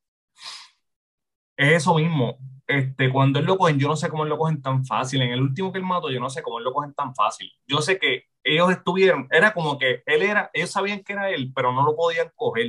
es 1.59 1.73
eso 1.73 1.95
mismo. 1.95 2.37
Este, 2.65 3.11
cuando 3.11 3.39
él 3.39 3.45
lo 3.45 3.57
cogen, 3.57 3.77
yo 3.77 3.89
no 3.89 3.97
sé 3.97 4.09
cómo 4.09 4.23
él 4.23 4.29
lo 4.29 4.37
cogen 4.37 4.61
tan 4.61 4.85
fácil. 4.85 5.21
En 5.21 5.31
el 5.31 5.41
último 5.41 5.73
que 5.73 5.79
él 5.79 5.83
mató, 5.83 6.09
yo 6.09 6.19
no 6.19 6.29
sé 6.29 6.41
cómo 6.41 6.57
él 6.59 6.63
lo 6.63 6.71
cogen 6.71 6.93
tan 6.93 7.13
fácil. 7.13 7.51
Yo 7.67 7.81
sé 7.81 7.99
que 7.99 8.27
ellos 8.43 8.71
estuvieron, 8.71 9.27
era 9.29 9.53
como 9.53 9.77
que 9.77 10.01
él 10.05 10.21
era, 10.21 10.49
ellos 10.53 10.71
sabían 10.71 11.03
que 11.03 11.13
era 11.13 11.29
él, 11.29 11.51
pero 11.53 11.73
no 11.73 11.83
lo 11.83 11.97
podían 11.97 12.31
coger. 12.35 12.67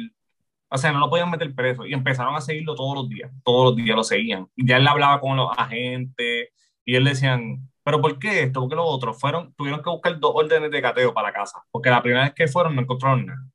O 0.68 0.76
sea, 0.76 0.91
no 0.91 0.99
lo 0.99 1.09
podían 1.09 1.30
meter 1.30 1.55
preso. 1.55 1.86
Y 1.86 1.93
empezaron 1.93 2.34
a 2.34 2.41
seguirlo 2.41 2.74
todos 2.74 2.97
los 2.97 3.09
días. 3.09 3.30
Todos 3.45 3.66
los 3.66 3.76
días 3.76 3.95
lo 3.97 4.03
seguían. 4.03 4.49
Y 4.57 4.66
ya 4.66 4.78
él 4.78 4.88
hablaba 4.88 5.20
con 5.20 5.36
los 5.36 5.51
agentes 5.57 6.49
y 6.84 6.95
él 6.97 7.05
decían, 7.05 7.68
¿pero 7.84 8.01
por 8.01 8.18
qué 8.18 8.43
esto? 8.43 8.61
¿Por 8.61 8.70
qué 8.70 8.76
los 8.76 8.86
otros? 8.88 9.20
Fueron, 9.20 9.55
tuvieron 9.55 9.82
que 9.82 9.91
buscar 9.91 10.18
dos 10.18 10.32
órdenes 10.34 10.70
de 10.72 10.82
cateo 10.82 11.14
para 11.14 11.32
casa. 11.32 11.62
Porque 11.70 11.91
la 11.91 12.03
primera 12.03 12.24
vez 12.24 12.34
que 12.34 12.49
fueron 12.49 12.74
no 12.74 12.82
encontraron 12.82 13.26
nada. 13.26 13.50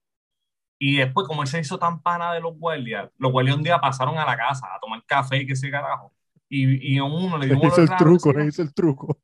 Y 0.87 0.97
después, 0.97 1.25
como 1.27 1.41
él 1.41 1.47
se 1.47 1.59
hizo 1.59 1.79
tan 1.79 1.99
pana 1.99 2.31
de 2.31 2.39
los 2.39 2.55
guardias, 2.59 3.09
los 3.17 3.31
guardias 3.31 3.57
un 3.57 3.63
día 3.63 3.79
pasaron 3.79 4.19
a 4.19 4.23
la 4.25 4.37
casa 4.37 4.67
a 4.67 4.79
tomar 4.79 5.03
café 5.07 5.37
y 5.37 5.47
qué 5.47 5.55
sé 5.55 5.71
carajo. 5.71 6.13
Y, 6.47 6.93
y 6.93 6.99
a 6.99 7.03
uno 7.03 7.39
le 7.39 7.47
dio 7.47 7.59
un 7.59 7.67
hizo 7.67 7.81
el 7.81 7.89
truco, 7.97 8.31
le 8.31 8.45
hizo 8.45 8.61
el 8.61 8.71
truco. 8.71 9.17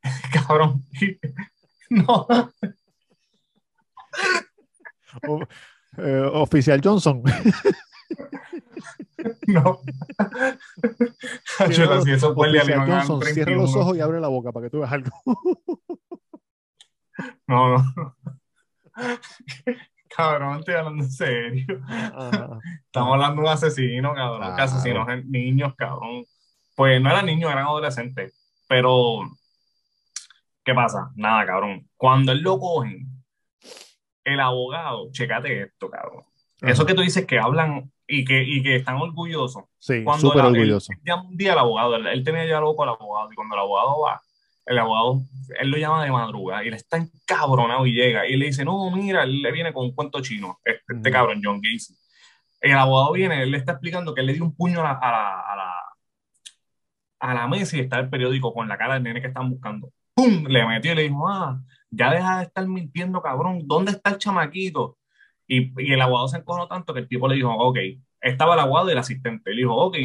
Cabrón. 0.32 0.82
no. 1.90 2.26
O- 5.28 5.46
eh, 5.98 6.30
oficial 6.32 6.80
Johnson. 6.82 7.22
No. 9.46 9.80
Yo 11.70 11.92
así, 11.92 12.10
esos 12.10 12.34
guardias 12.34 12.66
le 12.66 12.74
Oficial 12.74 12.88
iban 12.88 12.90
a 12.90 12.94
dar 12.96 13.06
Johnson, 13.06 13.34
cierra 13.34 13.52
los 13.52 13.70
31. 13.72 13.80
ojos 13.80 13.96
y 13.96 14.00
abre 14.00 14.20
la 14.20 14.28
boca 14.28 14.50
para 14.50 14.66
que 14.66 14.70
tú 14.70 14.78
veas 14.80 14.92
algo. 14.92 15.10
No, 17.46 17.76
no. 17.76 18.16
Cabrón, 20.16 20.58
estoy 20.58 20.74
hablando 20.74 21.04
en 21.04 21.10
serio. 21.10 21.80
Ajá. 21.88 22.58
Estamos 22.86 23.12
hablando 23.14 23.42
de 23.42 23.48
un 23.48 23.52
asesino, 23.52 24.14
cabrón. 24.14 24.38
Claro. 24.40 24.56
Que 24.56 24.62
asesinó 24.62 25.06
niños, 25.24 25.74
cabrón. 25.76 26.24
Pues 26.74 27.00
no 27.00 27.10
eran 27.10 27.26
niños, 27.26 27.50
eran 27.50 27.64
adolescentes. 27.66 28.34
Pero, 28.68 29.20
¿qué 30.64 30.74
pasa? 30.74 31.10
Nada, 31.16 31.46
cabrón. 31.46 31.88
Cuando 31.96 32.32
él 32.32 32.40
lo 32.42 32.58
cogen, 32.58 33.06
el 34.24 34.40
abogado, 34.40 35.10
checate 35.12 35.62
esto, 35.62 35.90
cabrón. 35.90 36.22
Eso 36.60 36.86
que 36.86 36.94
tú 36.94 37.02
dices 37.02 37.26
que 37.26 37.38
hablan 37.40 37.90
y 38.06 38.24
que, 38.24 38.42
y 38.44 38.62
que 38.62 38.76
están 38.76 38.96
orgullosos. 38.96 39.64
Sí, 39.78 40.04
Cuando 40.04 40.28
súper 40.28 40.44
la- 40.44 40.50
orgulloso. 40.50 40.92
Él, 40.92 40.98
él 40.98 41.04
llama 41.04 41.22
un 41.28 41.36
día 41.36 41.54
al 41.54 41.58
abogado, 41.58 41.96
él, 41.96 42.06
él 42.06 42.22
tenía 42.22 42.46
ya 42.46 42.60
loco 42.60 42.84
al 42.84 42.90
abogado, 42.90 43.32
y 43.32 43.34
cuando 43.34 43.54
el 43.56 43.60
abogado 43.62 44.00
va, 44.00 44.22
el 44.66 44.78
abogado, 44.78 45.22
él 45.60 45.70
lo 45.70 45.76
llama 45.76 46.04
de 46.04 46.10
madrugada, 46.10 46.64
y 46.64 46.68
él 46.68 46.74
está 46.74 46.96
encabronado 46.96 47.86
y 47.86 47.92
llega, 47.92 48.26
y 48.26 48.36
le 48.36 48.46
dice, 48.46 48.64
no, 48.64 48.90
mira, 48.90 49.24
él 49.24 49.42
le 49.42 49.52
viene 49.52 49.72
con 49.72 49.86
un 49.86 49.94
cuento 49.94 50.20
chino, 50.20 50.60
este, 50.64 50.94
este 50.94 51.10
cabrón, 51.10 51.40
John 51.42 51.60
Gacy. 51.60 51.94
El 52.60 52.78
abogado 52.78 53.12
viene, 53.12 53.42
él 53.42 53.50
le 53.50 53.58
está 53.58 53.72
explicando 53.72 54.14
que 54.14 54.20
él 54.20 54.28
le 54.28 54.34
dio 54.34 54.44
un 54.44 54.54
puño 54.54 54.80
a 54.80 54.84
la, 54.84 54.92
a 54.92 55.10
la, 55.10 55.40
a 55.40 55.56
la, 55.56 55.74
a 57.20 57.34
la 57.34 57.48
mesa 57.48 57.76
y 57.76 57.80
está 57.80 57.98
el 57.98 58.08
periódico 58.08 58.54
con 58.54 58.68
la 58.68 58.78
cara 58.78 58.94
del 58.94 59.02
nene 59.02 59.20
que 59.20 59.28
están 59.28 59.50
buscando. 59.50 59.90
¡Pum! 60.14 60.44
Le 60.46 60.66
metió 60.66 60.92
y 60.92 60.94
le 60.94 61.02
dijo, 61.02 61.28
ah, 61.28 61.60
ya 61.90 62.12
deja 62.12 62.38
de 62.38 62.44
estar 62.44 62.66
mintiendo, 62.66 63.20
cabrón, 63.20 63.62
¿dónde 63.66 63.92
está 63.92 64.10
el 64.10 64.18
chamaquito? 64.18 64.98
Y, 65.48 65.72
y 65.82 65.92
el 65.92 66.00
abogado 66.00 66.28
se 66.28 66.38
encojonó 66.38 66.68
tanto 66.68 66.94
que 66.94 67.00
el 67.00 67.08
tipo 67.08 67.26
le 67.26 67.34
dijo, 67.34 67.52
ok, 67.52 67.78
estaba 68.20 68.54
el 68.54 68.60
abogado 68.60 68.88
y 68.88 68.92
el 68.92 68.98
asistente. 68.98 69.50
Él 69.50 69.56
dijo, 69.56 69.74
ok, 69.74 69.96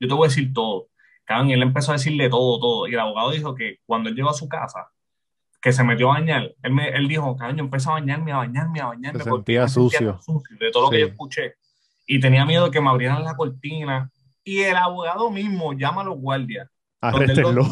yo 0.00 0.08
te 0.08 0.14
voy 0.14 0.26
a 0.26 0.28
decir 0.28 0.52
todo. 0.52 0.88
Cabrón, 1.26 1.50
y 1.50 1.52
él 1.52 1.62
empezó 1.62 1.90
a 1.90 1.96
decirle 1.96 2.30
todo, 2.30 2.58
todo. 2.58 2.88
Y 2.88 2.94
el 2.94 3.00
abogado 3.00 3.32
dijo 3.32 3.54
que 3.54 3.80
cuando 3.84 4.08
él 4.08 4.14
llegó 4.14 4.30
a 4.30 4.34
su 4.34 4.48
casa, 4.48 4.90
que 5.60 5.72
se 5.72 5.82
metió 5.82 6.10
a 6.10 6.14
bañar, 6.20 6.54
él, 6.62 6.72
me, 6.72 6.88
él 6.88 7.08
dijo, 7.08 7.36
cabrón, 7.36 7.56
yo 7.56 7.64
empecé 7.64 7.88
a 7.90 7.94
bañarme, 7.94 8.32
a 8.32 8.36
bañarme, 8.38 8.80
a 8.80 8.86
bañarme. 8.86 9.22
Se 9.22 9.28
porque 9.28 9.58
sentía 9.58 9.62
me 9.62 9.68
sucio. 9.68 10.20
de 10.60 10.70
todo 10.70 10.84
lo 10.84 10.90
que 10.90 11.00
yo 11.00 11.06
escuché. 11.06 11.54
Y 12.06 12.20
tenía 12.20 12.46
miedo 12.46 12.66
de 12.66 12.70
que 12.70 12.80
me 12.80 12.88
abrieran 12.88 13.24
la 13.24 13.36
cortina. 13.36 14.10
Y 14.44 14.60
el 14.60 14.76
abogado 14.76 15.30
mismo 15.30 15.72
llama 15.72 16.02
a 16.02 16.04
los 16.04 16.18
guardias. 16.18 16.70
Arréstenlo. 17.00 17.66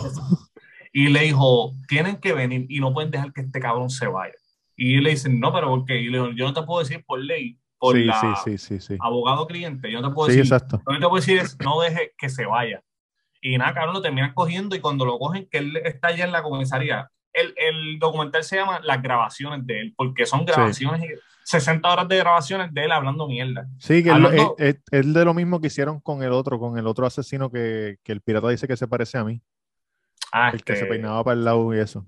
Y 0.92 1.08
le 1.08 1.22
dijo, 1.22 1.72
tienen 1.88 2.16
que 2.18 2.32
venir 2.32 2.66
y 2.68 2.78
no 2.78 2.92
pueden 2.94 3.10
dejar 3.10 3.32
que 3.32 3.40
este 3.40 3.58
cabrón 3.60 3.90
se 3.90 4.06
vaya. 4.06 4.34
Y 4.76 4.98
le 4.98 5.10
dice, 5.10 5.28
no, 5.28 5.52
pero 5.52 5.68
¿por 5.68 5.84
qué? 5.84 6.00
Y 6.00 6.08
le 6.08 6.18
dijo, 6.18 6.30
yo 6.30 6.46
no 6.46 6.54
te 6.54 6.62
puedo 6.62 6.80
decir 6.80 7.04
por 7.04 7.20
ley, 7.20 7.58
por 7.78 7.96
Sí, 7.96 8.04
la 8.04 8.36
sí, 8.44 8.58
sí, 8.58 8.96
abogado 9.00 9.46
cliente, 9.46 9.90
yo 9.90 10.00
no 10.00 10.08
te 10.08 10.14
puedo 10.14 10.30
Sí, 10.30 10.36
decir, 10.36 10.52
exacto. 10.52 10.80
lo 10.86 10.92
que 10.94 11.00
te 11.00 11.08
puedo 11.08 11.16
decir 11.16 11.38
es, 11.38 11.58
no 11.60 11.80
deje 11.80 12.12
que 12.16 12.28
se 12.28 12.46
vaya. 12.46 12.82
Y 13.46 13.58
nada, 13.58 13.74
cabrón, 13.74 13.94
lo 13.94 14.00
terminan 14.02 14.32
cogiendo 14.32 14.74
y 14.74 14.80
cuando 14.80 15.04
lo 15.04 15.18
cogen, 15.18 15.46
que 15.50 15.58
él 15.58 15.76
está 15.84 16.08
allá 16.08 16.24
en 16.24 16.32
la 16.32 16.42
comisaría, 16.42 17.10
el, 17.32 17.52
el 17.58 17.98
documental 17.98 18.42
se 18.42 18.56
llama 18.56 18.80
Las 18.82 19.02
grabaciones 19.02 19.66
de 19.66 19.80
él, 19.82 19.94
porque 19.96 20.24
son 20.24 20.46
grabaciones, 20.46 21.02
y 21.04 21.08
60 21.44 21.92
horas 21.92 22.08
de 22.08 22.16
grabaciones 22.16 22.72
de 22.72 22.84
él 22.86 22.92
hablando 22.92 23.28
mierda. 23.28 23.66
Sí, 23.78 24.02
que 24.02 24.08
es 24.10 24.16
lo- 24.18 24.28
Hablando- 24.28 24.54
es, 24.58 24.76
es- 24.76 24.82
es 24.90 25.12
de 25.12 25.24
lo 25.26 25.34
mismo 25.34 25.60
que 25.60 25.66
hicieron 25.66 26.00
con 26.00 26.22
el 26.22 26.32
otro, 26.32 26.58
con 26.58 26.78
el 26.78 26.86
otro 26.86 27.04
asesino 27.04 27.50
que, 27.50 27.98
que 28.02 28.12
el 28.12 28.22
pirata 28.22 28.48
dice 28.48 28.66
que 28.66 28.78
se 28.78 28.88
parece 28.88 29.18
a 29.18 29.24
mí, 29.24 29.42
Ah, 30.32 30.48
el 30.52 30.64
que 30.64 30.72
se 30.74 30.80
este, 30.84 30.90
peinaba 30.90 31.22
para 31.22 31.34
el 31.34 31.44
lado 31.44 31.74
y 31.74 31.78
eso. 31.80 32.06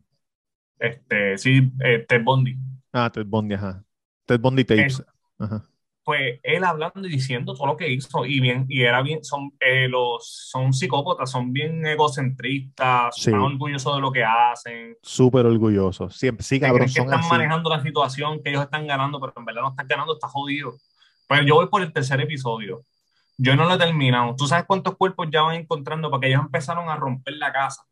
este, 0.78 1.36
sí, 1.38 1.70
eh, 1.84 2.06
Ted 2.08 2.22
Bundy. 2.24 2.56
Ah, 2.94 3.10
Ted 3.12 3.26
Bundy, 3.26 3.54
ajá. 3.56 3.84
Ted 4.24 4.40
Bundy 4.40 4.64
Tapes. 4.64 5.04
Ajá. 5.38 5.62
Pues 6.06 6.38
él 6.44 6.62
hablando 6.62 7.00
y 7.04 7.10
diciendo 7.10 7.52
todo 7.52 7.66
lo 7.66 7.76
que 7.76 7.90
hizo, 7.90 8.24
y 8.24 8.38
bien, 8.38 8.64
y 8.68 8.82
era 8.82 9.02
bien, 9.02 9.24
son, 9.24 9.50
eh, 9.58 9.88
los, 9.88 10.24
son 10.52 10.72
psicópatas, 10.72 11.32
son 11.32 11.52
bien 11.52 11.84
egocentristas, 11.84 13.12
Sí. 13.16 13.30
están 13.30 13.42
orgullosos 13.42 13.96
de 13.96 14.00
lo 14.00 14.12
que 14.12 14.22
hacen, 14.24 14.96
Súper 15.02 15.46
orgulloso. 15.46 16.08
Siempre, 16.10 16.44
sí, 16.44 16.60
cabrón, 16.60 16.86
que 16.86 17.00
están 17.00 17.18
así. 17.18 17.28
manejando 17.28 17.68
la 17.70 17.82
situación, 17.82 18.40
que 18.40 18.50
ellos 18.50 18.62
están 18.62 18.86
ganando, 18.86 19.18
pero 19.18 19.32
en 19.36 19.44
verdad 19.46 19.62
no 19.62 19.70
están 19.70 19.88
ganando, 19.88 20.14
está 20.14 20.28
jodido. 20.28 20.74
Pero 21.28 21.42
yo 21.42 21.56
voy 21.56 21.66
por 21.66 21.82
el 21.82 21.92
tercer 21.92 22.20
episodio. 22.20 22.84
Yo 23.36 23.56
no 23.56 23.64
lo 23.64 23.74
he 23.74 23.78
terminado. 23.78 24.36
¿Tú 24.36 24.46
sabes 24.46 24.64
cuántos 24.64 24.96
cuerpos 24.96 25.26
ya 25.32 25.42
van 25.42 25.56
encontrando? 25.56 26.08
Porque 26.08 26.28
ellos 26.28 26.40
empezaron 26.42 26.88
a 26.88 26.94
romper 26.94 27.34
la 27.34 27.52
casa. 27.52 27.82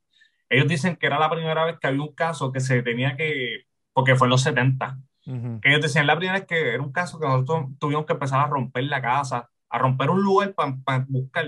Ellos 0.48 0.68
dicen 0.68 0.94
que 0.94 1.06
era 1.06 1.18
la 1.18 1.28
primera 1.28 1.64
vez 1.64 1.78
que 1.80 1.88
había 1.88 2.00
un 2.02 2.14
caso 2.14 2.52
que 2.52 2.60
se 2.60 2.80
tenía 2.84 3.16
que, 3.16 3.64
porque 3.92 4.14
fue 4.14 4.26
en 4.26 4.30
los 4.30 4.42
70, 4.42 4.98
Ujú. 5.26 5.60
que 5.62 5.70
ellos 5.70 5.80
decían 5.82 6.06
la 6.06 6.16
primera 6.16 6.38
vez 6.38 6.46
que 6.46 6.74
era 6.74 6.82
un 6.82 6.92
caso 6.92 7.18
que 7.18 7.26
nosotros 7.26 7.70
tuvimos 7.78 8.04
que 8.06 8.12
empezar 8.12 8.40
a 8.40 8.46
romper 8.46 8.84
la 8.84 9.00
casa, 9.00 9.48
a 9.70 9.78
romper 9.78 10.10
un 10.10 10.22
lugar 10.22 10.54
para 10.54 11.04
buscar. 11.08 11.46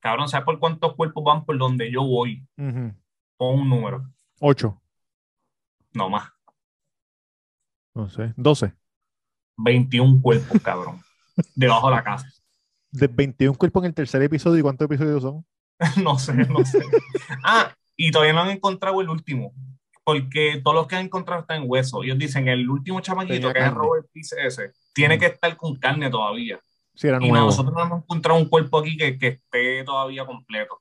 Cabrón, 0.00 0.28
¿sabes 0.28 0.44
por 0.44 0.58
cuántos 0.58 0.94
cuerpos 0.94 1.22
van 1.24 1.44
por 1.44 1.56
donde 1.58 1.90
yo 1.90 2.02
voy? 2.04 2.46
Ujú. 2.56 2.92
Pon 3.36 3.60
un 3.60 3.68
número, 3.68 4.08
Ocho, 4.40 4.80
no 5.92 6.08
más. 6.10 6.30
no 7.94 8.08
sé, 8.08 8.32
doce. 8.36 8.72
21 9.56 10.20
cuerpos, 10.20 10.60
cabrón, 10.62 11.00
debajo 11.54 11.88
de 11.88 11.96
la 11.96 12.02
casa. 12.04 12.28
De 12.90 13.06
21 13.06 13.56
cuerpos 13.56 13.82
en 13.82 13.88
el 13.88 13.94
tercer 13.94 14.22
episodio, 14.22 14.58
¿y 14.58 14.62
cuántos 14.62 14.86
episodios 14.86 15.22
son? 15.22 15.44
No 16.02 16.18
sé, 16.18 16.32
no 16.34 16.64
sé. 16.64 16.82
Ah, 17.42 17.74
y 17.96 18.10
todavía 18.10 18.32
no 18.32 18.42
han 18.42 18.50
encontrado 18.50 19.00
el 19.00 19.08
último, 19.08 19.52
porque 20.04 20.60
todos 20.62 20.74
los 20.76 20.86
que 20.86 20.96
han 20.96 21.06
encontrado 21.06 21.40
están 21.42 21.62
en 21.62 21.70
hueso. 21.70 22.02
Ellos 22.02 22.18
dicen 22.18 22.46
el 22.48 22.68
último 22.68 23.00
chamaquito, 23.00 23.52
que 23.52 23.58
es. 23.60 23.72
Robert 23.72 24.06
Peace 24.12 24.36
ese, 24.46 24.72
tiene 24.92 25.16
Mm. 25.16 25.20
que 25.20 25.26
estar 25.26 25.56
con 25.56 25.76
carne 25.76 26.10
todavía. 26.10 26.60
Sí, 26.94 27.08
era 27.08 27.18
Y 27.20 27.28
nuevo. 27.28 27.46
nosotros 27.46 27.74
no 27.74 27.82
hemos 27.82 28.02
encontrado 28.04 28.38
un 28.38 28.48
cuerpo 28.48 28.78
aquí 28.78 28.96
que, 28.96 29.18
que 29.18 29.26
esté 29.28 29.82
todavía 29.84 30.24
completo. 30.26 30.80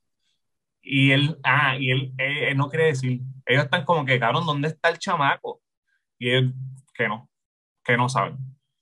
Y 0.81 1.11
él, 1.11 1.37
ah, 1.43 1.77
y 1.77 1.89
él, 1.89 2.13
eh, 2.17 2.49
él 2.49 2.57
no 2.57 2.69
quiere 2.69 2.87
decir, 2.87 3.21
ellos 3.45 3.63
están 3.63 3.85
como 3.85 4.03
que, 4.05 4.19
cabrón, 4.19 4.45
¿dónde 4.45 4.67
está 4.67 4.89
el 4.89 4.99
chamaco? 4.99 5.61
Y 6.19 6.29
él, 6.29 6.53
que 6.93 7.07
no, 7.07 7.29
que 7.83 7.95
no 7.97 8.09
saben. 8.09 8.37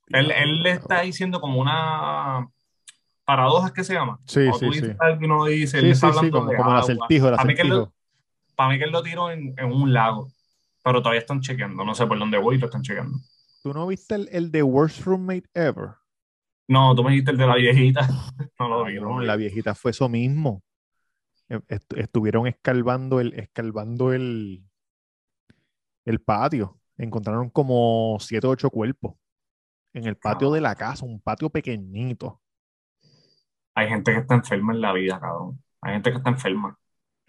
Él, 0.08 0.32
él 0.32 0.62
le 0.64 0.72
está 0.72 1.02
diciendo 1.02 1.40
como 1.40 1.62
una 1.62 2.50
paradoja, 3.24 3.72
¿qué 3.74 3.84
se 3.84 3.94
llama? 3.94 4.20
Sí, 4.26 4.52
sí, 4.52 4.60
tú 4.60 4.72
dices 4.72 4.98
sí. 5.00 5.26
uno 5.26 5.46
dice, 5.46 5.78
él 5.78 5.86
Sí, 5.86 5.90
está 5.92 6.08
sí, 6.08 6.14
sí, 6.14 6.18
hablando 6.18 6.40
como, 6.40 6.52
de 6.52 6.58
como 6.58 6.72
el 6.72 6.78
acertijo, 6.78 7.28
el 7.30 7.36
que 7.38 7.42
él 7.44 7.50
acertijo. 7.52 7.94
Para 8.56 8.70
mí 8.72 8.78
que 8.80 8.86
él 8.86 8.92
lo 8.92 9.04
tiró 9.04 9.32
en, 9.32 9.54
en 9.58 9.72
un 9.72 9.94
lago, 9.94 10.28
pero 10.84 11.02
todavía 11.02 11.22
están 11.22 11.42
chequeando, 11.42 11.84
no 11.86 11.96
sé 11.96 12.06
por 12.08 12.20
dónde 12.20 12.38
voy, 12.38 12.58
lo 12.58 12.66
están 12.68 12.82
chequeando. 12.84 13.18
¿Tú 13.64 13.74
no 13.74 13.88
viste 13.88 14.14
el, 14.16 14.30
el 14.32 14.52
de 14.52 14.62
Worst 14.62 15.02
Roommate 15.04 15.50
Ever? 15.56 15.96
No, 16.68 16.96
tú 16.96 17.04
me 17.04 17.12
dijiste 17.12 17.32
el 17.32 17.38
de 17.38 17.48
la 17.48 17.56
viejita, 17.56 18.08
no 18.60 18.68
lo 18.70 18.86
vi, 18.86 18.96
no 19.00 19.20
la 19.22 19.36
viejita 19.36 19.76
fue 19.76 19.92
eso 19.92 20.10
mismo. 20.10 20.64
E- 21.50 21.62
est- 21.70 21.94
estuvieron 21.96 22.48
escalvando 22.48 23.20
el, 23.22 23.34
escalvando 23.36 24.14
el, 24.14 24.64
el 26.06 26.22
patio. 26.22 26.80
Encontraron 26.98 27.50
como 27.50 28.18
siete 28.20 28.48
o 28.48 28.52
ocho 28.52 28.70
cuerpos 28.70 29.16
en 29.94 30.06
el 30.08 30.18
patio 30.18 30.52
Cabrón. 30.52 30.54
de 30.54 30.62
la 30.62 30.76
casa, 30.76 31.06
un 31.06 31.22
patio 31.22 31.50
pequeñito. 31.50 32.42
Hay 33.76 33.90
gente 33.90 34.14
que 34.14 34.20
está 34.20 34.36
enferma 34.36 34.74
en 34.74 34.82
la 34.82 34.94
vida, 34.94 35.20
cabrón. 35.20 35.62
Hay 35.82 35.94
gente 35.94 36.12
que 36.12 36.18
está 36.18 36.30
enferma. 36.30 36.78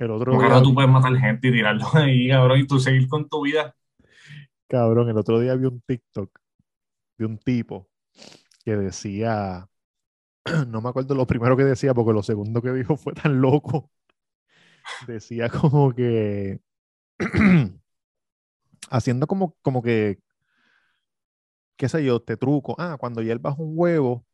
El 0.02 0.10
otro 0.10 0.32
Porque 0.32 0.46
día, 0.46 0.54
ahora 0.54 0.62
tú 0.62 0.74
puedes 0.74 0.90
matar 0.90 1.14
gente 1.16 1.48
y 1.48 1.52
tirarlo 1.52 1.86
ahí, 1.94 2.28
cabrón, 2.28 2.58
y 2.60 2.66
tú 2.66 2.80
seguir 2.80 3.08
con 3.08 3.28
tu 3.28 3.42
vida. 3.42 3.74
cabrón, 4.68 5.08
el 5.08 5.16
otro 5.16 5.38
día 5.38 5.54
vi 5.54 5.66
un 5.66 5.80
TikTok 5.80 6.30
de 7.18 7.26
un 7.26 7.38
tipo 7.38 7.88
que 8.64 8.76
decía, 8.76 9.68
no 10.66 10.80
me 10.80 10.88
acuerdo 10.88 11.14
lo 11.14 11.26
primero 11.26 11.56
que 11.56 11.64
decía, 11.64 11.94
porque 11.94 12.12
lo 12.12 12.22
segundo 12.24 12.60
que 12.62 12.72
dijo 12.72 12.96
fue 12.96 13.12
tan 13.14 13.40
loco. 13.40 13.90
Decía 15.06 15.48
como 15.48 15.94
que 15.94 16.60
haciendo 18.90 19.28
como, 19.28 19.56
como 19.62 19.82
que, 19.82 20.18
qué 21.76 21.88
sé 21.88 22.04
yo, 22.04 22.20
te 22.20 22.36
truco. 22.36 22.74
Ah, 22.78 22.96
cuando 22.98 23.22
hiervas 23.22 23.56
un 23.58 23.72
huevo, 23.78 24.26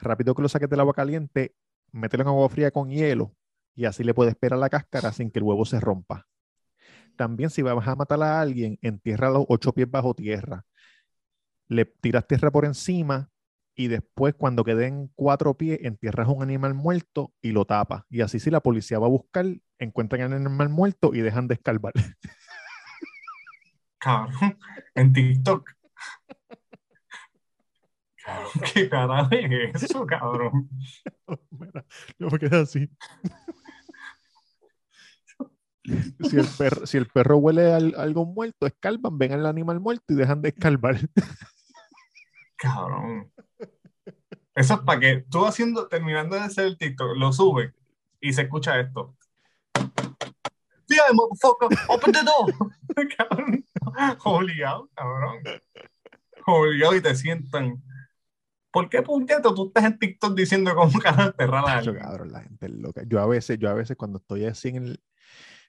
rápido 0.00 0.34
que 0.34 0.42
lo 0.42 0.48
saques 0.48 0.68
del 0.68 0.80
agua 0.80 0.94
caliente, 0.94 1.54
mételo 1.92 2.24
en 2.24 2.28
agua 2.28 2.48
fría 2.48 2.72
con 2.72 2.90
hielo 2.90 3.32
y 3.74 3.84
así 3.86 4.04
le 4.04 4.14
puedes 4.14 4.32
esperar 4.32 4.58
la 4.58 4.70
cáscara 4.70 5.12
sin 5.12 5.30
que 5.30 5.38
el 5.38 5.44
huevo 5.44 5.64
se 5.64 5.80
rompa. 5.80 6.26
También 7.16 7.50
si 7.50 7.62
vas 7.62 7.86
a 7.86 7.94
matar 7.94 8.22
a 8.22 8.40
alguien, 8.40 8.78
entierra 8.82 9.30
los 9.30 9.44
ocho 9.48 9.72
pies 9.72 9.90
bajo 9.90 10.14
tierra. 10.14 10.64
Le 11.68 11.84
tiras 11.84 12.26
tierra 12.26 12.50
por 12.50 12.64
encima 12.64 13.30
y 13.76 13.88
después 13.88 14.34
cuando 14.34 14.64
queden 14.64 15.10
cuatro 15.14 15.54
pies 15.54 15.80
entierras 15.82 16.28
un 16.28 16.42
animal 16.42 16.74
muerto 16.74 17.32
y 17.40 17.52
lo 17.52 17.64
tapas. 17.64 18.04
Y 18.08 18.20
así 18.20 18.38
si 18.38 18.50
la 18.50 18.60
policía 18.60 18.98
va 18.98 19.06
a 19.06 19.10
buscar, 19.10 19.46
encuentran 19.78 20.20
el 20.22 20.32
animal 20.32 20.68
muerto 20.68 21.14
y 21.14 21.20
dejan 21.20 21.48
de 21.48 21.54
escarbar. 21.54 21.92
Cabrón, 23.98 24.58
en 24.94 25.12
TikTok. 25.12 25.70
Cabrón, 28.22 28.50
¿qué 28.72 28.88
carajo 28.88 29.34
es 29.34 29.82
eso, 29.82 30.06
cabrón? 30.06 30.68
Mira, 31.50 31.84
yo 32.18 32.28
me 32.28 32.38
quedé 32.38 32.60
así. 32.60 32.90
Si 36.30 36.36
el, 36.38 36.46
perro, 36.58 36.86
si 36.86 36.96
el 36.96 37.06
perro 37.06 37.36
huele 37.36 37.72
a 37.72 37.76
al- 37.76 37.94
algo 37.98 38.24
muerto, 38.24 38.66
escarban, 38.66 39.18
ven 39.18 39.32
al 39.32 39.44
animal 39.46 39.80
muerto 39.80 40.04
y 40.08 40.14
dejan 40.14 40.40
de 40.40 40.48
escarbar. 40.48 40.96
Cabrón. 42.56 43.30
Eso 44.54 44.74
es 44.74 44.80
para 44.80 45.00
que 45.00 45.24
tú 45.30 45.44
haciendo, 45.44 45.88
terminando 45.88 46.36
de 46.36 46.42
hacer 46.42 46.66
el 46.66 46.78
TikTok, 46.78 47.16
lo 47.16 47.32
subes 47.32 47.72
y 48.20 48.32
se 48.32 48.42
escucha 48.42 48.78
esto. 48.80 49.16
Yeah, 50.86 51.12
motherfucker, 51.12 51.76
open 51.88 52.12
the 52.12 52.20
door. 52.22 52.54
Cabrón, 53.18 53.64
obligado, 54.24 54.88
cabrón. 54.94 55.42
Obligado 56.46 56.94
y 56.94 57.00
te 57.00 57.14
sientan. 57.14 57.82
¿Por 58.70 58.88
qué 58.88 59.02
puñeto 59.02 59.54
tú 59.54 59.66
estás 59.68 59.84
en 59.84 59.98
TikTok 59.98 60.34
diciendo 60.36 60.74
cómo 60.74 60.98
carajo 61.00 61.30
enterrar 61.30 61.64
a 61.68 61.80
Yo, 61.80 61.90
alguien? 61.90 61.98
cabrón, 62.04 62.32
la 62.32 62.42
gente 62.42 62.66
es 62.66 62.72
loca. 62.72 63.02
Yo 63.06 63.20
a 63.20 63.26
veces, 63.26 63.58
yo 63.58 63.70
a 63.70 63.74
veces 63.74 63.96
cuando 63.96 64.18
estoy 64.18 64.44
así 64.44 64.68
en 64.68 64.76
el, 64.76 65.00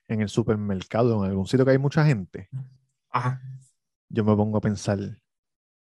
en 0.08 0.20
el 0.22 0.28
supermercado, 0.28 1.24
en 1.24 1.30
algún 1.30 1.46
sitio 1.46 1.64
que 1.64 1.72
hay 1.72 1.78
mucha 1.78 2.04
gente, 2.06 2.48
Ajá, 3.10 3.40
yo 4.08 4.24
me 4.24 4.36
pongo 4.36 4.58
a 4.58 4.60
pensar, 4.60 4.98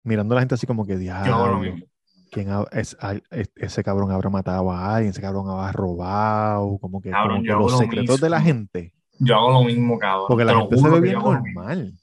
mirando 0.02 0.34
a 0.34 0.36
la 0.36 0.42
gente 0.42 0.54
así 0.54 0.66
como 0.66 0.86
que, 0.86 0.96
diablo, 0.96 1.58
mismo. 1.58 1.86
¿quién 2.30 2.50
ha- 2.50 2.64
es- 2.72 2.96
a- 3.00 3.14
es- 3.30 3.50
ese 3.56 3.82
cabrón 3.84 4.10
habrá 4.10 4.30
matado 4.30 4.70
a 4.70 4.94
alguien, 4.96 5.10
ese 5.10 5.20
cabrón 5.20 5.48
habrá 5.50 5.72
robado, 5.72 6.78
como 6.78 7.00
que, 7.00 7.10
Cabrón, 7.10 7.38
como 7.38 7.42
que 7.44 7.52
los 7.52 7.72
lo 7.72 7.78
secretos 7.78 8.20
de 8.20 8.30
la 8.30 8.38
mismo. 8.38 8.48
gente. 8.48 8.94
Yo 9.18 9.36
hago 9.36 9.52
lo 9.52 9.64
mismo, 9.64 9.98
cabrón. 9.98 10.26
Porque 10.28 10.42
Te 10.42 10.46
la 10.46 10.52
lo 10.54 10.60
gente 10.62 10.76
se 10.78 10.88
ve 10.88 11.00
bien 11.00 11.16
mismo. 11.16 11.32
normal, 11.32 11.94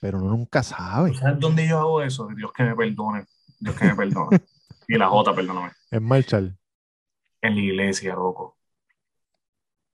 pero 0.00 0.18
uno 0.18 0.30
nunca 0.30 0.62
sabe. 0.62 1.14
¿Sabes 1.14 1.38
dónde 1.40 1.68
yo 1.68 1.78
hago 1.78 2.02
eso? 2.02 2.28
Dios 2.36 2.52
que 2.52 2.64
me 2.64 2.74
perdone. 2.76 3.24
Dios 3.60 3.76
que 3.76 3.84
me 3.86 3.94
perdone. 3.96 4.40
Y 4.88 4.98
la 4.98 5.08
J, 5.08 5.34
perdóname. 5.34 5.70
Es 5.90 6.02
marchar. 6.02 6.56
En 7.42 7.54
la 7.54 7.60
iglesia, 7.60 8.14
loco. 8.14 8.56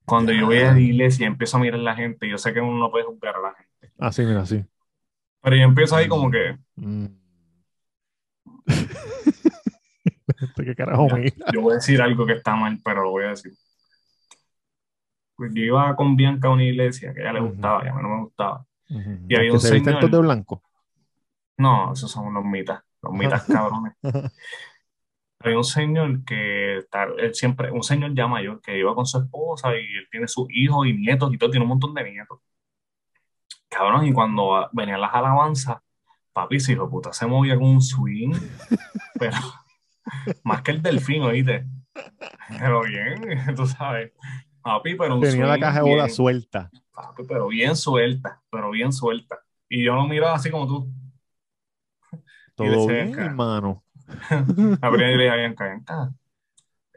Cuando 0.07 0.32
yo 0.32 0.46
voy 0.46 0.59
a 0.59 0.72
la 0.72 0.80
iglesia 0.80 1.24
y 1.24 1.26
empiezo 1.26 1.57
a 1.57 1.61
mirar 1.61 1.80
a 1.80 1.82
la 1.82 1.94
gente, 1.96 2.28
yo 2.28 2.38
sé 2.38 2.54
que 2.54 2.61
uno 2.61 2.78
no 2.78 2.90
puede 2.90 3.04
juzgar 3.04 3.36
a 3.36 3.40
la 3.40 3.54
gente. 3.54 3.92
Así, 3.98 4.22
mira, 4.22 4.42
así. 4.42 4.64
Pero 5.42 5.57
yo 5.57 5.62
empiezo 5.62 5.96
ahí 5.96 6.09
como 6.09 6.30
que, 6.30 6.57
Mm. 6.76 7.07
Este, 10.40 10.64
¿Qué 10.64 10.74
carajo 10.74 11.09
mira? 11.16 11.34
yo 11.52 11.61
voy 11.62 11.72
a 11.72 11.76
decir 11.76 12.00
algo 12.02 12.26
que 12.26 12.34
está 12.34 12.54
mal, 12.57 12.78
pero 12.84 13.02
lo 13.04 13.11
voy 13.11 13.24
a 13.24 13.28
decir. 13.28 13.52
Pues 15.36 15.52
yo 15.54 15.62
iba 15.62 15.94
con 15.96 16.16
Bianca 16.16 16.48
a 16.48 16.52
una 16.52 16.64
iglesia 16.64 17.12
que 17.14 17.20
a 17.20 17.24
ella 17.24 17.32
le 17.34 17.40
gustaba 17.40 17.84
y 17.84 17.88
a 17.88 17.94
mí 17.94 18.02
no 18.02 18.09
me 18.09 18.22
gustaba. 18.24 18.66
Ujú. 18.90 19.11
Y 19.28 19.34
había 19.36 19.48
Que 19.48 19.52
un 19.52 19.61
se 19.61 19.68
señor- 19.68 20.11
de 20.11 20.18
blanco. 20.18 20.62
No, 21.59 21.92
esos 21.92 22.11
son 22.11 22.26
unos 22.26 22.44
mitas, 22.44 22.82
los 23.02 23.12
mitas 23.12 23.44
cabrones. 23.46 23.92
Había 25.47 25.59
un 25.59 25.64
señor 25.64 26.24
que 26.24 26.78
está, 26.78 27.05
él 27.18 27.32
siempre, 27.32 27.70
un 27.70 27.84
señor 27.84 28.12
ya 28.16 28.26
mayor 28.26 28.61
que 28.61 28.76
iba 28.76 28.92
con 28.97 29.07
su 29.07 29.18
esposa 29.18 29.70
y 29.76 29.78
él 29.78 30.09
tiene 30.11 30.26
sus 30.26 30.49
hijos 30.51 30.88
y 30.88 30.92
nietos 30.92 31.32
y 31.32 31.38
todo, 31.38 31.51
tiene 31.51 31.62
un 31.62 31.68
montón 31.68 31.94
de 31.94 32.03
nietos. 32.03 32.40
Cabrón, 33.68 34.07
y 34.07 34.12
cuando 34.12 34.68
venían 34.72 35.01
las 35.01 35.14
alabanzas, 35.14 35.76
papi, 36.32 36.57
ese 36.57 36.72
hijo 36.72 36.90
puta 36.90 37.12
se 37.12 37.28
movía 37.28 37.55
con 37.55 37.68
un 37.68 37.80
swing, 37.80 38.32
pero 39.20 39.36
más 40.42 40.62
que 40.62 40.72
el 40.72 40.82
delfín, 40.82 41.22
oíste. 41.22 41.64
Pero 42.59 42.82
bien, 42.82 43.20
tú 43.55 43.68
sabes. 43.68 44.12
Papi, 44.62 44.97
pero 44.97 45.14
un 45.14 45.20
Tenía 45.20 45.47
la 45.47 45.53
swing 45.55 45.61
caja 45.61 45.80
de 45.80 45.90
bola 45.90 46.09
suelta. 46.09 46.70
papi, 46.92 47.22
pero 47.22 47.47
bien 47.47 47.76
suelta, 47.76 48.42
pero 48.51 48.72
bien 48.72 48.92
suelta. 48.92 49.38
Y 49.68 49.84
yo 49.84 49.94
lo 49.94 50.09
miraba 50.09 50.34
así 50.34 50.51
como 50.51 50.66
tú. 50.66 50.92
Todo 52.57 52.88
bien, 52.88 53.16
hermano. 53.16 53.86
La 54.30 54.90
primera 54.90 55.11
yo 55.11 55.16
le 55.16 55.24
dije 55.24 55.30
a 55.30 55.36
Bianca, 55.36 55.64
Bianca, 55.64 56.12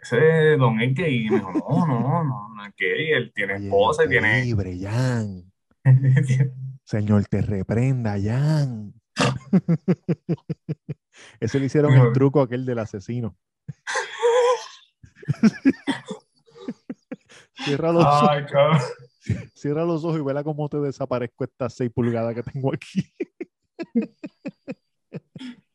ese 0.02 0.58
don 0.58 0.80
es 0.82 0.94
gay. 0.94 1.26
Y 1.26 1.30
me 1.30 1.38
dijo, 1.38 1.52
no, 1.52 1.88
no, 1.88 2.24
no, 2.24 2.50
no 2.50 2.66
es 2.66 2.74
gay. 2.78 3.12
Él 3.12 3.32
tiene 3.34 3.56
Oye, 3.56 3.66
esposa 3.66 4.06
y 4.06 4.10
tiene... 4.10 4.44
libre, 4.44 4.78
Jan. 4.80 5.52
Señor, 6.84 7.26
te 7.26 7.42
reprenda, 7.42 8.16
Jan. 8.22 8.94
Ese 11.40 11.60
le 11.60 11.66
hicieron 11.66 11.94
el 11.94 12.14
truco 12.14 12.42
aquel 12.42 12.66
del 12.66 12.80
asesino. 12.80 13.36
Cierra 17.66 17.92
los, 17.92 18.06
ojos, 18.06 18.30
Ay, 18.32 18.46
cabrón. 18.46 18.80
cierra 19.54 19.84
los 19.84 20.06
ojos 20.06 20.20
y 20.20 20.24
vela 20.24 20.46
cómo 20.46 20.70
te 20.70 20.78
desaparezco 20.78 21.44
estas 21.44 21.74
6 21.76 21.92
pulgadas 21.94 22.34
que 22.34 22.42
tengo 22.42 22.74
aquí. 22.74 23.04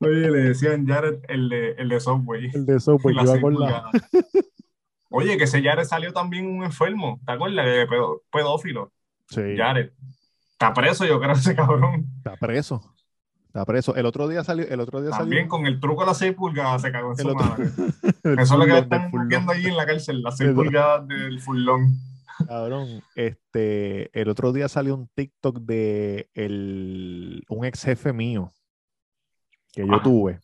Oye, 0.06 0.30
le 0.30 0.38
decían 0.44 0.86
Jared 0.86 1.18
el 1.28 1.48
de, 1.48 1.70
el 1.72 1.88
de 1.88 2.00
Subway. 2.00 2.50
El 2.54 2.66
de 2.66 2.72
iba 2.74 3.26
seis 3.26 3.40
con 3.40 3.54
la. 3.60 3.90
Oye, 5.10 5.36
que 5.38 5.44
ese 5.44 5.62
Jared 5.62 5.84
salió 5.84 6.12
también 6.12 6.46
un 6.46 6.64
enfermo. 6.64 7.20
¿Te 7.24 7.32
acuerdas? 7.32 7.64
De 7.66 7.86
pedófilo. 8.30 8.92
Sí, 9.28 9.40
Jared. 9.56 9.90
Está 10.52 10.72
preso, 10.72 11.04
yo 11.04 11.20
creo, 11.20 11.32
ese 11.32 11.54
cabrón. 11.54 12.06
está 12.18 12.36
preso. 12.36 12.94
Está 13.46 13.64
preso. 13.64 13.94
El 13.94 14.06
otro 14.06 14.26
día 14.28 14.42
salió. 14.42 14.66
El 14.66 14.80
otro 14.80 15.00
día 15.00 15.10
También 15.10 15.42
salió. 15.44 15.48
con 15.50 15.66
el 15.66 15.78
truco 15.80 16.02
de 16.02 16.06
las 16.08 16.18
6 16.18 16.34
pulgadas 16.34 16.82
se 16.82 16.90
cagó 16.90 17.12
en 17.12 17.18
El 17.20 17.24
su 17.24 17.28
otro- 17.30 17.44
madre. 17.46 17.64
Eso 18.42 18.54
es 18.54 18.58
lo 18.58 18.64
que 18.66 18.78
están 18.78 19.10
viendo 19.28 19.52
allí 19.52 19.66
en 19.68 19.76
la 19.76 19.86
cárcel, 19.86 20.22
las 20.22 20.36
6 20.36 20.50
El- 20.50 20.56
pulgadas 20.56 21.06
del 21.06 21.40
furlón. 21.40 21.96
Cabrón, 22.48 23.00
este, 23.14 24.10
el 24.20 24.28
otro 24.28 24.52
día 24.52 24.68
salió 24.68 24.96
un 24.96 25.08
TikTok 25.14 25.60
de 25.60 26.28
el, 26.34 27.44
un 27.48 27.64
ex 27.64 27.84
jefe 27.84 28.12
mío 28.12 28.52
que 29.74 29.86
yo 29.86 29.94
Ajá. 29.94 30.02
tuve. 30.02 30.40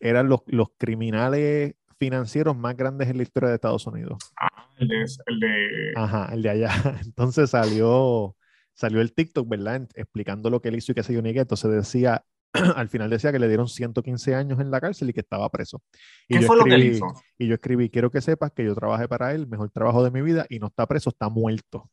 Eran 0.00 0.28
los, 0.28 0.40
los 0.46 0.68
criminales 0.76 1.74
financieros 1.98 2.56
más 2.56 2.76
grandes 2.76 3.08
en 3.08 3.16
la 3.16 3.22
historia 3.22 3.48
de 3.48 3.54
Estados 3.54 3.86
Unidos. 3.86 4.18
Ah, 4.38 4.68
el 4.78 4.88
de, 4.88 5.04
el 5.26 5.40
de 5.40 5.92
Ajá, 5.96 6.28
el 6.32 6.42
de 6.42 6.50
allá. 6.50 6.70
Entonces 7.04 7.50
salió, 7.50 8.36
salió 8.74 9.00
el 9.00 9.14
TikTok, 9.14 9.48
¿verdad? 9.48 9.88
Explicando 9.94 10.50
lo 10.50 10.60
que 10.60 10.68
él 10.68 10.76
hizo 10.76 10.92
y 10.92 10.94
qué 10.94 11.02
sé 11.02 11.14
yo 11.14 11.22
ni 11.22 11.32
qué. 11.32 11.40
Entonces 11.40 11.70
decía, 11.70 12.24
al 12.52 12.88
final 12.88 13.08
decía 13.08 13.32
que 13.32 13.38
le 13.38 13.48
dieron 13.48 13.68
115 13.68 14.34
años 14.34 14.60
en 14.60 14.70
la 14.70 14.80
cárcel 14.80 15.08
y 15.10 15.12
que 15.12 15.20
estaba 15.20 15.48
preso. 15.50 15.82
Y 16.28 16.34
¿Qué 16.34 16.40
yo 16.42 16.46
fue 16.48 16.56
lo 16.56 16.64
que 16.64 16.74
él 16.74 16.82
escribí- 16.82 16.96
hizo? 16.96 17.06
y 17.38 17.46
yo 17.46 17.54
escribí, 17.54 17.88
quiero 17.88 18.10
que 18.10 18.20
sepas 18.20 18.52
que 18.52 18.64
yo 18.64 18.74
trabajé 18.74 19.08
para 19.08 19.32
él, 19.32 19.46
mejor 19.46 19.70
trabajo 19.70 20.04
de 20.04 20.10
mi 20.10 20.20
vida, 20.20 20.44
y 20.50 20.58
no 20.58 20.66
está 20.66 20.86
preso, 20.86 21.10
está 21.10 21.28
muerto, 21.28 21.90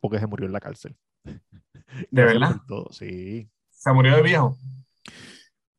porque 0.00 0.18
se 0.18 0.26
murió 0.26 0.46
en 0.46 0.52
la 0.52 0.60
cárcel. 0.60 0.96
¿De 2.10 2.24
verdad? 2.24 2.56
Sí. 2.90 3.50
Se 3.70 3.92
murió 3.92 4.16
de 4.16 4.22
viejo. 4.22 4.56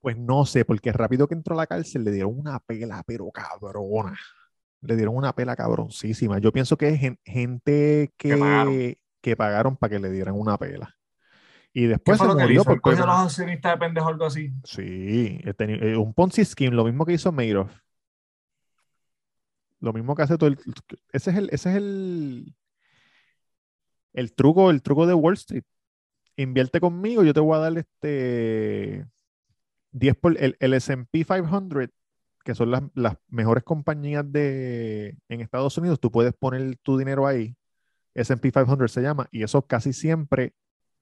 Pues 0.01 0.17
no 0.17 0.45
sé, 0.45 0.65
porque 0.65 0.91
rápido 0.91 1.27
que 1.27 1.35
entró 1.35 1.53
a 1.53 1.57
la 1.57 1.67
cárcel 1.67 2.03
le 2.03 2.11
dieron 2.11 2.37
una 2.37 2.59
pela, 2.59 3.03
pero 3.05 3.29
cabrona. 3.31 4.17
Le 4.81 4.95
dieron 4.95 5.15
una 5.15 5.33
pela 5.33 5.55
cabroncísima. 5.55 6.39
Yo 6.39 6.51
pienso 6.51 6.75
que 6.75 6.89
es 6.89 6.99
gen- 6.99 7.19
gente 7.23 8.11
que, 8.17 8.29
Que 8.29 8.37
pagaron. 8.37 8.95
que 9.21 9.35
pagaron 9.37 9.77
para 9.77 9.91
que 9.91 9.99
le 9.99 10.09
dieran 10.09 10.33
una 10.35 10.57
pela. 10.57 10.95
Y 11.71 11.83
¿Qué 11.83 11.87
después 11.89 12.17
fue 12.17 12.27
se 12.27 12.33
lo 12.33 12.37
que 12.37 12.51
hizo? 12.51 12.61
¿Él 12.61 12.65
porque... 12.65 12.81
cogió 12.81 13.03
a 13.03 13.07
los 13.07 13.15
accionistas 13.27 13.73
de 13.73 13.77
pendejo 13.77 14.07
algo 14.07 14.25
así? 14.25 14.51
Sí, 14.63 15.39
eh, 15.43 15.95
un 15.95 16.13
Ponzi 16.13 16.43
scheme, 16.43 16.75
lo 16.75 16.83
mismo 16.83 17.05
que 17.05 17.13
hizo 17.13 17.31
Madoff. 17.31 17.71
Lo 19.79 19.93
mismo 19.93 20.15
que 20.15 20.23
hace 20.23 20.37
todo 20.37 20.47
el... 20.49 20.57
Ese 21.13 21.29
es 21.31 21.37
el, 21.37 21.49
ese 21.51 21.69
es 21.69 21.75
el, 21.75 22.55
el 24.13 24.33
truco, 24.33 24.69
el 24.71 24.81
truco 24.81 25.05
de 25.05 25.13
Wall 25.13 25.35
Street. 25.35 25.63
Invierte 26.37 26.79
conmigo, 26.79 27.23
yo 27.23 27.33
te 27.33 27.39
voy 27.39 27.55
a 27.55 27.59
dar 27.59 27.77
este 27.77 29.05
10 29.91 30.15
por 30.17 30.37
el, 30.41 30.55
el 30.59 30.73
S&P 30.73 31.25
500, 31.25 31.89
que 32.43 32.55
son 32.55 32.71
las, 32.71 32.83
las 32.95 33.17
mejores 33.27 33.63
compañías 33.63 34.29
de 34.31 35.17
en 35.29 35.41
Estados 35.41 35.77
Unidos, 35.77 35.99
tú 35.99 36.11
puedes 36.11 36.33
poner 36.33 36.77
tu 36.77 36.97
dinero 36.97 37.27
ahí. 37.27 37.55
S&P 38.13 38.51
500 38.51 38.91
se 38.91 39.01
llama, 39.01 39.27
y 39.31 39.43
eso 39.43 39.61
casi 39.61 39.93
siempre, 39.93 40.53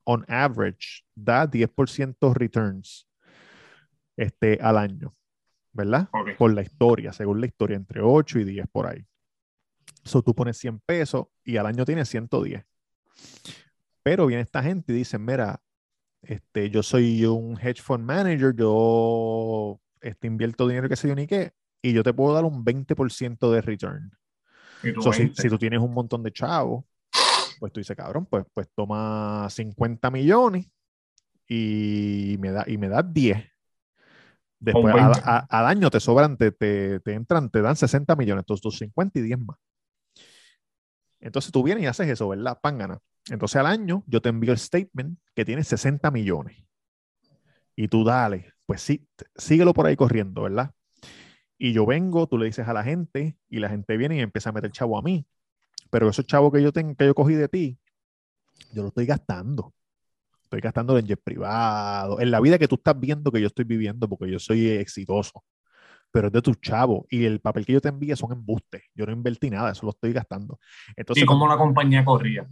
on 0.04 0.26
average, 0.28 1.04
da 1.16 1.50
10% 1.50 2.34
returns 2.34 3.08
este, 4.16 4.60
al 4.62 4.78
año, 4.78 5.16
¿verdad? 5.72 6.10
Por 6.38 6.54
la 6.54 6.62
historia, 6.62 7.14
según 7.14 7.40
la 7.40 7.48
historia, 7.48 7.78
entre 7.78 8.02
8 8.02 8.40
y 8.40 8.44
10 8.44 8.68
por 8.72 8.88
ahí. 8.88 9.06
So 10.04 10.22
tú 10.22 10.36
pones 10.36 10.58
100 10.58 10.80
pesos 10.80 11.28
y 11.44 11.58
al 11.58 11.66
año 11.66 11.86
tienes 11.86 12.10
110. 12.10 12.64
Pero 14.04 14.28
viene 14.28 14.42
esta 14.42 14.62
gente 14.64 14.92
y 14.92 14.96
dice, 14.96 15.18
mira, 15.18 15.62
este, 16.22 16.70
yo 16.70 16.84
soy 16.84 17.26
un 17.26 17.58
hedge 17.60 17.82
fund 17.82 18.04
manager, 18.04 18.56
yo 18.56 19.80
este, 20.02 20.28
invierto 20.28 20.68
dinero 20.68 20.90
que 20.90 20.96
sé 20.96 21.08
yo 21.08 21.16
ni 21.16 21.28
qué, 21.28 21.52
y 21.82 21.94
yo 21.94 22.04
te 22.04 22.14
puedo 22.14 22.34
dar 22.34 22.46
un 22.46 22.64
20% 22.64 23.52
de 23.52 23.62
return. 23.62 24.12
Tú 24.96 25.02
So, 25.02 25.14
si, 25.14 25.24
20. 25.24 25.42
si 25.42 25.50
tú 25.50 25.58
tienes 25.58 25.80
un 25.80 25.94
montón 25.94 26.24
de 26.24 26.32
chavos, 26.32 26.86
pues 27.60 27.74
tú 27.74 27.80
dices, 27.80 27.96
cabrón, 27.96 28.26
pues, 28.26 28.46
pues 28.54 28.68
toma 28.76 29.48
50 29.50 30.10
millones 30.10 30.68
y 31.48 32.38
me 32.40 32.52
da, 32.52 32.64
y 32.68 32.78
me 32.78 32.88
das 32.90 33.04
10. 33.14 33.44
Después, 34.60 34.94
Con 34.94 35.02
a- 35.04 35.06
20. 35.08 35.22
a- 35.26 35.48
al 35.60 35.66
año 35.66 35.90
te 35.90 36.00
sobran, 36.00 36.38
te, 36.38 36.52
te, 36.52 37.00
te 37.00 37.14
entran, 37.14 37.50
te 37.50 37.62
dan 37.62 37.76
60 37.76 38.16
millones, 38.16 38.44
entonces 38.44 38.62
tus 38.62 38.78
50 38.78 39.20
y 39.20 39.22
10 39.24 39.40
más. 39.40 39.58
Entonces 41.22 41.52
tú 41.52 41.64
vienes 41.64 41.84
y 41.84 41.88
haces 41.88 42.08
eso, 42.10 42.30
¿verdad? 42.30 42.58
Pángana. 42.62 43.00
Entonces 43.30 43.56
al 43.58 43.66
año 43.66 44.04
yo 44.08 44.22
te 44.22 44.30
envío 44.30 44.52
el 44.52 44.60
statement 44.60 45.20
que 45.36 45.46
tiene 45.46 45.64
60 45.64 46.10
millones. 46.12 46.64
Y 47.76 47.88
tú 47.88 48.04
dale, 48.04 48.54
pues 48.66 48.82
sí, 48.82 49.08
síguelo 49.36 49.74
por 49.74 49.86
ahí 49.86 49.96
corriendo, 49.96 50.44
¿verdad? 50.44 50.72
Y 51.58 51.74
yo 51.74 51.86
vengo, 51.86 52.28
tú 52.28 52.38
le 52.38 52.46
dices 52.46 52.68
a 52.68 52.74
la 52.74 52.84
gente 52.84 53.38
y 53.50 53.60
la 53.60 53.70
gente 53.70 53.98
viene 53.98 54.18
y 54.18 54.20
empieza 54.20 54.50
a 54.50 54.54
meter 54.54 54.72
chavo 54.72 54.98
a 54.98 55.02
mí. 55.02 55.26
Pero 55.90 56.10
esos 56.10 56.26
chavos 56.26 56.54
que 56.54 56.62
yo 56.62 56.72
tengo, 56.72 56.96
que 56.96 57.06
yo 57.06 57.16
cogí 57.16 57.34
de 57.34 57.48
ti, 57.48 57.78
yo 58.72 58.82
lo 58.82 58.90
estoy 58.90 59.06
gastando. 59.06 59.74
Estoy 60.44 60.62
gastando 60.62 60.98
en 60.98 61.06
jet 61.06 61.22
privado, 61.24 62.20
en 62.20 62.32
la 62.32 62.40
vida 62.40 62.58
que 62.58 62.68
tú 62.68 62.76
estás 62.76 63.00
viendo 63.00 63.32
que 63.32 63.40
yo 63.40 63.48
estoy 63.48 63.66
viviendo 63.66 64.10
porque 64.10 64.32
yo 64.32 64.40
soy 64.40 64.68
exitoso. 64.70 65.44
Pero 66.12 66.28
es 66.28 66.34
de 66.34 66.42
tus 66.42 66.60
chavos 66.60 67.06
y 67.10 67.26
el 67.26 67.40
papel 67.40 67.66
que 67.66 67.74
yo 67.74 67.82
te 67.82 67.90
envíe 67.90 68.16
son 68.16 68.32
embustes. 68.32 68.82
Yo 68.96 69.06
no 69.06 69.12
invertí 69.12 69.50
nada, 69.50 69.72
eso 69.72 69.86
lo 69.86 69.92
estoy 69.92 70.12
gastando. 70.12 70.60
Entonces, 70.96 71.24
¿Y 71.24 71.26
cómo 71.28 71.48
la 71.48 71.58
compañía 71.58 72.04
corría? 72.04 72.50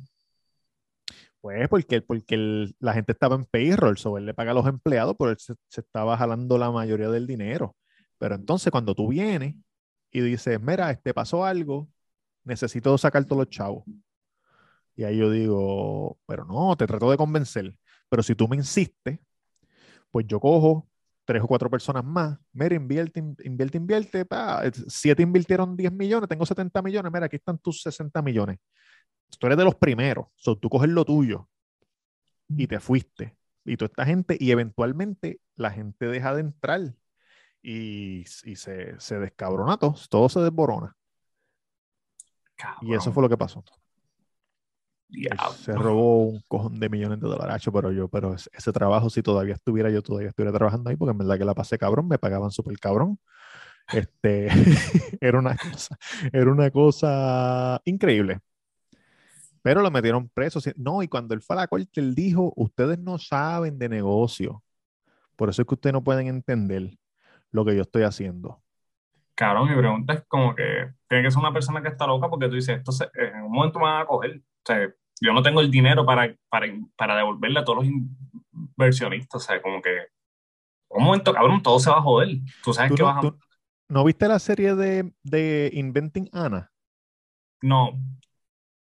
Pues 1.47 1.67
porque, 1.69 2.01
porque 2.01 2.67
la 2.79 2.93
gente 2.93 3.13
estaba 3.13 3.35
en 3.35 3.45
payroll, 3.45 3.97
so 3.97 4.17
él 4.17 4.25
le 4.25 4.33
paga 4.33 4.51
a 4.51 4.53
los 4.53 4.67
empleados, 4.67 5.15
pero 5.17 5.31
él 5.31 5.37
se, 5.39 5.53
se 5.69 5.81
estaba 5.81 6.17
jalando 6.17 6.57
la 6.57 6.71
mayoría 6.71 7.09
del 7.09 7.27
dinero. 7.27 7.75
Pero 8.17 8.35
entonces 8.35 8.71
cuando 8.71 8.95
tú 8.95 9.07
vienes 9.09 9.55
y 10.11 10.21
dices, 10.21 10.59
mira, 10.61 10.91
este 10.91 11.13
pasó 11.13 11.45
algo, 11.45 11.89
necesito 12.43 12.97
sacar 12.97 13.25
todos 13.25 13.41
los 13.45 13.49
chavos. 13.49 13.83
Y 14.95 15.03
ahí 15.03 15.17
yo 15.17 15.29
digo, 15.31 16.17
pero 16.25 16.45
no, 16.45 16.75
te 16.75 16.87
trato 16.87 17.11
de 17.11 17.17
convencer. 17.17 17.75
Pero 18.09 18.23
si 18.23 18.35
tú 18.35 18.47
me 18.47 18.55
insistes, 18.55 19.19
pues 20.11 20.25
yo 20.27 20.39
cojo 20.39 20.87
tres 21.25 21.43
o 21.43 21.47
cuatro 21.47 21.69
personas 21.69 22.03
más, 22.05 22.37
mira, 22.53 22.75
invierte, 22.75 23.19
in- 23.19 23.35
invierte, 23.43 23.77
invierte, 23.77 24.25
pa, 24.25 24.63
siete 24.87 25.23
invirtieron 25.23 25.75
10 25.75 25.91
millones, 25.91 26.29
tengo 26.29 26.45
70 26.45 26.81
millones, 26.81 27.11
mira, 27.11 27.25
aquí 27.25 27.35
están 27.35 27.57
tus 27.59 27.81
60 27.81 28.21
millones. 28.21 28.59
Tú 29.39 29.47
eres 29.47 29.57
de 29.57 29.65
los 29.65 29.75
primeros, 29.75 30.27
so, 30.35 30.57
tú 30.57 30.69
coges 30.69 30.89
lo 30.89 31.05
tuyo 31.05 31.47
y 32.49 32.67
te 32.67 32.79
fuiste. 32.79 33.35
Y 33.65 33.75
toda 33.77 33.87
esta 33.87 34.05
gente, 34.05 34.37
y 34.39 34.51
eventualmente 34.51 35.41
la 35.55 35.71
gente 35.71 36.07
deja 36.07 36.33
de 36.33 36.41
entrar 36.41 36.81
y, 37.61 38.21
y 38.21 38.55
se, 38.55 38.99
se 38.99 39.19
descabrona 39.19 39.77
todo, 39.77 39.95
todo 40.09 40.29
se 40.29 40.39
desborona. 40.39 40.95
Y 42.81 42.93
eso 42.93 43.11
fue 43.11 43.21
lo 43.21 43.29
que 43.29 43.37
pasó. 43.37 43.63
Diablo. 45.09 45.53
se 45.53 45.71
robó 45.73 46.23
un 46.25 46.41
cojón 46.49 46.79
de 46.79 46.89
millones 46.89 47.21
de 47.21 47.27
dólares, 47.27 47.63
pero 47.71 47.91
yo, 47.91 48.09
pero 48.09 48.33
ese, 48.33 48.49
ese 48.53 48.73
trabajo, 48.73 49.09
si 49.09 49.21
todavía 49.21 49.53
estuviera, 49.53 49.89
yo 49.89 50.01
todavía 50.01 50.29
estuviera 50.29 50.51
trabajando 50.51 50.89
ahí, 50.89 50.97
porque 50.97 51.11
en 51.11 51.17
verdad 51.17 51.37
que 51.37 51.45
la 51.45 51.53
pasé 51.53 51.77
cabrón, 51.77 52.07
me 52.07 52.19
pagaban 52.19 52.51
súper 52.51 52.77
cabrón. 52.77 53.19
Este, 53.93 54.47
era 55.21 55.39
una 55.39 55.55
cosa, 55.55 55.97
era 56.33 56.51
una 56.51 56.71
cosa 56.71 57.81
increíble. 57.85 58.41
Pero 59.67 59.81
lo 59.81 59.91
metieron 59.91 60.29
preso. 60.29 60.61
No, 60.77 61.03
y 61.03 61.09
cuando 61.09 61.33
él 61.33 61.41
fue 61.41 61.57
a 61.57 61.59
la 61.59 61.67
corte, 61.67 61.99
él 61.99 62.15
dijo, 62.15 62.53
ustedes 62.55 62.97
no 62.99 63.17
saben 63.17 63.77
de 63.77 63.89
negocio. 63.89 64.63
Por 65.35 65.49
eso 65.49 65.61
es 65.61 65.67
que 65.67 65.73
ustedes 65.73 65.91
no 65.91 66.05
pueden 66.05 66.27
entender 66.27 66.97
lo 67.51 67.65
que 67.65 67.75
yo 67.75 67.81
estoy 67.81 68.03
haciendo. 68.03 68.63
Cabrón, 69.35 69.67
mi 69.69 69.75
pregunta 69.75 70.13
es 70.13 70.23
como 70.29 70.55
que 70.55 70.93
tiene 71.09 71.25
que 71.25 71.31
ser 71.31 71.39
una 71.39 71.51
persona 71.51 71.81
que 71.81 71.89
está 71.89 72.07
loca 72.07 72.29
porque 72.29 72.47
tú 72.47 72.55
dices, 72.55 72.77
esto 72.77 72.93
se- 72.93 73.09
en 73.13 73.43
un 73.43 73.51
momento 73.51 73.77
me 73.79 73.87
van 73.87 74.03
a 74.03 74.05
coger. 74.05 74.37
O 74.37 74.65
sea, 74.65 74.89
yo 75.19 75.33
no 75.33 75.43
tengo 75.43 75.59
el 75.59 75.69
dinero 75.69 76.05
para, 76.05 76.33
para, 76.47 76.67
para 76.95 77.17
devolverle 77.17 77.59
a 77.59 77.65
todos 77.65 77.83
los 77.85 77.93
inversionistas. 78.53 79.43
O 79.43 79.45
sea, 79.45 79.61
como 79.61 79.81
que 79.81 79.97
un 80.91 81.03
momento, 81.03 81.33
cabrón, 81.33 81.61
todo 81.61 81.77
se 81.81 81.89
va 81.89 81.97
a 81.97 82.01
joder. 82.01 82.37
Tú 82.63 82.73
sabes 82.73 82.91
¿Tú 82.91 82.95
que 82.95 83.03
no, 83.03 83.09
vas 83.09 83.25
a... 83.25 83.35
¿no 83.89 84.03
viste 84.05 84.29
la 84.29 84.39
serie 84.39 84.75
de, 84.75 85.13
de 85.23 85.71
Inventing 85.73 86.29
Anna? 86.31 86.71
No, 87.61 87.99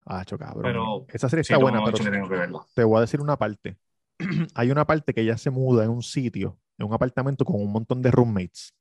Ah, 0.08 0.24
cabrón. 0.24 0.62
Pero 0.62 1.06
Esa 1.08 1.28
serie 1.28 1.42
está 1.42 1.58
buena, 1.58 1.80
mucho 1.80 1.92
pero 1.92 2.04
que 2.04 2.10
tengo 2.10 2.28
que 2.28 2.36
verlo. 2.36 2.66
te 2.74 2.84
voy 2.84 2.98
a 2.98 3.00
decir 3.02 3.20
una 3.20 3.36
parte. 3.36 3.78
Hay 4.54 4.70
una 4.70 4.86
parte 4.86 5.12
que 5.12 5.20
ella 5.20 5.36
se 5.36 5.50
muda 5.50 5.84
en 5.84 5.90
un 5.90 6.02
sitio, 6.02 6.58
en 6.78 6.86
un 6.86 6.94
apartamento 6.94 7.44
con 7.44 7.60
un 7.60 7.70
montón 7.70 8.00
de 8.00 8.10
roommates. 8.10 8.74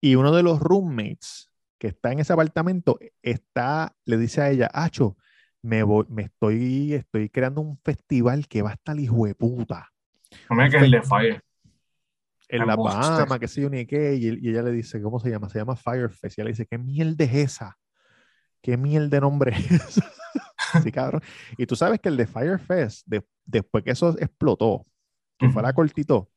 Y 0.00 0.16
uno 0.16 0.32
de 0.32 0.42
los 0.42 0.60
roommates 0.60 1.50
que 1.78 1.88
está 1.88 2.12
en 2.12 2.18
ese 2.20 2.32
apartamento 2.32 2.98
está, 3.22 3.96
le 4.04 4.18
dice 4.18 4.42
a 4.42 4.50
ella, 4.50 4.70
Acho, 4.72 5.16
me 5.62 5.82
voy, 5.82 6.04
me 6.10 6.24
estoy, 6.24 6.92
estoy 6.92 7.30
creando 7.30 7.62
un 7.62 7.78
festival 7.78 8.46
que 8.46 8.60
va 8.60 8.70
a 8.70 8.74
estar 8.74 8.98
hijo 9.00 9.26
de 9.26 9.34
puta. 9.34 9.90
No 10.50 10.56
me 10.56 10.68
que 10.68 10.76
el 10.76 10.90
de 10.90 11.02
Fire. 11.02 11.42
En 12.48 12.64
gusta. 12.76 13.00
Bahamas, 13.00 13.38
qué 13.38 13.48
sé 13.48 13.62
yo 13.62 13.70
ni 13.70 13.86
qué, 13.86 14.14
y, 14.14 14.48
ella 14.48 14.62
le 14.62 14.72
dice, 14.72 15.00
¿cómo 15.00 15.18
se 15.18 15.30
llama? 15.30 15.48
Se 15.48 15.58
llama 15.58 15.74
Firefest. 15.74 16.36
Y 16.36 16.40
ella 16.40 16.44
le 16.44 16.50
dice, 16.50 16.66
¿qué 16.66 16.76
mierda 16.76 17.24
es 17.24 17.34
esa? 17.34 17.78
¿Qué 18.64 18.78
mierda 18.78 19.08
de 19.08 19.20
nombre 19.20 19.52
es 19.54 20.00
sí, 20.82 20.90
cabrón. 20.92 21.22
Y 21.58 21.66
tú 21.66 21.76
sabes 21.76 22.00
que 22.00 22.08
el 22.08 22.16
de 22.16 22.26
Firefest, 22.26 23.06
de- 23.06 23.24
después 23.44 23.84
que 23.84 23.90
eso 23.92 24.16
explotó, 24.18 24.86
que 25.38 25.50
fue 25.50 25.62
a 25.62 25.64
la 25.64 25.72
Ujú. 25.72 25.74
cortito, 25.74 26.30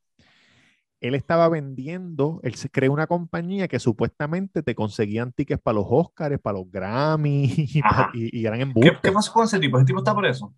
él 0.99 1.13
estaba 1.15 1.47
vendiendo, 1.49 2.39
él 2.43 2.55
se 2.55 2.69
creó 2.69 2.91
una 2.91 3.07
compañía 3.07 3.67
que 3.67 3.79
supuestamente 3.79 4.63
te 4.63 4.73
conseguían 4.75 5.31
tickets 5.31 5.61
para 5.61 5.75
los 5.75 5.85
Oscars, 5.89 6.39
para 6.39 6.57
los 6.57 6.69
Grammy, 6.71 7.45
y, 7.55 8.09
y, 8.13 8.39
y 8.41 8.45
eran 8.45 8.61
¿Qué, 8.79 8.91
embustes. 8.91 9.01
¿Qué 9.03 9.11
pasó 9.11 9.33
con 9.33 9.45
ese 9.45 9.59
tipo? 9.59 9.77
Ese 9.77 9.85
tipo 9.85 9.99
está 9.99 10.15
preso. 10.15 10.53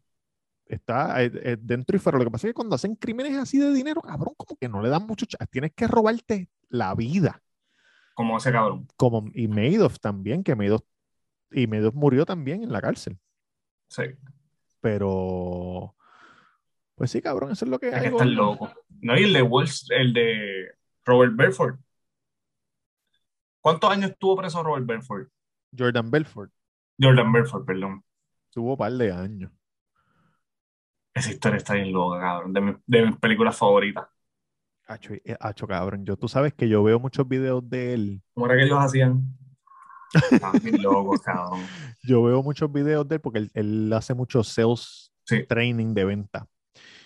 Está 0.65 1.23
eh, 1.23 1.31
eh, 1.43 1.57
dentro 1.59 1.95
y 1.95 1.99
fuera. 1.99 2.17
Lo 2.19 2.25
que 2.25 2.31
pasa 2.31 2.47
es 2.47 2.51
que 2.51 2.55
cuando 2.55 2.75
hacen 2.75 2.95
crímenes 2.95 3.35
así 3.37 3.57
de 3.57 3.73
dinero, 3.73 4.01
cabrón, 4.01 4.35
como 4.37 4.55
que 4.57 4.69
no 4.69 4.81
le 4.81 4.89
dan 4.89 5.05
mucho. 5.07 5.25
Tienes 5.51 5.71
que 5.73 5.87
robarte 5.87 6.49
la 6.69 6.93
vida. 6.95 7.41
Como 8.13 8.37
ese 8.37 8.51
cabrón. 8.51 8.87
Como 8.97 9.25
y 9.33 9.47
Madoff 9.47 9.99
también, 9.99 10.43
que 10.43 10.55
Madoff, 10.55 10.81
y 11.51 11.67
Madoff 11.67 11.95
murió 11.95 12.25
también 12.25 12.63
en 12.63 12.71
la 12.71 12.81
cárcel. 12.81 13.19
Sí. 13.89 14.03
Pero, 14.81 15.95
pues 16.95 17.11
sí, 17.11 17.21
cabrón, 17.21 17.51
eso 17.51 17.65
es 17.65 17.71
lo 17.71 17.79
que 17.79 17.89
Es 17.89 17.95
hay. 17.95 18.01
que 18.01 18.07
está 18.09 18.25
loco. 18.25 18.71
No, 19.01 19.17
y 19.17 19.23
el 19.23 19.33
de 19.33 19.41
Walls, 19.41 19.87
el 19.91 20.13
de 20.13 20.71
Robert 21.05 21.35
Belfort. 21.35 21.79
¿Cuántos 23.61 23.89
años 23.89 24.11
estuvo 24.11 24.35
preso 24.35 24.61
Robert 24.63 24.85
Belfort? 24.85 25.29
Jordan 25.77 26.11
Belfort 26.11 26.51
Jordan 27.01 27.31
Belfort, 27.31 27.65
perdón. 27.65 28.03
tuvo 28.51 28.71
un 28.73 28.77
par 28.77 28.91
de 28.93 29.11
años. 29.11 29.51
Esa 31.13 31.31
historia 31.31 31.57
está 31.57 31.75
bien 31.75 31.91
loca, 31.91 32.19
cabrón. 32.19 32.53
De, 32.53 32.61
mi- 32.61 32.75
de 32.87 33.05
mis 33.05 33.17
películas 33.17 33.55
favoritas. 33.57 34.07
Hacho, 34.87 35.13
eh, 35.13 35.37
hacho, 35.39 35.67
cabrón. 35.67 36.05
Yo, 36.05 36.17
tú 36.17 36.27
sabes 36.27 36.53
que 36.53 36.67
yo 36.67 36.83
veo 36.83 36.99
muchos 36.99 37.27
videos 37.27 37.67
de 37.69 37.93
él. 37.93 38.21
¿Cómo 38.33 38.47
era 38.47 38.55
que 38.55 38.63
ellos 38.65 38.79
hacían? 38.79 39.23
Cabrón. 41.23 41.59
Yo 42.03 42.23
veo 42.23 42.41
muchos 42.43 42.71
videos 42.71 43.07
de 43.07 43.15
él 43.15 43.21
porque 43.21 43.39
él, 43.39 43.51
él 43.53 43.93
hace 43.93 44.13
mucho 44.13 44.43
sales 44.43 45.11
Sí. 45.25 45.45
training 45.47 45.93
de 45.93 46.05
venta. 46.05 46.47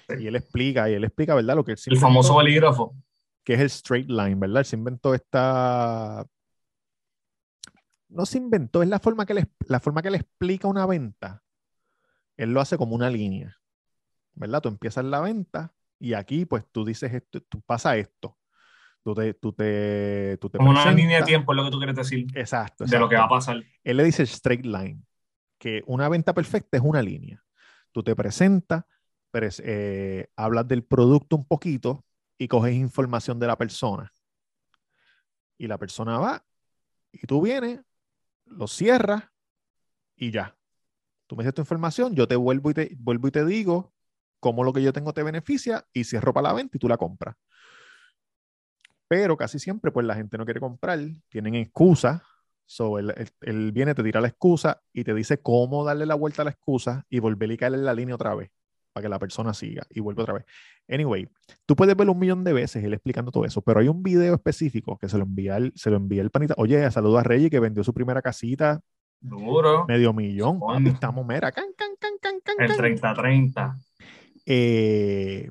Sí. 0.07 0.15
Y 0.23 0.27
él 0.27 0.35
explica, 0.37 0.89
y 0.89 0.93
él 0.93 1.03
explica, 1.03 1.35
¿verdad? 1.35 1.55
Lo 1.55 1.65
que 1.65 1.73
él 1.73 1.77
El 1.85 1.93
inventó, 1.93 2.07
famoso 2.07 2.33
bolígrafo. 2.33 2.95
que 3.43 3.53
es 3.55 3.59
el 3.59 3.65
straight 3.67 4.09
line, 4.09 4.35
¿verdad? 4.35 4.59
Él 4.59 4.65
se 4.65 4.75
inventó 4.77 5.13
esta. 5.13 6.25
No 8.09 8.25
se 8.25 8.37
inventó, 8.37 8.81
es 8.83 8.89
la 8.89 8.99
forma 8.99 9.25
que 9.25 9.33
le, 9.33 9.47
la 9.67 9.79
forma 9.79 10.01
que 10.01 10.11
le 10.11 10.17
explica 10.17 10.67
una 10.67 10.85
venta. 10.85 11.41
Él 12.37 12.53
lo 12.53 12.61
hace 12.61 12.77
como 12.77 12.95
una 12.95 13.09
línea, 13.09 13.57
¿verdad? 14.35 14.61
Tú 14.61 14.69
empiezas 14.69 15.03
la 15.03 15.19
venta 15.19 15.73
y 15.99 16.13
aquí, 16.13 16.45
pues 16.45 16.63
tú 16.71 16.85
dices 16.85 17.11
esto, 17.13 17.41
tú 17.41 17.61
pasa 17.61 17.97
esto. 17.97 18.37
Tú 19.03 19.13
te, 19.13 19.33
tú 19.33 19.51
te, 19.51 20.37
tú 20.39 20.49
te 20.49 20.57
Como 20.57 20.69
una 20.71 20.91
línea 20.91 21.19
de 21.19 21.25
tiempo 21.25 21.51
es 21.51 21.57
lo 21.57 21.65
que 21.65 21.71
tú 21.71 21.77
quieres 21.77 21.95
decir 21.95 22.25
Exacto, 22.35 22.85
de 22.85 22.99
lo 22.99 23.09
que 23.09 23.15
va 23.15 23.25
a 23.25 23.29
pasar. 23.29 23.61
Él 23.83 23.97
le 23.97 24.03
dice 24.05 24.23
straight 24.23 24.65
line, 24.65 25.03
que 25.57 25.83
una 25.87 26.07
venta 26.07 26.33
perfecta 26.33 26.77
es 26.77 26.83
una 26.83 27.01
línea. 27.01 27.43
Tú 27.91 28.01
te 28.01 28.15
presentas, 28.15 28.85
pres- 29.31 29.61
eh, 29.63 30.27
hablas 30.37 30.67
del 30.67 30.83
producto 30.83 31.35
un 31.35 31.45
poquito 31.45 32.05
y 32.37 32.47
coges 32.47 32.73
información 32.75 33.39
de 33.39 33.47
la 33.47 33.57
persona. 33.57 34.11
Y 35.57 35.67
la 35.67 35.77
persona 35.77 36.17
va 36.17 36.45
y 37.11 37.27
tú 37.27 37.41
vienes, 37.41 37.81
lo 38.45 38.67
cierras 38.67 39.23
y 40.15 40.31
ya. 40.31 40.57
Tú 41.27 41.35
me 41.35 41.43
dices 41.43 41.53
tu 41.55 41.61
información, 41.61 42.15
yo 42.15 42.27
te 42.27 42.35
vuelvo 42.35 42.71
y 42.71 42.73
te, 42.73 42.95
vuelvo 42.97 43.27
y 43.27 43.31
te 43.31 43.45
digo 43.45 43.93
cómo 44.39 44.63
lo 44.63 44.73
que 44.73 44.81
yo 44.81 44.93
tengo 44.93 45.13
te 45.13 45.23
beneficia 45.23 45.85
y 45.93 46.05
cierro 46.05 46.33
para 46.33 46.49
la 46.49 46.53
venta 46.53 46.77
y 46.77 46.79
tú 46.79 46.87
la 46.87 46.97
compras. 46.97 47.35
Pero 49.07 49.37
casi 49.37 49.59
siempre, 49.59 49.91
pues 49.91 50.05
la 50.05 50.15
gente 50.15 50.37
no 50.37 50.45
quiere 50.45 50.59
comprar, 50.59 50.99
tienen 51.29 51.55
excusas. 51.55 52.21
So, 52.65 52.97
él, 52.97 53.13
él- 53.17 53.29
él 53.41 53.71
viene, 53.71 53.93
te 53.93 54.03
tira 54.03 54.21
la 54.21 54.29
excusa 54.29 54.81
y 54.93 55.03
te 55.03 55.13
dice 55.13 55.37
cómo 55.39 55.83
darle 55.83 56.05
la 56.05 56.15
vuelta 56.15 56.41
a 56.41 56.45
la 56.45 56.51
excusa 56.51 57.05
y 57.09 57.19
volver 57.19 57.51
y 57.51 57.57
caerle 57.57 57.79
en 57.79 57.85
la 57.85 57.93
línea 57.93 58.15
otra 58.15 58.33
vez 58.35 58.49
para 58.93 59.03
que 59.03 59.09
la 59.09 59.19
persona 59.19 59.53
siga 59.53 59.85
y 59.89 59.99
vuelve 59.99 60.21
otra 60.21 60.35
vez. 60.35 60.45
Anyway, 60.87 61.27
tú 61.65 61.75
puedes 61.75 61.95
verlo 61.95 62.13
un 62.13 62.19
millón 62.19 62.43
de 62.43 62.53
veces 62.53 62.83
él 62.83 62.93
explicando 62.93 63.31
todo 63.31 63.43
eso, 63.43 63.61
pero 63.61 63.79
hay 63.81 63.87
un 63.87 64.01
video 64.03 64.33
específico 64.35 64.97
que 64.97 65.09
se 65.09 65.17
lo 65.17 65.23
envía 65.23 65.57
el, 65.57 65.73
se 65.75 65.89
lo 65.89 65.97
envía 65.97 66.21
el 66.21 66.29
panita. 66.29 66.53
Oye, 66.57 66.89
saludo 66.91 67.17
a 67.17 67.23
Reggie 67.23 67.49
que 67.49 67.59
vendió 67.59 67.83
su 67.83 67.93
primera 67.93 68.21
casita, 68.21 68.81
Duro. 69.19 69.85
medio 69.87 70.13
millón. 70.13 70.59
Papi, 70.59 70.89
estamos, 70.89 71.25
mera, 71.25 71.51
can, 71.51 71.65
can, 71.77 71.89
can, 71.99 72.13
can, 72.21 72.39
can, 72.43 72.55
El 72.59 72.67
can. 72.97 73.15
30-30. 73.15 73.75
Eh, 74.45 75.49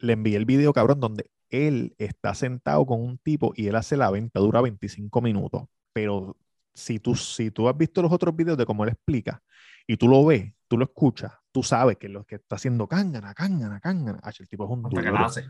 le 0.00 0.12
envié 0.12 0.36
el 0.36 0.44
video, 0.44 0.72
cabrón, 0.72 1.00
donde 1.00 1.26
él 1.52 1.94
está 1.98 2.34
sentado 2.34 2.86
con 2.86 3.00
un 3.00 3.18
tipo 3.18 3.52
y 3.56 3.68
él 3.68 3.76
hace 3.76 3.96
la 3.96 4.10
venta, 4.10 4.40
dura 4.40 4.60
25 4.60 5.20
minutos, 5.22 5.64
pero 5.92 6.36
si 6.74 6.98
tú, 6.98 7.14
si 7.14 7.50
tú 7.50 7.68
has 7.68 7.76
visto 7.76 8.02
los 8.02 8.10
otros 8.12 8.34
videos 8.34 8.58
de 8.58 8.66
cómo 8.66 8.84
él 8.84 8.90
explica 8.90 9.42
y 9.86 9.96
tú 9.96 10.08
lo 10.08 10.24
ves, 10.24 10.52
tú 10.68 10.78
lo 10.78 10.84
escuchas, 10.84 11.32
tú 11.52 11.62
sabes 11.62 11.98
que 11.98 12.08
lo 12.08 12.24
que 12.24 12.36
está 12.36 12.56
haciendo 12.56 12.88
cángana, 12.88 13.34
cángana, 13.34 13.80
cángana. 13.80 14.20
Ah, 14.22 14.32
el 14.38 14.48
tipo 14.48 14.64
es 14.64 14.70
un 14.70 14.86
Hasta 14.86 15.02
que 15.02 15.08
duro. 15.10 15.24
hace. 15.24 15.44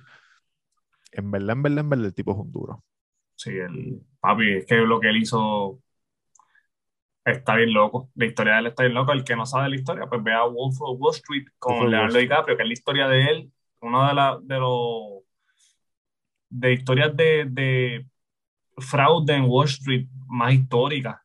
En 1.12 1.30
verdad, 1.30 1.50
en 1.56 1.62
verdad, 1.62 1.78
en 1.80 1.90
verdad, 1.90 2.06
el 2.06 2.14
tipo 2.14 2.32
es 2.32 2.38
un 2.38 2.52
duro. 2.52 2.84
Sí, 3.36 3.50
el 3.50 4.00
papi, 4.20 4.58
es 4.58 4.66
que 4.66 4.76
lo 4.76 5.00
que 5.00 5.08
él 5.08 5.16
hizo 5.18 5.80
está 7.24 7.56
bien 7.56 7.72
loco. 7.72 8.10
La 8.14 8.26
historia 8.26 8.54
de 8.54 8.58
él 8.60 8.66
está 8.68 8.82
bien 8.84 8.94
loca. 8.94 9.12
El 9.12 9.24
que 9.24 9.36
no 9.36 9.46
sabe 9.46 9.68
la 9.68 9.76
historia, 9.76 10.06
pues 10.06 10.22
vea 10.22 10.44
Wolf 10.44 10.76
of 10.80 11.00
Wall 11.00 11.14
Street 11.14 11.46
con 11.58 11.90
Leonardo. 11.90 12.18
DiCaprio, 12.18 12.56
que 12.56 12.62
es 12.62 12.68
la 12.68 12.72
historia 12.72 13.08
de 13.08 13.22
él, 13.30 13.52
una 13.80 14.08
de, 14.08 14.14
la, 14.14 14.38
de 14.42 14.58
los 14.58 15.22
de 16.52 16.72
historias 16.74 17.16
de, 17.16 17.46
de 17.50 18.06
fraude 18.78 19.34
en 19.34 19.44
Wall 19.44 19.66
Street 19.66 20.08
más 20.26 20.52
históricas, 20.54 21.16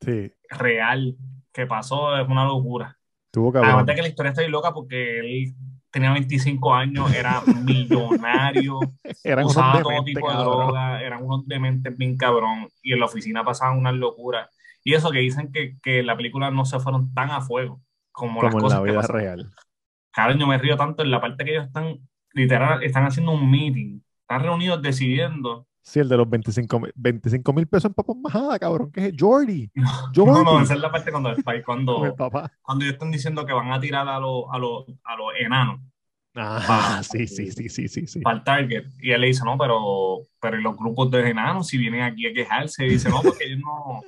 Sí, 0.00 0.30
real, 0.50 1.16
que 1.52 1.66
pasó, 1.66 2.16
es 2.18 2.28
una 2.28 2.44
locura. 2.44 2.96
tuvo 3.30 3.52
cabrón. 3.52 3.70
Además 3.70 3.86
de 3.86 3.94
que 3.94 4.02
la 4.02 4.08
historia 4.08 4.30
está 4.30 4.42
bien 4.42 4.52
loca 4.52 4.72
porque 4.72 5.20
él 5.20 5.54
tenía 5.90 6.12
25 6.12 6.74
años, 6.74 7.12
era 7.14 7.40
millonario, 7.64 8.78
Eran 9.24 9.46
usaba 9.46 9.82
todo 9.82 10.04
tipo 10.04 10.28
de 10.28 10.34
cabrón. 10.34 10.56
droga, 10.66 11.02
eran 11.02 11.22
unos 11.24 11.46
dementes 11.48 11.96
bien 11.96 12.16
cabrón, 12.16 12.68
y 12.82 12.92
en 12.92 13.00
la 13.00 13.06
oficina 13.06 13.42
pasaban 13.44 13.78
unas 13.78 13.94
locuras. 13.94 14.48
Y 14.84 14.94
eso 14.94 15.10
que 15.10 15.18
dicen 15.20 15.50
que, 15.50 15.76
que 15.82 16.02
la 16.02 16.16
película 16.16 16.50
no 16.50 16.64
se 16.64 16.78
fueron 16.78 17.12
tan 17.14 17.30
a 17.30 17.40
fuego 17.40 17.80
como, 18.12 18.42
las 18.42 18.52
Como 18.52 18.60
en 18.60 18.62
cosas 18.64 18.78
la 18.80 18.84
que 18.84 18.90
vida 18.90 19.00
pasaron. 19.00 19.22
real. 19.22 19.50
Cabrón, 20.12 20.38
yo 20.38 20.46
me 20.46 20.58
río 20.58 20.76
tanto 20.76 21.02
en 21.02 21.10
la 21.10 21.20
parte 21.20 21.44
que 21.44 21.52
ellos 21.52 21.66
están, 21.66 21.98
literal, 22.32 22.82
están 22.82 23.04
haciendo 23.04 23.32
un 23.32 23.50
meeting, 23.50 24.00
están 24.28 24.42
reunidos 24.42 24.82
decidiendo. 24.82 25.66
Sí, 25.82 26.00
el 26.00 26.08
de 26.08 26.16
los 26.16 26.28
25 26.28 26.80
mil 26.80 26.92
25 26.96 27.52
mil 27.52 27.66
pesos 27.68 27.84
en 27.86 27.94
papas 27.94 28.16
majada, 28.16 28.58
cabrón, 28.58 28.90
que 28.90 29.06
es 29.06 29.14
Jordi. 29.16 29.70
No, 29.74 29.88
Jordi. 30.14 30.44
no, 30.44 30.60
esa 30.60 30.74
es 30.74 30.80
la 30.80 30.90
parte 30.90 31.12
cuando, 31.12 31.32
cuando, 31.64 32.16
cuando 32.62 32.84
ellos 32.84 32.94
están 32.94 33.12
diciendo 33.12 33.46
que 33.46 33.52
van 33.52 33.70
a 33.70 33.78
tirar 33.78 34.08
a 34.08 34.18
los, 34.18 34.44
a 34.50 34.58
los, 34.58 34.84
a 35.04 35.16
los 35.16 35.28
enanos. 35.38 35.80
Ah, 36.34 37.00
sí, 37.08 37.28
sí, 37.28 37.52
sí, 37.52 37.68
sí, 37.68 37.88
sí, 37.88 38.06
sí. 38.06 38.20
para 38.20 38.38
el 38.38 38.44
target. 38.44 38.86
Y 39.00 39.12
él 39.12 39.20
le 39.20 39.28
dice, 39.28 39.44
no, 39.44 39.56
pero, 39.56 40.22
pero 40.40 40.58
¿y 40.58 40.62
los 40.62 40.76
grupos 40.76 41.08
de 41.12 41.30
enanos, 41.30 41.68
si 41.68 41.78
vienen 41.78 42.02
aquí 42.02 42.26
a 42.26 42.34
quejarse, 42.34 42.84
y 42.84 42.90
dice, 42.90 43.08
no, 43.08 43.22
porque 43.22 43.44
ellos 43.44 43.60
no. 43.60 44.02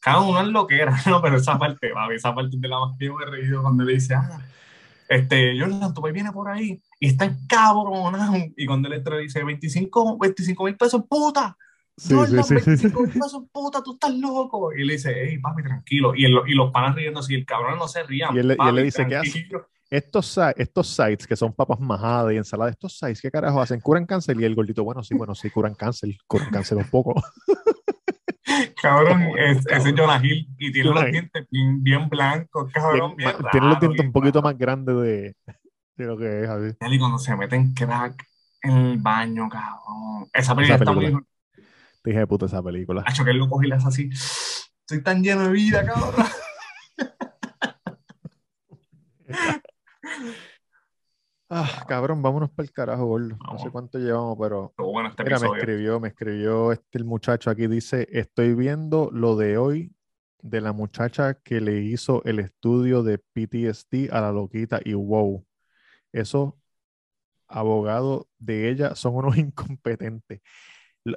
Cada 0.00 0.20
uno 0.20 0.40
es 0.40 0.48
lo 0.48 0.66
que 0.66 0.80
era, 0.80 0.94
no, 1.06 1.22
pero 1.22 1.36
esa 1.36 1.58
parte, 1.58 1.90
papi, 1.94 2.14
esa 2.14 2.34
parte 2.34 2.56
de 2.58 2.68
la 2.68 2.78
más 2.78 2.98
que 2.98 3.06
yo 3.06 3.14
me 3.14 3.24
he 3.24 3.30
reído 3.30 3.62
cuando 3.62 3.84
le 3.84 3.94
dice, 3.94 4.14
ah, 4.14 4.38
este, 5.14 5.58
Jordan, 5.60 5.94
tu 5.94 6.00
país 6.02 6.14
viene 6.14 6.32
por 6.32 6.48
ahí 6.50 6.80
y 7.00 7.06
está 7.08 7.24
encabronado. 7.26 8.34
Y 8.56 8.66
cuando 8.66 8.88
el 8.88 9.00
otro 9.00 9.18
dice, 9.18 9.42
25 9.44 10.18
mil 10.64 10.76
pesos, 10.76 11.02
puta. 11.08 11.56
Sí, 11.96 12.14
Jordan, 12.14 12.44
sí, 12.44 12.54
sí, 12.54 12.60
sí, 12.60 12.66
25 12.66 13.02
mil 13.02 13.12
pesos, 13.12 13.42
puta, 13.52 13.82
tú 13.82 13.92
estás 13.94 14.14
loco. 14.14 14.72
Y 14.72 14.84
le 14.84 14.94
dice, 14.94 15.14
hey, 15.14 15.38
papi, 15.38 15.62
tranquilo. 15.62 16.14
Y, 16.14 16.24
el- 16.24 16.40
y 16.46 16.54
los 16.54 16.70
panas 16.72 16.94
riendo 16.94 17.20
así, 17.20 17.34
el 17.34 17.44
cabrón 17.46 17.78
no 17.78 17.86
se 17.88 18.02
ría. 18.02 18.28
Y 18.32 18.38
él- 18.38 18.46
y 18.46 18.50
él 18.50 18.56
le 18.56 18.56
papi, 18.56 18.82
dice, 18.82 19.06
¿qué 19.06 19.16
hace? 19.16 19.30
tranquilo. 19.30 19.68
Estos, 19.90 20.38
estos 20.56 20.88
sites 20.88 21.26
que 21.26 21.36
son 21.36 21.52
papas 21.52 21.78
majadas 21.78 22.32
y 22.32 22.36
ensaladas, 22.38 22.72
estos 22.72 22.96
sites, 22.96 23.20
¿qué 23.20 23.30
carajo 23.30 23.60
hacen? 23.60 23.78
¿Curan 23.78 24.06
cáncer? 24.06 24.40
Y 24.40 24.44
el 24.44 24.54
gordito, 24.54 24.82
bueno, 24.84 25.02
sí, 25.02 25.14
bueno, 25.14 25.34
sí, 25.34 25.50
curan 25.50 25.74
cáncer, 25.74 26.08
curan 26.26 26.48
cáncer 26.50 26.78
un 26.78 26.88
poco. 26.88 27.12
Cabrón, 28.82 29.22
es- 29.38 29.64
ese 29.66 29.88
es 29.90 29.94
Jonah 29.96 30.20
Hill 30.22 30.48
y 30.58 30.72
tiene 30.72 30.90
los 30.90 31.04
dientes 31.06 31.46
bien, 31.50 31.82
bien 31.82 32.08
blancos, 32.08 32.70
cabrón, 32.72 33.14
Bien- 33.16 33.32
bien 33.32 33.50
tiene 33.52 33.66
los 33.68 33.80
dientes 33.80 34.06
un 34.06 34.12
poquito 34.12 34.42
más 34.42 34.58
grandes 34.58 34.96
de, 34.96 35.36
de 35.96 36.04
lo 36.04 36.18
que 36.18 36.42
es, 36.42 36.48
así. 36.50 36.76
Y 36.80 36.98
cuando 36.98 37.18
se 37.18 37.36
meten 37.36 37.72
crack 37.74 38.26
en 38.62 38.72
el 38.76 38.98
baño, 38.98 39.48
cabrón. 39.48 40.28
Esa 40.32 40.54
película 40.56 40.76
está 40.78 40.92
película. 40.94 41.10
muy... 41.12 41.62
Te 42.02 42.10
dije 42.10 42.26
puta 42.26 42.46
esa 42.46 42.62
película. 42.62 43.04
Hacho, 43.06 43.24
que 43.24 43.30
él 43.30 43.38
lo 43.38 43.48
coge 43.48 43.66
y 43.66 43.68
le 43.70 43.76
hace 43.76 43.86
así. 43.88 44.10
Estoy 44.10 45.02
tan 45.04 45.22
lleno 45.22 45.44
de 45.44 45.50
vida, 45.52 45.86
cabrón. 45.86 46.26
Ah, 51.54 51.84
cabrón, 51.86 52.22
vámonos 52.22 52.48
para 52.48 52.64
el 52.64 52.72
carajo, 52.72 53.04
gordo. 53.04 53.36
No 53.36 53.58
sé 53.58 53.68
cuánto 53.70 53.98
llevamos, 53.98 54.38
pero 54.40 54.72
bueno 54.78 55.10
este 55.10 55.22
Mira, 55.22 55.38
me 55.38 55.48
escribió, 55.48 56.00
me 56.00 56.08
escribió 56.08 56.72
este 56.72 56.96
el 56.96 57.04
muchacho 57.04 57.50
aquí, 57.50 57.66
dice, 57.66 58.08
estoy 58.10 58.54
viendo 58.54 59.10
lo 59.12 59.36
de 59.36 59.58
hoy 59.58 59.94
de 60.40 60.62
la 60.62 60.72
muchacha 60.72 61.34
que 61.34 61.60
le 61.60 61.82
hizo 61.82 62.24
el 62.24 62.38
estudio 62.38 63.02
de 63.02 63.18
PTSD 63.18 64.10
a 64.10 64.22
la 64.22 64.32
loquita 64.32 64.80
y 64.82 64.94
wow, 64.94 65.44
esos 66.12 66.54
abogados 67.48 68.24
de 68.38 68.70
ella 68.70 68.94
son 68.94 69.16
unos 69.16 69.36
incompetentes. 69.36 70.40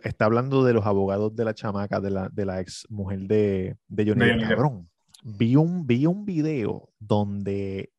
Está 0.03 0.25
hablando 0.25 0.65
de 0.65 0.73
los 0.73 0.85
abogados 0.85 1.33
de 1.33 1.45
la 1.45 1.53
chamaca, 1.53 2.01
de 2.01 2.11
la, 2.11 2.27
de 2.27 2.45
la 2.45 2.59
ex 2.59 2.85
mujer 2.89 3.19
de, 3.21 3.77
de 3.87 4.05
Johnny 4.05 4.25
De. 4.25 4.49
Cabrón, 4.49 4.89
vi 5.23 5.55
un, 5.55 5.87
vi 5.87 6.05
un 6.05 6.25
video 6.25 6.89
donde 6.99 7.93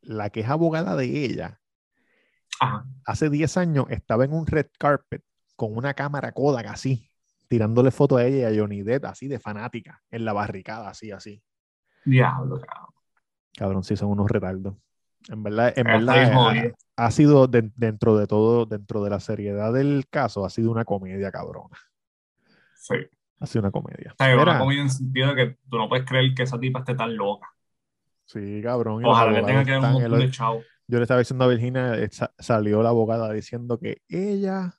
la 0.00 0.30
que 0.30 0.40
es 0.40 0.48
abogada 0.48 0.96
de 0.96 1.24
ella 1.24 1.57
Ajá. 2.60 2.84
hace 3.04 3.30
10 3.30 3.56
años 3.56 3.86
estaba 3.90 4.24
en 4.24 4.32
un 4.32 4.46
red 4.46 4.66
carpet 4.78 5.22
con 5.56 5.76
una 5.76 5.94
cámara 5.94 6.32
Kodak 6.32 6.66
así, 6.66 7.10
tirándole 7.48 7.90
fotos 7.90 8.18
a 8.20 8.24
ella 8.26 8.50
y 8.50 8.54
a 8.56 8.60
Johnny 8.60 8.82
Depp 8.82 9.04
así 9.06 9.28
de 9.28 9.38
fanática, 9.38 10.02
en 10.10 10.24
la 10.24 10.32
barricada, 10.32 10.88
así, 10.90 11.10
así. 11.10 11.42
Diablo, 12.04 12.60
cabrón. 12.60 12.94
Cabrón, 13.56 13.84
sí 13.84 13.96
son 13.96 14.10
unos 14.10 14.30
retardos. 14.30 14.76
En 15.28 15.42
verdad, 15.42 15.72
en 15.76 15.84
verdad 15.84 16.54
eh, 16.56 16.74
ha, 16.96 17.10
sido 17.10 17.48
de- 17.48 17.70
dentro 17.74 18.16
de 18.16 18.26
todo, 18.26 18.66
dentro 18.66 19.02
de 19.02 19.10
la 19.10 19.18
seriedad 19.20 19.72
del 19.72 20.06
caso, 20.08 20.44
ha 20.46 20.50
sido 20.50 20.70
una 20.70 20.84
comedia, 20.84 21.30
cabrona. 21.32 21.76
Sí. 22.74 22.94
Ha 23.40 23.46
sido 23.46 23.62
una 23.62 23.70
comedia. 23.70 24.14
Mira, 24.20 24.42
una 24.42 24.58
comida 24.58 24.80
en 24.80 24.86
el 24.86 24.90
sentido 24.92 25.28
de 25.28 25.34
que 25.34 25.58
tú 25.68 25.76
no 25.76 25.88
puedes 25.88 26.06
creer 26.06 26.34
que 26.34 26.44
esa 26.44 26.58
tipa 26.58 26.80
esté 26.80 26.94
tan 26.94 27.16
loca. 27.16 27.48
sí, 28.24 28.60
cabrón. 28.62 29.04
Ojalá 29.04 29.32
le 29.32 29.42
tenga 29.42 29.64
que 29.64 29.70
dar 29.72 29.80
un 29.80 29.92
montón 29.92 30.12
el- 30.20 30.26
de 30.26 30.30
chavo. 30.30 30.62
Yo 30.88 30.98
le 30.98 31.02
estaba 31.04 31.20
diciendo 31.20 31.44
a 31.44 31.48
Virginia, 31.48 31.94
eh, 31.96 32.08
sa- 32.10 32.32
salió 32.38 32.82
la 32.82 32.88
abogada 32.90 33.32
diciendo 33.32 33.78
que 33.78 34.02
ella 34.08 34.74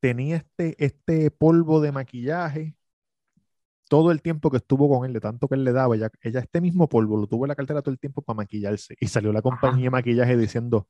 tenía 0.00 0.36
este, 0.36 0.76
este 0.84 1.30
polvo 1.30 1.80
de 1.80 1.92
maquillaje 1.92 2.76
todo 3.88 4.10
el 4.12 4.20
tiempo 4.22 4.50
que 4.50 4.58
estuvo 4.58 4.88
con 4.88 5.06
él, 5.06 5.12
de 5.14 5.20
tanto 5.20 5.48
que 5.48 5.54
él 5.54 5.64
le 5.64 5.72
daba. 5.72 5.96
Ella, 5.96 6.10
ella 6.22 6.40
este 6.40 6.60
mismo 6.60 6.88
polvo 6.88 7.16
lo 7.16 7.26
tuvo 7.26 7.46
en 7.46 7.48
la 7.48 7.54
cartera 7.56 7.82
todo 7.82 7.92
el 7.92 7.98
tiempo 7.98 8.22
para 8.22 8.36
maquillarse. 8.36 8.96
Y 9.00 9.08
salió 9.08 9.32
la 9.32 9.42
compañía 9.42 9.84
de 9.84 9.90
maquillaje 9.90 10.36
diciendo, 10.36 10.88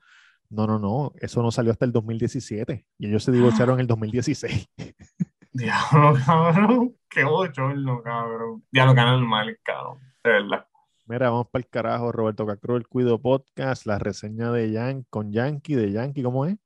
no, 0.51 0.67
no, 0.67 0.79
no, 0.79 1.13
eso 1.21 1.43
no 1.43 1.51
salió 1.53 1.73
hasta 1.73 1.85
el 1.85 1.93
2017. 1.93 2.87
Y 2.99 3.09
ellos 3.09 3.23
se 3.25 3.33
divorciaron 3.33 3.77
en 3.77 3.81
el 3.83 3.87
2016. 3.87 4.69
Diablo, 5.53 6.15
cabrón. 6.27 6.97
Qué 7.09 7.25
bochorno, 7.25 8.03
cabrón. 8.03 8.65
Diablo, 8.71 8.95
que 8.95 9.01
normal, 9.01 9.59
cabrón. 9.63 9.99
De 10.25 10.31
verdad. 10.31 10.68
Mira, 11.09 11.31
vamos 11.31 11.49
para 11.51 11.63
el 11.63 11.69
carajo, 11.71 12.13
Roberto 12.13 12.47
Cacro, 12.47 12.77
el 12.77 12.87
Cuido 12.87 13.19
Podcast, 13.19 13.87
la 13.87 13.99
reseña 13.99 14.53
de 14.53 14.71
Yan 14.71 15.05
con 15.09 15.33
Yankee, 15.33 15.75
de 15.75 15.91
Yankee, 15.91 16.23
¿cómo 16.23 16.45
es? 16.45 16.57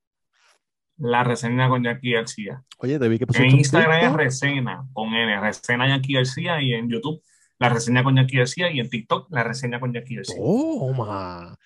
La 0.97 1.23
reseña 1.23 1.69
con 1.69 1.85
Jackie 1.85 2.15
García. 2.15 2.65
Oye, 2.79 2.99
te 2.99 3.09
vi 3.09 3.19
que 3.19 3.25
En 3.25 3.29
pusiste 3.29 3.49
un 3.49 3.59
Instagram 3.59 4.05
es 4.05 4.13
reseña 4.13 4.85
con 4.93 5.15
N, 5.15 5.41
reseña 5.41 5.87
Jackie 5.87 6.15
García 6.15 6.61
y 6.61 6.75
en 6.75 6.91
YouTube 6.91 7.23
la 7.59 7.69
reseña 7.69 8.03
con 8.03 8.17
Jackie 8.17 8.39
García 8.39 8.73
y 8.73 8.81
en 8.81 8.91
TikTok 8.91 9.31
la 9.31 9.45
reseña 9.45 9.79
con 9.79 9.93
Jackie 9.93 10.17
García. 10.17 10.37
Toma. 10.37 11.57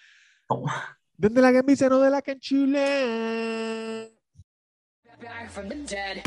Toma. 0.47 0.99
Desde 1.17 1.41
la 1.41 1.53
camisa, 1.55 1.89
no 1.89 1.99
de 2.01 2.11
la 2.11 2.21
canchula. 2.21 2.81
back 5.19 5.51
from 5.51 5.71
the 5.71 5.77
dead. 5.77 6.23